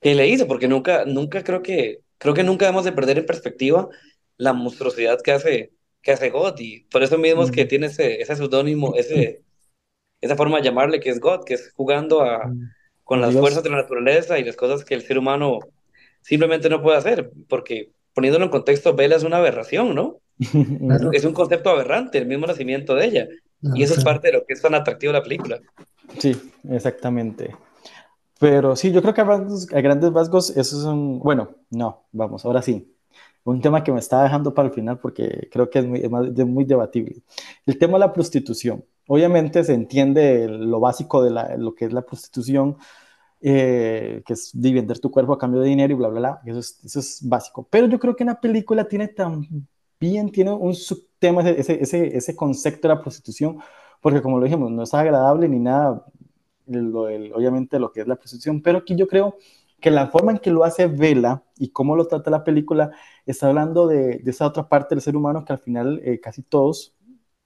que 0.00 0.14
le 0.14 0.28
hizo, 0.28 0.46
porque 0.46 0.68
nunca, 0.68 1.04
nunca 1.04 1.44
creo 1.44 1.62
que, 1.62 2.00
creo 2.18 2.34
que 2.34 2.42
nunca 2.44 2.66
debemos 2.66 2.84
de 2.84 2.92
perder 2.92 3.18
en 3.18 3.26
perspectiva 3.26 3.88
la 4.36 4.52
monstruosidad 4.52 5.20
que 5.20 5.32
hace, 5.32 5.72
que 6.02 6.12
hace 6.12 6.30
God, 6.30 6.54
y 6.58 6.80
por 6.84 7.02
eso 7.02 7.18
mismo 7.18 7.42
es 7.42 7.50
que 7.50 7.64
tiene 7.64 7.86
ese, 7.86 8.20
ese 8.20 8.36
seudónimo, 8.36 8.94
ese, 8.96 9.42
esa 10.20 10.36
forma 10.36 10.58
de 10.58 10.64
llamarle 10.64 11.00
que 11.00 11.10
es 11.10 11.20
God, 11.20 11.44
que 11.44 11.54
es 11.54 11.72
jugando 11.74 12.22
a, 12.22 12.50
con 13.04 13.20
las 13.20 13.30
Dios. 13.30 13.40
fuerzas 13.40 13.62
de 13.62 13.70
la 13.70 13.76
naturaleza 13.76 14.38
y 14.38 14.44
las 14.44 14.56
cosas 14.56 14.84
que 14.84 14.94
el 14.94 15.02
ser 15.02 15.18
humano 15.18 15.58
simplemente 16.22 16.68
no 16.68 16.82
puede 16.82 16.98
hacer, 16.98 17.30
porque 17.48 17.90
poniéndolo 18.14 18.46
en 18.46 18.50
contexto, 18.50 18.94
Bella 18.94 19.16
es 19.16 19.24
una 19.24 19.38
aberración, 19.38 19.94
¿no? 19.94 20.20
Claro. 20.78 21.10
Es 21.12 21.24
un 21.24 21.34
concepto 21.34 21.70
aberrante, 21.70 22.18
el 22.18 22.26
mismo 22.26 22.46
nacimiento 22.46 22.94
de 22.94 23.04
ella, 23.04 23.28
y 23.74 23.82
eso 23.82 23.94
es 23.94 24.02
parte 24.02 24.28
de 24.28 24.34
lo 24.34 24.46
que 24.46 24.54
es 24.54 24.62
tan 24.62 24.74
atractivo 24.74 25.12
de 25.12 25.18
la 25.18 25.22
película. 25.22 25.60
Sí, 26.18 26.34
exactamente. 26.70 27.54
Pero 28.38 28.74
sí, 28.74 28.90
yo 28.90 29.02
creo 29.02 29.12
que 29.12 29.20
a 29.20 29.80
grandes 29.82 30.12
rasgos 30.14 30.50
eso 30.56 30.78
es 30.78 30.84
un... 30.84 31.18
Bueno, 31.18 31.50
no, 31.70 32.06
vamos, 32.10 32.46
ahora 32.46 32.62
sí. 32.62 32.90
Un 33.44 33.60
tema 33.60 33.82
que 33.82 33.92
me 33.92 33.98
está 33.98 34.22
dejando 34.22 34.54
para 34.54 34.68
el 34.68 34.74
final 34.74 34.98
porque 34.98 35.48
creo 35.50 35.70
que 35.70 35.80
es 35.80 35.86
muy, 35.86 36.00
es 36.00 36.46
muy 36.46 36.64
debatible. 36.64 37.22
El 37.66 37.78
tema 37.78 37.94
de 37.94 38.00
la 38.00 38.12
prostitución. 38.12 38.84
Obviamente 39.08 39.64
se 39.64 39.74
entiende 39.74 40.46
lo 40.48 40.78
básico 40.80 41.22
de 41.22 41.30
la, 41.30 41.56
lo 41.56 41.74
que 41.74 41.86
es 41.86 41.92
la 41.92 42.02
prostitución, 42.02 42.76
eh, 43.40 44.22
que 44.26 44.34
es 44.34 44.50
de 44.52 44.72
vender 44.72 44.98
tu 45.00 45.10
cuerpo 45.10 45.32
a 45.32 45.38
cambio 45.38 45.60
de 45.60 45.68
dinero 45.68 45.92
y 45.92 45.96
bla, 45.96 46.08
bla, 46.08 46.20
bla. 46.20 46.40
Eso 46.44 46.58
es, 46.58 46.80
eso 46.84 47.00
es 47.00 47.20
básico. 47.26 47.66
Pero 47.70 47.86
yo 47.86 47.98
creo 47.98 48.14
que 48.14 48.24
en 48.24 48.28
la 48.28 48.40
película 48.40 48.84
tiene 48.86 49.08
también 49.08 49.66
tiene 50.32 50.52
un 50.52 50.74
subtema, 50.74 51.42
ese, 51.48 51.82
ese, 51.82 52.16
ese 52.16 52.36
concepto 52.36 52.88
de 52.88 52.94
la 52.94 53.00
prostitución, 53.02 53.58
porque 54.00 54.22
como 54.22 54.38
lo 54.38 54.44
dijimos, 54.44 54.70
no 54.70 54.82
es 54.82 54.94
agradable 54.94 55.48
ni 55.48 55.58
nada, 55.58 56.06
lo, 56.66 57.08
el, 57.08 57.32
obviamente 57.34 57.78
lo 57.78 57.92
que 57.92 58.00
es 58.00 58.06
la 58.06 58.16
prostitución, 58.16 58.62
pero 58.62 58.78
aquí 58.78 58.96
yo 58.96 59.06
creo 59.06 59.36
que 59.80 59.90
la 59.90 60.08
forma 60.08 60.32
en 60.32 60.38
que 60.38 60.50
lo 60.50 60.64
hace 60.64 60.86
Vela 60.86 61.42
y 61.58 61.70
cómo 61.70 61.96
lo 61.96 62.06
trata 62.06 62.30
la 62.30 62.44
película 62.44 62.90
está 63.26 63.48
hablando 63.48 63.86
de, 63.86 64.18
de 64.18 64.30
esa 64.30 64.46
otra 64.46 64.68
parte 64.68 64.94
del 64.94 65.02
ser 65.02 65.16
humano 65.16 65.44
que 65.44 65.52
al 65.52 65.58
final 65.58 66.00
eh, 66.04 66.20
casi 66.20 66.42
todos 66.42 66.94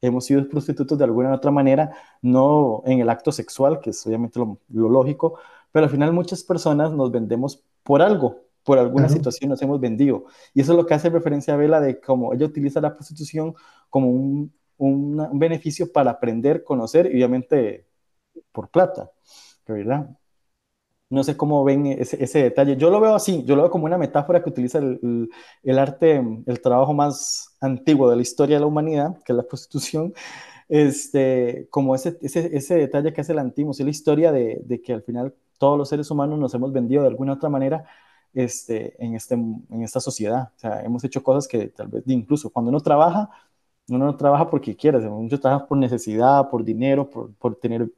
hemos 0.01 0.27
sido 0.27 0.47
prostitutos 0.49 0.99
de 0.99 1.05
alguna 1.05 1.31
u 1.31 1.35
otra 1.35 1.51
manera, 1.51 1.93
no 2.23 2.83
en 2.87 3.01
el 3.01 3.09
acto 3.09 3.33
sexual, 3.33 3.81
que 3.81 3.91
es 3.91 4.07
obviamente 4.07 4.39
lo, 4.39 4.59
lo 4.69 4.89
lógico, 4.89 5.39
pero 5.73 5.85
al 5.85 5.91
final 5.91 6.13
muchas 6.13 6.43
personas 6.45 6.93
nos 6.93 7.11
vendemos 7.11 7.65
por 7.83 8.03
algo, 8.03 8.43
por 8.63 8.79
alguna 8.79 9.07
uh 9.07 9.09
-huh. 9.09 9.13
situación 9.13 9.51
nos 9.51 9.63
hemos 9.63 9.81
vendido. 9.81 10.27
Y 10.53 10.61
eso 10.61 10.73
es 10.73 10.79
lo 10.79 10.87
que 10.87 10.95
hace 10.95 11.11
referencia 11.11 11.55
a 11.55 11.57
Vela 11.57 11.81
de 11.81 12.01
cómo 12.01 12.33
ella 12.35 12.47
utiliza 12.47 12.81
la 12.81 12.95
prostitución 12.95 13.55
como 13.91 14.11
un, 14.11 14.53
un, 14.77 15.21
un 15.21 15.39
beneficio 15.39 15.91
para 15.93 16.13
aprender, 16.13 16.65
conocer 16.65 17.07
y 17.07 17.17
obviamente 17.17 17.87
por 18.53 18.69
plata, 18.71 19.11
¿verdad? 19.67 20.11
No 21.15 21.25
sé 21.25 21.37
cómo 21.37 21.65
ven 21.65 21.87
ese, 21.87 22.23
ese, 22.23 22.43
detalle. 22.43 22.77
Yo 22.77 22.91
lo 22.91 23.01
veo 23.01 23.15
así, 23.15 23.45
yo 23.45 23.57
lo 23.57 23.63
veo 23.63 23.71
como 23.71 23.87
una 23.87 23.99
metáfora 23.99 24.43
que 24.43 24.51
utiliza 24.51 24.79
el, 24.79 24.99
el, 25.03 25.31
el, 25.63 25.79
arte, 25.79 26.23
el 26.47 26.61
trabajo 26.61 26.93
más 26.95 27.57
antiguo 27.61 28.11
de 28.11 28.17
la 28.17 28.23
historia 28.23 28.57
de 28.57 28.61
la 28.61 28.67
humanidad, 28.67 29.17
que 29.25 29.33
es 29.33 29.37
la 29.37 29.45
prostitución, 29.45 30.13
este, 30.69 31.69
como 31.71 31.95
ese, 31.95 32.19
ese, 32.23 32.57
ese 32.57 32.75
detalle 32.75 33.13
que 33.13 33.21
hace 33.21 33.33
el 33.33 33.39
antiguo, 33.39 33.73
es 33.73 33.81
la 33.81 33.91
historia 33.91 34.33
de, 34.33 34.61
de, 34.65 34.81
que 34.83 34.93
al 34.93 35.03
final 35.03 35.35
todos 35.59 35.79
los 35.79 35.89
seres 35.89 36.11
humanos 36.11 36.39
nos 36.39 36.55
hemos 36.55 36.73
vendido 36.73 37.03
de 37.03 37.09
alguna 37.09 37.35
otra 37.35 37.49
manera 37.49 37.85
este, 38.33 38.95
en, 39.05 39.15
este, 39.15 39.35
en 39.35 39.83
esta 39.83 40.01
sociedad. 40.01 40.51
O 40.57 40.59
sea, 40.59 40.81
hemos 40.83 41.05
hecho 41.05 41.23
cosas 41.23 41.49
que 41.49 41.69
tal 41.69 41.89
vez, 41.89 42.05
incluso 42.07 42.51
cuando 42.51 42.71
uno 42.71 42.81
trabaja, 42.81 43.31
uno 43.89 44.07
no 44.07 44.17
trabaja 44.17 44.49
porque 44.51 44.77
quiere, 44.77 44.99
muchos 45.01 45.41
trabajan 45.41 45.69
por 45.69 45.79
necesidad, 45.79 46.49
por 46.51 46.65
dinero, 46.65 47.09
por, 47.11 47.35
por 47.35 47.57
tener 47.57 47.91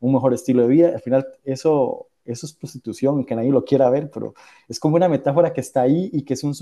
un 0.00 0.12
mejor 0.14 0.34
estilo 0.34 0.62
de 0.62 0.68
vida. 0.68 0.88
Al 0.94 1.00
final, 1.00 1.26
eso 1.44 2.09
eso 2.32 2.46
es 2.46 2.52
prostitución, 2.54 3.24
que 3.24 3.34
nadie 3.36 3.50
lo 3.52 3.64
quiera 3.64 3.90
ver, 3.90 4.10
pero 4.10 4.34
es 4.68 4.80
como 4.80 4.96
una 4.96 5.08
metáfora 5.08 5.52
que 5.52 5.60
está 5.60 5.82
ahí 5.82 6.10
y 6.12 6.24
que 6.24 6.34
es 6.34 6.44
un 6.44 6.54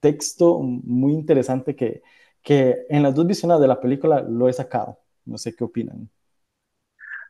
subtexto 0.00 0.60
muy 0.60 1.12
interesante 1.14 1.76
que, 1.76 2.02
que 2.42 2.86
en 2.88 3.02
las 3.02 3.14
dos 3.14 3.26
visiones 3.26 3.60
de 3.60 3.68
la 3.68 3.80
película 3.80 4.22
lo 4.22 4.48
he 4.48 4.52
sacado. 4.52 4.98
No 5.26 5.38
sé 5.38 5.54
qué 5.56 5.64
opinan. 5.64 6.10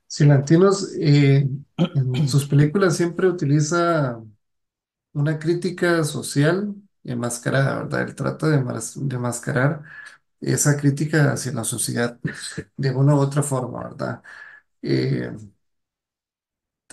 Silantinos, 0.06 0.92
eh, 1.00 1.48
en 1.94 2.28
sus 2.28 2.46
películas 2.46 2.96
siempre 2.96 3.28
utiliza 3.28 4.22
una 5.12 5.38
crítica 5.38 6.04
social 6.04 6.74
enmascarada, 7.04 7.84
¿verdad? 7.84 8.02
Él 8.02 8.14
trata 8.16 8.48
de, 8.48 8.58
de 8.96 9.18
mascarar 9.18 9.82
esa 10.40 10.76
crítica 10.78 11.32
hacia 11.32 11.52
la 11.52 11.64
sociedad 11.64 12.18
de 12.76 12.90
una 12.92 13.14
u 13.16 13.20
otra 13.20 13.42
forma, 13.42 13.84
¿verdad? 13.84 14.22
Eh, 14.82 15.32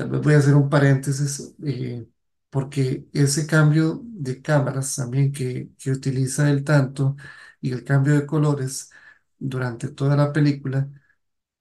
tal 0.01 0.09
vez 0.09 0.21
voy 0.21 0.33
a 0.33 0.37
hacer 0.39 0.55
un 0.55 0.69
paréntesis, 0.69 1.55
eh, 1.65 2.07
porque 2.49 3.07
ese 3.13 3.45
cambio 3.47 4.01
de 4.03 4.41
cámaras 4.41 4.95
también 4.95 5.31
que, 5.31 5.69
que 5.77 5.91
utiliza 5.91 6.49
el 6.49 6.63
tanto 6.63 7.15
y 7.61 7.71
el 7.71 7.83
cambio 7.83 8.15
de 8.15 8.25
colores 8.25 8.91
durante 9.37 9.89
toda 9.89 10.15
la 10.15 10.33
película 10.33 10.89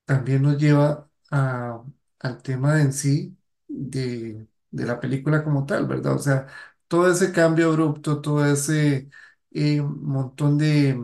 también 0.05 0.43
nos 0.43 0.59
lleva 0.59 1.11
a, 1.31 1.83
al 2.21 2.43
tema 2.43 2.81
en 2.83 2.93
sí 2.93 3.37
de, 3.69 4.49
de 4.71 4.87
la 4.87 5.01
película 5.01 5.45
como 5.45 5.67
tal, 5.67 5.87
¿verdad? 5.87 6.15
O 6.17 6.19
sea, 6.19 6.47
todo 6.89 7.11
ese 7.11 7.33
cambio 7.33 7.71
abrupto, 7.71 8.21
todo 8.21 8.45
ese 8.47 9.11
eh, 9.53 9.83
montón 9.83 10.59
de 10.59 10.99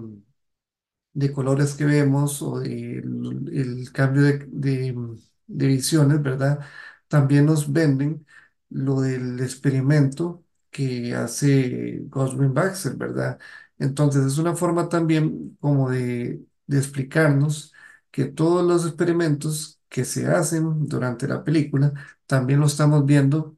de 1.12 1.32
colores 1.32 1.74
que 1.74 1.84
vemos 1.84 2.42
o 2.42 2.60
de 2.60 2.98
el, 2.98 3.50
el 3.52 3.92
cambio 3.92 4.22
de, 4.22 4.46
de, 5.46 5.66
visiones, 5.66 6.22
¿verdad? 6.22 6.60
También 7.08 7.46
nos 7.46 7.72
venden 7.72 8.26
lo 8.70 9.00
del 9.00 9.40
experimento 9.40 10.44
que 10.70 11.14
hace 11.14 12.00
Goswin 12.08 12.52
Baxter, 12.54 12.94
¿verdad? 12.96 13.38
Entonces 13.78 14.24
es 14.26 14.38
una 14.38 14.54
forma 14.56 14.88
también 14.88 15.56
como 15.60 15.90
de, 15.90 16.44
de 16.66 16.78
explicarnos 16.78 17.72
que 18.10 18.24
todos 18.26 18.64
los 18.66 18.86
experimentos 18.86 19.80
que 19.88 20.04
se 20.04 20.26
hacen 20.26 20.86
durante 20.86 21.28
la 21.28 21.44
película 21.44 21.92
también 22.26 22.60
lo 22.60 22.66
estamos 22.66 23.04
viendo 23.06 23.56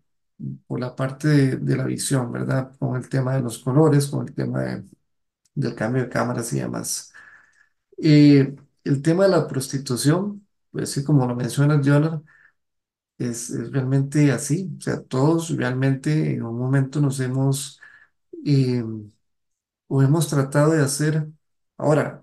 por 0.66 0.80
la 0.80 0.94
parte 0.96 1.28
de, 1.28 1.56
de 1.56 1.76
la 1.76 1.84
visión, 1.84 2.30
¿verdad? 2.32 2.72
Con 2.78 2.96
el 2.96 3.08
tema 3.08 3.34
de 3.34 3.42
los 3.42 3.58
colores, 3.58 4.06
con 4.08 4.26
el 4.28 4.34
tema 4.34 4.62
de- 4.62 4.84
del 5.54 5.74
cambio 5.74 6.04
de 6.04 6.08
cámaras 6.10 6.52
y 6.52 6.60
demás. 6.60 7.12
Eh, 7.98 8.54
el 8.84 9.02
tema 9.02 9.24
de 9.24 9.30
la 9.30 9.46
prostitución, 9.48 10.46
pues 10.70 10.90
sí, 10.92 11.04
como 11.04 11.26
lo 11.26 11.34
menciona 11.36 11.80
Jonah, 11.84 12.22
es, 13.18 13.50
es 13.50 13.72
realmente 13.72 14.32
así. 14.32 14.70
O 14.78 14.80
sea, 14.80 15.02
todos 15.02 15.56
realmente 15.56 16.34
en 16.34 16.42
un 16.44 16.58
momento 16.58 17.00
nos 17.00 17.20
hemos 17.20 17.80
eh, 18.46 18.84
o 19.88 20.02
hemos 20.02 20.28
tratado 20.28 20.72
de 20.72 20.82
hacer. 20.82 21.28
Ahora, 21.76 22.22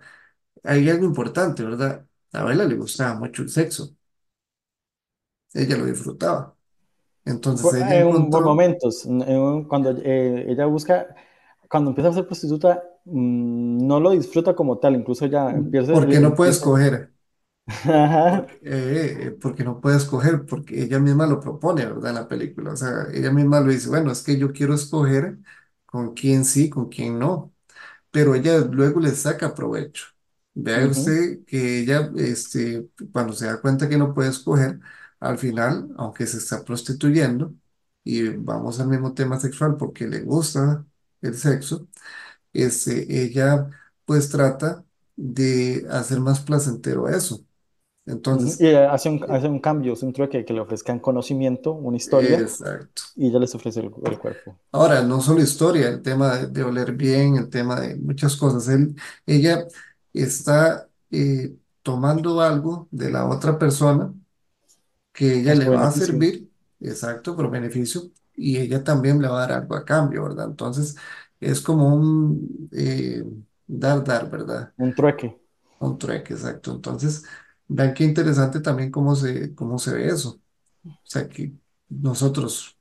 hay 0.64 0.90
algo 0.90 1.06
importante, 1.06 1.64
¿verdad? 1.64 2.08
A 2.34 2.44
Bella 2.46 2.66
le 2.66 2.76
gustaba 2.78 3.16
mucho 3.20 3.44
el 3.44 3.50
sexo, 3.50 3.96
ella 5.54 5.78
lo 5.78 5.86
disfrutaba. 5.86 6.56
Entonces 7.26 7.74
Por- 7.74 7.76
ella 7.76 7.98
En 7.98 8.06
un- 8.08 8.30
por 8.30 8.44
encontró, 8.44 8.44
momentos, 8.44 9.06
en 9.06 9.22
un- 9.40 9.64
cuando 9.66 9.92
eh, 9.92 10.46
ella 10.50 10.66
busca, 10.66 11.08
cuando 11.70 11.92
empieza 11.92 12.10
a 12.10 12.14
ser 12.14 12.28
prostituta, 12.28 12.84
mm, 13.06 13.88
no 13.88 14.00
lo 14.00 14.12
disfruta 14.12 14.56
como 14.56 14.78
tal, 14.80 14.96
incluso 14.96 15.26
ya 15.28 15.50
empieza, 15.52 15.92
porque 15.92 16.20
no 16.20 16.36
puede 16.36 16.52
empieza 16.52 16.52
escoger. 16.52 17.14
Ajá, 17.68 18.48
Porque, 18.48 18.56
eh, 18.64 19.28
eh, 19.28 19.32
porque 19.42 19.64
no 19.64 19.80
puede 19.82 19.98
escoger, 19.98 20.46
porque 20.46 20.82
ella 20.84 21.00
misma 21.00 21.28
lo 21.28 21.40
propone, 21.40 21.86
¿verdad? 21.86 22.10
En 22.10 22.16
la 22.16 22.28
película. 22.28 22.74
O 22.74 22.76
sea, 22.78 23.08
ella 23.14 23.32
misma 23.32 23.62
lo 23.62 23.72
dice, 23.72 23.90
bueno, 23.90 24.12
es 24.12 24.24
que 24.24 24.38
yo 24.38 24.52
quiero 24.54 24.74
escoger 24.74 25.38
con 25.86 26.14
quién 26.14 26.46
sí, 26.46 26.70
con 26.70 26.90
quién 26.90 27.20
no. 27.20 27.54
Pero 28.12 28.36
ella 28.36 28.60
luego 28.60 29.00
le 29.02 29.12
saca 29.12 29.56
provecho. 29.56 30.06
Vea 30.56 30.86
ujú, 30.86 30.86
usted 30.88 31.46
que 31.46 31.80
ella, 31.82 32.12
este, 32.18 32.90
cuando 33.14 33.34
se 33.34 33.48
da 33.48 33.62
cuenta 33.62 33.90
que 33.90 33.98
no 33.98 34.14
puede 34.14 34.30
escoger, 34.32 34.80
al 35.20 35.38
final, 35.40 35.90
aunque 35.98 36.28
se 36.28 36.38
está 36.40 36.64
prostituyendo, 36.66 37.56
y 38.04 38.30
vamos 38.30 38.80
al 38.80 38.90
mismo 38.90 39.14
tema 39.14 39.40
sexual 39.40 39.78
porque 39.78 40.08
le 40.08 40.22
gusta 40.22 40.86
el 41.22 41.36
sexo, 41.36 41.88
este, 42.54 43.24
ella 43.24 43.70
pues 44.06 44.30
trata 44.30 44.86
de 45.16 45.86
hacer 45.90 46.20
más 46.20 46.42
placentero 46.42 47.08
eso. 47.10 47.46
Entonces, 48.06 48.60
Y 48.60 48.68
ella 48.68 48.92
hace 48.94 49.10
un, 49.10 49.24
hace 49.30 49.48
un 49.48 49.60
cambio, 49.60 49.94
es 49.94 50.04
un 50.04 50.14
truque 50.14 50.46
que 50.46 50.54
le 50.54 50.60
ofrezcan 50.62 51.00
conocimiento, 51.00 51.72
una 51.74 51.98
historia, 51.98 52.42
exacto. 52.42 53.04
y 53.16 53.28
ella 53.28 53.40
les 53.40 53.56
ofrece 53.56 53.82
el, 53.82 53.92
el 54.06 54.20
cuerpo. 54.20 54.60
Ahora, 54.72 55.02
no 55.04 55.22
solo 55.22 55.42
historia, 55.42 55.88
el 55.90 56.02
tema 56.02 56.36
de, 56.38 56.48
de 56.48 56.64
oler 56.64 56.92
bien, 56.94 57.38
el 57.38 57.50
tema 57.50 57.80
de 57.80 57.96
muchas 57.96 58.36
cosas. 58.36 58.68
Él, 58.68 58.94
ella 59.26 59.66
está 60.14 60.90
eh, 61.12 61.56
tomando 61.82 62.42
algo 62.42 62.88
de 62.92 63.10
la 63.10 63.26
otra 63.28 63.58
persona 63.58 64.14
que 65.14 65.40
ella 65.40 65.56
En 65.56 65.56
le 65.56 65.70
va 65.70 65.88
a 65.88 65.92
beneficio, 65.92 65.92
servir, 65.92 66.52
exacto, 66.80 67.36
por 67.36 67.50
beneficio, 67.52 68.12
y 68.36 68.58
ella 68.58 68.84
también 68.84 69.22
le 69.22 69.28
va 69.30 69.38
a 69.44 69.48
dar 69.48 69.60
algo 69.62 69.76
a 69.76 69.86
cambio, 69.86 70.24
¿verdad? 70.24 70.48
Entonces, 70.48 70.96
es 71.40 71.62
como 71.62 71.94
un 71.96 72.70
eh, 72.74 73.24
dar, 73.68 74.04
dar, 74.04 74.30
¿verdad? 74.30 74.74
un 74.78 74.94
trueque. 74.94 75.38
Un 75.80 75.98
trueque, 75.98 76.34
exacto. 76.34 76.72
Entonces, 76.72 77.24
vean 77.68 77.94
qué 77.94 78.04
interesante 78.04 78.60
también 78.62 78.92
cómo 78.92 79.16
se, 79.16 79.54
cómo 79.56 79.80
se 79.80 79.94
ve 79.94 80.08
eso. 80.08 80.42
O 80.86 80.92
sea, 81.04 81.30
que 81.30 81.54
nosotros 81.90 82.78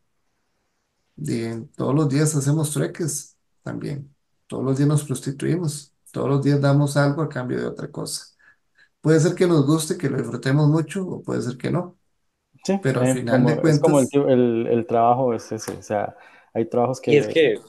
de- 1.17 1.67
todos 1.77 1.95
los 1.95 2.09
días 2.09 2.35
hacemos 2.35 2.71
trueques 2.73 3.37
también. 3.63 4.15
Todos 4.47 4.65
los 4.65 4.77
días 4.77 4.89
nos 4.89 5.05
prostituimos. 5.05 5.93
Todos 6.13 6.29
los 6.29 6.43
días 6.43 6.61
damos 6.61 6.97
algo 6.97 7.23
a 7.23 7.29
cambio 7.29 7.59
de 7.61 7.67
otra 7.67 7.91
cosa. 7.91 8.27
Puede 9.01 9.21
ser 9.21 9.35
que 9.35 9.47
nos 9.47 9.67
guste, 9.67 9.99
que 9.99 10.11
lo 10.11 10.19
disfrutemos 10.19 10.69
mucho, 10.69 11.07
o 11.07 11.23
puede 11.23 11.43
ser 11.43 11.59
que 11.59 11.71
no. 11.71 11.99
Sí, 12.65 12.81
Pero 12.81 13.01
al 13.03 13.09
final 13.09 13.45
como, 13.45 13.47
de 13.47 13.61
es 13.67 13.79
como 13.79 14.01
el, 14.01 14.09
cuentas, 14.09 14.23
el, 14.29 14.67
el 14.69 14.87
trabajo 14.87 15.35
es 15.35 15.53
ese, 15.53 15.73
o 15.73 15.83
sea, 15.83 16.17
hay 16.55 16.67
trabajos 16.69 17.01
Y 17.05 17.17
es 17.17 17.27
que... 17.27 17.35
que 17.35 17.61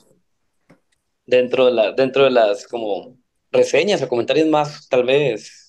dentro 1.25 1.65
de 1.65 1.71
la, 1.71 1.91
dentro 1.93 2.23
de 2.23 2.31
las 2.31 2.67
como 2.67 3.17
reseñas 3.51 4.01
o 4.01 4.07
comentarios 4.07 4.47
más 4.47 4.87
tal 4.89 5.03
vez 5.05 5.64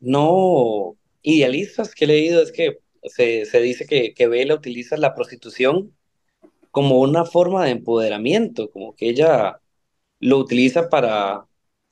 no 0.00 0.96
idealistas 1.22 1.94
que 1.94 2.04
he 2.04 2.08
leído 2.08 2.42
es 2.42 2.52
que 2.52 2.78
se, 3.04 3.44
se 3.46 3.60
dice 3.60 3.86
que, 3.86 4.14
que 4.14 4.28
Bella 4.28 4.54
utiliza 4.54 4.96
la 4.96 5.14
prostitución 5.14 5.96
como 6.70 7.00
una 7.00 7.24
forma 7.24 7.64
de 7.64 7.72
empoderamiento, 7.72 8.70
como 8.70 8.94
que 8.94 9.08
ella 9.10 9.60
lo 10.20 10.38
utiliza 10.38 10.88
para 10.90 11.46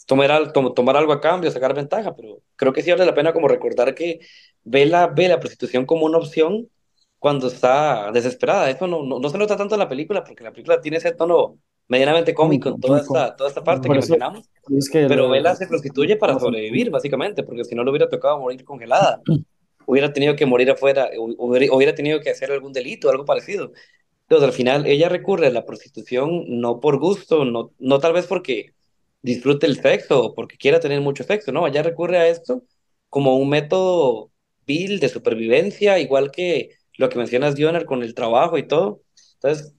tomar, 0.07 0.53
tomar 0.53 0.97
algo 0.97 1.13
a 1.13 1.21
cambio, 1.21 1.51
sacar 1.51 1.75
ventaja, 1.75 2.15
pero 2.17 2.43
creo 2.57 2.73
que 2.73 2.83
sí 2.83 2.91
vale 2.91 3.07
la 3.07 3.15
pena 3.15 3.33
como 3.33 3.49
recordar 3.49 3.95
que 3.95 4.21
ve 4.65 4.87
la, 4.87 5.07
ve 5.09 5.29
la 5.29 5.41
prostitución 5.41 5.87
como 5.87 6.07
una 6.07 6.19
opción 6.19 6.71
cuando 7.19 7.49
está 7.49 8.13
desesperada. 8.13 8.71
Eso 8.71 8.87
no, 8.87 9.03
no, 9.03 9.19
no 9.21 9.29
se 9.31 9.39
nota 9.39 9.57
tanto 9.57 9.75
en 9.75 9.81
la 9.81 9.89
película, 9.89 10.25
porque 10.25 10.45
la 10.45 10.53
película 10.53 10.81
tiene 10.81 10.99
ese 10.99 11.13
tono 11.13 11.59
medianamente 11.89 12.35
cómico 12.35 12.69
en 12.71 12.81
toda 12.81 13.01
esta, 13.01 13.37
toda 13.37 13.49
esta 13.49 13.65
parte 13.65 13.91
Por 13.91 13.91
que 13.91 13.99
eso 13.99 13.99
mencionamos, 13.99 14.51
es 14.79 14.89
que 14.91 15.09
pero 15.09 15.29
lo, 15.29 15.31
Bella 15.31 15.55
se 15.57 15.67
prostituye 15.67 16.17
para 16.17 16.39
sobrevivir, 16.39 16.91
básicamente, 16.91 17.43
porque 17.45 17.65
si 17.65 17.75
no 17.75 17.85
le 17.85 17.91
hubiera 17.91 18.09
tocado 18.09 18.39
morir 18.41 18.65
congelada, 18.65 19.25
hubiera 19.87 20.13
tenido 20.13 20.37
que 20.37 20.47
morir 20.47 20.71
afuera, 20.71 21.11
hu- 21.13 21.35
hubiera, 21.39 21.75
hubiera 21.75 21.95
tenido 21.95 22.21
que 22.21 22.31
hacer 22.31 22.51
algún 22.53 22.73
delito, 22.73 23.11
algo 23.11 23.25
parecido. 23.25 23.73
Entonces, 24.23 24.49
al 24.49 24.55
final, 24.55 24.87
ella 24.87 25.09
recurre 25.09 25.49
a 25.49 25.51
la 25.51 25.67
prostitución 25.67 26.45
no 26.49 26.81
por 26.81 26.99
gusto, 26.99 27.45
no, 27.45 27.73
no 27.79 27.99
tal 28.01 28.13
vez 28.15 28.27
porque 28.27 28.75
disfrute 29.23 29.67
el 29.67 29.77
sexo 29.81 30.23
o 30.27 30.35
porque 30.35 30.57
quiera 30.59 30.81
tener 30.81 31.01
mucho 31.01 31.25
sexo, 31.25 31.53
no, 31.53 31.67
ella 31.67 31.83
recurre 31.83 32.19
a 32.19 32.29
esto 32.29 32.63
como 33.11 33.37
un 33.39 33.49
método 33.51 34.33
vil 34.67 35.01
de 35.01 35.09
supervivencia, 35.09 35.99
igual 35.99 36.31
que 36.31 36.71
lo 36.99 37.09
que 37.09 37.19
mencionas, 37.19 37.55
Dioner, 37.55 37.85
con 37.87 38.03
el 38.03 38.15
trabajo 38.15 38.59
y 38.59 38.67
todo. 38.67 39.03
Entonces, 39.35 39.75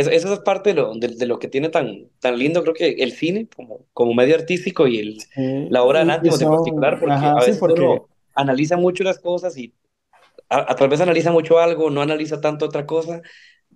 es- 0.00 0.08
eso 0.08 0.32
es 0.32 0.40
parte 0.40 0.70
de 0.70 0.76
lo, 0.76 0.94
de, 0.94 1.08
de 1.08 1.26
lo 1.26 1.38
que 1.38 1.48
tiene 1.48 1.68
tan, 1.68 2.10
tan 2.20 2.38
lindo, 2.38 2.62
creo 2.62 2.74
que 2.74 2.88
el 3.02 3.12
cine 3.12 3.48
como, 3.54 3.86
como 3.92 4.14
medio 4.14 4.34
artístico 4.36 4.86
y 4.86 4.98
el, 4.98 5.28
Sí, 5.34 5.42
la 5.68 5.82
obra 5.82 6.00
de 6.00 6.04
y, 6.04 6.18
y 6.22 6.28
Lanthimos 6.28 6.42
en 6.42 6.48
particular, 6.50 6.98
porque 7.00 7.32
ajá, 7.32 7.38
a 7.38 7.42
sí, 7.42 7.52
veces 7.52 7.60
porque 7.60 7.72
uno 7.72 8.08
analiza 8.34 8.76
mucho 8.76 9.04
las 9.04 9.18
cosas 9.18 9.56
y 9.56 9.74
a, 10.48 10.72
a 10.72 10.76
tal 10.76 10.88
vez 10.88 11.00
analiza 11.00 11.32
mucho 11.32 11.58
algo, 11.60 11.90
no 11.90 12.02
analiza 12.02 12.40
tanto 12.40 12.66
otra 12.66 12.86
cosa, 12.86 13.22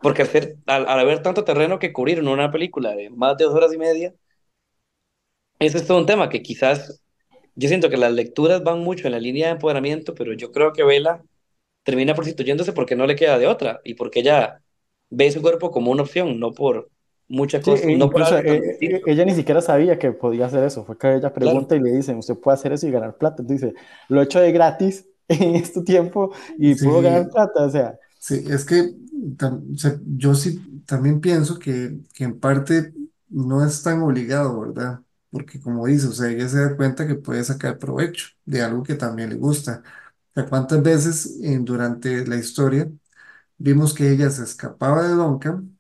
porque 0.01 0.23
al, 0.23 0.29
ser, 0.29 0.57
al, 0.67 0.89
al 0.89 1.01
haber 1.01 1.23
tanto 1.23 1.45
terreno 1.45 1.79
que 1.81 1.93
cubrir 1.93 2.19
en 2.21 2.29
una 2.29 2.51
película 2.53 2.95
de 2.97 3.11
más 3.11 3.37
de 3.39 3.45
dos 3.47 3.55
horas 3.55 3.73
y 3.75 3.79
media, 3.79 4.15
ese 5.59 5.79
es 5.79 5.87
todo 5.87 5.99
un 5.99 6.07
tema 6.07 6.29
que 6.29 6.43
quizás 6.43 7.03
yo 7.55 7.69
siento 7.69 7.91
que 7.91 7.97
las 7.97 8.13
lecturas 8.13 8.63
van 8.65 8.81
mucho 8.81 9.07
en 9.09 9.13
la 9.13 9.21
línea 9.21 9.47
de 9.49 9.53
empoderamiento, 9.55 10.15
pero 10.15 10.33
yo 10.35 10.53
creo 10.53 10.73
que 10.73 10.85
Vela 10.85 11.25
termina 11.85 12.15
prostituyéndose 12.15 12.73
porque 12.75 12.97
no 12.97 13.07
le 13.07 13.17
queda 13.17 13.39
de 13.39 13.47
otra 13.49 13.81
y 13.85 13.95
porque 13.95 14.21
ella 14.21 14.63
ve 15.11 15.31
su 15.31 15.43
cuerpo 15.43 15.71
como 15.71 15.91
una 15.91 16.03
opción, 16.03 16.39
no 16.41 16.53
por 16.55 16.91
mucha 17.29 17.63
sí, 17.63 17.71
cosa, 17.71 17.89
e 17.89 17.93
no 17.93 18.11
por 18.11 18.23
incluso 18.23 18.37
tan 18.45 18.45
eh, 18.45 18.79
eh, 18.81 19.03
ella 19.07 19.25
ni 19.25 19.35
siquiera 19.35 19.61
sabía 19.61 19.99
que 19.99 20.13
podía 20.13 20.47
hacer 20.47 20.65
eso, 20.65 20.85
fue 20.85 20.99
que 20.99 21.15
ella 21.17 21.33
Claro, 21.43 21.71
pregunta 21.73 21.77
y 21.77 21.81
le 21.81 21.93
dicen, 21.93 22.19
usted 22.19 22.37
puede 22.39 22.55
hacer 22.57 22.73
eso 22.73 22.87
y 22.89 22.91
ganar 22.91 23.17
plata, 23.19 23.43
entonces 23.43 23.71
dice, 23.73 23.85
lo 24.09 24.21
he 24.21 24.25
hecho 24.25 24.41
de 24.41 24.53
gratis 24.53 25.07
en 25.29 25.57
este 25.57 25.83
tiempo 25.83 26.33
y 26.59 26.75
puedo 26.77 27.03
ganar 27.03 27.25
sí, 27.25 27.33
plata, 27.33 27.65
o 27.67 27.71
sea, 27.71 27.99
sí, 28.19 28.45
es 28.49 28.65
que 28.65 28.95
tam- 29.39 29.75
o 29.75 29.79
sea, 29.79 29.99
yo 30.07 30.35
sí 30.35 30.83
también 30.87 31.21
pienso 31.21 31.59
que, 31.59 32.01
que 32.15 32.25
en 32.25 32.41
parte 32.41 32.95
no 33.29 33.65
es 33.67 33.83
tan 33.83 34.03
obligado, 34.03 34.61
¿verdad? 34.61 35.03
Porque 35.31 35.61
como 35.61 35.87
dice, 35.87 36.09
o 36.09 36.13
sea, 36.13 36.31
ella 36.31 36.49
se 36.49 36.61
da 36.61 36.77
cuenta 36.77 37.07
que 37.07 37.17
puede 37.17 37.45
sacar 37.45 37.79
provecho 37.79 38.29
de 38.45 38.63
algo 38.63 38.83
que 38.83 38.95
también 38.97 39.31
le 39.31 39.37
gusta. 39.37 39.83
O 40.33 40.35
sea, 40.35 40.47
¿cuántas 40.49 40.83
veces 40.83 41.39
en- 41.43 41.65
durante 41.65 42.27
la 42.27 42.37
historia 42.37 42.91
vimos 43.61 43.95
que 43.95 44.11
ella 44.13 44.31
se 44.31 44.45
escapaba 44.45 45.05
de 45.09 45.15
Duncan? 45.17 45.79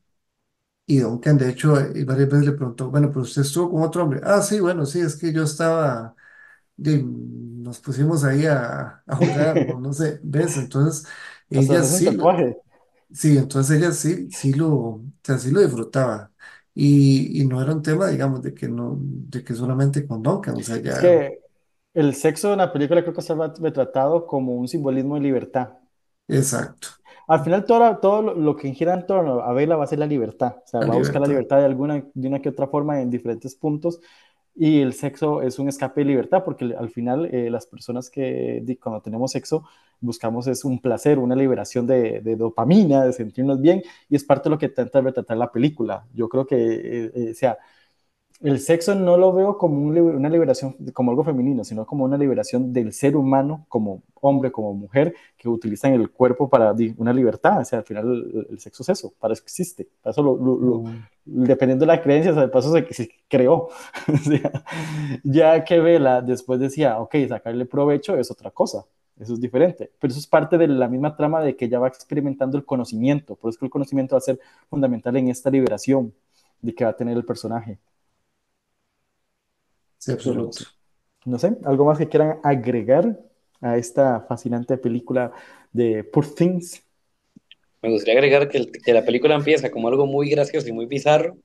Y 0.87 0.99
Duncan, 1.01 1.39
de 1.39 1.51
hecho, 1.51 1.79
eh, 1.81 2.05
varias 2.05 2.29
veces 2.31 2.47
le 2.47 2.53
preguntó, 2.53 2.91
bueno, 2.91 3.09
pero 3.11 3.23
usted 3.23 3.43
estuvo 3.43 3.71
con 3.71 3.83
otro 3.83 4.03
hombre. 4.05 4.21
Ah, 4.25 4.43
sí, 4.43 4.61
bueno, 4.61 4.87
sí, 4.87 5.01
es 5.01 5.17
que 5.17 5.33
yo 5.33 5.45
estaba, 5.45 6.17
de- 6.77 7.03
nos 7.05 7.81
pusimos 7.81 8.25
ahí 8.25 8.47
a, 8.47 9.03
a 9.07 9.17
jugar, 9.17 9.65
o 9.67 9.81
no 9.81 9.93
sé, 9.93 10.21
¿ves? 10.25 10.57
Entonces, 10.59 11.07
Hasta 11.55 11.77
ella 11.77 11.83
se 11.83 11.85
hace 11.85 11.95
un 11.97 12.03
sí, 12.03 12.11
lo- 12.17 12.29
tatuaje. 12.29 12.57
sí, 13.13 13.39
entonces 13.39 13.79
ella 13.79 13.93
sí, 13.93 14.31
sí 14.33 14.53
lo, 14.55 14.69
o 14.75 15.05
sea, 15.25 15.39
sí 15.39 15.51
lo 15.53 15.61
disfrutaba. 15.61 16.33
Y, 16.75 17.41
y 17.43 17.47
no 17.47 17.63
era 17.63 17.73
un 17.75 17.83
tema, 17.83 18.09
digamos, 18.09 18.43
de 18.43 18.55
que 18.55 18.69
no, 18.69 18.97
de 19.01 19.45
que 19.45 19.55
solamente 19.55 20.07
con 20.07 20.23
Duncan, 20.23 20.57
o 20.57 20.63
sea, 20.63 20.79
Es 20.83 20.83
ya, 20.83 20.97
que 20.99 21.41
el 21.95 22.15
sexo 22.15 22.53
en 22.53 22.59
la 22.59 22.73
película 22.73 23.03
creo 23.03 23.15
que 23.15 23.21
está 23.21 23.35
retratado 23.61 24.27
como 24.27 24.55
un 24.55 24.69
simbolismo 24.69 25.17
de 25.17 25.23
libertad. 25.23 25.71
exacto, 26.29 26.89
Al 27.31 27.45
final, 27.45 27.65
todo, 27.65 27.97
todo 27.99 28.23
lo, 28.35 28.57
que 28.57 28.73
gira 28.75 28.93
en 28.93 29.07
torno 29.07 29.41
a 29.41 29.53
Bella 29.53 29.77
va 29.77 29.85
a 29.85 29.87
ser 29.87 30.01
la 30.01 30.07
libertad. 30.07 30.57
O 30.65 30.67
sea, 30.67 30.81
la 30.81 30.89
va 30.89 30.95
a 30.95 30.99
buscar 30.99 31.21
la 31.21 31.29
libertad, 31.29 31.59
libertad 31.59 31.59
de 31.59 31.65
alguna, 31.65 32.05
de 32.13 32.29
una 32.29 32.43
que 32.43 32.49
otra 32.49 32.67
forma 32.67 33.01
en 33.01 33.09
diferentes 33.09 33.55
puntos. 33.55 34.01
Y 34.57 34.81
el 34.81 34.95
sexo 34.95 35.41
es 35.41 35.61
un 35.61 35.69
escape 35.69 36.01
de 36.01 36.07
libertad, 36.07 36.43
porque 36.45 36.75
al 36.77 36.91
final 36.91 37.27
eh, 37.33 37.49
las 37.49 37.67
personas 37.67 38.11
que 38.11 38.65
cuando 38.83 39.01
tenemos 39.01 39.31
sexo 39.31 39.63
buscamos 40.01 40.49
es 40.49 40.65
un 40.65 40.81
placer, 40.81 41.21
una 41.21 41.37
liberación 41.37 41.87
de, 41.87 42.21
de 42.21 42.35
dopamina, 42.35 43.05
de 43.05 43.13
sentirnos 43.13 43.61
bien, 43.61 43.81
y 44.09 44.17
es 44.17 44.25
parte 44.25 44.49
de 44.49 44.51
lo 44.51 44.59
que 44.59 44.67
intenta 44.67 45.01
retratar 45.01 45.37
la 45.37 45.53
película. 45.53 46.05
Yo 46.13 46.29
creo 46.29 46.47
que, 46.47 46.57
eh, 46.57 47.13
eh, 47.15 47.31
o 47.31 47.35
sea, 47.35 47.59
el 48.43 48.59
sexo 48.59 48.95
no 48.95 49.17
lo 49.19 49.33
veo 49.33 49.59
como 49.59 49.83
un 49.83 49.99
una 49.99 50.29
liberación, 50.29 50.75
como 50.95 51.11
algo 51.11 51.25
femenino, 51.25 51.63
sino 51.65 51.85
como 51.85 52.05
una 52.05 52.17
liberación 52.17 52.73
del 52.73 52.93
ser 52.93 53.17
humano, 53.17 53.67
como 53.69 54.03
hombre, 54.15 54.51
como 54.51 54.73
mujer, 54.75 55.15
que 55.37 55.49
utilizan 55.49 55.93
el 55.93 56.11
cuerpo 56.11 56.49
para 56.49 56.75
una 56.97 57.13
libertad. 57.13 57.61
O 57.61 57.65
sea, 57.65 57.81
al 57.81 57.85
final 57.85 58.05
el, 58.07 58.47
el 58.51 58.59
sexo 58.59 58.83
es 58.83 58.89
eso, 58.91 59.13
para 59.19 59.35
eso 59.35 59.43
existe. 59.43 59.87
Para 60.03 60.13
eso, 60.13 60.23
lo, 60.23 60.37
lo, 60.37 60.59
lo, 60.59 60.79
mm, 60.81 61.07
dependiendo 61.25 61.85
de 61.85 61.89
la 61.89 62.03
creencia, 62.03 62.35
para 62.35 62.59
eso 62.61 62.73
se, 62.73 62.95
se 62.95 63.11
creó. 63.29 63.69
o 64.09 64.17
sea, 64.17 64.65
ya 65.23 65.65
que 65.65 65.79
Vela 65.81 66.23
después 66.23 66.61
decía, 66.61 66.99
ok, 66.99 67.17
sacarle 67.29 67.67
provecho 67.67 68.17
es 68.17 68.31
otra 68.31 68.51
cosa. 68.51 68.85
Eso 69.19 69.35
es 69.35 69.41
diferente, 69.41 69.91
pero 69.99 70.11
eso 70.11 70.19
es 70.19 70.27
parte 70.27 70.57
de 70.57 70.67
la 70.67 70.89
misma 70.89 71.15
trama 71.15 71.43
de 71.43 71.55
que 71.55 71.69
ya 71.69 71.79
va 71.79 71.89
experimentando 71.89 72.57
el 72.57 72.65
conocimiento, 72.65 73.37
por 73.37 73.51
eso 73.51 73.59
que 73.59 73.67
el 73.67 73.71
conocimiento 73.71 74.15
va 74.15 74.19
a 74.19 74.23
ser 74.23 74.41
fundamental 74.71 75.15
en 75.19 75.29
esta 75.29 75.51
liberación 75.51 76.15
de 76.63 76.75
que 76.75 76.85
va 76.85 76.91
a 76.91 76.97
tener 76.97 77.19
el 77.19 77.25
personaje. 77.27 77.79
Sí, 80.01 80.13
absoluto. 80.13 80.65
no 81.25 81.39
sé, 81.39 81.57
algo 81.65 81.85
más 81.85 81.99
que 81.99 82.09
quieran 82.09 82.39
agregar 82.43 83.19
a 83.61 83.77
esta 83.77 84.23
fascinante 84.23 84.79
película 84.79 85.33
de 85.73 86.05
Poor 86.05 86.27
Things. 86.35 86.83
Me 87.83 87.91
gustaría 87.91 88.15
agregar 88.21 88.49
que, 88.49 88.59
el- 88.59 88.73
que 88.73 88.93
la 88.93 89.05
película 89.05 89.35
empieza 89.37 89.71
como 89.71 89.89
algo 89.89 90.07
muy 90.07 90.29
gracioso 90.31 90.69
y 90.69 90.73
muy 90.73 90.87
bizarro. 90.87 91.39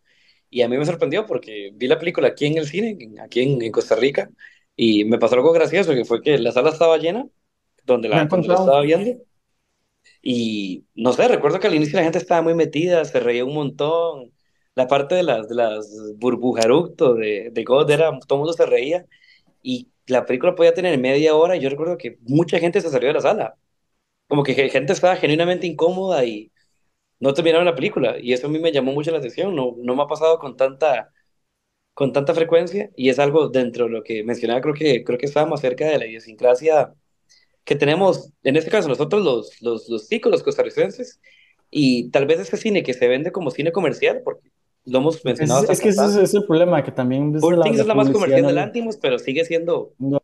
Y 0.49 0.61
a 0.63 0.69
mí 0.69 0.77
me 0.77 0.85
sorprendió 0.85 1.25
porque 1.25 1.71
vi 1.75 1.87
la 1.87 1.99
película 1.99 2.29
aquí 2.29 2.45
en 2.47 2.57
el 2.57 2.67
cine, 2.67 2.97
aquí 3.21 3.41
en, 3.41 3.61
en 3.61 3.71
Costa 3.71 3.95
Rica, 3.95 4.29
y 4.75 5.05
me 5.05 5.17
pasó 5.19 5.35
algo 5.35 5.51
gracioso, 5.53 5.93
que 5.93 6.05
fue 6.05 6.21
que 6.21 6.37
la 6.37 6.51
sala 6.51 6.71
estaba 6.71 6.97
llena, 6.97 7.27
donde 7.85 8.09
la, 8.09 8.25
donde 8.25 8.49
la 8.49 8.55
estaba 8.55 8.81
viendo. 8.81 9.21
Y 10.21 10.87
no 10.95 11.13
sé, 11.13 11.27
recuerdo 11.27 11.59
que 11.59 11.67
al 11.67 11.75
inicio 11.75 11.97
la 11.97 12.03
gente 12.03 12.17
estaba 12.19 12.41
muy 12.41 12.55
metida, 12.55 13.05
se 13.05 13.19
reía 13.19 13.45
un 13.45 13.53
montón. 13.53 14.33
La 14.75 14.87
parte 14.87 15.15
de 15.15 15.23
las, 15.23 15.47
de 15.49 15.55
las 15.55 16.13
burbujaructo 16.17 17.15
de, 17.15 17.49
de 17.51 17.63
God 17.63 17.89
era, 17.91 18.11
todo 18.27 18.37
el 18.37 18.39
mundo 18.41 18.53
se 18.53 18.65
reía. 18.65 19.05
Y 19.63 19.89
la 20.07 20.25
película 20.25 20.55
podía 20.55 20.73
tener 20.73 20.97
media 20.99 21.35
hora 21.35 21.55
y 21.57 21.61
yo 21.61 21.69
recuerdo 21.69 21.97
que 21.97 22.17
mucha 22.23 22.59
gente 22.59 22.81
se 22.81 22.89
salió 22.89 23.09
de 23.09 23.15
la 23.15 23.21
sala. 23.21 23.57
Como 24.27 24.43
que 24.43 24.55
ge- 24.55 24.69
gente 24.69 24.93
estaba 24.93 25.17
genuinamente 25.17 25.67
incómoda 25.67 26.25
y 26.25 26.51
no 27.19 27.33
terminaron 27.33 27.65
la 27.65 27.75
película. 27.75 28.17
Y 28.19 28.33
eso 28.33 28.47
a 28.47 28.49
mí 28.51 28.59
me 28.59 28.71
llamó 28.73 28.93
mucho 28.93 29.11
la 29.11 29.19
atención. 29.19 29.55
No, 29.55 29.75
no 29.79 29.95
me 29.95 30.03
ha 30.03 30.07
pasado 30.07 30.39
con 30.39 30.57
tanta, 30.57 31.11
con 31.93 32.11
tanta 32.13 32.33
frecuencia 32.33 32.91
y 32.95 33.09
es 33.09 33.19
algo 33.19 33.49
dentro 33.49 33.85
de 33.85 33.91
lo 33.91 34.03
que 34.03 34.23
mencionaba, 34.23 34.61
creo 34.61 34.73
que, 34.73 35.03
creo 35.03 35.17
que 35.17 35.25
estaba 35.27 35.49
más 35.49 35.61
cerca 35.61 35.85
de 35.87 35.97
la 35.99 36.05
idiosincrasia 36.07 36.93
que 37.65 37.75
tenemos, 37.75 38.31
en 38.43 38.57
este 38.57 38.71
caso 38.71 38.89
nosotros 38.89 39.23
los, 39.23 39.61
los, 39.61 39.89
los 39.89 40.09
los 40.31 40.43
costarricenses, 40.43 41.21
y 41.71 42.09
tal 42.11 42.27
vez 42.27 42.39
ese 42.41 42.57
cine 42.57 42.83
que 42.83 42.93
se 42.95 43.07
vende 43.07 43.31
como 43.31 43.51
cine 43.51 43.71
comercial, 43.73 44.21
porque 44.25 44.51
lo 44.85 44.99
hemos 44.99 45.23
mencionado 45.25 45.63
Es, 45.63 45.69
es 45.71 45.81
que 45.81 45.89
ese 45.89 46.23
es, 46.23 46.33
el 46.33 46.45
problema, 46.45 46.83
que 46.83 46.91
también 46.91 47.35
es 47.35 47.41
Poor 47.41 47.57
la, 47.57 47.63
Things 47.65 47.79
es 47.79 47.87
la 47.87 47.95
más 47.95 48.09
comercial 48.09 48.45
del 48.45 48.57
Antimos, 48.57 48.97
pero 48.97 49.19
sigue 49.19 49.45
siendo 49.45 49.93
no 49.97 50.19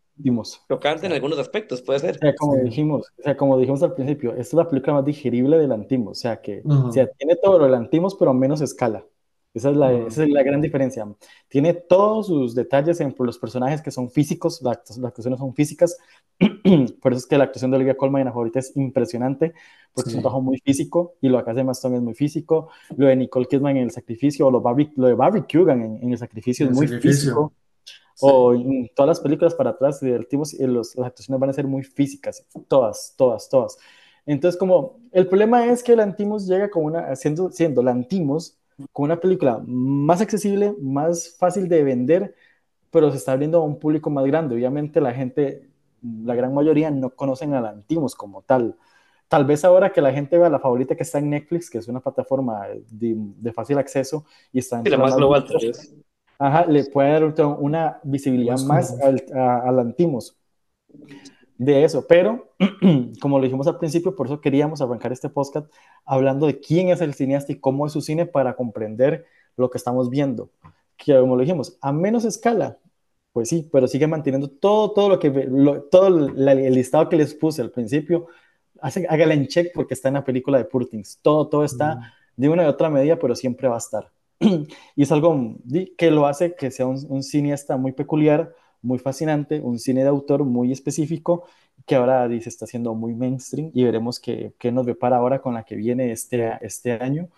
chocante 0.70 1.08
en 1.08 1.14
algunos 1.14 1.40
aspectos, 1.40 1.82
puede 1.82 2.00
ser. 2.00 2.16
o 2.16 2.20
sea, 2.20 2.32
Sí. 2.32 2.38
como 2.38 2.56
dijimos, 2.58 3.08
o 3.20 3.24
sea, 3.24 3.36
como 3.36 3.58
dijimos 3.58 3.82
al 3.84 3.94
principio, 3.94 4.32
esta 4.32 4.42
es 4.42 4.54
la 4.54 4.70
película 4.70 4.94
más 4.94 5.06
digerible 5.06 5.58
del 5.58 5.72
Antimos, 5.72 6.18
o 6.18 6.22
sea, 6.22 6.42
que 6.42 6.62
o 6.66 6.92
sea, 6.92 7.08
tiene 7.18 7.36
todo 7.36 7.58
lo 7.58 7.66
del 7.66 7.76
Antimos, 7.76 8.16
pero 8.16 8.32
a 8.32 8.34
menos 8.34 8.62
escala. 8.62 9.06
Esa 9.54 9.70
es 9.70 9.76
la, 9.76 9.92
ujú, 9.92 10.08
esa 10.08 10.24
es 10.24 10.30
la 10.30 10.44
gran 10.44 10.62
diferencia. 10.62 11.06
Tiene 11.50 11.74
todos 11.74 12.28
sus 12.28 12.56
detalles 12.56 13.02
en 13.02 13.14
los 13.20 13.38
personajes 13.38 13.82
que 13.82 13.92
son 13.92 14.10
físicos, 14.10 14.62
las, 14.62 14.80
las 14.98 15.04
actuaciones 15.04 15.40
son 15.40 15.54
físicas, 15.54 15.98
por 17.02 17.12
eso 17.12 17.20
es 17.20 17.26
que 17.28 17.38
la 17.38 17.44
actuación 17.46 17.72
de 17.72 17.78
Olivia 17.78 17.98
Colman 17.98 18.22
en 18.22 18.26
la 18.28 18.32
favorita 18.32 18.60
es 18.60 18.76
impresionante, 18.78 19.54
porque 19.94 20.10
es 20.10 20.16
un 20.16 20.20
sí, 20.20 20.22
trabajo 20.22 20.42
muy 20.42 20.58
físico, 20.60 21.16
y 21.22 21.28
lo 21.28 21.44
que 21.44 21.52
hace 21.52 21.64
Maston 21.66 21.96
es 21.96 22.02
muy 22.02 22.14
físico, 22.14 22.70
lo 22.96 23.08
de 23.08 23.16
Nicole 23.18 23.46
Kidman 23.46 23.76
en 23.76 23.84
el 23.84 23.92
sacrificio, 23.92 24.48
o 24.48 24.52
lo, 24.52 24.64
lo 24.96 25.08
de 25.08 25.14
Barbie 25.14 25.44
Kugan 25.52 25.82
en, 25.82 25.98
en 26.02 26.12
el 26.12 26.18
sacrificio 26.18 26.66
es 26.66 26.70
el 26.70 26.76
muy 26.76 26.88
sacrificio, 26.88 27.12
físico, 27.12 27.54
sí, 28.16 28.28
o 28.28 28.54
en 28.54 28.90
todas 28.96 29.08
las 29.10 29.20
películas 29.20 29.56
para 29.56 29.72
atrás, 29.72 30.00
divertimos, 30.00 30.54
y 30.54 30.66
los, 30.66 30.96
las 30.96 31.08
actuaciones 31.08 31.40
van 31.42 31.50
a 31.50 31.54
ser 31.54 31.68
muy 31.68 31.84
físicas, 31.84 32.46
todas, 32.70 33.16
todas, 33.18 33.50
todas. 33.50 33.78
Entonces, 34.26 34.58
como 34.58 35.00
el 35.12 35.28
problema 35.28 35.66
es 35.66 35.84
que 35.84 35.94
el 35.94 36.00
Antimos 36.00 36.48
llega 36.48 36.70
con 36.70 36.86
una, 36.86 37.16
siendo, 37.16 37.52
siendo 37.52 37.84
la 37.84 37.92
Antimos, 37.92 38.61
con 38.94 39.06
una 39.06 39.20
película 39.20 39.62
más 39.66 40.22
accesible, 40.22 40.76
más 40.82 41.36
fácil 41.38 41.68
de 41.70 41.84
vender, 41.84 42.36
pero 42.92 43.12
se 43.12 43.18
está 43.18 43.34
abriendo 43.34 43.60
a 43.60 43.66
un 43.66 43.80
público 43.80 44.10
más 44.10 44.26
grande. 44.26 44.56
Obviamente 44.56 45.02
la 45.02 45.14
gente, 45.14 45.70
la 46.02 46.36
gran 46.36 46.54
mayoría 46.54 46.92
no 46.92 47.12
conocen 47.12 47.54
a 47.54 47.62
la 47.62 47.70
Antimos 47.70 48.16
como 48.16 48.42
tal. 48.44 48.78
Tal 49.28 49.46
vez 49.46 49.64
ahora 49.66 49.92
que 49.94 50.02
la 50.02 50.12
gente 50.14 50.38
vea 50.38 50.50
la 50.50 50.60
favorita 50.60 50.96
que 50.96 51.04
está 51.04 51.20
en 51.20 51.30
Netflix, 51.30 51.70
que 51.70 51.78
es 51.80 51.88
una 51.88 52.02
plataforma 52.02 52.68
de, 52.90 53.16
de 53.18 53.54
fácil 53.54 53.78
acceso 53.78 54.26
y 54.52 54.60
está 54.60 54.82
Sí, 54.84 54.90
la 54.90 54.98
más 54.98 55.12
más 55.12 55.16
global 55.16 55.46
tal 55.48 55.60
vistas, 55.60 55.62
vez. 55.62 55.96
Ajá, 56.40 56.66
le 56.66 56.86
puede 56.86 57.12
dar 57.12 57.24
una 57.60 58.00
visibilidad 58.04 58.60
más 58.60 59.00
al, 59.02 59.24
a, 59.34 59.60
al 59.70 59.80
Antimos 59.80 60.38
de 61.66 61.84
eso, 61.84 62.08
pero 62.08 62.54
como 63.22 63.38
lo 63.38 63.44
dijimos 63.44 63.68
al 63.68 63.78
principio, 63.78 64.16
por 64.16 64.26
eso 64.28 64.42
queríamos 64.42 64.82
arrancar 64.82 65.12
este 65.12 65.30
podcast 65.30 65.72
hablando 66.06 66.48
de 66.48 66.60
quién 66.60 66.90
es 66.90 67.02
el 67.02 67.14
cineasta 67.14 67.52
y 67.52 67.60
cómo 67.60 67.86
es 67.86 67.94
su 67.94 68.02
cine 68.02 68.26
para 68.26 68.56
comprender 68.56 69.26
lo 69.58 69.70
que 69.70 69.78
estamos 69.78 70.10
viendo. 70.10 70.50
Que 70.98 71.20
como 71.20 71.36
lo 71.36 71.42
dijimos, 71.42 71.78
a 71.82 71.92
menos 71.92 72.26
escala, 72.26 72.80
pues 73.32 73.50
sí, 73.50 73.70
pero 73.72 73.88
sigue 73.88 74.08
manteniendo 74.08 74.50
todo, 74.50 74.92
todo 74.94 75.10
lo 75.10 75.20
que, 75.20 75.30
lo, 75.30 75.84
todo 75.84 76.10
la, 76.10 76.54
el 76.54 76.74
listado 76.74 77.10
que 77.10 77.16
les 77.16 77.34
puse 77.36 77.62
al 77.62 77.72
principio, 77.72 78.28
hace, 78.82 79.06
hágala 79.08 79.34
en 79.36 79.48
check 79.48 79.72
porque 79.74 79.94
está 79.94 80.08
en 80.08 80.16
la 80.16 80.24
película 80.24 80.58
de 80.58 80.66
Purtings. 80.66 81.20
Todo, 81.22 81.48
todo 81.48 81.64
está 81.64 82.00
Ujú, 82.00 82.12
de 82.36 82.50
una 82.50 82.64
y 82.64 82.68
otra 82.68 82.90
medida, 82.90 83.18
pero 83.20 83.36
siempre 83.36 83.68
va 83.68 83.76
a 83.76 83.78
estar. 83.80 84.12
y 84.40 85.04
es 85.04 85.12
algo 85.12 85.56
que 85.98 86.10
lo 86.12 86.26
hace 86.26 86.56
que 86.56 86.72
sea 86.72 86.88
un, 86.88 87.00
un 87.10 87.22
cineasta 87.24 87.78
muy 87.78 87.92
peculiar, 87.92 88.54
muy 88.82 89.00
fascinante, 89.00 89.60
un 89.62 89.80
cine 89.80 90.02
de 90.04 90.10
autor 90.10 90.44
muy 90.46 90.72
específico, 90.72 91.46
que 91.86 91.96
ahora 91.96 92.28
se 92.30 92.50
está 92.50 92.66
haciendo 92.66 92.94
muy 92.96 93.14
mainstream 93.16 93.72
y 93.74 93.84
veremos 93.84 94.20
qué, 94.20 94.54
qué 94.60 94.72
nos 94.72 94.86
depara 94.86 95.18
ahora 95.18 95.42
con 95.42 95.54
la 95.54 95.64
que 95.64 95.76
viene 95.76 96.12
este, 96.12 96.52
este 96.62 96.94
año, 96.94 97.30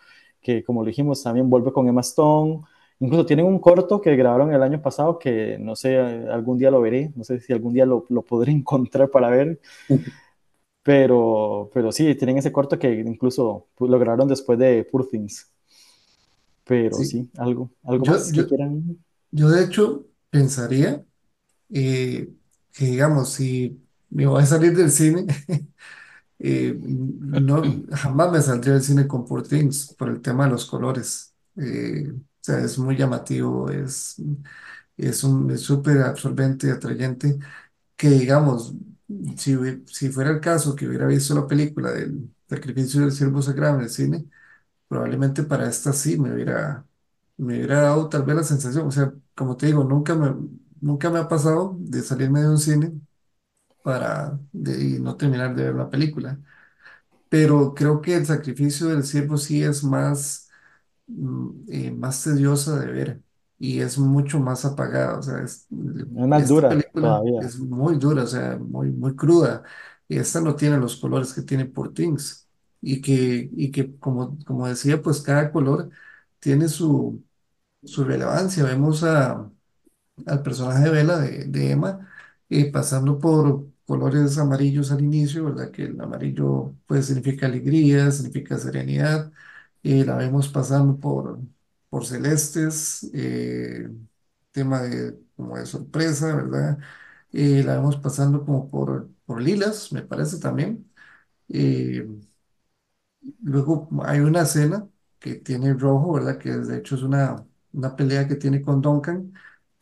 que 0.41 0.63
como 0.63 0.81
lo 0.83 0.87
dijimos 0.87 1.23
también 1.23 1.49
vuelve 1.49 1.71
con 1.71 1.87
Emma 1.87 2.01
Stone, 2.01 2.61
incluso 2.99 3.25
tienen 3.25 3.45
un 3.45 3.59
corto 3.59 4.01
que 4.01 4.15
grabaron 4.15 4.53
el 4.53 4.61
año 4.63 4.81
pasado 4.81 5.17
que 5.19 5.57
no 5.59 5.75
sé, 5.75 5.97
algún 5.97 6.57
día 6.57 6.71
lo 6.71 6.81
veré, 6.81 7.11
no 7.15 7.23
sé 7.23 7.39
si 7.39 7.53
algún 7.53 7.73
día 7.73 7.85
lo, 7.85 8.05
lo 8.09 8.23
podré 8.23 8.51
encontrar 8.53 9.09
para 9.09 9.29
ver, 9.29 9.59
pero, 10.83 11.69
pero 11.73 11.91
sí, 11.91 12.13
tienen 12.15 12.37
ese 12.37 12.51
corto 12.51 12.77
que 12.79 12.91
incluso 12.91 13.69
lo 13.79 13.99
grabaron 13.99 14.27
después 14.27 14.59
de 14.59 14.83
Poor 14.85 15.07
Things, 15.09 15.51
pero 16.63 17.03
sí. 17.03 17.03
sí, 17.03 17.29
algo, 17.37 17.71
algo 17.83 18.05
Yo, 18.05 18.13
más 18.13 18.31
que 18.31 18.45
yo, 18.45 18.45
quieran. 18.45 18.97
yo 19.31 19.49
de 19.49 19.63
hecho 19.65 20.07
pensaría 20.29 21.05
eh, 21.73 22.33
que, 22.73 22.85
digamos, 22.85 23.33
si 23.33 23.81
me 24.11 24.27
voy 24.27 24.43
a 24.43 24.45
salir 24.47 24.75
del 24.77 24.91
cine, 24.91 25.27
eh, 26.39 26.75
no, 26.79 27.61
jamás 27.93 28.31
me 28.31 28.41
saldría 28.41 28.73
del 28.75 28.83
cine 28.83 29.07
con 29.07 29.25
Poor 29.25 29.47
Things 29.47 29.93
por 29.95 30.09
el 30.09 30.21
tema 30.21 30.45
de 30.45 30.51
los 30.51 30.65
colores. 30.65 31.33
Eh, 31.57 32.11
o 32.13 32.21
sea, 32.41 32.59
es 32.59 32.77
muy 32.79 32.97
llamativo, 32.97 33.69
es, 33.71 34.17
es 34.97 35.23
un, 35.23 35.51
es 35.51 35.61
súper 35.61 35.99
absorbente 36.01 36.71
atrayente, 36.71 37.39
que 37.97 38.09
digamos, 38.09 38.73
si, 39.37 39.55
si 39.87 40.09
fuera 40.09 40.31
el 40.31 40.41
caso 40.41 40.75
que 40.75 40.87
hubiera 40.87 41.07
visto 41.07 41.35
la 41.35 41.47
película 41.47 41.91
del 41.91 42.31
sacrificio 42.49 43.01
del 43.01 43.11
siervo 43.11 43.41
sagrado 43.41 43.77
en 43.77 43.83
el 43.83 43.89
cine, 43.89 44.25
probablemente 44.87 45.43
para 45.43 45.69
esta 45.69 45.93
sí 45.93 46.19
me 46.19 46.33
hubiera, 46.33 46.85
me 47.37 47.57
hubiera 47.57 47.81
dado 47.81 48.09
tal 48.09 48.23
vez 48.23 48.35
la 48.37 48.43
sensación, 48.43 48.87
o 48.87 48.91
sea, 48.91 49.13
como 49.35 49.57
te 49.57 49.67
digo, 49.67 49.83
nunca 49.83 50.15
me, 50.15 50.35
nunca 50.83 51.09
me 51.11 51.19
ha 51.19 51.27
pasado 51.29 51.75
de 51.79 52.01
salirme 52.03 52.41
de 52.41 52.49
un 52.49 52.59
cine 52.59 52.93
para 53.83 54.39
de- 54.51 54.83
y 54.97 54.99
no 54.99 55.17
terminar 55.17 55.55
de 55.55 55.63
ver 55.65 55.75
una 55.75 55.89
película, 55.89 56.39
pero 57.29 57.73
creo 57.73 58.01
que 58.01 58.15
el 58.15 58.25
sacrificio 58.25 58.87
del 58.89 59.03
siervo 59.03 59.37
sí 59.37 59.63
es 59.63 59.83
más, 59.83 60.49
mm, 61.07 61.49
eh, 61.69 61.91
más 61.91 62.23
tediosa 62.23 62.79
de 62.79 62.87
ver 62.91 63.23
y 63.59 63.81
es 63.81 63.97
mucho 63.99 64.39
más 64.39 64.65
apagada, 64.65 65.19
o 65.19 65.23
sea, 65.23 65.39
es- 65.43 65.67
Es 66.15 66.27
más 66.27 66.47
esta 66.49 66.67
dura 66.67 66.67
película 66.67 66.99
todavía. 66.99 67.41
es 67.41 67.59
muy 67.59 67.97
dura, 67.97 68.23
o 68.23 68.27
sea, 68.27 68.57
muy, 68.57 68.91
muy 68.91 69.15
cruda. 69.15 69.63
y 70.07 70.17
esta 70.17 70.41
no 70.41 70.55
tiene 70.55 70.77
los 70.77 70.97
colores 70.97 71.33
que 71.33 71.41
tiene 71.43 71.65
Poor 71.65 71.93
Things. 71.93 72.47
Y 72.81 73.01
que, 73.01 73.49
y 73.55 73.71
que 73.71 73.97
como, 73.99 74.37
como 74.45 74.67
decía, 74.67 75.01
pues 75.01 75.21
cada 75.21 75.51
color 75.51 75.89
tiene 76.39 76.67
su, 76.67 77.23
su 77.83 78.03
relevancia. 78.05 78.63
Vemos 78.65 79.03
a, 79.03 79.51
al 80.27 80.41
personaje 80.43 80.83
de 80.85 80.89
Bella, 80.91 81.17
de, 81.19 81.45
de 81.45 81.71
Emma, 81.71 82.09
eh, 82.49 82.71
pasando 82.71 83.19
por 83.19 83.67
colores 83.85 84.37
amarillos 84.37 84.91
al 84.91 85.01
inicio, 85.03 85.45
¿verdad? 85.45 85.71
Que 85.71 85.83
el 85.85 85.99
amarillo 86.01 86.75
pues 86.87 87.07
significa 87.07 87.47
alegría, 87.47 88.11
significa 88.11 88.57
serenidad. 88.57 89.31
Eh, 89.83 90.05
la 90.05 90.15
vemos 90.17 90.47
pasando 90.49 90.99
por, 90.99 91.39
por 91.89 92.05
celestes, 92.05 93.09
eh, 93.13 93.89
tema 94.51 94.81
de, 94.83 95.17
como 95.35 95.57
de 95.57 95.65
sorpresa, 95.65 96.35
¿verdad? 96.35 96.77
Eh, 97.31 97.63
la 97.65 97.75
vemos 97.75 97.97
pasando 97.97 98.45
como 98.45 98.69
por, 98.69 99.09
por 99.25 99.41
lilas, 99.41 99.91
me 99.91 100.01
parece 100.03 100.39
también. 100.39 100.89
Eh, 101.49 102.07
luego 103.41 103.89
hay 104.05 104.19
una 104.19 104.41
escena 104.43 104.87
que 105.19 105.35
tiene 105.35 105.73
rojo, 105.73 106.13
¿verdad? 106.13 106.37
Que 106.37 106.51
de 106.51 106.77
hecho 106.77 106.95
es 106.95 107.03
una, 107.03 107.45
una 107.73 107.95
pelea 107.95 108.27
que 108.27 108.35
tiene 108.35 108.61
con 108.61 108.81
Duncan, 108.81 109.33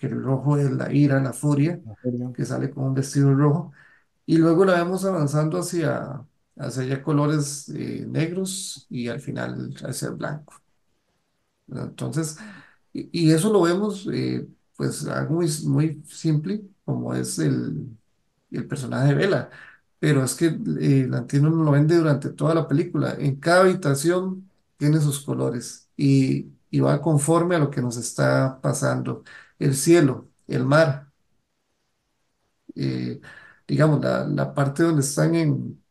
que 0.01 0.07
el 0.07 0.23
rojo 0.23 0.57
es 0.57 0.71
la 0.71 0.93
ira, 0.93 1.21
la 1.21 1.33
furia, 1.33 1.81
que 2.35 2.45
sale 2.45 2.71
con 2.71 2.85
un 2.85 2.95
vestido 2.95 3.33
rojo. 3.35 3.73
Y 4.25 4.37
luego 4.37 4.65
la 4.65 4.75
vemos 4.75 5.05
avanzando 5.05 5.59
hacia, 5.59 6.25
hacia 6.57 6.85
ya 6.85 7.03
colores 7.03 7.69
eh, 7.69 8.05
negros 8.07 8.87
y 8.89 9.09
al 9.09 9.21
final 9.21 9.75
hacia 9.85 10.09
el 10.09 10.15
blanco. 10.15 10.55
¿verdad? 11.67 11.89
Entonces, 11.89 12.37
y, 12.93 13.09
y 13.29 13.31
eso 13.31 13.51
lo 13.51 13.61
vemos, 13.63 14.07
eh, 14.11 14.47
pues, 14.75 15.05
algo 15.07 15.35
muy, 15.35 15.47
muy 15.65 16.03
simple, 16.07 16.63
como 16.85 17.13
es 17.15 17.39
el, 17.39 17.97
el 18.51 18.67
personaje 18.67 19.09
de 19.09 19.15
Bella. 19.15 19.49
Pero 19.99 20.23
es 20.23 20.35
que 20.35 20.47
eh, 20.47 21.07
Lantino 21.09 21.49
nos 21.49 21.65
lo 21.65 21.71
vende 21.71 21.95
durante 21.97 22.29
toda 22.31 22.55
la 22.55 22.67
película. 22.67 23.15
En 23.19 23.37
cada 23.39 23.61
habitación 23.63 24.51
tiene 24.77 24.99
sus 25.01 25.21
colores 25.25 25.89
y, 25.97 26.51
y 26.71 26.79
va 26.79 27.01
conforme 27.01 27.55
a 27.55 27.59
lo 27.59 27.69
que 27.71 27.81
nos 27.81 27.97
está 27.97 28.59
pasando. 28.61 29.23
El 29.61 29.75
cielo, 29.75 30.29
el 30.47 30.65
mar, 30.65 31.11
eh, 32.75 33.19
digamos, 33.67 34.01
la, 34.03 34.25
la 34.27 34.53
parte 34.53 34.83
donde 34.83 35.01
están 35.01 35.35
en, 35.35 35.83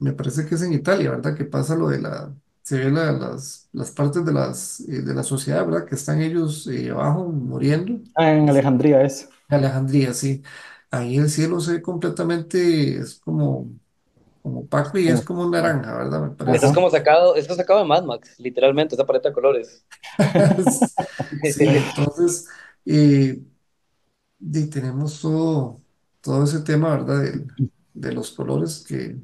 me 0.00 0.12
parece 0.14 0.46
que 0.46 0.54
es 0.56 0.62
en 0.62 0.72
Italia, 0.74 1.10
¿verdad? 1.12 1.36
Que 1.36 1.46
pasa 1.46 1.76
lo 1.76 1.88
de 1.90 2.00
la, 2.00 2.34
se 2.62 2.78
ve 2.78 2.90
la- 2.92 3.12
las, 3.12 3.68
las 3.72 3.90
partes 3.92 4.24
de 4.24 4.32
las, 4.32 4.80
eh, 4.82 5.02
de 5.02 5.14
la 5.14 5.22
sociedad, 5.24 5.66
¿verdad? 5.66 5.86
Que 5.86 5.96
están 5.96 6.22
ellos 6.22 6.66
eh, 6.68 6.90
abajo 6.90 7.26
muriendo. 7.28 8.02
Ah, 8.14 8.32
en 8.34 8.48
Alejandría 8.50 9.02
es. 9.02 9.28
Alejandría, 9.48 10.12
sí. 10.14 10.42
Ahí 10.90 11.16
el 11.18 11.30
cielo 11.30 11.60
se 11.60 11.72
ve 11.74 11.82
completamente, 11.82 12.98
es 12.98 13.18
como, 13.20 13.70
como 14.42 14.60
opaco 14.62 14.98
y 14.98 15.08
es 15.08 15.24
Como, 15.24 15.44
un 15.46 15.52
naranja, 15.52 15.96
¿verdad? 15.98 16.22
Me 16.30 16.36
Esto 16.50 16.66
es 16.66 16.72
parece. 16.72 16.74
ajá. 16.74 16.74
como 16.74 16.90
sacado, 16.90 17.36
esto 17.36 17.52
es 17.52 17.58
sacado 17.58 17.80
de 17.80 17.84
Mad 17.86 18.04
Max, 18.04 18.34
literalmente, 18.38 18.94
esa 18.94 19.06
paleta 19.06 19.28
de 19.28 19.34
colores. 19.34 19.84
Sí, 21.42 21.64
entonces, 21.76 22.46
eh, 22.88 23.44
y 24.40 24.70
tenemos 24.70 25.20
todo, 25.20 25.82
todo 26.20 26.44
ese 26.44 26.60
tema, 26.60 26.90
¿verdad? 26.96 27.22
De, 27.22 27.46
de 27.94 28.12
los 28.12 28.30
colores 28.32 28.84
que 28.86 29.16
o 29.16 29.20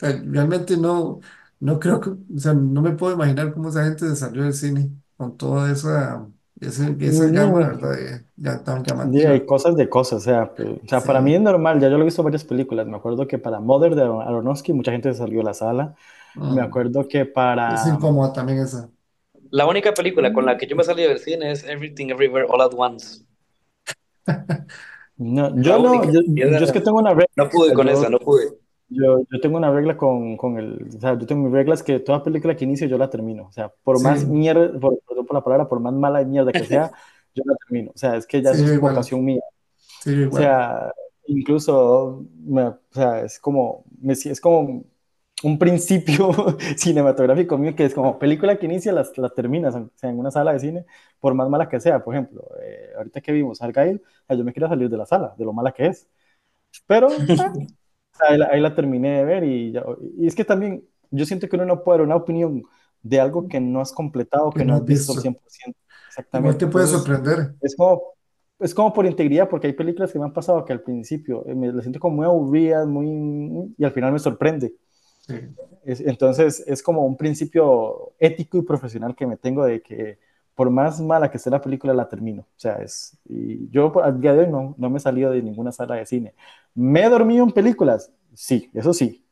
sea, 0.00 0.22
realmente 0.26 0.76
no, 0.76 1.20
no 1.60 1.80
creo 1.80 2.00
que, 2.00 2.10
o 2.10 2.18
sea, 2.38 2.54
no 2.54 2.82
me 2.82 2.92
puedo 2.92 3.14
imaginar 3.14 3.54
cómo 3.54 3.70
esa 3.70 3.84
gente 3.84 4.08
se 4.08 4.16
salió 4.16 4.44
del 4.44 4.54
cine 4.54 4.90
con 5.16 5.36
toda 5.36 5.72
esa, 5.72 6.28
ese- 6.60 6.96
esa 7.02 7.26
gama, 7.28 7.60
¿verdad? 7.60 7.92
De- 7.96 8.26
ya 8.36 8.62
tan 8.64 8.84
hay 9.28 9.44
llamativa. 9.44 9.46
cosas 9.46 9.76
de 9.76 9.88
cosas, 9.88 10.20
o 10.22 10.24
sea, 10.24 10.54
pues, 10.54 10.68
o 10.68 10.88
sea, 10.88 11.04
para 11.04 11.20
mí 11.20 11.34
es 11.34 11.40
normal, 11.40 11.80
ya 11.80 11.88
yo 11.88 11.96
lo 11.96 12.02
he 12.02 12.04
visto 12.06 12.22
en 12.22 12.24
varias 12.26 12.44
películas, 12.44 12.86
me 12.86 12.96
acuerdo 12.96 13.26
que 13.26 13.38
para 13.38 13.60
Mother 13.60 13.94
de 13.94 14.02
Aron- 14.02 14.22
Aronofsky 14.22 14.72
mucha 14.72 14.92
gente 14.92 15.12
se 15.12 15.18
salió 15.18 15.38
de 15.38 15.44
la 15.44 15.54
sala, 15.54 15.94
me 16.44 16.62
mm, 16.62 16.62
acuerdo 16.62 17.08
que 17.08 17.26
es 17.66 17.86
para, 17.86 17.86
incómoda 17.86 18.32
también 18.34 18.60
esa. 18.60 18.91
La 19.52 19.66
única 19.66 19.94
película 19.94 20.32
con 20.32 20.46
la 20.46 20.56
que 20.58 20.66
yo 20.66 20.74
me 20.74 20.82
salí 20.82 21.04
del 21.04 21.20
cine 21.20 21.52
es 21.52 21.62
Everything 21.62 22.08
Everywhere 22.08 22.46
All 22.50 22.60
at 22.60 22.72
Once. 22.76 23.24
no, 25.16 25.60
yo 25.62 25.78
no, 25.78 26.04
yo, 26.10 26.20
yo 26.26 26.64
es 26.64 26.70
esa- 26.70 26.72
que 26.72 26.80
tengo 26.80 26.98
una 26.98 27.10
regla, 27.14 27.26
no 27.36 27.48
pude 27.50 27.72
con 27.74 27.88
esa, 27.88 28.08
yo, 28.08 28.10
no 28.10 28.18
pude. 28.18 28.58
yo, 28.88 29.20
yo 29.30 29.40
tengo 29.40 29.56
una 29.58 29.72
regla 29.72 29.96
con, 29.96 30.36
con 30.36 30.58
el, 30.58 30.88
o 30.96 31.00
sea, 31.00 31.18
yo 31.18 31.26
tengo 31.26 31.44
mis 31.44 31.52
reglas 31.52 31.82
que 31.82 32.00
toda 32.00 32.22
película 32.22 32.56
que 32.56 32.64
inicio 32.64 32.86
yo 32.88 32.98
la 32.98 33.10
termino, 33.10 33.46
o 33.48 33.52
sea, 33.52 33.70
por 33.84 34.00
más 34.00 34.24
Sí, 34.24 34.26
mierda, 34.26 34.78
por, 34.80 34.98
perdón 35.08 35.26
por 35.26 35.34
la 35.36 35.44
palabra, 35.44 35.68
por 35.68 35.80
más 35.80 35.94
mala 35.94 36.24
mierda 36.24 36.54
que 36.54 36.66
sea, 36.66 36.92
yo 37.34 37.42
la 37.46 37.56
termino, 37.68 37.92
o 37.94 37.98
sea, 37.98 38.16
es 38.16 38.26
que 38.26 38.42
ya 38.42 38.52
sí, 38.52 38.62
es 38.62 38.78
vocación 38.78 39.24
mía. 39.24 39.42
sí, 40.00 40.10
O 40.28 40.32
sea, 40.32 40.92
incluso, 41.26 42.26
me- 42.44 42.64
o 42.68 42.78
sea, 42.92 43.22
es 43.24 43.38
como, 43.40 43.84
me 44.00 44.14
es 44.14 44.40
como 44.40 44.84
un 45.42 45.58
principio 45.58 46.30
cinematográfico 46.76 47.58
mío 47.58 47.74
que 47.74 47.84
es 47.86 47.94
como 47.94 48.18
película 48.18 48.58
que 48.58 48.66
inicia, 48.66 48.92
las, 48.92 49.16
las 49.18 49.34
terminas, 49.34 49.74
o 49.74 49.90
sea, 49.96 50.10
en 50.10 50.18
una 50.18 50.30
sala 50.30 50.52
de 50.52 50.60
cine, 50.60 50.86
por 51.20 51.34
más 51.34 51.48
mala 51.48 51.68
que 51.68 51.80
sea. 51.80 52.02
Por 52.04 52.14
ejemplo, 52.14 52.44
eh, 52.62 52.90
ahorita 52.96 53.20
que 53.20 53.32
vimos 53.32 53.60
Argyle, 53.62 54.02
yo 54.28 54.44
me 54.44 54.52
quería 54.52 54.68
salir 54.68 54.88
de 54.88 54.96
la 54.96 55.06
sala, 55.06 55.34
de 55.36 55.44
lo 55.44 55.52
mala 55.52 55.72
que 55.72 55.86
es. 55.86 56.08
Pero 56.86 57.24
ah, 57.38 57.52
ahí, 58.28 58.38
la, 58.38 58.48
ahí 58.52 58.60
la 58.60 58.74
terminé 58.74 59.18
de 59.18 59.24
ver 59.24 59.44
y, 59.44 59.72
ya- 59.72 59.84
y 60.18 60.26
es 60.26 60.34
que 60.34 60.44
también 60.44 60.84
yo 61.10 61.24
siento 61.26 61.48
que 61.48 61.56
uno 61.56 61.64
no 61.66 61.82
puede 61.84 61.98
dar 62.00 62.06
una 62.06 62.16
opinión 62.16 62.62
de 63.02 63.20
algo 63.20 63.48
que 63.48 63.60
no 63.60 63.80
has 63.80 63.92
completado, 63.92 64.54
Que 64.54 64.62
que 64.62 64.64
no 64.64 64.74
no 64.74 64.76
has 64.76 64.86
visto 64.86 65.12
al 65.12 65.18
visto. 65.18 65.20
100%. 65.20 65.78
Igual 66.32 66.56
Exactamente. 66.56 66.58
te 66.58 66.66
puede 66.66 66.86
sorprender. 66.86 67.54
es 67.60 67.76
como, 67.76 68.02
es 68.58 68.74
como 68.74 68.92
por 68.92 69.06
integridad, 69.06 69.48
porque 69.48 69.68
hay 69.68 69.72
películas 69.74 70.12
que 70.12 70.18
me 70.18 70.24
han 70.24 70.32
pasado 70.32 70.64
que 70.64 70.72
al 70.72 70.82
principio 70.82 71.44
eh, 71.46 71.54
me 71.54 71.72
las 71.72 71.84
siento 71.84 72.00
como 72.00 72.16
muy 72.16 72.26
aburridas, 72.26 72.86
muy, 72.86 73.74
y 73.78 73.84
al 73.84 73.92
final 73.92 74.12
me 74.12 74.18
sorprende. 74.18 74.74
Sí, 75.26 75.34
Es- 75.84 76.00
entonces 76.00 76.62
es 76.66 76.82
como 76.82 77.04
un 77.04 77.16
principio 77.16 78.12
ético 78.18 78.58
y 78.58 78.62
profesional 78.62 79.14
que 79.16 79.26
me 79.26 79.36
tengo 79.36 79.64
de 79.64 79.82
que 79.82 80.18
por 80.54 80.70
más 80.70 81.00
mala 81.00 81.30
que 81.30 81.38
esté 81.38 81.50
la 81.50 81.60
película, 81.60 81.94
la 81.94 82.08
termino. 82.08 82.42
O 82.42 82.46
sea, 82.60 82.76
es, 82.76 83.16
y 83.24 83.68
yo 83.70 83.92
al 84.02 84.20
día 84.20 84.32
de 84.34 84.40
hoy 84.40 84.48
no, 84.50 84.74
no 84.78 84.90
me 84.90 84.98
he 84.98 85.00
salido 85.00 85.30
de 85.32 85.42
ninguna 85.42 85.72
sala 85.72 85.96
de 85.96 86.06
cine. 86.06 86.34
¿Me 86.74 87.02
he 87.04 87.08
dormido 87.08 87.44
en 87.44 87.52
películas? 87.52 88.12
Sí, 88.34 88.70
eso 88.74 88.92
sí. 88.92 89.24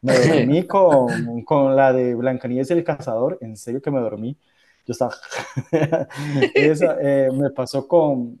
Me 0.00 0.14
dormí 0.18 0.66
con, 0.66 1.42
con 1.44 1.74
la 1.76 1.92
de 1.92 2.14
Blancanieves 2.14 2.70
y 2.70 2.74
el 2.74 2.84
Cazador, 2.84 3.38
en 3.40 3.56
serio 3.56 3.82
que 3.82 3.90
me 3.90 4.00
dormí. 4.00 4.38
Yo 4.86 4.92
estaba... 4.92 5.14
Esa, 6.54 6.96
eh, 7.00 7.30
me 7.32 7.50
pasó 7.50 7.86
con... 7.88 8.40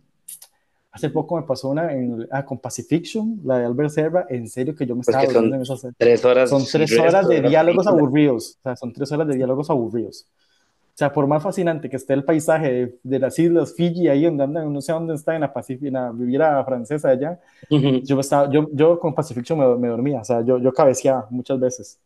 Hace 0.92 1.10
poco 1.10 1.36
me 1.36 1.42
pasó 1.44 1.68
una 1.70 1.92
en, 1.92 2.26
ah, 2.30 2.44
con 2.44 2.58
Pacifiction, 2.58 3.40
la 3.44 3.58
de 3.58 3.66
Albert 3.66 3.90
Serra, 3.90 4.26
en 4.28 4.48
serio 4.48 4.74
que 4.74 4.86
yo 4.86 4.96
me 4.96 5.02
Pues 5.04 5.16
estaba 5.16 5.26
son 5.28 5.54
en 5.54 5.62
esa 5.62 5.76
serie. 5.76 5.96
tres 5.98 6.24
horas 6.24 6.50
Son 6.50 6.68
tres 6.70 6.98
horas 6.98 7.28
de 7.28 7.42
diálogos 7.42 7.86
película. 7.86 7.88
aburridos, 7.88 8.56
o 8.60 8.62
sea, 8.62 8.76
son 8.76 8.92
tres 8.92 9.10
horas 9.12 9.28
de 9.28 9.36
diálogos 9.36 9.70
aburridos. 9.70 10.26
O 10.94 10.98
sea, 10.98 11.12
por 11.12 11.26
más 11.28 11.42
fascinante 11.42 11.88
que 11.90 11.96
esté 11.96 12.14
el 12.14 12.24
paisaje 12.24 12.72
de, 12.72 12.98
de 13.04 13.18
las 13.20 13.38
islas 13.38 13.74
Fiji, 13.76 14.08
ahí 14.08 14.24
donde 14.24 14.44
andan, 14.44 14.72
no 14.72 14.80
sé 14.80 14.92
dónde 14.92 15.14
está, 15.14 15.34
en 15.36 15.42
la, 15.42 15.52
Pacific, 15.52 15.88
en 15.88 15.94
la 15.94 16.10
Riviera 16.12 16.64
Francesa 16.64 17.10
allá, 17.10 17.40
yo, 18.04 18.16
me 18.16 18.20
estaba, 18.22 18.50
yo, 18.50 18.68
yo 18.72 18.98
con 18.98 19.14
Pacifiction 19.14 19.58
me, 19.58 19.76
me 19.76 19.88
dormía, 19.88 20.20
o 20.22 20.24
sea, 20.24 20.42
yo, 20.44 20.58
yo 20.58 20.72
cabeceaba 20.72 21.28
muchas 21.30 21.60
veces. 21.60 22.00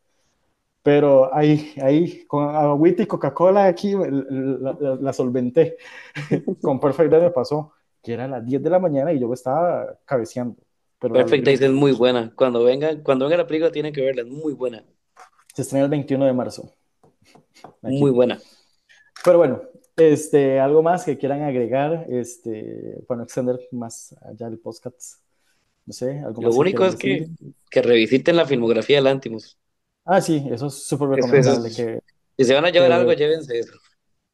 Pero 0.82 1.32
ahí, 1.34 1.72
ahí, 1.82 2.24
con 2.26 2.44
agüita 2.54 3.02
y 3.04 3.06
Coca-Cola 3.06 3.66
aquí, 3.66 3.92
la, 3.94 4.76
la, 4.80 4.96
la 4.96 5.12
solventé. 5.12 5.76
con 6.62 6.80
Perfect 6.80 7.10
Day 7.10 7.20
me 7.22 7.30
pasó, 7.30 7.72
que 8.02 8.12
era 8.14 8.24
a 8.24 8.28
las 8.28 8.44
10 8.46 8.62
de 8.62 8.70
la 8.70 8.78
mañana 8.78 9.12
y 9.12 9.20
yo 9.20 9.32
estaba 9.32 9.98
cabeceando, 10.04 10.56
pero 10.98 11.14
Perfect. 11.14 11.44
Days 11.44 11.60
es 11.60 11.70
muy 11.70 11.92
buena. 11.92 12.32
Cuando 12.34 12.62
venga, 12.64 13.02
cuando 13.02 13.26
venga 13.26 13.38
la 13.38 13.46
película 13.46 13.70
tienen 13.72 13.92
que 13.92 14.02
verla, 14.02 14.22
es 14.22 14.28
muy 14.28 14.52
buena. 14.54 14.84
Se 15.54 15.62
estrena 15.62 15.84
el 15.84 15.90
21 15.90 16.24
de 16.26 16.32
marzo. 16.32 16.72
Muy 17.82 17.96
Aquí. 17.96 18.10
buena. 18.10 18.40
Pero 19.24 19.38
bueno, 19.38 19.62
este, 19.96 20.58
algo 20.58 20.82
más 20.82 21.04
que 21.04 21.16
quieran 21.18 21.42
agregar, 21.42 22.06
este, 22.08 23.02
para 23.06 23.18
no 23.18 23.24
extender 23.24 23.60
más 23.70 24.14
allá 24.22 24.48
el 24.48 24.58
podcast. 24.58 25.20
No 25.86 25.92
sé, 25.92 26.18
algo 26.20 26.42
Lo 26.42 26.48
más 26.48 26.54
que 26.54 26.60
único 26.60 26.78
quieran 26.78 26.94
es 26.94 26.96
que, 26.96 27.28
que 27.70 27.82
revisiten 27.82 28.36
la 28.36 28.46
filmografía 28.46 28.96
de 28.96 29.02
Lantimos. 29.02 29.58
Ah, 30.04 30.20
sí, 30.20 30.44
eso 30.50 30.66
es 30.66 30.74
súper 30.86 31.08
recomendable. 31.10 31.68
es- 31.68 31.76
Que, 31.76 32.00
si 32.36 32.44
se 32.44 32.54
van 32.54 32.64
a 32.64 32.70
llevar 32.70 32.88
que, 32.88 32.94
algo, 32.94 33.12
llévense 33.12 33.58
eso. 33.58 33.74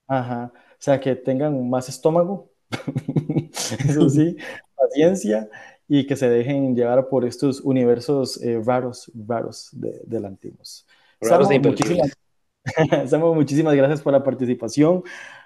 ajá, 0.06 0.52
o 0.54 0.76
sea, 0.78 1.00
que 1.00 1.16
tengan 1.16 1.68
más 1.68 1.88
estómago, 1.88 2.50
eso 3.88 4.08
sí, 4.08 4.36
paciencia 4.76 5.48
y 5.88 6.06
que 6.06 6.16
se 6.16 6.28
dejen 6.28 6.74
llevar 6.76 7.08
por 7.08 7.24
estos 7.24 7.60
universos 7.60 8.40
eh, 8.42 8.60
raros, 8.64 9.10
raros 9.26 9.70
de, 9.72 10.00
de 10.04 10.20
Lantimos. 10.20 10.86
Raros 11.20 11.50
Samo, 11.50 11.58
muchísimas, 11.60 12.10
imperdibles. 12.64 13.08
Samo, 13.08 13.34
muchísimas 13.34 13.74
gracias 13.76 14.02
por 14.02 14.12
la 14.12 14.22
participación. 14.22 15.02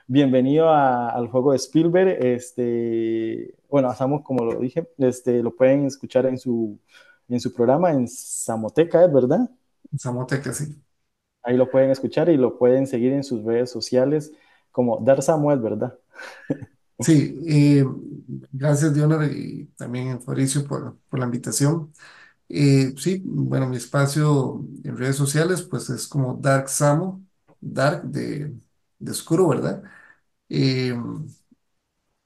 Bienvenido 0.06 0.68
a- 0.70 1.10
al 1.10 1.28
juego 1.28 1.52
de 1.52 1.56
Spielberg. 1.58 2.18
Este, 2.24 3.54
bueno, 3.70 3.88
a 3.88 3.94
Samo, 3.94 4.22
como 4.24 4.44
lo 4.44 4.60
dije, 4.60 4.88
este, 4.98 5.42
lo 5.42 5.54
pueden 5.56 5.86
escuchar 5.86 6.26
en 6.26 6.38
su, 6.38 6.78
en 7.28 7.40
su 7.40 7.52
programa 7.54 7.92
en 7.92 8.08
Samoteca, 8.08 9.04
¿es 9.04 9.12
verdad? 9.12 9.50
Zamoteca, 9.98 10.52
sí. 10.52 10.82
Ahí 11.42 11.56
lo 11.56 11.70
pueden 11.70 11.90
escuchar 11.90 12.28
y 12.28 12.36
lo 12.36 12.58
pueden 12.58 12.86
seguir 12.86 13.12
en 13.12 13.24
sus 13.24 13.42
redes 13.44 13.70
sociales 13.70 14.32
como 14.70 14.98
Dar 15.00 15.22
Samuel, 15.22 15.60
¿verdad? 15.60 15.98
Sí, 17.02 17.36
eh, 17.48 17.84
gracias, 18.52 18.94
Diona, 18.94 19.26
y 19.26 19.66
también 19.76 20.20
Fabricio 20.22 20.64
por, 20.66 20.98
por 21.08 21.18
la 21.18 21.24
invitación. 21.26 21.92
Eh, 22.48 22.94
sí, 22.98 23.22
bueno, 23.24 23.68
mi 23.68 23.76
espacio 23.78 24.64
en 24.84 24.96
redes 24.98 25.16
sociales 25.16 25.62
pues 25.62 25.90
es 25.90 26.06
como 26.08 26.34
Dark 26.36 26.68
Samo, 26.68 27.24
Dark 27.60 28.04
de, 28.04 28.54
de 28.98 29.10
oscuro, 29.12 29.48
¿verdad? 29.48 29.82
Eh, 30.48 30.94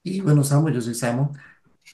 y 0.03 0.21
bueno, 0.21 0.43
Samo, 0.43 0.69
yo 0.69 0.81
soy 0.81 0.95
Samo. 0.95 1.33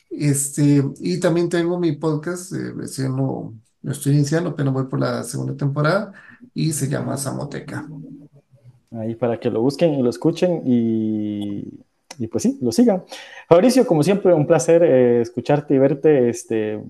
Este, 0.09 0.83
y 0.99 1.19
también 1.19 1.49
tengo 1.49 1.79
mi 1.79 1.93
podcast, 1.93 2.53
recién 2.53 3.15
lo, 3.17 3.55
lo 3.83 3.91
estoy 3.93 4.13
iniciando, 4.15 4.51
apenas 4.51 4.73
voy 4.73 4.85
por 4.87 4.99
la 5.01 5.23
segunda 5.23 5.57
temporada 5.57 6.13
y 6.53 6.73
se 6.73 6.89
llama 6.89 7.17
Samoteca. 7.17 7.93
Ahí 8.91 9.15
para 9.15 9.39
que 9.39 9.49
lo 9.49 9.61
busquen 9.61 9.93
y 9.95 10.03
lo 10.03 10.09
escuchen 10.09 10.61
y, 10.65 11.83
y 12.19 12.27
pues 12.27 12.43
sí, 12.43 12.57
lo 12.61 12.71
sigan. 12.71 13.03
Fabricio, 13.47 13.85
como 13.85 14.03
siempre, 14.03 14.33
un 14.33 14.47
placer 14.47 14.83
eh, 14.83 15.21
escucharte 15.21 15.75
y 15.75 15.77
verte. 15.77 16.29
Este, 16.29 16.81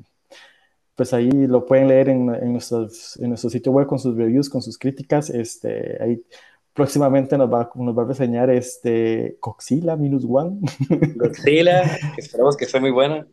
pues 0.96 1.14
ahí 1.14 1.32
lo 1.32 1.66
pueden 1.66 1.88
leer 1.88 2.10
en, 2.10 2.34
en, 2.34 2.52
nuestros, 2.52 3.18
en 3.18 3.30
nuestro 3.30 3.50
sitio 3.50 3.72
web 3.72 3.88
con 3.88 4.00
sus 4.00 4.16
reviews, 4.16 4.50
con 4.50 4.62
sus 4.62 4.78
críticas. 4.78 5.30
Este, 5.30 6.02
ahí 6.02 6.24
próximamente 6.74 7.38
nos 7.38 7.52
va, 7.52 7.72
nos 7.76 7.98
va 7.98 8.04
a 8.04 8.08
reseñar 8.08 8.50
este 8.50 9.38
Coxila 9.40 9.96
Minus 9.96 10.26
One. 10.28 10.60
Coxila, 11.20 11.84
que 12.16 12.22
esperamos 12.22 12.58
que 12.58 12.66
sea 12.66 12.80
muy 12.80 12.92
buena. 12.92 13.28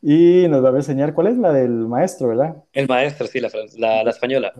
Y 0.00 0.46
nos 0.48 0.64
va 0.64 0.68
a 0.68 0.72
reseñar 0.72 1.14
cuál 1.14 1.28
es 1.28 1.38
la 1.38 1.52
del 1.52 1.70
maestro, 1.70 2.28
¿verdad? 2.28 2.56
El 2.72 2.86
maestro, 2.86 3.26
sí, 3.26 3.40
la, 3.40 3.50
la, 3.78 4.04
la 4.04 4.10
española. 4.10 4.52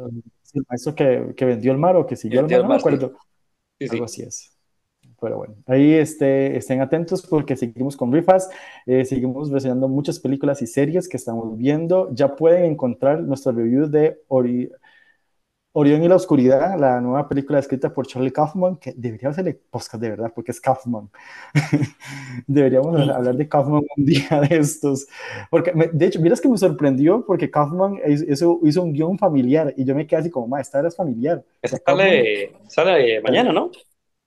Sí, 0.43 0.59
el 0.59 0.65
maestro 0.69 0.95
que, 0.95 1.33
que, 1.37 1.45
vendió 1.45 1.71
el 1.71 1.79
mar 1.79 1.95
o 1.97 2.07
que 2.07 2.17
siguió 2.17 2.41
el 2.41 2.47
mar, 2.47 2.63
no 2.63 2.69
me 2.69 2.77
acuerdo. 2.77 3.13
Sí, 3.79 3.89
sí. 3.89 3.95
Algo 3.95 4.05
así 4.05 4.23
es. 4.23 4.53
Pero 5.23 5.37
bueno, 5.39 5.55
ahí 5.67 5.93
este, 5.93 6.57
estén 6.57 6.81
atentos 6.81 7.25
porque 7.25 7.57
seguimos 7.57 7.97
con 7.97 8.13
rifas, 8.13 8.51
eh, 8.87 9.05
seguimos 9.05 9.51
reseñando 9.51 9.89
muchas 9.89 10.19
películas 10.19 10.61
y 10.63 10.67
series 10.67 11.09
que 11.09 11.17
estamos 11.17 11.57
viendo. 11.57 12.13
Ya 12.13 12.35
pueden 12.35 12.65
encontrar 12.65 13.21
nuestra 13.23 13.53
review 13.53 13.87
de 13.87 14.21
Ori 14.27 14.69
Orión 15.75 16.03
y 16.03 16.09
la 16.09 16.17
Oscuridad, 16.17 16.79
la 16.79 17.01
nueva 17.01 17.27
película 17.27 17.59
escrita 17.59 17.95
por 17.95 18.07
Charlie 18.07 18.31
Kaufman, 18.31 18.77
que 18.77 18.93
debería 18.95 19.31
el 19.31 19.57
podcast 19.71 20.03
de 20.03 20.11
verdad, 20.11 20.31
porque 20.35 20.51
es 20.51 20.61
Kaufman. 20.61 21.09
Deberíamos 22.47 23.03
sí. 23.03 23.11
hablar 23.11 23.37
de 23.37 23.49
Kaufman 23.49 23.83
un 23.97 24.05
día 24.05 24.43
de 24.47 24.59
estos. 24.59 25.07
Porque, 25.51 25.73
me, 25.73 25.87
de 25.87 26.07
hecho, 26.07 26.21
miras 26.21 26.43
que 26.43 26.49
me 26.51 26.59
sorprendió 26.59 27.25
porque 27.25 27.51
Kaufman 27.51 27.99
hizo, 28.07 28.61
hizo 28.65 28.83
un 28.83 28.93
guion 28.93 29.17
familiar 29.17 29.73
y 29.75 29.87
yo 29.87 29.95
me 29.95 30.07
quedé 30.07 30.21
así 30.21 30.31
como, 30.31 30.47
ma, 30.47 30.61
esta 30.61 30.81
era 30.81 30.91
familiar. 30.91 31.43
Esta 31.63 31.79
sale, 31.79 32.53
sale 32.69 33.23
mañana, 33.23 33.51
¿no? 33.51 33.71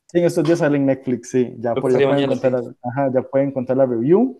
Sí, 0.07 0.19
en 0.19 0.26
estos 0.26 0.44
días 0.44 0.60
sale 0.60 0.77
en 0.77 0.86
Netflix, 0.86 1.30
sí. 1.30 1.56
Ya, 1.60 1.73
por, 1.73 1.91
ya, 1.91 2.07
pueden, 2.07 2.23
encontrar 2.23 2.53
la, 2.53 2.60
ajá, 2.84 3.11
ya 3.14 3.22
pueden 3.22 3.49
encontrar 3.49 3.77
la 3.77 3.86
review. 3.86 4.38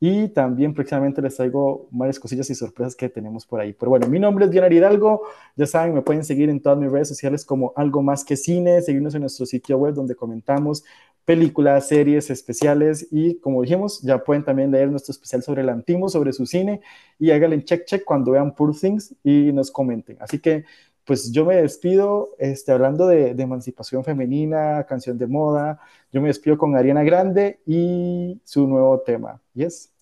Y 0.00 0.28
también 0.28 0.74
próximamente 0.74 1.22
les 1.22 1.36
traigo 1.36 1.88
varias 1.90 2.18
cosillas 2.18 2.50
y 2.50 2.54
sorpresas 2.54 2.94
que 2.94 3.08
tenemos 3.08 3.46
por 3.46 3.60
ahí. 3.60 3.72
Pero 3.72 3.90
bueno, 3.90 4.06
mi 4.06 4.18
nombre 4.18 4.44
es 4.44 4.50
Diana 4.50 4.68
Hidalgo. 4.68 5.22
Ya 5.56 5.66
saben, 5.66 5.94
me 5.94 6.02
pueden 6.02 6.24
seguir 6.24 6.50
en 6.50 6.60
todas 6.60 6.78
mis 6.78 6.90
redes 6.90 7.08
sociales 7.08 7.44
como 7.44 7.72
Algo 7.76 8.02
Más 8.02 8.24
Que 8.24 8.36
Cine, 8.36 8.82
seguirnos 8.82 9.14
en 9.14 9.22
nuestro 9.22 9.46
sitio 9.46 9.78
web 9.78 9.94
donde 9.94 10.14
comentamos 10.14 10.84
películas, 11.24 11.88
series 11.88 12.30
especiales 12.30 13.08
y 13.10 13.38
como 13.40 13.62
dijimos, 13.62 14.02
ya 14.02 14.22
pueden 14.22 14.44
también 14.44 14.70
leer 14.70 14.90
nuestro 14.90 15.12
especial 15.12 15.42
sobre 15.42 15.62
el 15.62 15.70
antimo, 15.70 16.08
sobre 16.08 16.32
su 16.32 16.46
cine 16.46 16.80
y 17.18 17.30
háganle 17.30 17.64
check 17.64 17.86
check 17.86 18.04
cuando 18.04 18.32
vean 18.32 18.54
Poor 18.54 18.74
Things 18.78 19.14
y 19.24 19.52
nos 19.52 19.70
comenten. 19.70 20.18
Así 20.20 20.38
que 20.38 20.64
pues 21.04 21.30
yo 21.32 21.44
me 21.44 21.56
despido 21.56 22.34
este, 22.38 22.72
hablando 22.72 23.06
de, 23.06 23.30
emancipación 23.30 24.04
femenina, 24.04 24.84
canción 24.88 25.18
de 25.18 25.26
moda. 25.26 25.80
Yo 26.12 26.20
me 26.20 26.28
despido 26.28 26.56
con 26.58 26.76
Ariana 26.76 27.02
Grande 27.02 27.60
y 27.66 28.40
su 28.44 28.66
nuevo 28.66 29.00
tema. 29.00 29.40
Yes. 29.54 29.92